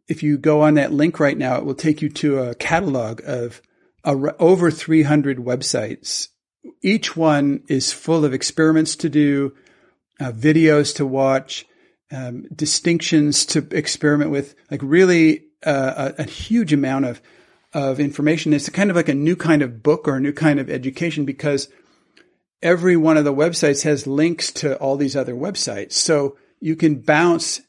if 0.08 0.24
you 0.24 0.38
go 0.38 0.62
on 0.62 0.76
that 0.76 0.94
link 0.94 1.20
right 1.20 1.38
now, 1.38 1.58
it 1.58 1.66
will 1.66 1.76
take 1.76 2.02
you 2.02 2.08
to 2.10 2.40
a 2.40 2.56
catalog 2.56 3.20
of 3.26 3.62
over 4.06 4.72
300 4.72 5.40
websites. 5.40 6.30
Each 6.82 7.18
one 7.18 7.64
is 7.68 7.92
full 7.92 8.24
of 8.24 8.34
experiments 8.34 8.96
to 8.98 9.10
do, 9.10 9.54
uh, 10.20 10.32
videos 10.32 10.96
to 10.96 11.06
watch, 11.06 11.66
um, 12.12 12.46
distinctions 12.56 13.46
to 13.48 13.68
experiment 13.72 14.32
with, 14.32 14.56
like 14.70 14.82
really 14.84 15.46
uh, 15.66 16.12
a, 16.18 16.22
a 16.22 16.26
huge 16.26 16.72
amount 16.72 17.06
of 17.06 17.22
of 17.76 18.00
information. 18.00 18.54
It's 18.54 18.70
kind 18.70 18.90
of 18.90 18.96
like 18.96 19.10
a 19.10 19.14
new 19.14 19.36
kind 19.36 19.62
of 19.62 19.84
book 19.84 20.08
or 20.08 20.16
a 20.16 20.22
new 20.22 20.32
kind 20.32 20.62
of 20.62 20.70
education 20.70 21.26
because 21.26 21.68
every 22.62 22.96
one 22.96 23.18
of 23.18 23.26
the 23.26 23.34
websites 23.34 23.84
has 23.84 24.08
links 24.08 24.50
to 24.54 24.78
all 24.78 24.96
these 24.96 25.16
other 25.16 25.36
websites. 25.36 25.92
So 25.92 26.38
you 26.62 26.78
can 26.78 27.02
bounce, 27.02 27.60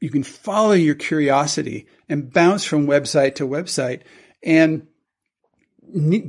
you 0.00 0.08
can 0.08 0.22
follow 0.22 0.72
your 0.72 0.94
curiosity 0.94 1.86
and 2.08 2.32
bounce 2.32 2.64
from 2.64 2.86
website 2.86 3.34
to 3.36 3.46
website 3.46 4.00
and 4.42 4.86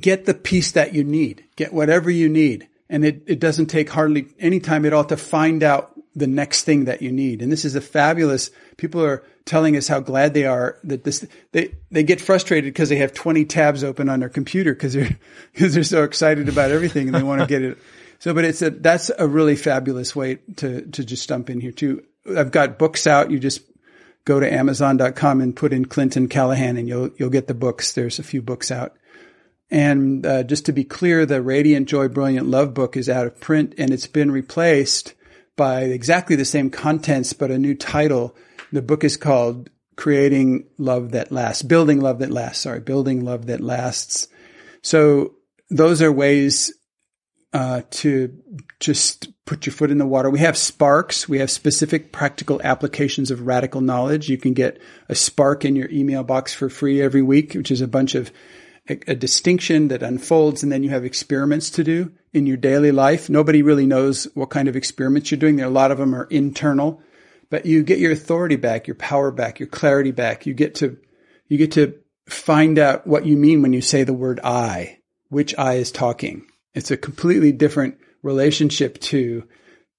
get 0.01 0.25
the 0.25 0.33
piece 0.33 0.73
that 0.73 0.93
you 0.93 1.05
need, 1.05 1.45
get 1.55 1.71
whatever 1.71 2.11
you 2.11 2.27
need. 2.27 2.67
And 2.89 3.05
it, 3.05 3.23
it 3.25 3.39
doesn't 3.39 3.67
take 3.67 3.89
hardly 3.89 4.27
any 4.37 4.59
time 4.59 4.85
at 4.85 4.91
all 4.91 5.05
to 5.05 5.15
find 5.15 5.63
out 5.63 5.92
the 6.15 6.27
next 6.27 6.63
thing 6.63 6.85
that 6.85 7.01
you 7.01 7.11
need. 7.11 7.41
And 7.41 7.51
this 7.51 7.65
is 7.65 7.75
a 7.75 7.81
fabulous, 7.81 8.51
people 8.77 9.03
are 9.03 9.23
telling 9.45 9.75
us 9.75 9.87
how 9.87 9.99
glad 9.99 10.33
they 10.33 10.45
are 10.45 10.77
that 10.83 11.03
this, 11.03 11.25
they, 11.51 11.75
they 11.91 12.03
get 12.03 12.21
frustrated 12.21 12.73
because 12.73 12.89
they 12.89 12.97
have 12.97 13.13
20 13.13 13.45
tabs 13.45 13.83
open 13.83 14.09
on 14.09 14.19
their 14.19 14.29
computer 14.29 14.73
because 14.73 14.93
they're, 14.93 15.17
because 15.53 15.73
they're 15.73 15.83
so 15.83 16.03
excited 16.03 16.49
about 16.49 16.71
everything 16.71 17.07
and 17.07 17.15
they 17.15 17.23
want 17.23 17.41
to 17.41 17.47
get 17.47 17.61
it. 17.61 17.77
So, 18.19 18.33
but 18.33 18.45
it's 18.45 18.61
a, 18.61 18.69
that's 18.69 19.11
a 19.17 19.27
really 19.27 19.55
fabulous 19.55 20.15
way 20.15 20.35
to, 20.57 20.81
to 20.81 21.03
just 21.03 21.23
stump 21.23 21.49
in 21.49 21.59
here 21.59 21.71
too. 21.71 22.03
I've 22.37 22.51
got 22.51 22.79
books 22.79 23.05
out. 23.05 23.31
You 23.31 23.39
just 23.39 23.61
go 24.23 24.39
to 24.39 24.51
amazon.com 24.51 25.41
and 25.41 25.55
put 25.55 25.73
in 25.73 25.85
Clinton 25.85 26.29
Callahan 26.29 26.77
and 26.77 26.87
you'll, 26.87 27.09
you'll 27.17 27.29
get 27.29 27.47
the 27.47 27.53
books. 27.53 27.93
There's 27.93 28.19
a 28.19 28.23
few 28.23 28.41
books 28.41 28.71
out. 28.71 28.95
And 29.69 30.25
uh, 30.25 30.43
just 30.43 30.67
to 30.67 30.71
be 30.71 30.83
clear, 30.83 31.25
the 31.25 31.41
Radiant 31.41 31.89
Joy 31.89 32.07
Brilliant 32.07 32.47
Love 32.47 32.73
book 32.73 32.95
is 32.95 33.09
out 33.09 33.25
of 33.25 33.39
print 33.39 33.73
and 33.77 33.91
it's 33.91 34.07
been 34.07 34.31
replaced 34.31 35.15
by 35.55 35.81
exactly 35.81 36.35
the 36.35 36.45
same 36.45 36.69
contents, 36.69 37.33
but 37.33 37.51
a 37.51 37.57
new 37.57 37.75
title. 37.75 38.35
The 38.71 38.81
book 38.81 39.03
is 39.03 39.17
called 39.17 39.69
Creating 39.95 40.65
Love 40.77 41.11
That 41.11 41.31
Lasts, 41.31 41.61
Building 41.61 42.01
Love 42.01 42.19
That 42.19 42.31
Lasts, 42.31 42.63
sorry, 42.63 42.79
Building 42.79 43.23
Love 43.23 43.45
That 43.45 43.61
Lasts. 43.61 44.27
So 44.81 45.35
those 45.69 46.01
are 46.01 46.11
ways 46.11 46.73
uh, 47.53 47.83
to 47.91 48.35
just 48.79 49.29
put 49.45 49.65
your 49.65 49.73
foot 49.73 49.91
in 49.91 49.99
the 49.99 50.07
water. 50.07 50.29
We 50.29 50.39
have 50.39 50.57
sparks. 50.57 51.29
We 51.29 51.37
have 51.37 51.51
specific 51.51 52.11
practical 52.11 52.59
applications 52.63 53.29
of 53.29 53.45
radical 53.45 53.81
knowledge. 53.81 54.29
You 54.29 54.37
can 54.37 54.53
get 54.53 54.81
a 55.07 55.15
spark 55.15 55.63
in 55.63 55.75
your 55.75 55.89
email 55.91 56.23
box 56.23 56.53
for 56.53 56.69
free 56.69 57.01
every 57.01 57.21
week, 57.21 57.53
which 57.53 57.69
is 57.69 57.81
a 57.81 57.87
bunch 57.87 58.15
of 58.15 58.31
a, 58.89 58.99
a 59.07 59.15
distinction 59.15 59.89
that 59.89 60.03
unfolds 60.03 60.63
and 60.63 60.71
then 60.71 60.83
you 60.83 60.89
have 60.89 61.05
experiments 61.05 61.69
to 61.71 61.83
do 61.83 62.11
in 62.33 62.47
your 62.47 62.57
daily 62.57 62.91
life. 62.91 63.29
Nobody 63.29 63.61
really 63.61 63.85
knows 63.85 64.25
what 64.33 64.49
kind 64.49 64.67
of 64.67 64.75
experiments 64.75 65.31
you're 65.31 65.39
doing. 65.39 65.55
There, 65.55 65.67
a 65.67 65.69
lot 65.69 65.91
of 65.91 65.99
them 65.99 66.15
are 66.15 66.25
internal, 66.25 67.01
but 67.49 67.65
you 67.65 67.83
get 67.83 67.99
your 67.99 68.11
authority 68.11 68.55
back, 68.55 68.87
your 68.87 68.95
power 68.95 69.31
back, 69.31 69.59
your 69.59 69.67
clarity 69.67 70.11
back. 70.11 70.45
You 70.45 70.53
get 70.53 70.75
to, 70.75 70.97
you 71.47 71.57
get 71.57 71.73
to 71.73 71.95
find 72.27 72.79
out 72.79 73.05
what 73.05 73.25
you 73.25 73.37
mean 73.37 73.61
when 73.61 73.73
you 73.73 73.81
say 73.81 74.03
the 74.03 74.13
word 74.13 74.39
I, 74.43 74.99
which 75.29 75.57
I 75.57 75.75
is 75.75 75.91
talking. 75.91 76.47
It's 76.73 76.91
a 76.91 76.97
completely 76.97 77.51
different 77.51 77.97
relationship 78.23 78.99
to, 79.01 79.47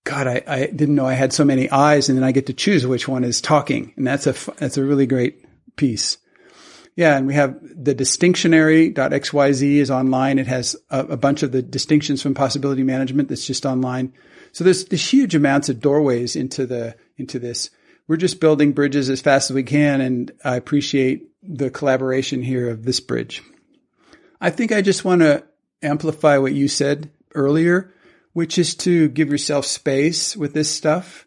God, 0.02 0.26
I, 0.26 0.42
I 0.46 0.66
didn't 0.66 0.96
know 0.96 1.06
I 1.06 1.14
had 1.14 1.32
so 1.32 1.44
many 1.44 1.70
eyes 1.70 2.08
and 2.08 2.18
then 2.18 2.24
I 2.24 2.32
get 2.32 2.46
to 2.46 2.52
choose 2.52 2.86
which 2.86 3.06
one 3.06 3.22
is 3.22 3.40
talking. 3.40 3.92
And 3.96 4.06
that's 4.06 4.26
a, 4.26 4.32
that's 4.56 4.76
a 4.76 4.84
really 4.84 5.06
great 5.06 5.44
piece. 5.76 6.18
Yeah, 6.96 7.16
and 7.16 7.26
we 7.26 7.34
have 7.34 7.58
the 7.60 7.94
distinctionary.xyz 7.94 9.76
is 9.76 9.90
online. 9.90 10.38
It 10.38 10.46
has 10.46 10.76
a, 10.90 11.00
a, 11.00 11.16
bunch 11.16 11.42
of 11.42 11.50
the 11.50 11.60
distinctions 11.60 12.22
from 12.22 12.34
possibility 12.34 12.84
management 12.84 13.28
that's 13.28 13.46
just 13.46 13.66
online. 13.66 14.12
So 14.52 14.62
there's, 14.62 14.84
there's 14.84 15.12
huge 15.12 15.34
amounts 15.34 15.68
of 15.68 15.80
doorways 15.80 16.36
into 16.36 16.66
the 16.66 16.94
into 17.16 17.40
this. 17.40 17.70
We're 18.06 18.16
just 18.16 18.40
building 18.40 18.72
bridges 18.72 19.10
as 19.10 19.20
fast 19.20 19.50
as 19.50 19.54
we 19.54 19.64
can, 19.64 20.00
and 20.00 20.30
I 20.44 20.56
appreciate 20.56 21.30
the 21.42 21.70
collaboration 21.70 22.42
here 22.42 22.70
of 22.70 22.84
this 22.84 23.00
bridge. 23.00 23.42
I 24.40 24.50
think 24.50 24.70
I 24.70 24.80
just 24.80 25.04
want 25.04 25.22
to 25.22 25.44
amplify 25.82 26.38
what 26.38 26.52
you 26.52 26.68
said 26.68 27.10
earlier, 27.34 27.92
which 28.34 28.58
is 28.58 28.74
to 28.76 29.08
give 29.08 29.30
yourself 29.30 29.66
space 29.66 30.36
with 30.36 30.54
this 30.54 30.70
stuff 30.70 31.26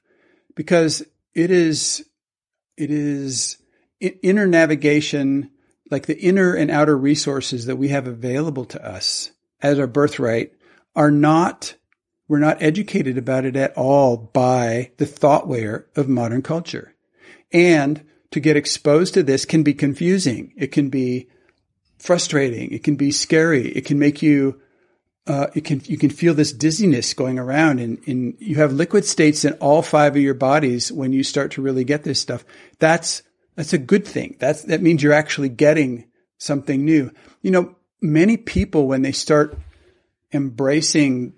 because 0.55 1.03
it 1.33 1.51
is 1.51 2.05
it 2.77 2.91
is 2.91 3.57
inner 3.99 4.47
navigation 4.47 5.49
like 5.89 6.05
the 6.05 6.19
inner 6.19 6.53
and 6.53 6.69
outer 6.69 6.97
resources 6.97 7.65
that 7.65 7.77
we 7.77 7.89
have 7.89 8.07
available 8.07 8.65
to 8.65 8.85
us 8.85 9.31
as 9.61 9.79
our 9.79 9.87
birthright 9.87 10.53
are 10.95 11.11
not, 11.11 11.75
we're 12.27 12.39
not 12.39 12.61
educated 12.61 13.17
about 13.17 13.45
it 13.45 13.55
at 13.55 13.75
all 13.77 14.17
by 14.17 14.91
the 14.97 15.05
thoughtware 15.05 15.87
of 15.95 16.09
modern 16.09 16.41
culture. 16.41 16.95
And 17.51 18.03
to 18.31 18.39
get 18.39 18.57
exposed 18.57 19.13
to 19.13 19.23
this 19.23 19.45
can 19.45 19.63
be 19.63 19.73
confusing. 19.73 20.53
It 20.57 20.71
can 20.71 20.89
be 20.89 21.27
frustrating. 21.97 22.71
It 22.71 22.83
can 22.83 22.95
be 22.95 23.11
scary. 23.11 23.69
It 23.69 23.85
can 23.85 23.97
make 23.97 24.21
you, 24.21 24.61
uh, 25.25 25.47
it 25.55 25.63
can, 25.63 25.81
you 25.85 25.97
can 25.97 26.09
feel 26.09 26.33
this 26.33 26.51
dizziness 26.51 27.13
going 27.13 27.39
around 27.39 27.79
and, 27.79 27.99
and 28.07 28.35
you 28.39 28.57
have 28.57 28.73
liquid 28.73 29.05
states 29.05 29.45
in 29.45 29.53
all 29.53 29.81
five 29.81 30.15
of 30.15 30.21
your 30.21 30.33
bodies 30.33 30.91
when 30.91 31.13
you 31.13 31.23
start 31.23 31.51
to 31.51 31.61
really 31.61 31.83
get 31.83 32.03
this 32.03 32.19
stuff. 32.19 32.43
That's, 32.79 33.23
that's 33.57 33.73
a 33.73 33.79
good 33.79 34.07
thing. 34.07 34.37
That's, 34.39 34.61
that 34.63 34.83
means 34.83 35.01
you're 35.01 35.11
actually 35.11 35.49
getting 35.49 36.05
something 36.37 36.85
new. 36.85 37.11
You 37.41 37.51
know, 37.51 37.75
many 37.99 38.37
people, 38.37 38.87
when 38.87 39.01
they 39.01 39.11
start 39.11 39.57
embracing 40.31 41.33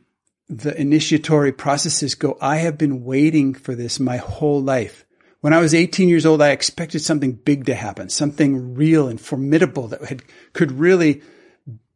the 0.49 0.79
initiatory 0.79 1.53
processes 1.53 2.15
go, 2.15 2.37
I 2.41 2.57
have 2.57 2.77
been 2.77 3.05
waiting 3.05 3.53
for 3.53 3.73
this 3.73 4.01
my 4.01 4.17
whole 4.17 4.61
life. 4.61 5.05
When 5.39 5.53
I 5.53 5.59
was 5.59 5.73
18 5.73 6.09
years 6.09 6.25
old, 6.25 6.41
I 6.41 6.49
expected 6.49 6.99
something 6.99 7.31
big 7.31 7.67
to 7.67 7.73
happen, 7.73 8.09
something 8.09 8.75
real 8.75 9.07
and 9.07 9.21
formidable 9.21 9.87
that 9.87 10.03
had, 10.03 10.21
could 10.51 10.73
really 10.73 11.21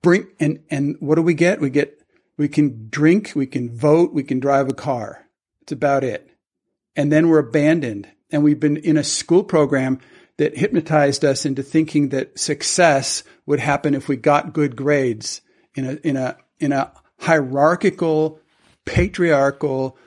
bring, 0.01 0.27
and, 0.39 0.63
and 0.69 0.95
what 1.01 1.15
do 1.15 1.21
we 1.21 1.33
get? 1.33 1.59
We 1.59 1.69
get, 1.69 1.99
we 2.37 2.47
can 2.47 2.87
drink, 2.89 3.33
we 3.35 3.45
can 3.45 3.75
vote, 3.75 4.13
we 4.13 4.23
can 4.23 4.39
drive 4.39 4.69
a 4.69 4.73
car. 4.73 5.27
It's 5.63 5.73
about 5.73 6.05
it. 6.05 6.29
And 6.95 7.11
then 7.11 7.27
we're 7.27 7.39
abandoned. 7.39 8.07
And 8.33 8.43
we've 8.43 8.59
been 8.59 8.77
in 8.77 8.97
a 8.97 9.03
school 9.03 9.43
program 9.43 9.99
that 10.37 10.57
hypnotized 10.57 11.23
us 11.23 11.45
into 11.45 11.61
thinking 11.61 12.09
that 12.09 12.39
success 12.39 13.23
would 13.45 13.59
happen 13.59 13.93
if 13.93 14.07
we 14.07 14.17
got 14.17 14.53
good 14.53 14.75
grades 14.75 15.41
in 15.75 15.85
a, 15.85 15.93
in 16.03 16.17
a, 16.17 16.35
in 16.59 16.71
a 16.71 16.91
hierarchical, 17.19 18.39
patriarchal 18.85 19.97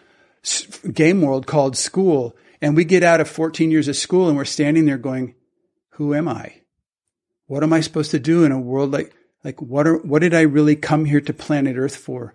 game 0.93 1.23
world 1.23 1.47
called 1.47 1.77
school. 1.77 2.37
And 2.61 2.75
we 2.75 2.85
get 2.85 3.05
out 3.05 3.21
of 3.21 3.29
14 3.29 3.71
years 3.71 3.87
of 3.87 3.95
school 3.97 4.27
and 4.29 4.37
we're 4.37 4.45
standing 4.45 4.87
there 4.87 4.99
going, 4.99 5.37
who 5.91 6.13
am 6.13 6.27
I? 6.27 6.63
What 7.47 7.63
am 7.63 7.73
I 7.73 7.81
supposed 7.81 8.11
to 8.11 8.19
do 8.19 8.45
in 8.45 8.51
a 8.51 8.59
world 8.59 8.91
like, 8.91 9.15
like 9.45 9.63
what 9.63 9.87
are, 9.87 9.99
what 9.99 10.19
did 10.19 10.35
I 10.35 10.41
really 10.41 10.75
come 10.75 11.05
here 11.05 11.21
to 11.21 11.33
planet 11.33 11.77
earth 11.77 11.95
for? 11.95 12.35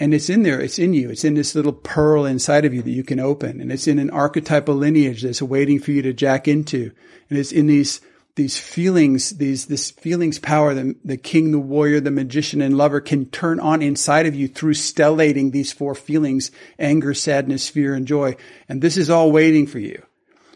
And 0.00 0.14
it's 0.14 0.30
in 0.30 0.44
there. 0.44 0.60
It's 0.60 0.78
in 0.78 0.94
you. 0.94 1.10
It's 1.10 1.24
in 1.24 1.34
this 1.34 1.56
little 1.56 1.72
pearl 1.72 2.24
inside 2.24 2.64
of 2.64 2.72
you 2.72 2.82
that 2.82 2.90
you 2.90 3.02
can 3.02 3.18
open. 3.18 3.60
And 3.60 3.72
it's 3.72 3.88
in 3.88 3.98
an 3.98 4.10
archetypal 4.10 4.76
lineage 4.76 5.22
that's 5.22 5.42
waiting 5.42 5.80
for 5.80 5.90
you 5.90 6.02
to 6.02 6.12
jack 6.12 6.46
into. 6.46 6.92
And 7.28 7.38
it's 7.38 7.50
in 7.50 7.66
these 7.66 8.00
these 8.36 8.56
feelings, 8.56 9.30
these, 9.38 9.66
this 9.66 9.90
feelings 9.90 10.38
power, 10.38 10.72
the, 10.72 10.94
the 11.04 11.16
king, 11.16 11.50
the 11.50 11.58
warrior, 11.58 11.98
the 11.98 12.12
magician, 12.12 12.62
and 12.62 12.76
lover 12.78 13.00
can 13.00 13.26
turn 13.26 13.58
on 13.58 13.82
inside 13.82 14.26
of 14.26 14.34
you 14.36 14.46
through 14.46 14.74
stellating 14.74 15.50
these 15.50 15.72
four 15.72 15.92
feelings, 15.92 16.52
anger, 16.78 17.12
sadness, 17.12 17.68
fear, 17.68 17.94
and 17.94 18.06
joy. 18.06 18.36
And 18.68 18.80
this 18.80 18.96
is 18.96 19.10
all 19.10 19.32
waiting 19.32 19.66
for 19.66 19.80
you. 19.80 20.00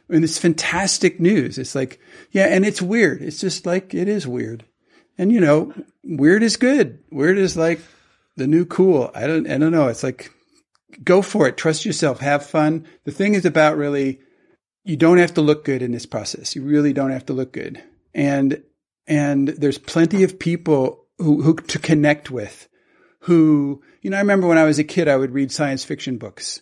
And 0.09 0.23
it's 0.23 0.39
fantastic 0.39 1.19
news. 1.19 1.59
It's 1.59 1.75
like, 1.75 1.99
yeah, 2.31 2.45
and 2.45 2.65
it's 2.65 2.81
weird. 2.81 3.21
It's 3.21 3.41
just 3.41 3.67
like, 3.67 3.95
it 3.95 4.07
is 4.07 4.29
weird. 4.29 4.65
And 5.19 5.33
you 5.33 5.41
know, 5.41 5.75
weird 6.05 6.45
is 6.45 6.57
good. 6.57 7.03
Weird 7.11 7.37
is 7.37 7.57
like 7.57 7.81
the 8.37 8.47
new 8.47 8.65
cool. 8.65 9.11
I 9.15 9.27
don't, 9.27 9.51
I 9.51 9.59
don't 9.59 9.73
know. 9.73 9.89
It's 9.89 10.03
like, 10.03 10.31
go 11.03 11.23
for 11.23 11.49
it. 11.49 11.57
Trust 11.57 11.85
yourself. 11.85 12.21
Have 12.21 12.47
fun. 12.47 12.87
The 13.05 13.13
thing 13.13 13.35
is 13.35 13.45
about 13.45 13.77
really 13.77 14.21
you 14.85 14.97
don't 14.97 15.19
have 15.19 15.35
to 15.35 15.43
look 15.43 15.65
good 15.65 15.83
in 15.83 15.93
this 15.93 16.07
process. 16.07 16.57
You 16.57 16.63
really 16.63 16.93
don't 16.93 17.13
have 17.13 17.27
to 17.27 17.33
look 17.33 17.53
good. 17.53 17.83
And, 18.15 18.63
and 19.07 19.49
there's 19.49 19.79
plenty 19.79 20.23
of 20.23 20.39
people 20.39 21.07
who, 21.19 21.43
who 21.43 21.55
to 21.55 21.79
connect 21.79 22.31
with 22.31 22.69
who, 23.23 23.83
you 24.01 24.11
know, 24.11 24.17
I 24.17 24.21
remember 24.21 24.49
when 24.49 24.59
I 24.59 24.65
was 24.65 24.81
a 24.81 24.85
kid, 24.85 25.07
I 25.07 25.17
would 25.17 25.33
read 25.33 25.53
science 25.53 25.85
fiction 25.85 26.19
books 26.19 26.61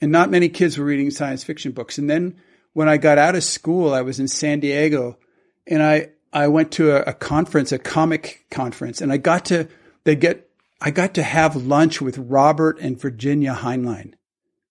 and 0.00 0.10
not 0.10 0.30
many 0.30 0.48
kids 0.48 0.76
were 0.76 0.84
reading 0.84 1.10
science 1.10 1.44
fiction 1.44 1.72
books. 1.72 1.98
And 1.98 2.10
then 2.10 2.36
when 2.72 2.88
I 2.88 2.96
got 2.96 3.18
out 3.18 3.36
of 3.36 3.44
school, 3.44 3.94
I 3.94 4.00
was 4.00 4.18
in 4.18 4.26
San 4.26 4.60
Diego 4.60 5.18
and 5.66 5.82
I, 5.82 6.10
I 6.32 6.48
went 6.48 6.72
to 6.72 6.90
a, 6.90 7.10
a 7.10 7.12
conference, 7.12 7.72
a 7.72 7.78
comic 7.78 8.46
conference, 8.50 9.00
and 9.00 9.12
I 9.12 9.18
got 9.18 9.44
to, 9.46 9.68
they 10.04 10.16
get, 10.16 10.48
I 10.84 10.90
got 10.90 11.14
to 11.14 11.22
have 11.22 11.54
lunch 11.54 12.00
with 12.00 12.18
Robert 12.18 12.80
and 12.80 13.00
Virginia 13.00 13.54
Heinlein. 13.54 14.14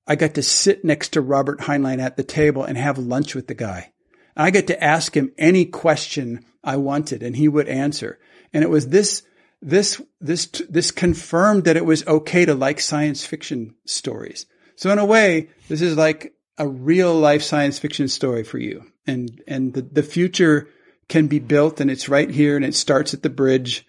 I 0.06 0.18
got 0.18 0.34
to 0.34 0.44
sit 0.44 0.84
next 0.84 1.14
to 1.14 1.22
Robert 1.22 1.62
Heinlein 1.62 2.02
at 2.02 2.18
the 2.18 2.24
table 2.24 2.66
and 2.66 2.78
have 2.78 2.98
lunch 2.98 3.34
with 3.34 3.48
the 3.48 3.54
guy. 3.54 3.94
I 4.36 4.52
got 4.52 4.68
to 4.68 4.84
ask 4.84 5.16
him 5.16 5.32
any 5.38 5.64
question 5.64 6.44
I 6.66 6.76
wanted 6.76 7.24
and 7.24 7.38
he 7.38 7.48
would 7.48 7.70
answer. 7.70 8.20
And 8.52 8.62
it 8.62 8.70
was 8.70 8.90
this, 8.90 9.24
this, 9.62 10.02
this, 10.20 10.48
this 10.68 10.92
confirmed 10.92 11.64
that 11.64 11.78
it 11.78 11.86
was 11.86 12.06
okay 12.06 12.44
to 12.44 12.56
like 12.56 12.82
science 12.82 13.26
fiction 13.26 13.76
stories. 13.86 14.48
So 14.76 14.92
in 14.92 15.00
a 15.00 15.06
way, 15.06 15.48
this 15.70 15.82
is 15.82 15.96
like 15.96 16.34
a 16.58 16.68
real 16.68 17.14
life 17.14 17.42
science 17.42 17.80
fiction 17.80 18.10
story 18.10 18.44
for 18.44 18.58
you. 18.58 18.84
And, 19.08 19.42
and 19.48 19.74
the, 19.74 19.82
the 19.82 20.04
future 20.04 20.68
can 21.08 21.28
be 21.28 21.40
built 21.40 21.80
and 21.80 21.90
it's 21.90 22.10
right 22.10 22.30
here 22.30 22.58
and 22.58 22.66
it 22.66 22.76
starts 22.76 23.14
at 23.14 23.24
the 23.24 23.30
bridge 23.30 23.86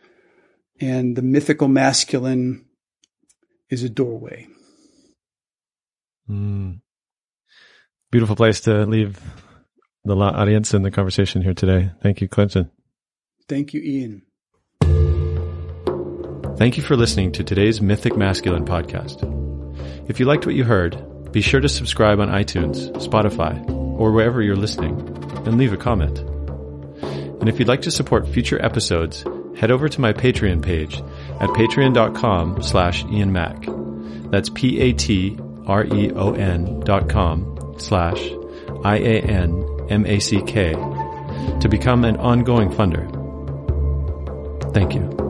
and 0.82 1.14
the 1.14 1.22
mythical 1.22 1.68
masculine 1.68 2.66
is 3.70 3.84
a 3.84 3.88
doorway. 3.88 4.48
Mm. 6.28 6.80
Beautiful 8.10 8.34
place 8.34 8.60
to 8.62 8.84
leave 8.84 9.20
the 10.04 10.16
audience 10.16 10.74
and 10.74 10.84
the 10.84 10.90
conversation 10.90 11.40
here 11.40 11.54
today. 11.54 11.92
Thank 12.02 12.20
you, 12.20 12.28
Clinton. 12.28 12.68
Thank 13.48 13.72
you, 13.72 13.80
Ian. 13.80 14.22
Thank 16.56 16.76
you 16.76 16.82
for 16.82 16.96
listening 16.96 17.30
to 17.32 17.44
today's 17.44 17.80
Mythic 17.80 18.16
Masculine 18.16 18.64
podcast. 18.64 19.22
If 20.10 20.18
you 20.18 20.26
liked 20.26 20.46
what 20.46 20.56
you 20.56 20.64
heard, 20.64 20.98
be 21.30 21.40
sure 21.42 21.60
to 21.60 21.68
subscribe 21.68 22.18
on 22.18 22.28
iTunes, 22.28 22.90
Spotify, 22.96 23.68
or 23.70 24.10
wherever 24.10 24.42
you're 24.42 24.56
listening, 24.56 25.00
and 25.46 25.58
leave 25.58 25.72
a 25.72 25.76
comment. 25.76 26.18
And 27.40 27.48
if 27.48 27.60
you'd 27.60 27.68
like 27.68 27.82
to 27.82 27.90
support 27.90 28.28
future 28.28 28.62
episodes, 28.64 29.24
head 29.62 29.70
over 29.70 29.88
to 29.88 30.00
my 30.00 30.12
Patreon 30.12 30.60
page 30.60 30.96
at 31.40 31.48
patreon.com 31.50 32.60
slash 32.62 33.04
Ian. 33.04 33.32
That's 34.28 34.48
P-A-T 34.48 35.38
R-E-O-N 35.66 36.80
dot 36.80 37.08
com 37.08 37.76
slash 37.78 38.20
I-A-N-M-A-C-K 38.84 40.72
to 41.60 41.68
become 41.68 42.04
an 42.04 42.16
ongoing 42.16 42.70
funder. 42.70 43.08
Thank 44.74 44.94
you. 44.96 45.21